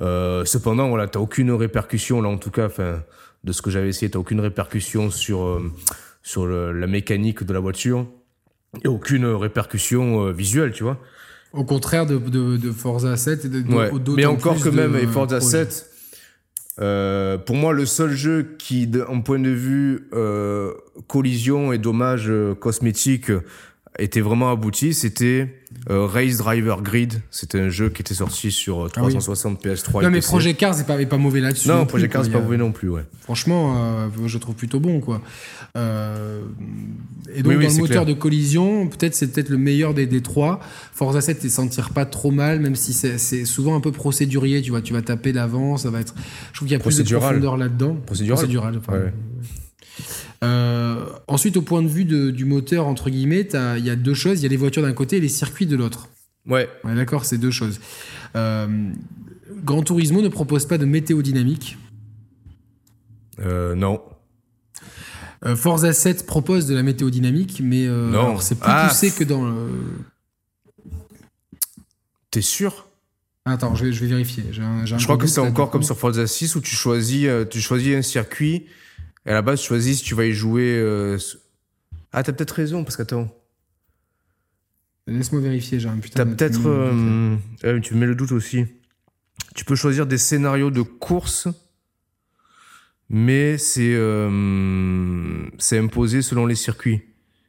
Euh, 0.00 0.44
cependant, 0.44 0.88
voilà, 0.90 1.08
t'as 1.08 1.18
aucune 1.18 1.50
répercussion 1.52 2.20
là 2.22 2.28
en 2.28 2.36
tout 2.36 2.50
cas, 2.50 2.66
enfin, 2.66 3.02
de 3.44 3.52
ce 3.52 3.62
que 3.62 3.70
j'avais 3.70 3.88
essayé, 3.88 4.10
t'as 4.10 4.18
aucune 4.18 4.40
répercussion 4.40 5.10
sur 5.10 5.42
euh, 5.44 5.72
sur 6.22 6.46
le- 6.46 6.72
la 6.72 6.86
mécanique 6.86 7.42
de 7.44 7.52
la 7.52 7.60
voiture 7.60 8.06
et 8.84 8.88
aucune 8.88 9.24
répercussion 9.24 10.26
euh, 10.26 10.32
visuelle, 10.32 10.72
tu 10.72 10.82
vois. 10.82 10.98
Au 11.54 11.64
contraire 11.64 12.04
de, 12.04 12.18
de, 12.18 12.58
de 12.58 12.70
Forza 12.72 13.16
7 13.16 13.46
et 13.46 13.48
de, 13.48 13.62
de- 13.62 13.74
Ouais. 13.74 13.90
d'autant 13.90 14.12
Mais 14.12 14.26
encore 14.26 14.60
que 14.60 14.68
même 14.68 14.94
et 14.96 15.06
Forza 15.06 15.38
projet. 15.38 15.64
7, 15.64 15.87
Euh, 16.80 17.38
pour 17.38 17.56
moi, 17.56 17.72
le 17.72 17.86
seul 17.86 18.10
jeu 18.10 18.54
qui, 18.58 18.88
en 19.08 19.20
point 19.20 19.38
de 19.38 19.50
vue 19.50 20.08
euh, 20.12 20.72
collision 21.06 21.72
et 21.72 21.78
dommages 21.78 22.30
euh, 22.30 22.54
cosmétiques, 22.54 23.32
était 23.98 24.20
vraiment 24.20 24.50
abouti, 24.50 24.94
c'était 24.94 25.48
euh, 25.90 26.06
Race 26.06 26.36
Driver 26.36 26.82
Grid. 26.82 27.20
C'était 27.30 27.60
un 27.60 27.68
jeu 27.68 27.90
qui 27.90 28.02
était 28.02 28.14
sorti 28.14 28.50
sur 28.50 28.90
360 28.90 29.64
PS3. 29.64 30.02
Non, 30.02 30.10
mais 30.10 30.20
Project 30.20 30.60
Cars 30.60 30.76
n'est 30.76 30.84
pas, 30.84 31.04
pas 31.04 31.16
mauvais 31.16 31.40
là-dessus. 31.40 31.68
Non, 31.68 31.84
Project 31.84 32.12
Cars 32.12 32.24
n'est 32.24 32.30
pas 32.30 32.40
mauvais 32.40 32.56
non 32.56 32.72
plus, 32.72 32.88
ouais. 32.88 33.02
Franchement, 33.20 33.74
euh, 33.76 34.08
je 34.26 34.38
trouve 34.38 34.54
plutôt 34.54 34.80
bon, 34.80 35.00
quoi. 35.00 35.20
Euh, 35.76 36.42
et 37.34 37.42
donc, 37.42 37.54
dans 37.54 37.58
le 37.60 37.74
moteur 37.74 38.06
de 38.06 38.12
collision, 38.12 38.86
peut-être 38.86 39.14
c'est 39.14 39.32
peut-être 39.32 39.48
le 39.48 39.58
meilleur 39.58 39.94
des, 39.94 40.06
des 40.06 40.22
trois. 40.22 40.60
Forza 40.92 41.20
7, 41.20 41.42
ne 41.44 41.48
s'en 41.48 41.68
tire 41.68 41.90
pas 41.90 42.06
trop 42.06 42.30
mal, 42.30 42.60
même 42.60 42.76
si 42.76 42.92
c'est 42.92 43.44
souvent 43.44 43.74
un 43.74 43.80
peu 43.80 43.92
procédurier, 43.92 44.62
tu 44.62 44.70
vois. 44.70 44.80
Tu 44.80 44.92
vas 44.92 45.02
taper 45.02 45.32
l'avant, 45.32 45.76
ça 45.76 45.90
va 45.90 46.00
être. 46.00 46.14
Je 46.52 46.58
trouve 46.58 46.68
qu'il 46.68 46.76
y 46.76 46.80
a 46.80 46.82
plus 46.82 46.98
de 46.98 47.16
profondeur 47.16 47.56
là-dedans. 47.56 47.96
Procédural. 48.06 48.36
Procédural, 48.36 49.12
euh, 50.44 51.04
ensuite, 51.26 51.56
au 51.56 51.62
point 51.62 51.82
de 51.82 51.88
vue 51.88 52.04
du 52.04 52.44
moteur, 52.44 52.86
entre 52.86 53.10
guillemets, 53.10 53.48
il 53.52 53.84
y 53.84 53.90
a 53.90 53.96
deux 53.96 54.14
choses. 54.14 54.40
Il 54.40 54.42
y 54.44 54.46
a 54.46 54.48
les 54.48 54.56
voitures 54.56 54.82
d'un 54.82 54.92
côté 54.92 55.16
et 55.16 55.20
les 55.20 55.28
circuits 55.28 55.66
de 55.66 55.76
l'autre. 55.76 56.08
Ouais. 56.46 56.68
D'accord, 56.84 57.24
c'est 57.24 57.38
deux 57.38 57.50
choses. 57.50 57.80
Euh, 58.36 58.90
Gran 59.64 59.82
Turismo 59.82 60.22
ne 60.22 60.28
propose 60.28 60.66
pas 60.66 60.78
de 60.78 60.84
météo 60.84 61.22
dynamique. 61.22 61.76
Euh, 63.40 63.74
non. 63.74 64.00
Forza 65.54 65.92
7 65.92 66.26
propose 66.26 66.66
de 66.66 66.74
la 66.74 66.82
météo 66.82 67.10
dynamique, 67.10 67.60
mais 67.62 67.86
c'est 68.40 68.58
plus 68.58 68.70
ah. 68.70 68.88
poussé 68.88 69.10
que 69.10 69.24
dans. 69.24 69.54
T'es 72.30 72.42
sûr? 72.42 72.86
Attends, 73.44 73.74
je 73.74 73.86
vais, 73.86 73.92
je 73.92 74.00
vais 74.00 74.08
vérifier. 74.08 74.44
je 74.52 75.04
crois 75.04 75.16
que 75.16 75.26
c'est 75.26 75.40
encore 75.40 75.70
comme 75.70 75.82
sur 75.82 75.96
Forza 75.96 76.26
6 76.26 76.56
où 76.56 76.60
tu 76.60 76.74
choisis, 76.74 77.28
tu 77.50 77.60
choisis 77.60 77.94
un 77.94 78.02
circuit 78.02 78.66
et 79.26 79.30
à 79.30 79.34
la 79.34 79.42
base, 79.42 79.60
choisis 79.62 79.98
si 79.98 80.04
tu 80.04 80.14
vas 80.14 80.24
y 80.24 80.32
jouer. 80.32 80.78
Euh... 80.78 81.18
Ah, 82.12 82.22
t'as 82.22 82.32
peut-être 82.32 82.52
raison, 82.52 82.84
parce 82.84 82.96
qu'attends. 82.96 83.28
Laisse-moi 85.06 85.40
vérifier, 85.40 85.80
j'ai 85.80 85.88
un 85.88 85.96
putain 85.96 86.24
T'as 86.24 86.30
peut-être. 86.30 86.66
Euh... 86.66 87.36
tu 87.80 87.94
me 87.94 88.00
mets 88.00 88.06
le 88.06 88.14
doute 88.14 88.32
aussi. 88.32 88.66
Tu 89.54 89.64
peux 89.64 89.74
choisir 89.74 90.06
des 90.06 90.18
scénarios 90.18 90.70
de 90.70 90.82
course, 90.82 91.48
mais 93.08 93.58
c'est 93.58 93.94
euh, 93.94 95.48
c'est 95.58 95.78
imposé 95.78 96.22
selon 96.22 96.46
les 96.46 96.54
circuits. 96.54 97.02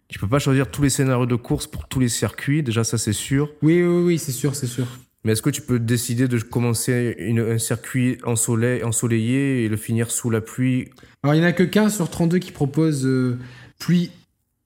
Tu 0.08 0.18
peux 0.18 0.28
pas 0.28 0.40
choisir 0.40 0.72
tous 0.72 0.82
les 0.82 0.90
scénarios 0.90 1.26
de 1.26 1.36
course 1.36 1.68
pour 1.68 1.88
tous 1.88 2.00
les 2.00 2.10
circuits, 2.10 2.64
déjà 2.64 2.84
ça 2.84 2.98
c'est 2.98 3.14
sûr. 3.14 3.52
Oui, 3.62 3.84
oui, 3.84 4.04
oui, 4.04 4.18
c'est 4.18 4.32
sûr, 4.32 4.56
c'est 4.56 4.68
sûr. 4.68 4.88
Mais 5.24 5.34
est-ce 5.34 5.42
que 5.42 5.50
tu 5.50 5.62
peux 5.62 5.80
décider 5.80 6.28
de 6.28 6.38
commencer 6.40 7.16
une, 7.20 7.40
un 7.40 7.58
circuit 7.58 8.18
ensoleillé 8.24 9.66
et 9.66 9.70
le 9.70 9.76
finir 9.76 10.12
sous 10.12 10.30
la 10.30 10.40
pluie? 10.40 10.90
Alors, 11.24 11.36
il 11.36 11.40
n'y 11.40 11.46
en 11.46 11.50
a 11.50 11.54
que 11.54 11.64
15 11.64 11.94
sur 11.94 12.10
32 12.10 12.40
qui 12.40 12.52
proposent 12.52 13.06
euh, 13.06 13.38
pluie 13.80 14.12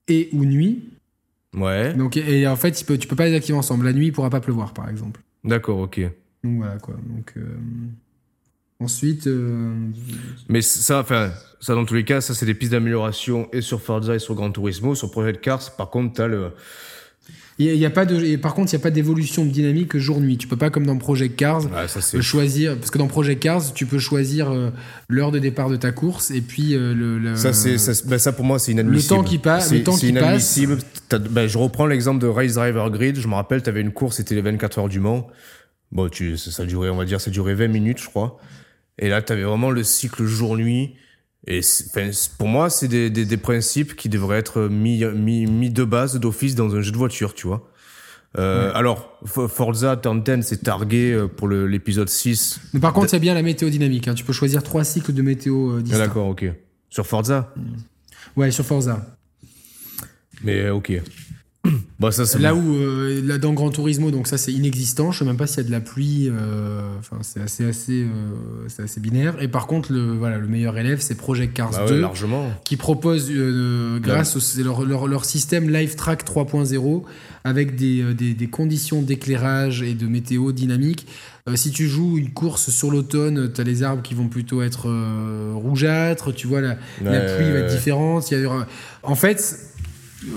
et 0.06 0.28
ou 0.32 0.44
nuit. 0.44 0.90
Ouais. 1.54 1.92
Donc, 1.94 2.16
et 2.16 2.46
en 2.46 2.56
fait, 2.56 2.72
tu 2.72 2.84
peux, 2.84 2.98
tu 2.98 3.08
peux 3.08 3.16
pas 3.16 3.26
les 3.26 3.34
activer 3.34 3.58
ensemble. 3.58 3.84
La 3.84 3.92
nuit, 3.92 4.06
il 4.06 4.12
pourra 4.12 4.30
pas 4.30 4.40
pleuvoir, 4.40 4.72
par 4.74 4.88
exemple. 4.88 5.20
D'accord, 5.42 5.78
ok. 5.78 6.00
Donc 6.44 6.58
voilà, 6.58 6.78
quoi. 6.78 6.94
Donc, 6.94 7.32
euh, 7.36 7.56
ensuite. 8.78 9.26
Euh, 9.26 9.74
Mais 10.48 10.62
ça, 10.62 11.00
enfin, 11.00 11.32
ça, 11.60 11.74
dans 11.74 11.84
tous 11.84 11.94
les 11.94 12.04
cas, 12.04 12.20
ça, 12.20 12.34
c'est 12.34 12.46
des 12.46 12.54
pistes 12.54 12.72
d'amélioration 12.72 13.48
et 13.52 13.60
sur 13.60 13.80
Forza 13.80 14.14
et 14.14 14.18
sur 14.20 14.34
Gran 14.34 14.52
Turismo. 14.52 14.94
Sur 14.94 15.10
Project 15.10 15.40
Cars, 15.40 15.74
par 15.76 15.90
contre, 15.90 16.14
tu 16.14 16.22
as 16.22 16.28
le 16.28 16.52
il 17.58 17.76
y, 17.76 17.86
a 17.86 17.90
pas 17.90 18.04
de, 18.04 18.34
par 18.34 18.52
contre, 18.52 18.72
il 18.72 18.76
n'y 18.76 18.80
a 18.80 18.82
pas 18.82 18.90
d'évolution 18.90 19.44
dynamique 19.44 19.96
jour-nuit. 19.96 20.38
Tu 20.38 20.48
peux 20.48 20.56
pas, 20.56 20.70
comme 20.70 20.86
dans 20.86 20.98
Project 20.98 21.36
Cars, 21.36 21.62
choisir. 22.20 22.76
Parce 22.76 22.90
que 22.90 22.98
dans 22.98 23.06
Project 23.06 23.40
Cars, 23.40 23.72
tu 23.72 23.86
peux 23.86 24.00
choisir 24.00 24.50
euh, 24.50 24.70
l'heure 25.08 25.30
de 25.30 25.38
départ 25.38 25.70
de 25.70 25.76
ta 25.76 25.92
course 25.92 26.32
et 26.32 26.40
puis 26.40 26.74
euh, 26.74 26.94
le, 26.94 27.36
Ça, 27.36 27.52
c'est, 27.52 27.78
ça, 27.78 27.92
ben, 28.06 28.18
ça, 28.18 28.32
pour 28.32 28.44
moi, 28.44 28.58
c'est 28.58 28.72
inadmissible. 28.72 29.14
Le 29.14 29.22
temps 29.22 29.28
qui, 29.28 29.38
passe 29.38 29.72
le 29.72 29.84
temps 29.84 29.96
qui 29.96 30.08
inadmissible. 30.08 30.78
Ben, 31.30 31.46
je 31.46 31.56
reprends 31.56 31.86
l'exemple 31.86 32.20
de 32.20 32.26
Race 32.26 32.54
Driver 32.54 32.90
Grid. 32.90 33.20
Je 33.20 33.28
me 33.28 33.34
rappelle, 33.34 33.62
tu 33.62 33.68
avais 33.68 33.82
une 33.82 33.92
course, 33.92 34.16
c'était 34.16 34.34
les 34.34 34.42
24 34.42 34.80
heures 34.80 34.88
du 34.88 34.98
Mans. 34.98 35.28
Bon, 35.92 36.08
tu, 36.08 36.36
ça, 36.36 36.64
durait, 36.66 36.90
on 36.90 36.96
va 36.96 37.04
dire, 37.04 37.20
ça 37.20 37.30
durait 37.30 37.54
20 37.54 37.68
minutes, 37.68 38.00
je 38.00 38.06
crois. 38.06 38.36
Et 38.98 39.08
là, 39.08 39.22
tu 39.22 39.32
avais 39.32 39.44
vraiment 39.44 39.70
le 39.70 39.84
cycle 39.84 40.24
jour-nuit. 40.24 40.94
Et 41.46 41.60
pour 42.38 42.48
moi, 42.48 42.70
c'est 42.70 42.88
des, 42.88 43.10
des, 43.10 43.26
des, 43.26 43.36
principes 43.36 43.96
qui 43.96 44.08
devraient 44.08 44.38
être 44.38 44.62
mis, 44.62 45.04
mis, 45.04 45.46
mis 45.46 45.70
de 45.70 45.84
base 45.84 46.18
d'office 46.18 46.54
dans 46.54 46.74
un 46.74 46.80
jeu 46.80 46.90
de 46.90 46.96
voiture, 46.96 47.34
tu 47.34 47.46
vois. 47.46 47.70
Euh, 48.36 48.72
Alors, 48.74 49.18
Forza 49.24 49.96
Turn 49.96 50.22
c'est 50.42 50.62
targué 50.64 51.12
euh, 51.12 51.28
pour 51.28 51.48
l'épisode 51.48 52.08
6. 52.08 52.60
Mais 52.72 52.80
par 52.80 52.92
contre, 52.92 53.08
il 53.10 53.12
y 53.12 53.16
a 53.16 53.20
bien 53.20 53.34
la 53.34 53.42
météo 53.42 53.70
dynamique. 53.70 54.08
Hein. 54.08 54.14
Tu 54.14 54.24
peux 54.24 54.32
choisir 54.32 54.62
trois 54.62 54.84
cycles 54.84 55.12
de 55.12 55.22
météo 55.22 55.76
euh, 55.76 55.82
distincts. 55.82 56.02
Ah, 56.02 56.06
D'accord, 56.06 56.28
ok. 56.28 56.46
Sur 56.90 57.06
Forza? 57.06 57.54
Ouais, 58.36 58.50
sur 58.50 58.64
Forza. 58.64 59.06
Mais 60.42 60.68
ok. 60.70 61.00
Bah, 62.00 62.10
ça, 62.10 62.38
là 62.38 62.54
où, 62.54 62.76
euh, 62.76 63.22
là, 63.24 63.38
dans 63.38 63.52
Grand 63.52 63.70
Turismo, 63.70 64.10
donc 64.10 64.26
ça 64.26 64.36
c'est 64.36 64.52
inexistant. 64.52 65.12
Je 65.12 65.20
sais 65.20 65.24
même 65.24 65.36
pas 65.36 65.46
s'il 65.46 65.58
y 65.58 65.60
a 65.60 65.64
de 65.64 65.70
la 65.70 65.80
pluie. 65.80 66.28
Euh, 66.28 66.82
enfin, 66.98 67.18
c'est 67.22 67.40
assez, 67.40 67.64
assez, 67.64 68.02
euh, 68.02 68.66
c'est 68.68 68.82
assez 68.82 69.00
binaire. 69.00 69.40
Et 69.40 69.48
par 69.48 69.66
contre, 69.66 69.92
le, 69.92 70.12
voilà, 70.12 70.38
le 70.38 70.46
meilleur 70.46 70.76
élève, 70.76 71.00
c'est 71.00 71.14
Project 71.14 71.54
Cars 71.54 71.86
2, 71.86 72.02
bah 72.02 72.12
qui 72.64 72.76
propose, 72.76 73.30
grâce 74.00 74.36
au 74.36 74.62
leur, 74.62 74.84
leur, 74.84 75.06
leur, 75.06 75.24
système 75.24 75.70
Live 75.70 75.94
Track 75.94 76.24
3.0, 76.24 77.04
avec 77.44 77.76
des, 77.76 78.12
des, 78.12 78.34
des 78.34 78.46
conditions 78.48 79.00
d'éclairage 79.00 79.82
et 79.82 79.94
de 79.94 80.06
météo 80.06 80.52
dynamique. 80.52 81.06
si 81.54 81.70
tu 81.70 81.88
joues 81.88 82.18
une 82.18 82.32
course 82.32 82.70
sur 82.70 82.90
l'automne, 82.90 83.52
tu 83.52 83.60
as 83.60 83.64
les 83.64 83.82
arbres 83.82 84.02
qui 84.02 84.14
vont 84.14 84.28
plutôt 84.28 84.62
être 84.62 84.90
rougeâtres. 85.54 86.34
Tu 86.34 86.48
vois, 86.48 86.60
la, 86.60 86.76
la 87.02 87.20
pluie 87.20 87.50
va 87.50 87.60
être 87.60 87.74
différente. 87.74 88.30
Y 88.30 88.44
a, 88.44 88.66
en 89.02 89.14
fait 89.14 89.73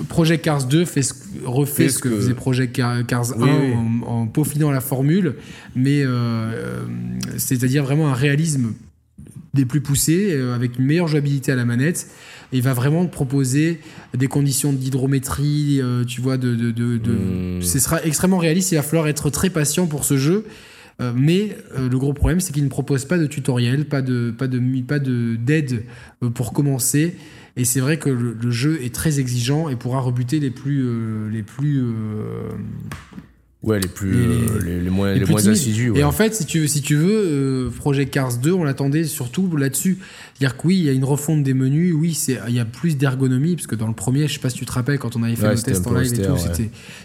Project 0.10 0.44
Cars 0.44 0.66
2 0.66 0.86
fait 0.86 1.02
refait 1.46 1.90
ce 1.90 2.00
que, 2.00 2.10
faisait 2.10 2.34
Project 2.34 2.76
Cars 2.76 3.34
1 3.42 4.04
En, 4.06 4.28
peaufinant 4.28 4.72
la 4.72 4.82
formule, 4.82 5.36
mais 5.76 6.04
euh, 6.04 6.10
euh, 6.10 6.86
c'est-à-dire 7.38 7.84
vraiment 7.84 8.10
un 8.10 8.14
réalisme 8.14 8.74
des 9.54 9.66
plus 9.66 9.82
poussés, 9.82 10.32
euh, 10.32 10.54
avec 10.54 10.78
une 10.78 10.86
meilleure 10.86 11.08
jouabilité 11.08 11.52
à 11.52 11.56
la 11.56 11.66
manette. 11.66 12.08
Et 12.54 12.58
il 12.58 12.64
va 12.64 12.74
vraiment 12.74 13.06
te 13.06 13.12
proposer 13.12 13.82
des 14.14 14.28
conditions 14.28 14.72
d'hydrométrie, 14.72 15.82
tu 16.08 16.22
vois, 16.22 16.38
de, 16.38 16.54
hmm. 16.54 17.62
ce 17.62 17.80
sera 17.80 18.04
extrêmement 18.06 18.38
réaliste. 18.38 18.72
Il 18.72 18.76
va 18.76 18.84
falloir 18.84 19.08
être 19.10 19.30
très 19.30 19.50
patient 19.50 19.86
pour 19.86 20.06
ce 20.06 20.16
jeu. 20.16 20.46
mais 21.14 21.58
le 21.78 21.98
gros 21.98 22.14
problème, 22.14 22.40
c'est 22.40 22.54
qu'il 22.54 22.64
ne 22.64 22.70
propose 22.70 23.04
pas 23.04 23.18
de 23.18 23.26
tutoriel, 23.28 23.84
pas 23.86 24.02
de 24.02 24.32
pas 24.32 24.48
de 24.48 24.62
pas 24.82 25.00
de 25.00 25.36
d'aide 25.36 25.84
pour 26.36 26.54
commencer. 26.54 27.18
Et 27.58 27.66
c'est 27.66 27.80
vrai 27.80 27.98
que 27.98 28.10
le, 28.10 28.52
jeu 28.52 28.82
est 28.84 28.94
très 28.94 29.20
exigeant 29.20 29.68
et 29.68 29.76
pourra 29.76 30.00
rebuter 30.00 30.40
les 30.40 30.52
plus. 30.52 30.86
Euh, 30.86 31.28
euh, 31.64 32.50
Ouais, 33.64 33.80
les 33.80 33.88
plus, 33.88 34.12
les, 34.64 34.80
les, 34.80 34.90
moins, 34.92 35.14
les, 35.14 35.26
moins 35.26 35.48
assidus. 35.48 35.92
Et 35.96 36.04
en 36.04 36.12
fait, 36.12 36.36
si 36.36 36.46
tu, 36.46 36.68
si 36.68 36.84
tu 36.84 36.96
veux, 36.96 37.26
euh, 37.26 37.70
Project 37.72 38.14
Cars 38.14 38.38
2, 38.38 38.52
on 38.52 38.64
l'attendait 38.64 39.04
surtout 39.04 39.58
là-dessus. 39.58 39.98
C'est-à-dire 40.36 40.58
que 40.58 40.68
oui, 40.68 40.78
il 40.78 40.84
y 40.84 40.90
a 40.90 40.92
une 40.92 41.04
refonte 41.04 41.42
des 41.42 41.56
menus, 41.56 41.92
oui, 41.96 42.16
il 42.48 42.54
y 42.54 42.60
a 42.60 42.66
plus 42.66 42.98
d'ergonomie, 42.98 43.56
parce 43.56 43.66
que 43.66 43.74
dans 43.74 43.88
le 43.88 43.96
premier, 43.96 44.28
je 44.28 44.34
sais 44.34 44.40
pas 44.40 44.52
si 44.52 44.58
tu 44.60 44.68
te 44.68 44.72
rappelles, 44.72 45.00
quand 45.00 45.16
on 45.16 45.24
avait 45.24 45.36
fait 45.36 45.52
le 45.52 45.60
test 45.60 45.88
en 45.88 45.94
live 45.96 46.14
et 46.14 46.22
tout, 46.22 46.38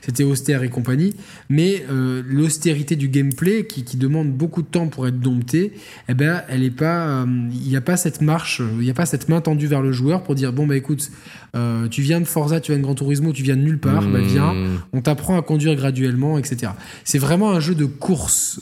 c'était 0.03 0.25
austère 0.25 0.63
et 0.63 0.69
compagnie. 0.69 1.15
Mais 1.49 1.87
euh, 1.91 2.23
l'austérité 2.27 2.97
du 2.97 3.09
gameplay, 3.09 3.67
qui, 3.67 3.83
qui, 3.83 3.97
demande 3.97 4.31
beaucoup 4.31 4.61
de 4.61 4.67
temps 4.67 4.89
pour 4.89 5.07
être 5.07 5.21
dompté, 5.21 5.73
eh 6.11 6.15
ben, 6.15 6.43
elle 6.51 6.65
est 6.65 6.71
pas. 6.71 7.07
Euh, 7.07 7.27
il 7.51 7.69
n'y 7.69 7.77
a 7.77 7.81
pas 7.81 7.97
cette 7.97 8.21
marche, 8.21 8.61
il 8.61 8.85
n'y 8.85 8.91
a 8.91 8.95
pas 8.95 9.07
cette 9.07 9.31
main 9.31 9.41
tendue 9.41 9.69
vers 9.69 9.81
le 9.81 9.93
joueur 9.93 10.23
pour 10.23 10.35
dire 10.35 10.53
bon, 10.53 10.67
bah 10.67 10.77
écoute, 10.77 11.11
euh, 11.55 11.89
tu 11.89 12.03
viens 12.03 12.21
de 12.21 12.25
Forza, 12.25 12.61
tu 12.61 12.73
viens 12.73 12.79
de 12.79 12.85
Gran 12.85 12.95
Turismo, 12.95 13.33
tu 13.33 13.43
viens 13.43 13.57
de 13.57 13.63
nulle 13.63 13.79
part, 13.79 14.07
bah 14.09 14.21
viens, 14.21 14.55
hmm. 14.55 14.81
on 14.93 15.01
t'apprend 15.03 15.39
à 15.39 15.43
conduire 15.43 15.75
graduellement, 15.75 16.39
etc. 16.39 16.73
C'est 17.05 17.19
vraiment 17.19 17.53
un 17.53 17.61
jeu 17.61 17.75
de 17.75 17.85
course, 17.85 18.61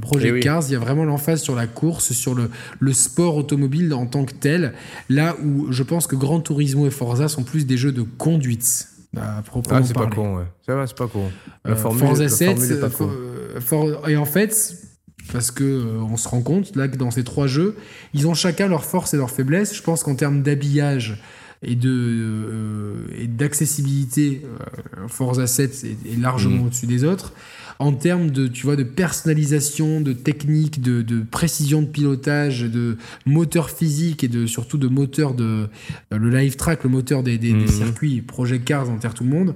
Project 0.00 0.34
eh 0.38 0.40
Cars, 0.40 0.64
il 0.68 0.72
y 0.72 0.76
a 0.76 0.80
vraiment 0.80 1.04
l'emphase 1.04 1.42
sur 1.42 1.54
la 1.54 1.66
course, 1.66 2.12
sur 2.12 2.34
le, 2.34 2.50
le 2.80 2.92
sport 2.92 3.36
automobile 3.36 3.94
en 3.94 4.06
tant 4.06 4.24
que 4.24 4.34
tel, 4.34 4.72
là 5.08 5.36
où 5.44 5.70
je 5.70 5.82
pense 5.82 6.06
que 6.06 6.16
Gran 6.16 6.40
Turismo 6.40 6.86
et 6.86 6.90
Forza 6.90 7.28
sont 7.28 7.44
plus 7.44 7.66
des 7.66 7.76
jeux 7.76 7.92
de 7.92 8.02
conduite. 8.02 8.88
À 9.16 9.42
proprement 9.42 9.80
ah, 9.82 9.84
c'est 9.84 9.94
pas 9.94 10.06
con, 10.06 10.36
ouais. 10.36 10.44
C'est 10.64 10.72
vrai, 10.72 10.86
c'est 10.86 10.96
pas 10.96 11.06
con. 11.06 11.30
La 11.64 11.72
euh, 11.72 11.76
Forza 11.76 12.28
7, 12.28 12.80
pas 12.80 12.88
euh, 13.72 14.06
et 14.06 14.16
en 14.16 14.24
fait, 14.24 14.74
parce 15.32 15.50
que 15.50 15.64
euh, 15.64 15.98
on 16.00 16.16
se 16.16 16.26
rend 16.28 16.40
compte 16.40 16.74
là 16.76 16.88
que 16.88 16.96
dans 16.96 17.10
ces 17.10 17.22
trois 17.22 17.46
jeux, 17.46 17.76
ils 18.14 18.26
ont 18.26 18.32
chacun 18.32 18.68
leurs 18.68 18.84
forces 18.84 19.12
et 19.12 19.18
leurs 19.18 19.30
faiblesses. 19.30 19.74
Je 19.74 19.82
pense 19.82 20.02
qu'en 20.02 20.14
termes 20.14 20.42
d'habillage 20.42 21.22
et 21.62 21.76
de 21.76 23.06
et 23.18 23.26
d'accessibilité, 23.26 24.42
Forza 25.08 25.46
7 25.46 25.84
est, 25.84 26.20
largement 26.20 26.64
mm. 26.64 26.66
au-dessus 26.66 26.86
des 26.86 27.04
autres 27.04 27.32
en 27.82 27.92
termes 27.92 28.30
de, 28.30 28.46
tu 28.46 28.66
vois, 28.66 28.76
de 28.76 28.84
personnalisation, 28.84 30.00
de 30.00 30.12
technique, 30.12 30.80
de, 30.80 31.22
précision 31.30 31.82
de 31.82 31.86
pilotage, 31.86 32.62
de 32.62 32.96
moteur 33.26 33.70
physique 33.70 34.22
et 34.22 34.28
de, 34.28 34.46
surtout 34.46 34.78
de 34.78 34.86
moteur 34.86 35.34
de 35.34 35.68
euh, 36.12 36.18
le 36.18 36.30
live 36.30 36.54
track, 36.54 36.84
le 36.84 36.90
moteur 36.90 37.24
des, 37.24 37.38
des, 37.38 37.52
mhm. 37.52 37.66
circuits 37.66 38.20
Project 38.20 38.64
Cars 38.64 38.88
enterre 38.88 39.14
tout 39.14 39.24
le 39.24 39.30
monde. 39.30 39.54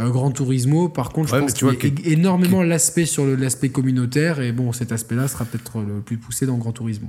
Euh, 0.00 0.10
Grand 0.10 0.32
Turismo, 0.32 0.88
par 0.88 1.10
contre, 1.10 1.28
je 1.28 1.40
pense 1.40 1.54
qu'il 1.54 1.68
y 1.68 2.08
a 2.08 2.12
énormément 2.12 2.62
l'aspect 2.62 3.06
sur 3.06 3.26
l'aspect 3.26 3.68
communautaire 3.68 4.40
et 4.40 4.50
bon, 4.50 4.72
cet 4.72 4.90
aspect-là 4.90 5.28
sera 5.28 5.44
peut-être 5.44 5.80
le 5.80 6.00
plus 6.00 6.18
poussé 6.18 6.46
dans 6.46 6.56
Grand 6.56 6.72
Turismo. 6.72 7.08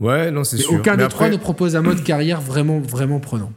Ouais, 0.00 0.30
non, 0.30 0.44
c'est 0.44 0.58
sûr. 0.58 0.74
aucun 0.74 0.96
des 0.96 1.08
trois 1.08 1.28
ne 1.28 1.36
propose 1.36 1.74
un 1.76 1.82
mode 1.82 2.04
carrière 2.04 2.40
vraiment, 2.40 2.78
vraiment 2.80 3.18
prenant. 3.20 3.52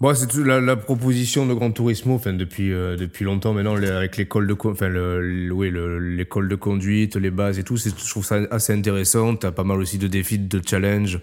Bon, 0.00 0.12
c'est 0.14 0.34
la, 0.38 0.60
la 0.60 0.74
proposition 0.74 1.46
de 1.46 1.54
Gran 1.54 1.70
Turismo, 1.70 2.14
enfin 2.14 2.32
depuis 2.32 2.72
euh, 2.72 2.96
depuis 2.96 3.24
longtemps 3.24 3.52
maintenant, 3.52 3.76
avec 3.76 4.16
l'école 4.16 4.48
de, 4.48 4.56
enfin 4.64 4.88
le, 4.88 5.48
oui, 5.52 5.70
le- 5.70 5.98
l'école 6.00 6.48
de 6.48 6.56
conduite, 6.56 7.14
les 7.14 7.30
bases 7.30 7.60
et 7.60 7.62
tout, 7.62 7.76
je 7.76 7.90
trouve 8.10 8.24
ça 8.24 8.40
assez 8.50 8.72
intéressant. 8.72 9.36
T'as 9.36 9.52
pas 9.52 9.62
mal 9.62 9.78
aussi 9.78 9.98
de 9.98 10.08
défis, 10.08 10.38
de 10.40 10.60
challenges 10.66 11.20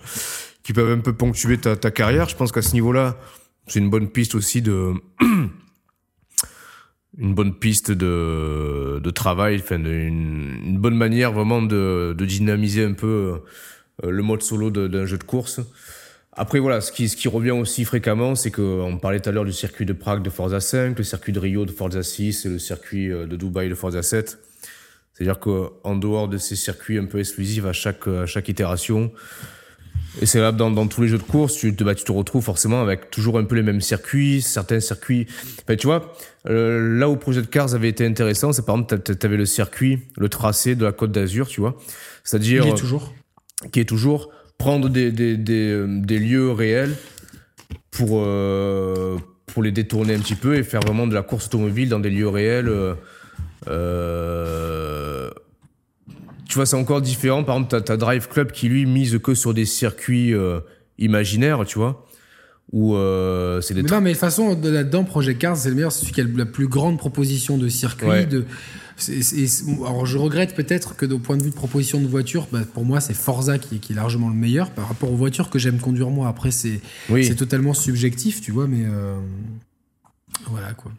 qui 0.63 0.71
peuvent 0.71 0.91
un 0.97 1.01
peu 1.01 1.11
ponctuer 1.11 1.57
ta, 1.57 1.75
ta 1.75 1.91
carrière. 1.91 2.29
Je 2.29 2.37
pense 2.37 2.53
qu'à 2.53 2.61
ce 2.61 2.71
niveau-là, 2.73 3.17
c'est 3.67 3.79
une 3.79 3.89
bonne 3.89 4.07
piste 4.07 4.33
aussi 4.35 4.61
de 4.61 4.93
une 7.17 7.33
bonne 7.33 7.55
piste 7.55 7.91
de, 7.91 8.99
de 9.03 9.09
travail, 9.09 9.59
enfin 9.61 9.79
de- 9.79 9.89
une, 9.89 10.61
une 10.65 10.77
bonne 10.77 10.95
manière 10.95 11.33
vraiment 11.33 11.61
de, 11.61 12.15
de 12.17 12.25
dynamiser 12.25 12.85
un 12.85 12.93
peu 12.93 13.41
le 14.03 14.23
mode 14.23 14.41
solo 14.41 14.69
d'un 14.69 15.05
jeu 15.05 15.17
de 15.17 15.23
course. 15.23 15.61
Après 16.33 16.59
voilà, 16.59 16.79
ce 16.79 16.91
qui, 16.91 17.27
revient 17.27 17.51
aussi 17.51 17.83
fréquemment, 17.83 18.33
c'est 18.33 18.49
qu'on 18.49 18.97
parlait 19.01 19.19
tout 19.19 19.27
à 19.27 19.33
l'heure 19.33 19.43
du 19.43 19.51
circuit 19.51 19.85
de 19.85 19.91
Prague 19.91 20.23
de 20.23 20.29
Forza 20.29 20.61
5, 20.61 20.97
le 20.97 21.03
circuit 21.03 21.33
de 21.33 21.39
Rio 21.39 21.65
de 21.65 21.71
Forza 21.71 22.01
6 22.01 22.45
et 22.45 22.49
le 22.49 22.59
circuit 22.59 23.11
euh, 23.11 23.25
de 23.25 23.35
Dubaï 23.35 23.67
de 23.67 23.75
Forza 23.75 24.01
7. 24.01 24.39
C'est-à-dire 25.13 25.39
qu'en 25.39 25.97
dehors 25.97 26.29
de 26.29 26.37
ces 26.37 26.55
circuits 26.55 26.97
un 26.97 27.07
peu 27.07 27.19
exclusifs 27.19 27.65
à 27.65 27.73
chaque, 27.73 28.47
itération, 28.47 29.11
et 30.21 30.25
c'est 30.25 30.39
là 30.39 30.53
dans, 30.53 30.87
tous 30.87 31.01
les 31.01 31.07
jeux 31.09 31.17
de 31.17 31.23
course, 31.23 31.65
bah, 31.65 31.93
tu 31.93 32.05
te 32.05 32.11
retrouves 32.13 32.43
forcément 32.43 32.81
avec 32.81 33.11
toujours 33.11 33.37
un 33.37 33.43
peu 33.43 33.55
les 33.55 33.61
mêmes 33.61 33.81
circuits, 33.81 34.41
certains 34.41 34.79
circuits. 34.79 35.27
Enfin, 35.63 35.75
tu 35.75 35.87
vois, 35.87 36.15
euh, 36.47 36.97
là 36.97 37.09
où 37.09 37.17
Project 37.17 37.49
Cars 37.49 37.75
avait 37.75 37.89
été 37.89 38.05
intéressant, 38.05 38.53
c'est 38.53 38.65
par 38.65 38.75
exemple, 38.75 39.01
tu 39.01 39.25
avais 39.25 39.35
le 39.35 39.45
circuit, 39.45 39.99
le 40.17 40.29
tracé 40.29 40.75
de 40.75 40.85
la 40.85 40.93
Côte 40.93 41.11
d'Azur, 41.11 41.49
tu 41.49 41.59
vois. 41.59 41.77
C'est-à-dire. 42.23 42.63
Il 42.65 42.69
est 42.69 42.73
euh, 42.73 42.77
toujours. 42.77 43.13
Qui 43.71 43.79
est 43.79 43.85
toujours 43.85 44.29
prendre 44.57 44.89
des, 44.89 45.11
des, 45.11 45.37
des, 45.37 45.69
euh, 45.71 45.87
des 46.01 46.19
lieux 46.19 46.51
réels 46.51 46.95
pour, 47.91 48.21
euh, 48.25 49.17
pour 49.47 49.63
les 49.63 49.71
détourner 49.71 50.15
un 50.15 50.19
petit 50.19 50.35
peu 50.35 50.55
et 50.57 50.63
faire 50.63 50.81
vraiment 50.81 51.07
de 51.07 51.13
la 51.13 51.21
course 51.23 51.47
automobile 51.47 51.89
dans 51.89 51.99
des 51.99 52.09
lieux 52.09 52.27
réels. 52.29 52.69
euh, 53.67 55.29
tu 56.47 56.55
vois, 56.55 56.65
c'est 56.65 56.75
encore 56.75 57.01
différent. 57.01 57.43
Par 57.43 57.57
exemple, 57.57 57.81
t'as 57.83 57.93
as 57.93 57.97
Drive 57.97 58.27
Club 58.27 58.51
qui, 58.51 58.69
lui, 58.69 58.85
mise 58.85 59.19
que 59.21 59.33
sur 59.35 59.53
des 59.53 59.65
circuits 59.65 60.33
euh, 60.33 60.59
imaginaires, 60.97 61.63
tu 61.65 61.77
vois, 61.77 62.05
euh, 62.73 63.61
c'est 63.61 63.73
des 63.75 63.83
Mais 63.83 63.89
non, 63.89 64.01
mais 64.01 64.09
de 64.11 64.15
toute 64.15 64.19
façon, 64.21 64.55
de- 64.55 64.69
là-dedans, 64.69 65.03
Project 65.03 65.39
Cars, 65.39 65.57
c'est 65.57 65.69
le 65.69 65.75
meilleur, 65.75 65.91
c'est 65.91 66.01
celui 66.01 66.13
qui 66.13 66.21
a 66.21 66.23
la 66.23 66.45
plus 66.45 66.67
grande 66.67 66.97
proposition 66.97 67.57
de 67.57 67.67
circuit. 67.69 68.07
Ouais. 68.07 68.25
De, 68.25 68.45
c'est- 68.99 69.21
c'est- 69.21 69.47
c'est- 69.47 69.65
alors, 69.85 70.05
je 70.05 70.17
regrette 70.17 70.55
peut-être 70.55 70.95
que, 70.95 71.05
au 71.05 71.19
point 71.19 71.37
de 71.37 71.43
vue 71.43 71.49
de 71.49 71.55
proposition 71.55 71.99
de 72.01 72.07
voiture, 72.07 72.47
bah, 72.51 72.59
pour 72.73 72.85
moi, 72.85 72.99
c'est 73.01 73.13
Forza 73.13 73.57
qui, 73.57 73.75
est- 73.75 73.79
qui 73.79 73.93
est 73.93 73.95
largement 73.95 74.29
le 74.29 74.35
meilleur 74.35 74.71
par 74.71 74.87
rapport 74.87 75.11
aux 75.11 75.15
voitures 75.15 75.49
que 75.49 75.59
j'aime 75.59 75.79
conduire 75.79 76.09
moi. 76.09 76.27
Après, 76.27 76.51
c'est 76.51 76.79
Oui. 77.09 77.25
c'est 77.25 77.35
totalement 77.35 77.73
subjectif, 77.73 78.41
tu 78.41 78.51
vois, 78.51 78.67
mais 78.67 78.83
euh, 78.85 79.15
voilà 80.49 80.73
quoi. 80.73 80.91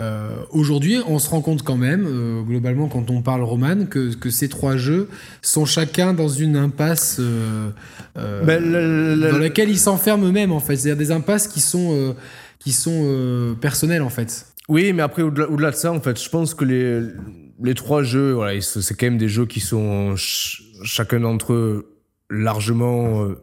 Euh, 0.00 0.36
Aujourd'hui, 0.50 0.96
on 1.06 1.18
se 1.18 1.28
rend 1.28 1.42
compte 1.42 1.62
quand 1.62 1.76
même, 1.76 2.06
euh, 2.08 2.40
globalement, 2.42 2.88
quand 2.88 3.10
on 3.10 3.20
parle 3.20 3.42
Roman, 3.42 3.84
que, 3.84 4.14
que 4.14 4.30
ces 4.30 4.48
trois 4.48 4.76
jeux 4.78 5.08
sont 5.42 5.66
chacun 5.66 6.14
dans 6.14 6.28
une 6.28 6.56
impasse 6.56 7.18
euh, 7.20 7.68
euh, 8.16 8.42
Ben, 8.42 8.62
le- 8.64 9.14
le- 9.16 9.20
dans 9.30 9.36
le- 9.36 9.42
laquelle 9.42 9.68
ils 9.68 9.78
s'enferment 9.78 10.24
eux-mêmes, 10.26 10.50
en 10.50 10.60
fait. 10.60 10.76
C'est-à-dire 10.76 10.96
des 10.96 11.10
impasses 11.10 11.46
qui 11.46 11.60
sont, 11.60 11.90
euh, 11.92 12.12
qui 12.58 12.72
sont 12.72 13.02
euh, 13.04 13.52
personnelles, 13.52 14.00
en 14.02 14.08
fait. 14.08 14.46
Oui, 14.72 14.92
mais 14.92 15.02
après, 15.02 15.22
au-delà 15.22 15.48
au-delà 15.50 15.70
de 15.70 15.76
ça, 15.76 15.92
en 15.92 16.00
fait, 16.00 16.18
je 16.22 16.28
pense 16.30 16.54
que 16.54 16.64
les, 16.64 17.00
les 17.62 17.74
trois 17.74 18.02
jeux, 18.02 18.32
voilà, 18.32 18.60
c'est 18.60 18.94
quand 18.94 19.06
même 19.06 19.18
des 19.18 19.28
jeux 19.28 19.46
qui 19.46 19.60
sont 19.60 20.16
ch- 20.16 20.62
chacun 20.82 21.20
d'entre 21.20 21.52
eux 21.52 21.88
largement 22.30 23.24
euh, 23.24 23.34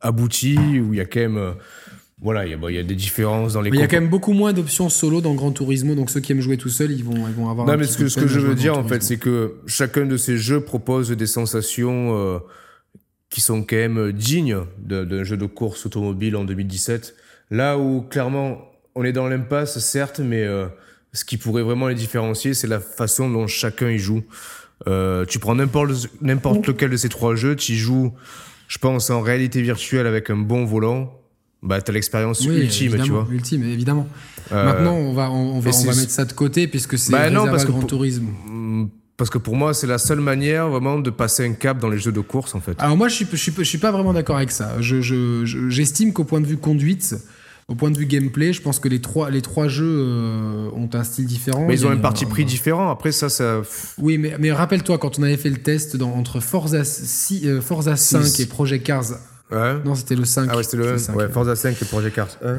aboutis, 0.00 0.56
où 0.80 0.94
il 0.94 0.98
y 0.98 1.00
a 1.00 1.04
quand 1.04 1.20
même. 1.20 1.38
euh, 1.38 1.52
voilà, 2.22 2.46
il 2.46 2.50
y, 2.50 2.54
a, 2.54 2.56
bon, 2.56 2.68
il 2.68 2.76
y 2.76 2.78
a 2.78 2.82
des 2.82 2.94
différences 2.94 3.52
dans 3.54 3.60
les 3.60 3.70
Mais 3.70 3.76
il 3.76 3.80
y 3.80 3.82
a 3.82 3.88
quand 3.88 4.00
même 4.00 4.08
beaucoup 4.08 4.32
moins 4.32 4.52
d'options 4.54 4.88
solo 4.88 5.20
dans 5.20 5.34
Gran 5.34 5.50
Turismo, 5.52 5.94
donc 5.94 6.08
ceux 6.08 6.20
qui 6.20 6.32
aiment 6.32 6.40
jouer 6.40 6.56
tout 6.56 6.70
seuls, 6.70 6.90
ils 6.92 7.04
vont, 7.04 7.26
ils 7.28 7.34
vont 7.34 7.50
avoir. 7.50 7.66
Non, 7.66 7.76
mais 7.76 7.84
ce 7.84 7.98
que, 7.98 8.08
ce 8.08 8.18
que 8.18 8.26
je 8.26 8.38
veux 8.40 8.54
dire, 8.54 8.78
en 8.78 8.84
fait, 8.88 9.02
c'est 9.02 9.18
que 9.18 9.56
chacun 9.66 10.06
de 10.06 10.16
ces 10.16 10.38
jeux 10.38 10.60
propose 10.60 11.10
des 11.10 11.26
sensations 11.26 12.16
euh, 12.16 12.38
qui 13.28 13.40
sont 13.42 13.62
quand 13.64 13.76
même 13.76 14.12
dignes 14.12 14.58
d'un 14.78 15.24
jeu 15.24 15.36
de 15.36 15.46
course 15.46 15.84
automobile 15.84 16.36
en 16.36 16.44
2017. 16.44 17.14
Là 17.50 17.76
où, 17.78 18.00
clairement, 18.02 18.62
on 18.96 19.04
est 19.04 19.12
dans 19.12 19.28
l'impasse, 19.28 19.78
certes, 19.78 20.18
mais 20.20 20.42
euh, 20.42 20.66
ce 21.12 21.24
qui 21.24 21.36
pourrait 21.36 21.62
vraiment 21.62 21.86
les 21.88 21.94
différencier, 21.94 22.52
c'est 22.54 22.66
la 22.66 22.80
façon 22.80 23.30
dont 23.30 23.46
chacun 23.46 23.88
y 23.90 23.98
joue. 23.98 24.24
Euh, 24.88 25.24
tu 25.24 25.38
prends 25.38 25.54
n'importe 25.54 26.08
n'importe 26.20 26.66
lequel 26.66 26.90
de 26.90 26.96
ces 26.96 27.08
trois 27.08 27.34
jeux, 27.36 27.54
tu 27.56 27.72
y 27.72 27.76
joues, 27.76 28.12
je 28.68 28.78
pense, 28.78 29.08
en 29.10 29.20
réalité 29.20 29.62
virtuelle 29.62 30.06
avec 30.06 30.28
un 30.30 30.36
bon 30.36 30.64
volant. 30.64 31.12
Bah, 31.62 31.80
t'as 31.80 31.92
l'expérience 31.92 32.40
Oui, 32.46 32.56
ultime, 32.62 33.00
tu 33.02 33.10
vois. 33.10 33.26
Ultime, 33.30 33.64
évidemment. 33.64 34.06
Euh, 34.52 34.64
Maintenant, 34.64 34.94
on 34.94 35.12
va, 35.14 35.30
on, 35.30 35.56
on 35.56 35.60
va, 35.60 35.70
on 35.70 35.84
mettre 35.86 36.10
ça 36.10 36.24
de 36.24 36.32
côté 36.32 36.68
puisque 36.68 36.98
c'est 36.98 37.10
Bah 37.12 37.30
non, 37.30 37.46
parce 37.46 37.64
que 37.64 37.70
Gran 37.70 37.80
pour- 37.80 37.88
Turismo. 37.88 38.30
Mm, 38.46 38.88
Parce 39.16 39.30
que 39.30 39.38
pour 39.38 39.56
moi, 39.56 39.72
c'est 39.72 39.86
la 39.86 39.96
seule 39.98 40.20
manière 40.20 40.68
vraiment 40.68 40.98
de 40.98 41.10
passer 41.10 41.44
un 41.46 41.54
cap 41.54 41.78
dans 41.78 41.88
les 41.88 41.98
jeux 41.98 42.12
de 42.12 42.20
course, 42.20 42.54
en 42.54 42.60
fait. 42.60 42.74
Alors 42.78 42.96
moi, 42.96 43.08
je 43.08 43.14
suis, 43.14 43.26
je 43.30 43.36
suis, 43.36 43.52
je 43.56 43.62
suis 43.64 43.78
pas 43.78 43.90
vraiment 43.90 44.12
d'accord 44.12 44.36
avec 44.36 44.50
ça. 44.50 44.76
Je, 44.80 45.00
je- 45.00 45.44
je- 45.46 45.70
j'estime 45.70 46.12
qu'au 46.12 46.24
point 46.24 46.40
de 46.42 46.46
vue 46.46 46.58
conduite, 46.58 47.16
au 47.68 47.74
point 47.74 47.90
de 47.90 47.98
vue 47.98 48.06
gameplay, 48.06 48.52
je 48.52 48.62
pense 48.62 48.78
que 48.78 48.88
les 48.88 49.00
trois, 49.00 49.28
les 49.30 49.42
trois 49.42 49.66
jeux 49.66 49.96
euh, 49.98 50.68
ont 50.74 50.88
un 50.92 51.02
style 51.02 51.26
différent. 51.26 51.66
Mais 51.66 51.74
ils 51.74 51.86
ont 51.86 51.90
un 51.90 51.96
parti 51.96 52.24
euh, 52.24 52.28
pris 52.28 52.44
différent. 52.44 52.90
Après, 52.90 53.10
ça, 53.10 53.28
ça. 53.28 53.62
Oui, 53.98 54.18
mais, 54.18 54.36
mais 54.38 54.52
rappelle-toi, 54.52 54.98
quand 54.98 55.18
on 55.18 55.24
avait 55.24 55.36
fait 55.36 55.50
le 55.50 55.56
test 55.56 55.96
dans, 55.96 56.10
entre 56.12 56.38
Forza, 56.40 56.84
6, 56.84 57.42
euh, 57.46 57.60
Forza 57.60 57.96
5 57.96 58.22
Six. 58.24 58.40
et 58.42 58.46
Project 58.46 58.86
Cars, 58.86 59.04
Ouais. 59.50 59.74
non, 59.84 59.94
c'était 59.94 60.16
le 60.16 60.24
5. 60.24 60.48
Ah 60.50 60.56
ouais, 60.56 60.64
c'était 60.64 60.76
le 60.76 60.92
1. 60.94 60.98
cinq. 60.98 61.14
Ouais, 61.16 61.28
Forza 61.28 61.54
5 61.54 61.80
et 61.80 61.84
Project 61.84 62.16
Cars 62.16 62.36
1. 62.44 62.58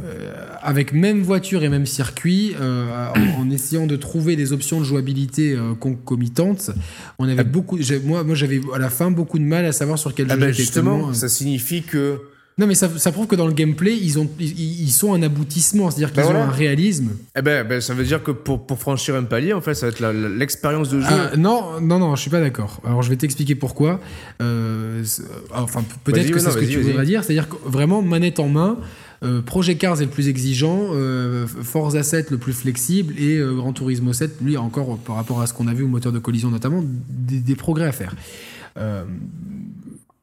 avec 0.61 0.93
même 0.93 1.21
voiture 1.21 1.63
et 1.63 1.69
même 1.69 1.85
circuit, 1.85 2.53
euh, 2.61 3.09
en, 3.13 3.41
en 3.41 3.49
essayant 3.49 3.87
de 3.87 3.95
trouver 3.97 4.37
des 4.37 4.53
options 4.53 4.79
de 4.79 4.85
jouabilité 4.85 5.53
euh, 5.53 5.73
concomitantes, 5.73 6.71
on 7.19 7.27
avait 7.27 7.43
beaucoup. 7.43 7.77
j'ai- 7.81 7.99
Moi, 7.99 8.23
moi 8.23 8.35
j'avais 8.35 8.61
à 8.73 8.77
la 8.77 8.89
fin 8.89 9.11
beaucoup 9.11 9.37
de 9.37 9.43
mal 9.43 9.65
à 9.65 9.73
savoir 9.73 9.99
sur 9.99 10.13
quel 10.15 10.27
Ah 10.29 10.35
jeu 10.35 10.39
ben 10.39 10.53
justement, 10.53 11.09
euh, 11.09 11.13
ça 11.13 11.27
signifie 11.29 11.83
que. 11.83 12.21
Non, 12.57 12.65
mais 12.65 12.73
ça, 12.73 12.89
ça 12.97 13.11
prouve 13.11 13.27
que 13.27 13.35
dans 13.35 13.45
le 13.45 13.53
gameplay, 13.53 13.95
ils, 13.95 14.17
ont, 14.17 14.27
ils, 14.39 14.81
ils 14.81 14.91
sont 14.91 15.13
un 15.13 15.21
aboutissement, 15.21 15.91
c'est-à-dire 15.91 16.11
qu'ils 16.11 16.23
Ben 16.23 16.29
ont 16.29 16.31
voilà. 16.31 16.45
un 16.45 16.51
réalisme. 16.51 17.09
Eh 17.37 17.41
ben, 17.43 17.67
ben, 17.67 17.79
ça 17.81 17.93
veut 17.93 18.03
dire 18.03 18.23
que 18.23 18.31
pour, 18.31 18.65
pour 18.65 18.79
franchir 18.79 19.15
un 19.15 19.23
palier, 19.23 19.53
en 19.53 19.61
fait, 19.61 19.75
ça 19.75 19.85
va 19.87 19.91
être 19.91 20.03
l'expérience 20.37 20.89
de 20.89 21.01
jeu. 21.01 21.07
Ah, 21.07 21.37
non, 21.37 21.79
non, 21.81 21.99
non, 21.99 22.15
je 22.15 22.21
suis 22.21 22.31
pas 22.31 22.39
d'accord. 22.41 22.81
Alors 22.83 23.03
je 23.03 23.09
vais 23.09 23.15
t'expliquer 23.15 23.53
pourquoi. 23.53 23.99
Euh, 24.41 25.03
enfin, 25.53 25.83
peut-être 26.03 26.31
que 26.31 26.39
c'est 26.39 26.51
ce 26.51 26.57
que 26.57 26.65
tu 26.65 26.81
voudrais 26.81 27.05
dire. 27.05 27.23
C'est-à-dire 27.23 27.47
que 27.47 27.55
vraiment, 27.65 28.01
manette 28.01 28.39
en 28.39 28.47
main, 28.47 28.77
euh, 29.23 29.41
Project 29.41 29.81
Cars 29.81 30.01
est 30.01 30.05
le 30.05 30.11
plus 30.11 30.27
exigeant, 30.27 30.89
euh, 30.93 31.47
Forza 31.47 32.03
7 32.03 32.31
le 32.31 32.37
plus 32.37 32.53
flexible 32.53 33.15
et 33.17 33.37
euh, 33.37 33.55
Gran 33.55 33.73
Turismo 33.73 34.13
7, 34.13 34.41
lui, 34.41 34.57
encore 34.57 34.93
euh, 34.93 34.97
par 35.03 35.15
rapport 35.15 35.41
à 35.41 35.47
ce 35.47 35.53
qu'on 35.53 35.67
a 35.67 35.73
vu 35.73 35.83
au 35.83 35.87
moteur 35.87 36.11
de 36.11 36.19
collision 36.19 36.51
notamment, 36.51 36.83
des, 37.09 37.39
des 37.39 37.55
progrès 37.55 37.87
à 37.87 37.91
faire. 37.91 38.15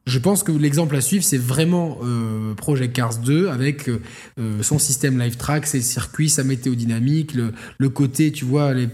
Je 0.06 0.18
pense 0.18 0.42
que 0.42 0.52
l'exemple 0.52 0.94
à 0.96 1.00
suivre, 1.00 1.24
c'est 1.24 1.38
vraiment 1.38 1.98
euh, 2.02 2.52
Project 2.54 2.94
Cars 2.94 3.16
2 3.18 3.48
avec 3.48 3.88
euh, 3.88 4.02
euh, 4.38 4.62
son 4.62 4.78
système 4.78 5.18
live 5.18 5.38
track, 5.38 5.66
ses 5.66 5.80
circuits, 5.80 6.28
sa 6.28 6.44
météo 6.44 6.74
dynamique, 6.74 7.32
le, 7.34 7.52
le 7.78 7.88
côté, 7.88 8.30
tu 8.30 8.44
vois, 8.44 8.74
les, 8.74 8.86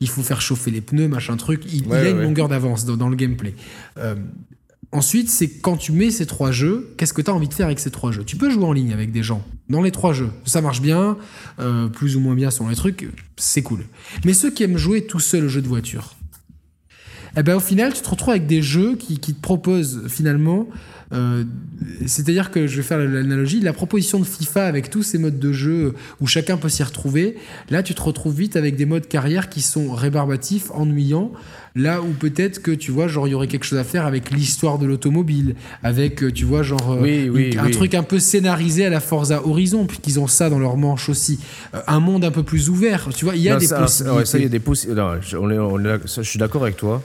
il 0.00 0.08
faut 0.08 0.22
faire 0.22 0.40
chauffer 0.40 0.70
les 0.70 0.80
pneus, 0.80 1.06
machin 1.08 1.36
truc. 1.36 1.62
Il, 1.70 1.86
Ouais, 1.86 1.88
il 1.88 1.92
a 1.94 2.00
ouais, 2.02 2.10
une 2.12 2.16
ouais. 2.16 2.22
longueur 2.24 2.48
d'avance 2.48 2.86
dans, 2.86 2.96
dans 2.96 3.10
le 3.10 3.16
gameplay. 3.16 3.54
Ensuite, 4.90 5.28
c'est 5.28 5.48
quand 5.48 5.76
tu 5.76 5.90
mets 5.92 6.10
ces 6.10 6.24
trois 6.24 6.52
jeux, 6.52 6.94
qu'est-ce 6.96 7.12
que 7.12 7.20
tu 7.20 7.28
as 7.30 7.34
envie 7.34 7.48
de 7.48 7.54
faire 7.54 7.66
avec 7.66 7.80
ces 7.80 7.90
trois 7.90 8.12
jeux? 8.12 8.22
Tu 8.24 8.36
peux 8.36 8.48
jouer 8.48 8.64
en 8.64 8.72
ligne 8.72 8.92
avec 8.92 9.10
des 9.10 9.24
gens 9.24 9.44
dans 9.68 9.82
les 9.82 9.90
trois 9.90 10.12
jeux. 10.12 10.30
Ça 10.44 10.60
marche 10.62 10.80
bien, 10.80 11.18
plus 11.92 12.16
ou 12.16 12.20
moins 12.20 12.36
bien 12.36 12.50
selon 12.52 12.68
les 12.68 12.76
trucs, 12.76 13.08
c'est 13.36 13.62
cool. 13.62 13.84
Mais 14.24 14.32
ceux 14.34 14.50
qui 14.52 14.62
aiment 14.62 14.78
jouer 14.78 15.04
tout 15.04 15.18
seul 15.18 15.44
au 15.46 15.48
jeu 15.48 15.62
de 15.62 15.66
voiture, 15.68 16.14
eh 17.36 17.42
ben, 17.42 17.56
au 17.56 17.60
final, 17.60 17.92
tu 17.92 18.00
te 18.02 18.08
retrouves 18.10 18.30
avec 18.30 18.46
des 18.46 18.62
jeux 18.62 18.96
qui, 18.96 19.18
qui 19.18 19.34
te 19.34 19.40
proposent 19.40 20.02
finalement. 20.08 20.68
euh, 21.12 21.44
C'est-à-dire 22.06 22.50
que 22.50 22.66
je 22.66 22.76
vais 22.76 22.82
faire 22.82 22.98
l'analogie, 22.98 23.60
la 23.60 23.72
proposition 23.72 24.18
de 24.18 24.24
FIFA 24.24 24.66
avec 24.66 24.90
tous 24.90 25.02
ces 25.02 25.18
modes 25.18 25.38
de 25.38 25.52
jeu 25.52 25.94
où 26.20 26.26
chacun 26.26 26.56
peut 26.56 26.68
s'y 26.68 26.82
retrouver, 26.82 27.36
là 27.70 27.82
tu 27.82 27.94
te 27.94 28.00
retrouves 28.02 28.34
vite 28.36 28.56
avec 28.56 28.74
des 28.76 28.86
modes 28.86 29.06
carrière 29.06 29.48
qui 29.48 29.60
sont 29.62 29.92
rébarbatifs, 29.92 30.70
ennuyants, 30.72 31.30
là 31.76 32.00
où 32.02 32.08
peut-être 32.08 32.62
que 32.62 32.70
tu 32.70 32.90
vois, 32.90 33.06
genre 33.06 33.28
il 33.28 33.32
y 33.32 33.34
aurait 33.34 33.48
quelque 33.48 33.64
chose 33.66 33.78
à 33.78 33.84
faire 33.84 34.06
avec 34.06 34.30
l'histoire 34.30 34.78
de 34.78 34.86
l'automobile, 34.86 35.54
avec, 35.82 36.22
euh, 36.22 36.32
tu 36.32 36.44
vois, 36.44 36.62
genre 36.62 36.92
euh, 36.92 37.00
Oui, 37.02 37.28
oui, 37.30 37.50
une- 37.52 37.58
un 37.58 37.70
truc 37.70 37.94
un 37.94 38.02
peu 38.02 38.18
scénarisé 38.18 38.86
à 38.86 38.90
la 38.90 39.00
Forza 39.00 39.46
Horizon, 39.46 39.86
puisqu'ils 39.86 40.18
ont 40.20 40.26
ça 40.28 40.50
dans 40.50 40.58
leur 40.58 40.76
manche 40.76 41.08
aussi. 41.08 41.38
Un 41.86 42.00
monde 42.00 42.24
un 42.24 42.30
peu 42.30 42.42
plus 42.44 42.70
ouvert, 42.70 43.08
tu 43.14 43.24
vois, 43.24 43.36
il 43.36 43.42
y 43.42 43.48
a 43.50 43.54
Non, 43.54 43.58
des 43.58 43.66
ça, 43.66 43.78
possibilités. 43.80 44.16
ouais, 44.18 44.24
ça, 44.24 44.38
il 44.38 44.42
y 44.44 44.46
a 44.46 44.48
des 44.50 44.58
possi- 44.60 44.88
non, 44.92 45.12
je, 45.20 45.36
on 45.36 45.50
est- 45.50 45.58
on 45.58 45.78
est 45.80 45.84
là- 45.84 45.98
ça, 46.06 46.22
je 46.22 46.28
suis 46.30 46.38
d'accord 46.38 46.62
avec 46.62 46.76
toi. 46.76 47.02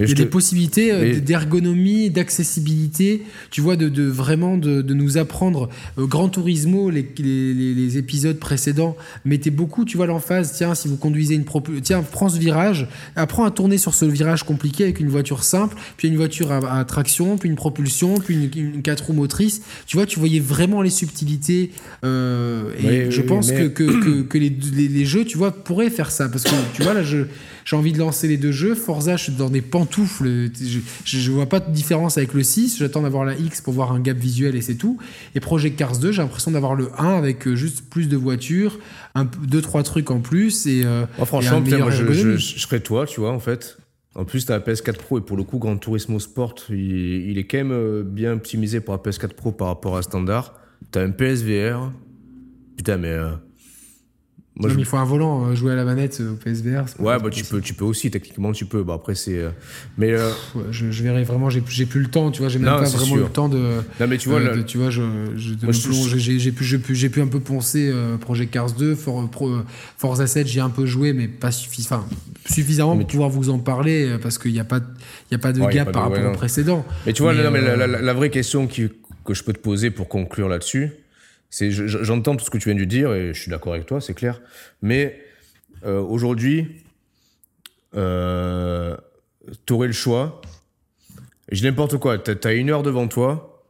Il 0.00 0.08
y 0.08 0.12
a 0.12 0.14
des 0.14 0.26
possibilités 0.26 0.92
euh, 0.92 1.20
d'ergonomie, 1.20 2.10
d'accessibilité, 2.10 3.22
tu 3.50 3.60
vois, 3.60 3.76
de, 3.76 3.88
de 3.88 4.04
vraiment 4.04 4.56
de, 4.56 4.82
de, 4.82 4.94
nous 4.94 5.18
apprendre. 5.18 5.68
Euh, 5.98 6.06
Grand 6.06 6.28
Turismo, 6.28 6.90
les, 6.90 7.06
les, 7.18 7.74
les, 7.74 7.98
épisodes 7.98 8.38
précédents 8.38 8.96
mettaient 9.24 9.50
beaucoup, 9.50 9.84
tu 9.84 9.96
vois, 9.96 10.06
l'emphase. 10.06 10.52
Tiens, 10.52 10.74
si 10.74 10.88
vous 10.88 10.96
conduisez 10.96 11.34
une 11.34 11.44
tiens, 11.82 12.02
prends 12.02 12.28
ce 12.28 12.38
virage, 12.38 12.88
apprends 13.16 13.44
à 13.44 13.50
tourner 13.50 13.78
sur 13.78 13.94
ce 13.94 14.04
virage 14.04 14.44
compliqué 14.44 14.84
avec 14.84 15.00
une 15.00 15.08
voiture 15.08 15.44
simple, 15.44 15.76
puis 15.96 16.08
une 16.08 16.16
voiture 16.16 16.52
à, 16.52 16.84
traction, 16.84 17.36
puis 17.36 17.48
une 17.48 17.56
propulsion, 17.56 18.14
puis 18.18 18.34
une, 18.34 18.74
une, 18.74 18.82
quatre 18.82 19.06
roues 19.06 19.12
motrices. 19.12 19.62
Tu 19.86 19.96
vois, 19.96 20.06
tu 20.06 20.18
voyais 20.18 20.40
vraiment 20.40 20.82
les 20.82 20.90
subtilités. 20.90 21.72
Euh, 22.04 22.72
et 22.82 23.10
je 23.10 23.22
pense 23.22 23.50
que, 23.50 23.68
que, 23.68 24.22
que, 24.22 24.38
les, 24.38 24.50
les, 24.50 25.04
jeux, 25.04 25.24
tu 25.24 25.36
vois, 25.36 25.52
pourraient 25.52 25.90
faire 25.90 26.10
ça, 26.10 26.28
parce 26.28 26.44
que 26.44 26.50
tu 26.74 26.82
vois 26.82 26.94
là, 26.94 27.02
je 27.02 27.24
j'ai 27.70 27.76
envie 27.76 27.92
de 27.92 27.98
lancer 27.98 28.26
les 28.26 28.36
deux 28.36 28.50
jeux. 28.50 28.74
Forza, 28.74 29.16
je 29.16 29.22
suis 29.22 29.32
dans 29.32 29.48
des 29.48 29.60
pantoufles. 29.60 30.50
Je, 30.60 30.80
je, 31.04 31.30
vois 31.30 31.46
pas 31.46 31.60
de 31.60 31.70
différence 31.70 32.18
avec 32.18 32.34
le 32.34 32.42
6. 32.42 32.78
J'attends 32.78 33.02
d'avoir 33.02 33.24
la 33.24 33.36
X 33.36 33.60
pour 33.60 33.72
voir 33.72 33.92
un 33.92 34.00
gap 34.00 34.16
visuel 34.16 34.56
et 34.56 34.60
c'est 34.60 34.74
tout. 34.74 34.98
Et 35.36 35.40
Project 35.40 35.78
Cars 35.78 35.98
2, 35.98 36.10
j'ai 36.10 36.20
l'impression 36.20 36.50
d'avoir 36.50 36.74
le 36.74 36.90
1 36.98 37.16
avec 37.16 37.46
euh, 37.46 37.54
juste 37.54 37.88
plus 37.88 38.08
de 38.08 38.16
voitures, 38.16 38.80
un, 39.14 39.24
deux, 39.24 39.62
trois 39.62 39.84
trucs 39.84 40.10
en 40.10 40.18
plus. 40.18 40.66
Et, 40.66 40.82
euh, 40.84 41.06
franchement, 41.24 41.60
moi, 41.60 41.90
je, 41.90 42.12
je, 42.12 42.58
serais 42.58 42.80
toi, 42.80 43.06
tu 43.06 43.20
vois, 43.20 43.30
en 43.30 43.38
fait. 43.38 43.78
En 44.16 44.24
plus, 44.24 44.46
tu 44.46 44.50
as 44.50 44.58
la 44.58 44.64
PS4 44.64 44.96
Pro 44.96 45.18
et 45.18 45.20
pour 45.20 45.36
le 45.36 45.44
coup, 45.44 45.58
Gran 45.58 45.76
Turismo 45.76 46.18
Sport, 46.18 46.56
il, 46.70 47.38
est 47.38 47.44
quand 47.44 47.58
même 47.58 47.70
euh, 47.70 48.02
bien 48.02 48.32
optimisé 48.32 48.80
pour 48.80 48.94
la 48.94 48.98
PS4 48.98 49.34
Pro 49.34 49.52
par 49.52 49.68
rapport 49.68 49.96
à 49.96 50.02
standard. 50.02 50.54
Tu 50.90 50.98
as 50.98 51.02
un 51.02 51.10
PSVR. 51.10 51.92
Putain, 52.76 52.96
mais 52.96 53.16
moi, 54.60 54.70
Il 54.78 54.84
faut 54.84 54.96
un 54.96 55.04
volant, 55.04 55.46
euh, 55.46 55.54
jouer 55.54 55.72
à 55.72 55.76
la 55.76 55.84
manette 55.84 56.20
euh, 56.20 56.32
au 56.32 56.34
PSVR. 56.34 56.84
Ouais, 56.98 57.18
bah, 57.18 57.30
tu, 57.30 57.44
peux, 57.44 57.60
tu 57.60 57.74
peux 57.74 57.84
aussi, 57.84 58.10
techniquement, 58.10 58.52
tu 58.52 58.66
peux. 58.66 58.82
Bah, 58.82 58.94
après, 58.94 59.14
c'est. 59.14 59.38
Euh, 59.38 59.50
mais. 59.96 60.14
je, 60.70 61.02
verrai 61.02 61.24
vraiment, 61.24 61.48
j'ai 61.50 61.60
plus 61.60 62.00
le 62.00 62.08
temps, 62.08 62.30
tu 62.30 62.40
vois, 62.40 62.48
j'ai 62.48 62.58
même 62.58 62.68
pas 62.68 62.84
vraiment 62.84 63.16
le 63.16 63.24
temps 63.24 63.48
de. 63.48 63.58
Non, 64.00 64.06
mais 64.06 64.18
tu 64.18 64.28
vois, 64.28 64.40
tu 64.66 64.78
vois 64.78 64.90
je, 64.90 65.02
j'ai 65.36 66.52
pu, 66.52 66.78
pu, 66.78 67.08
pu 67.08 67.20
un 67.20 67.26
peu 67.26 67.40
poncer 67.40 67.92
Project 68.20 68.52
Cars 68.52 68.72
2, 68.72 68.94
For, 68.94 69.28
Forza 69.96 70.26
7, 70.26 70.46
j'ai 70.46 70.60
un 70.60 70.70
peu 70.70 70.86
joué, 70.86 71.12
mais 71.12 71.28
pas 71.28 71.50
suffisamment 71.50 72.96
pour 72.96 73.06
pouvoir 73.06 73.30
vous 73.30 73.50
en 73.50 73.58
parler, 73.58 74.16
parce 74.22 74.38
qu'il 74.38 74.52
n'y 74.52 74.60
a, 74.60 74.64
pas, 74.64 74.80
y 75.30 75.34
a 75.34 75.38
pas 75.38 75.52
de 75.52 75.60
gap 75.60 75.92
par 75.92 76.10
rapport 76.10 76.32
au 76.32 76.32
précédent. 76.32 76.84
Mais 77.06 77.12
tu 77.12 77.22
vois, 77.22 77.32
mais, 77.32 77.60
la, 77.60 77.86
la, 77.86 78.12
vraie 78.12 78.30
question 78.30 78.66
qui, 78.66 78.88
que 79.24 79.34
je 79.34 79.42
peux 79.42 79.52
te 79.52 79.58
poser 79.58 79.90
pour 79.90 80.08
conclure 80.08 80.48
là-dessus, 80.48 80.92
c'est, 81.50 81.70
j'entends 81.72 82.36
tout 82.36 82.44
ce 82.44 82.50
que 82.50 82.58
tu 82.58 82.70
viens 82.70 82.78
de 82.78 82.84
dire 82.84 83.12
et 83.12 83.34
je 83.34 83.40
suis 83.40 83.50
d'accord 83.50 83.74
avec 83.74 83.86
toi, 83.86 84.00
c'est 84.00 84.14
clair. 84.14 84.40
Mais 84.82 85.20
euh, 85.84 86.00
aujourd'hui, 86.00 86.84
euh, 87.96 88.96
tu 89.66 89.72
aurais 89.72 89.88
le 89.88 89.92
choix. 89.92 90.40
Je 91.50 91.64
n'importe 91.64 91.98
quoi. 91.98 92.18
Tu 92.18 92.30
as, 92.46 92.52
une 92.52 92.70
heure 92.70 92.84
devant 92.84 93.08
toi. 93.08 93.64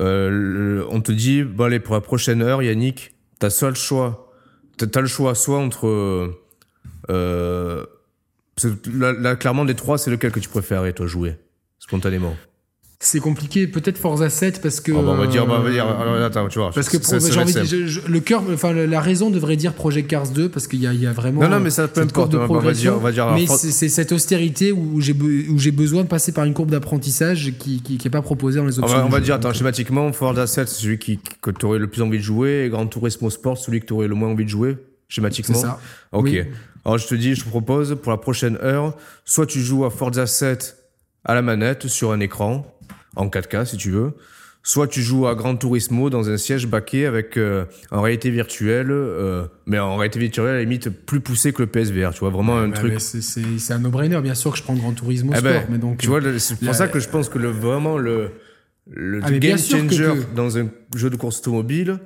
Euh, 0.00 0.84
on 0.90 1.00
te 1.00 1.12
dit, 1.12 1.44
allez, 1.60 1.78
pour 1.78 1.94
la 1.94 2.00
prochaine 2.00 2.42
heure, 2.42 2.62
Yannick, 2.62 3.14
tu 3.38 3.46
as 3.46 3.50
seul 3.50 3.76
choix. 3.76 4.32
Tu 4.76 4.86
as 4.92 5.00
le 5.00 5.06
choix 5.06 5.34
soit 5.36 5.58
entre... 5.58 6.40
Euh, 7.10 7.86
là, 8.92 9.36
clairement, 9.36 9.64
des 9.64 9.74
trois, 9.74 9.98
c'est 9.98 10.10
lequel 10.10 10.32
que 10.32 10.40
tu 10.40 10.48
préfères, 10.48 10.92
toi, 10.94 11.06
jouer, 11.06 11.36
spontanément? 11.78 12.36
C'est 13.04 13.20
compliqué. 13.20 13.66
Peut-être 13.66 13.98
Forza 13.98 14.30
7 14.30 14.62
parce 14.62 14.80
que. 14.80 14.92
Oh, 14.92 15.02
bah, 15.02 15.10
on 15.10 15.16
va 15.16 15.26
dire, 15.26 15.46
bah, 15.46 15.56
on 15.58 15.62
va 15.62 15.70
dire. 15.70 15.86
Alors, 15.86 16.22
attends, 16.22 16.48
tu 16.48 16.58
vois. 16.58 16.70
Parce 16.72 16.88
que 16.88 16.98
j'ai 17.00 17.40
envie 17.40 17.52
de, 17.52 18.08
le 18.08 18.20
cœur, 18.20 18.42
enfin 18.52 18.72
la 18.72 19.00
raison 19.00 19.30
devrait 19.30 19.56
dire 19.56 19.72
Project 19.72 20.08
Cars 20.08 20.28
2 20.28 20.48
parce 20.48 20.66
qu'il 20.66 20.80
y, 20.80 20.84
y, 20.84 21.06
a 21.06 21.12
vraiment. 21.12 21.42
Non, 21.42 21.48
non, 21.48 21.60
mais 21.60 21.70
ça 21.70 21.88
peut 21.88 22.00
importe. 22.00 22.34
On 22.34 22.58
va 22.58 22.72
dire, 22.72 22.94
on 22.96 23.00
va 23.00 23.12
dire. 23.12 23.30
Mais 23.34 23.46
c'est 23.46 23.88
cette 23.88 24.12
austérité 24.12 24.72
où 24.72 25.00
j'ai 25.00 25.70
besoin 25.72 26.02
de 26.02 26.08
passer 26.08 26.32
par 26.32 26.44
une 26.44 26.54
courbe 26.54 26.70
d'apprentissage 26.70 27.52
qui, 27.58 27.82
qui, 27.82 27.98
qui 27.98 28.08
est 28.08 28.10
pas 28.10 28.22
proposée 28.22 28.58
dans 28.58 28.66
les 28.66 28.78
options. 28.78 28.96
On 28.96 29.00
va, 29.00 29.06
on 29.06 29.10
va 29.10 29.20
dire, 29.20 29.34
attends, 29.34 29.52
schématiquement, 29.52 30.12
Forza 30.12 30.46
7 30.46 30.68
c'est 30.68 30.82
celui 30.82 30.98
qui 30.98 31.18
que 31.40 31.50
tu 31.50 31.66
aurais 31.66 31.78
le 31.78 31.88
plus 31.88 32.02
envie 32.02 32.18
de 32.18 32.22
jouer, 32.22 32.64
et 32.64 32.68
Grand 32.68 32.86
Turismo 32.86 33.30
Sport 33.30 33.58
celui 33.58 33.80
que 33.80 33.86
tu 33.86 33.92
aurais 33.92 34.08
le 34.08 34.14
moins 34.14 34.28
envie 34.28 34.44
de 34.44 34.50
jouer. 34.50 34.76
Schématiquement. 35.08 35.56
C'est 35.56 35.66
ça. 35.66 35.78
Ok. 36.12 36.30
Alors 36.84 36.98
je 36.98 37.06
te 37.06 37.14
dis, 37.14 37.34
je 37.34 37.44
te 37.44 37.48
propose 37.48 37.96
pour 38.02 38.10
la 38.10 38.18
prochaine 38.18 38.56
heure, 38.62 38.94
soit 39.24 39.46
tu 39.46 39.60
joues 39.60 39.84
à 39.84 39.90
Forza 39.90 40.26
7 40.26 40.76
à 41.24 41.34
la 41.34 41.42
manette 41.42 41.86
sur 41.86 42.12
un 42.12 42.20
écran, 42.20 42.66
en 43.16 43.28
4K 43.28 43.64
si 43.64 43.76
tu 43.76 43.90
veux. 43.90 44.12
Soit 44.64 44.86
tu 44.86 45.02
joues 45.02 45.26
à 45.26 45.34
Gran 45.34 45.56
Turismo 45.56 46.08
dans 46.08 46.30
un 46.30 46.36
siège 46.36 46.68
baquet 46.68 47.06
avec 47.06 47.36
euh, 47.36 47.64
en 47.90 48.00
réalité 48.00 48.30
virtuelle, 48.30 48.92
euh, 48.92 49.44
mais 49.66 49.80
en 49.80 49.96
réalité 49.96 50.20
virtuelle 50.20 50.46
à 50.46 50.52
la 50.52 50.60
limite 50.60 50.88
plus 50.88 51.20
poussé 51.20 51.52
que 51.52 51.62
le 51.62 51.66
PSVR, 51.66 52.12
tu 52.14 52.20
vois, 52.20 52.30
vraiment 52.30 52.58
un 52.58 52.70
truc. 52.70 53.00
C'est 53.00 53.72
un 53.72 53.80
no-brainer, 53.80 54.20
bien 54.20 54.36
sûr 54.36 54.52
que 54.52 54.58
je 54.58 54.62
prends 54.62 54.74
Gran 54.74 54.92
Turismo 54.92 55.32
eh 55.36 55.40
ben, 55.40 55.54
Sport, 55.54 55.70
mais 55.70 55.78
donc. 55.78 55.98
Tu 55.98 56.06
vois, 56.06 56.20
c'est 56.38 56.60
pour 56.60 56.74
ça 56.74 56.86
que 56.86 57.00
je 57.00 57.08
pense 57.08 57.28
que 57.28 57.38
le, 57.38 57.50
vraiment 57.50 57.98
le, 57.98 58.30
le 58.88 59.20
ah, 59.24 59.32
game 59.32 59.58
changer 59.58 60.12
dans 60.36 60.56
un 60.58 60.68
jeu 60.94 61.10
de 61.10 61.16
course 61.16 61.40
automobile, 61.40 61.98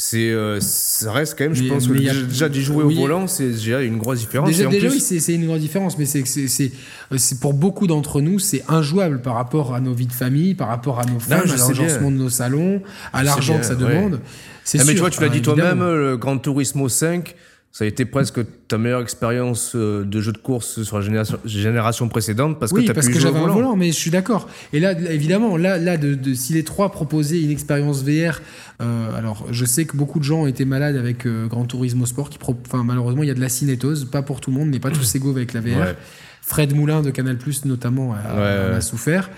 c'est 0.00 0.30
euh, 0.30 0.60
ça 0.60 1.10
reste 1.10 1.36
quand 1.36 1.42
même 1.42 1.54
je 1.54 1.64
pense 1.64 1.88
que 1.88 1.92
déjà 1.92 2.48
d'y 2.48 2.62
jouer 2.62 2.84
au 2.84 2.88
volant 2.88 3.26
c'est 3.26 3.48
déjà 3.50 3.82
une 3.82 3.98
grosse 3.98 4.20
différence. 4.20 4.48
Déjà, 4.48 4.68
déjà 4.68 4.88
oui 4.88 5.00
c'est 5.00 5.34
une 5.34 5.46
grosse 5.46 5.58
différence 5.58 5.98
mais 5.98 6.06
c'est 6.06 6.24
c'est 6.24 6.70
c'est 7.16 7.40
pour 7.40 7.52
beaucoup 7.52 7.88
d'entre 7.88 8.20
nous 8.20 8.38
c'est 8.38 8.62
injouable 8.68 9.20
par 9.20 9.34
rapport 9.34 9.74
à 9.74 9.80
nos 9.80 9.92
vies 9.92 10.06
de 10.06 10.12
famille 10.12 10.54
par 10.54 10.68
rapport 10.68 11.00
à 11.00 11.04
nos 11.04 11.18
femmes 11.18 11.50
à 11.50 11.56
l'agencement 11.56 12.12
de 12.12 12.16
nos 12.16 12.30
salons 12.30 12.80
à 13.12 13.24
l'argent 13.24 13.58
que 13.58 13.66
ça 13.66 13.74
demande. 13.74 14.20
C'est 14.62 14.78
ah, 14.80 14.84
mais 14.86 14.94
tu 14.94 15.00
vois 15.00 15.10
tu 15.10 15.20
l'as 15.20 15.30
dit 15.30 15.42
toi-même 15.42 15.80
le 15.80 16.16
Grand 16.16 16.38
Turismo 16.38 16.88
5 16.88 17.34
ça 17.70 17.84
a 17.84 17.86
été 17.86 18.04
presque 18.06 18.40
ta 18.66 18.78
meilleure 18.78 19.02
expérience 19.02 19.76
euh, 19.76 20.04
de 20.04 20.20
jeu 20.20 20.32
de 20.32 20.38
course 20.38 20.82
sur 20.82 20.98
la 20.98 21.04
génération, 21.04 21.38
génération 21.44 22.08
précédente 22.08 22.58
parce 22.58 22.72
oui, 22.72 22.84
que 22.84 22.90
as 22.90 22.94
parce 22.94 23.06
pu 23.06 23.12
que 23.12 23.20
j'avais 23.20 23.38
un 23.38 23.46
volant, 23.46 23.76
mais 23.76 23.88
je 23.88 23.96
suis 23.96 24.10
d'accord. 24.10 24.48
Et 24.72 24.80
là, 24.80 24.92
évidemment, 24.92 25.56
là, 25.56 25.78
là, 25.78 25.96
de, 25.96 26.34
si 26.34 26.54
les 26.54 26.64
trois 26.64 26.90
proposaient 26.90 27.40
une 27.40 27.50
expérience 27.50 28.02
VR, 28.02 28.40
euh, 28.80 29.16
alors 29.16 29.46
je 29.50 29.64
sais 29.64 29.84
que 29.84 29.96
beaucoup 29.96 30.18
de 30.18 30.24
gens 30.24 30.42
ont 30.42 30.46
été 30.46 30.64
malades 30.64 30.96
avec 30.96 31.26
euh, 31.26 31.46
Grand 31.46 31.66
Turismo 31.66 32.06
Sport, 32.06 32.30
qui, 32.30 32.38
enfin 32.42 32.82
malheureusement, 32.84 33.22
il 33.22 33.28
y 33.28 33.32
a 33.32 33.34
de 33.34 33.40
la 33.40 33.50
cinétose, 33.50 34.06
pas 34.06 34.22
pour 34.22 34.40
tout 34.40 34.50
le 34.50 34.56
monde, 34.56 34.70
n'est 34.70 34.80
pas 34.80 34.90
tous 34.90 35.14
égaux 35.14 35.30
avec 35.30 35.52
la 35.52 35.60
VR. 35.60 35.94
Fred 36.40 36.74
Moulin 36.74 37.02
de 37.02 37.10
Canal 37.10 37.36
Plus 37.36 37.66
notamment 37.66 38.14
a, 38.14 38.76
a 38.76 38.80
souffert. 38.80 39.30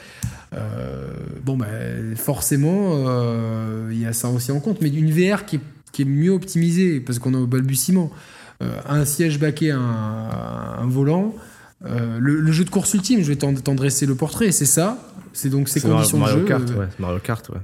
bon, 1.44 1.56
bah, 1.56 1.66
forcément, 2.14 3.04
il 3.90 4.00
y 4.00 4.06
a 4.06 4.12
ça 4.12 4.28
aussi 4.28 4.52
en 4.52 4.60
compte, 4.60 4.80
mais 4.80 4.88
une 4.88 5.10
VR 5.10 5.44
qui 5.44 5.56
est 5.56 5.60
qui 5.92 6.02
est 6.02 6.06
mieux 6.06 6.30
optimisé 6.30 7.00
parce 7.00 7.18
qu'on 7.18 7.34
est 7.34 7.38
au 7.38 7.46
balbutiement. 7.46 8.10
Euh, 8.62 8.78
un 8.88 9.04
siège 9.04 9.38
baquet, 9.38 9.70
un, 9.70 9.80
un 9.80 10.86
volant. 10.86 11.34
Euh, 11.86 12.18
le, 12.20 12.52
jeu 12.52 12.64
de 12.64 12.70
course 12.70 12.92
ultime, 12.92 13.22
je 13.22 13.32
vais 13.32 13.36
t'en 13.36 13.74
dresser 13.74 14.04
le 14.04 14.14
portrait, 14.14 14.52
c'est 14.52 14.66
ça. 14.66 14.98
C'est 15.32 15.48
donc 15.48 15.68
ces 15.68 15.80
conditions 15.80 16.18
Mario 16.18 16.36
de 16.36 16.40
jeu. 16.40 16.46
Kart, 16.46 16.70
ouais. 16.70 16.88
Mario 16.98 17.20
Kart, 17.20 17.48
ouais. 17.50 17.60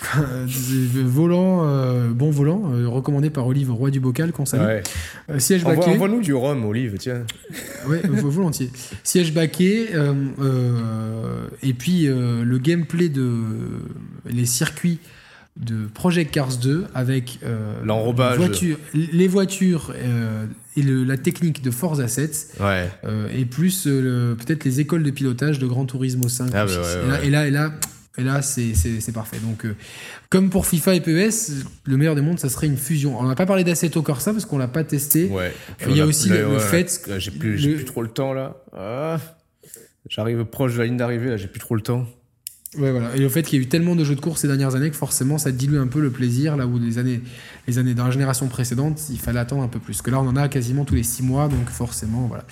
volant, 1.04 1.66
euh, 1.66 2.08
bon 2.08 2.30
volant, 2.30 2.62
recommandé 2.86 3.28
par 3.28 3.46
Olive 3.46 3.70
Roi 3.70 3.90
du 3.90 4.00
Bocal, 4.00 4.32
qu'on 4.32 4.46
salue. 4.46 4.80
siège 5.38 5.62
baquet. 5.62 5.90
Envoie-nous 5.90 6.22
du 6.22 6.32
rhum, 6.34 6.64
Olive, 6.64 6.96
tiens. 6.98 7.22
ouais, 7.88 8.00
volontiers. 8.08 8.70
Siège 9.04 9.32
baquet, 9.34 9.90
et 11.62 11.74
puis 11.74 12.06
le 12.06 12.58
gameplay 12.58 13.08
de 13.08 13.44
les 14.28 14.46
circuits 14.46 14.98
de 15.56 15.86
Project 15.86 16.32
Cars 16.32 16.56
2 16.56 16.86
avec 16.94 17.38
euh, 17.42 17.74
l'enrobage, 17.84 18.38
les 18.94 19.28
voitures 19.28 19.92
euh, 19.94 20.46
et 20.76 20.82
la 20.82 21.16
technique 21.16 21.62
de 21.62 21.70
Forza 21.70 22.08
7 22.08 22.56
ouais. 22.60 22.88
Euh, 23.04 23.28
et 23.36 23.44
plus 23.44 23.84
peut-être 23.84 24.64
les 24.64 24.80
écoles 24.80 25.02
de 25.02 25.10
pilotage 25.10 25.58
de 25.58 25.66
Gran 25.66 25.84
Turismo 25.84 26.28
5. 26.28 26.50
Ah, 26.54 26.64
bah 26.64 26.72
et, 27.22 27.30
là, 27.30 27.46
et, 27.46 27.50
là, 27.50 27.72
et 28.16 28.22
là, 28.22 28.40
c'est 28.42 29.12
parfait. 29.12 29.38
Donc, 29.42 29.66
comme 30.30 30.50
pour 30.50 30.66
FIFA 30.66 30.94
et 30.94 31.00
PES, 31.00 31.64
le 31.84 31.96
meilleur 31.96 32.14
des 32.14 32.22
mondes, 32.22 32.38
ça 32.38 32.48
serait 32.48 32.66
une 32.66 32.78
fusion. 32.78 33.18
On 33.18 33.24
n'a 33.24 33.34
pas 33.34 33.46
parlé 33.46 33.64
d'Assetto 33.64 34.00
Corsa 34.02 34.32
parce 34.32 34.46
qu'on 34.46 34.58
l'a 34.58 34.68
pas 34.68 34.84
testé. 34.84 35.30
Il 35.86 35.96
y 35.96 36.00
a 36.00 36.06
aussi 36.06 36.28
le, 36.30 36.58
fait. 36.58 37.10
J'ai 37.18 37.32
plus, 37.32 37.56
plus 37.56 37.84
trop 37.84 38.02
le 38.02 38.08
temps 38.08 38.32
là. 38.32 38.56
Ah, 38.72 39.18
J'arrive 40.08 40.44
proche 40.44 40.74
de 40.74 40.78
la 40.78 40.86
ligne 40.86 40.96
d'arrivée 40.96 41.30
là, 41.30 41.36
j'ai 41.36 41.48
plus 41.48 41.60
trop 41.60 41.74
le 41.74 41.82
temps. 41.82 42.06
Ouais, 42.78 42.92
voilà. 42.92 43.16
Et 43.16 43.18
le 43.18 43.28
fait 43.28 43.42
qu'il 43.42 43.58
y 43.58 43.62
ait 43.62 43.64
eu 43.64 43.68
tellement 43.68 43.96
de 43.96 44.04
jeux 44.04 44.14
de 44.14 44.20
course 44.20 44.42
ces 44.42 44.46
dernières 44.46 44.76
années 44.76 44.90
que 44.90 44.96
forcément 44.96 45.38
ça 45.38 45.50
dilue 45.50 45.78
un 45.78 45.88
peu 45.88 46.00
le 46.00 46.10
plaisir, 46.10 46.56
là 46.56 46.68
où 46.68 46.78
les 46.78 46.98
années, 46.98 47.20
les 47.66 47.78
années 47.78 47.94
dans 47.94 48.04
la 48.04 48.12
génération 48.12 48.46
précédente, 48.46 49.00
il 49.10 49.18
fallait 49.18 49.40
attendre 49.40 49.64
un 49.64 49.68
peu 49.68 49.80
plus. 49.80 50.02
Que 50.02 50.10
là, 50.12 50.20
on 50.20 50.28
en 50.28 50.36
a 50.36 50.48
quasiment 50.48 50.84
tous 50.84 50.94
les 50.94 51.02
six 51.02 51.24
mois, 51.24 51.48
donc 51.48 51.68
forcément, 51.68 52.28
voilà. 52.28 52.44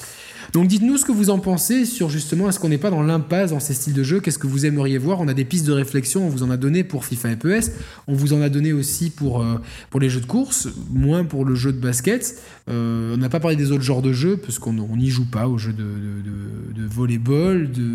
Donc 0.53 0.67
dites-nous 0.67 0.97
ce 0.97 1.05
que 1.05 1.13
vous 1.13 1.31
en 1.31 1.39
pensez 1.39 1.85
sur 1.85 2.09
justement, 2.09 2.49
est-ce 2.49 2.59
qu'on 2.59 2.69
n'est 2.69 2.79
pas 2.79 2.91
dans 2.91 3.03
l'impasse 3.03 3.51
dans 3.51 3.61
ces 3.61 3.75
styles 3.75 3.93
de 3.93 4.03
jeu? 4.03 4.21
Qu'est-ce 4.21 4.39
que 4.39 4.47
vous 4.47 4.67
aimeriez 4.67 4.99
voir? 4.99 5.21
On 5.21 5.29
a 5.29 5.35
des 5.35 5.45
pistes 5.45 5.67
de 5.67 5.73
réflexion, 5.73 6.27
on 6.27 6.29
vous 6.29 6.43
en 6.43 6.51
a 6.51 6.57
donné 6.57 6.85
pour 6.85 7.05
FIFA 7.05 7.33
et 7.33 7.37
PES, 7.37 7.71
on 8.07 8.15
vous 8.15 8.33
en 8.33 8.41
a 8.41 8.49
donné 8.49 8.73
aussi 8.73 9.11
pour, 9.11 9.43
euh, 9.43 9.57
pour 9.91 10.01
les 10.01 10.09
jeux 10.09 10.21
de 10.21 10.27
course, 10.27 10.69
moins 10.91 11.25
pour 11.25 11.45
le 11.45 11.55
jeu 11.55 11.73
de 11.73 11.79
basket. 11.79 12.41
Euh, 12.69 13.15
on 13.15 13.19
n'a 13.19 13.29
pas 13.29 13.41
parlé 13.41 13.57
des 13.57 13.73
autres 13.73 13.83
genres 13.83 14.03
de 14.03 14.13
jeux, 14.13 14.37
parce 14.37 14.59
qu'on 14.59 14.73
n'y 14.73 15.09
joue 15.09 15.27
pas 15.27 15.49
aux 15.49 15.59
jeux 15.59 15.73
de, 15.73 15.83
de, 15.83 16.83
de, 16.83 16.87
volleyball, 16.89 17.71
de 17.71 17.87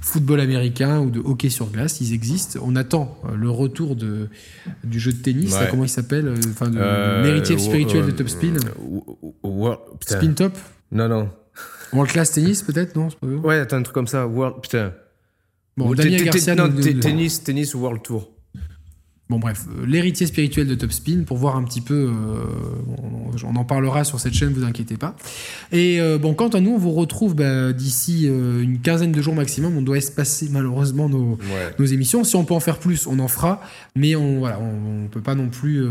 football 0.00 0.40
américain 0.40 1.00
ou 1.00 1.10
de 1.10 1.20
hockey 1.20 1.50
sur 1.50 1.70
glace, 1.70 2.00
ils 2.00 2.12
existent. 2.12 2.60
On 2.62 2.76
attend 2.76 3.18
euh, 3.24 3.36
le 3.36 3.50
retour 3.50 3.96
de, 3.96 4.28
du 4.84 5.00
jeu 5.00 5.12
de 5.12 5.18
tennis, 5.18 5.56
comment 5.70 5.84
il 5.84 5.88
s'appelle? 5.88 6.32
Enfin, 6.50 6.68
de 6.68 7.22
l'héritier 7.24 7.58
spirituel 7.58 8.06
de 8.06 8.10
Top 8.12 8.28
Spin. 8.28 8.54
Spin 10.06 10.32
Top? 10.32 10.56
Non, 10.92 11.08
non. 11.08 11.30
World 11.92 12.12
Class 12.12 12.32
Tennis, 12.32 12.62
peut-être, 12.62 12.96
non 12.96 13.08
Ouais, 13.22 13.58
attends, 13.58 13.76
un 13.76 13.82
truc 13.82 13.94
comme 13.94 14.06
ça. 14.06 14.26
World... 14.26 14.60
Putain. 14.62 14.94
Bon, 15.76 15.94
Damien 15.94 16.22
Garcia. 16.22 16.54
Non, 16.54 16.70
tennis, 17.00 17.42
tennis 17.42 17.74
ou 17.74 17.80
World 17.80 18.02
Tour. 18.02 18.30
Bon 19.30 19.38
bref, 19.38 19.66
euh, 19.68 19.86
l'héritier 19.86 20.26
spirituel 20.26 20.66
de 20.66 20.74
Topspin 20.74 21.22
pour 21.24 21.36
voir 21.36 21.54
un 21.54 21.62
petit 21.62 21.80
peu, 21.80 21.94
euh, 21.94 22.44
on, 23.44 23.54
en 23.54 23.64
parlera 23.64 24.02
sur 24.02 24.18
cette 24.18 24.34
chaîne, 24.34 24.52
vous 24.52 24.64
inquiétez 24.64 24.96
pas. 24.96 25.14
Et 25.70 26.00
euh, 26.00 26.18
bon, 26.18 26.34
quant 26.34 26.48
à 26.48 26.58
nous, 26.58 26.72
on 26.72 26.78
vous 26.78 26.90
retrouve 26.90 27.36
bah, 27.36 27.72
d'ici 27.72 28.24
une 28.26 28.80
quinzaine 28.80 29.12
de 29.12 29.22
jours 29.22 29.36
maximum. 29.36 29.76
On 29.76 29.82
doit 29.82 29.98
espacer 29.98 30.48
malheureusement 30.50 31.08
nos, 31.08 31.38
nos, 31.78 31.84
émissions. 31.84 32.24
Si 32.24 32.34
on 32.34 32.44
peut 32.44 32.54
en 32.54 32.60
faire 32.60 32.78
plus, 32.78 33.06
on 33.06 33.20
en 33.20 33.28
fera, 33.28 33.62
mais 33.94 34.16
on 34.16 34.40
voilà, 34.40 34.58
on, 34.58 35.06
peut 35.06 35.20
pas 35.20 35.36
non 35.36 35.48
plus 35.48 35.84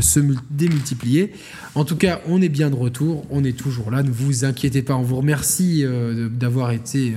se 0.00 0.20
démultiplier. 0.50 1.32
En 1.74 1.84
tout 1.84 1.96
cas, 1.96 2.22
on 2.28 2.40
est 2.40 2.48
bien 2.48 2.70
de 2.70 2.76
retour, 2.76 3.26
on 3.28 3.44
est 3.44 3.56
toujours 3.56 3.90
là. 3.90 4.02
Ne 4.02 4.10
vous 4.10 4.46
inquiétez 4.46 4.80
pas. 4.80 4.96
On 4.96 5.02
vous 5.02 5.16
remercie 5.16 5.84
d'avoir 6.30 6.70
été 6.70 7.14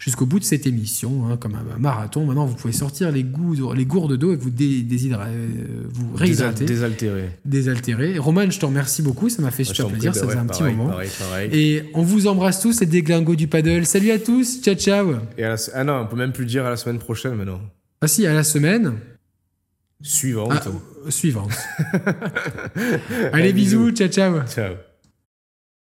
jusqu'au 0.00 0.26
bout 0.26 0.40
de 0.40 0.44
cette 0.44 0.66
émission, 0.66 1.28
hein, 1.28 1.36
comme 1.36 1.54
un, 1.54 1.78
marathon. 1.78 2.26
Maintenant, 2.26 2.46
vous 2.46 2.56
pouvez 2.56 2.74
sortir 2.74 3.12
les, 3.12 3.22
goûts, 3.22 3.72
les 3.74 3.86
gourdes 3.86 4.16
d'eau 4.16 4.32
et 4.32 4.36
vous 4.36 4.50
dé 4.50 4.82
euh, 5.12 5.82
vous 5.88 6.14
réhydrater. 6.14 6.64
Désaltérer. 6.64 7.30
Désaltérer. 7.44 8.18
Roman, 8.18 8.50
je 8.50 8.58
te 8.58 8.66
remercie 8.66 9.02
beaucoup, 9.02 9.28
ça 9.28 9.42
m'a 9.42 9.50
fait 9.50 9.64
super 9.64 9.88
plaisir, 9.88 10.14
ça 10.14 10.26
faisait 10.26 10.38
un 10.38 10.46
petit 10.46 10.62
moment. 10.62 10.96
Et 11.52 11.84
on 11.94 12.02
vous 12.02 12.26
embrasse 12.26 12.60
tous, 12.60 12.72
c'est 12.72 12.86
Déglingo 12.86 13.34
du 13.34 13.48
paddle. 13.48 13.86
Salut 13.86 14.10
à 14.10 14.18
tous, 14.18 14.62
ciao 14.62 14.74
ciao. 14.74 15.14
Et 15.38 15.44
Ah 15.44 15.84
non, 15.84 16.00
on 16.00 16.06
peut 16.06 16.16
même 16.16 16.32
plus 16.32 16.46
dire 16.46 16.64
à 16.64 16.70
la 16.70 16.76
semaine 16.76 16.98
prochaine 16.98 17.34
maintenant. 17.34 17.60
Ah 18.00 18.08
si, 18.08 18.26
à 18.26 18.34
la 18.34 18.44
semaine. 18.44 18.94
Suivante. 20.02 20.52
Ah, 20.52 21.10
suivante. 21.10 21.56
Allez, 23.32 23.52
bisous, 23.52 23.92
ciao 23.92 24.08
ciao. 24.08 24.40
Ciao. 24.46 24.74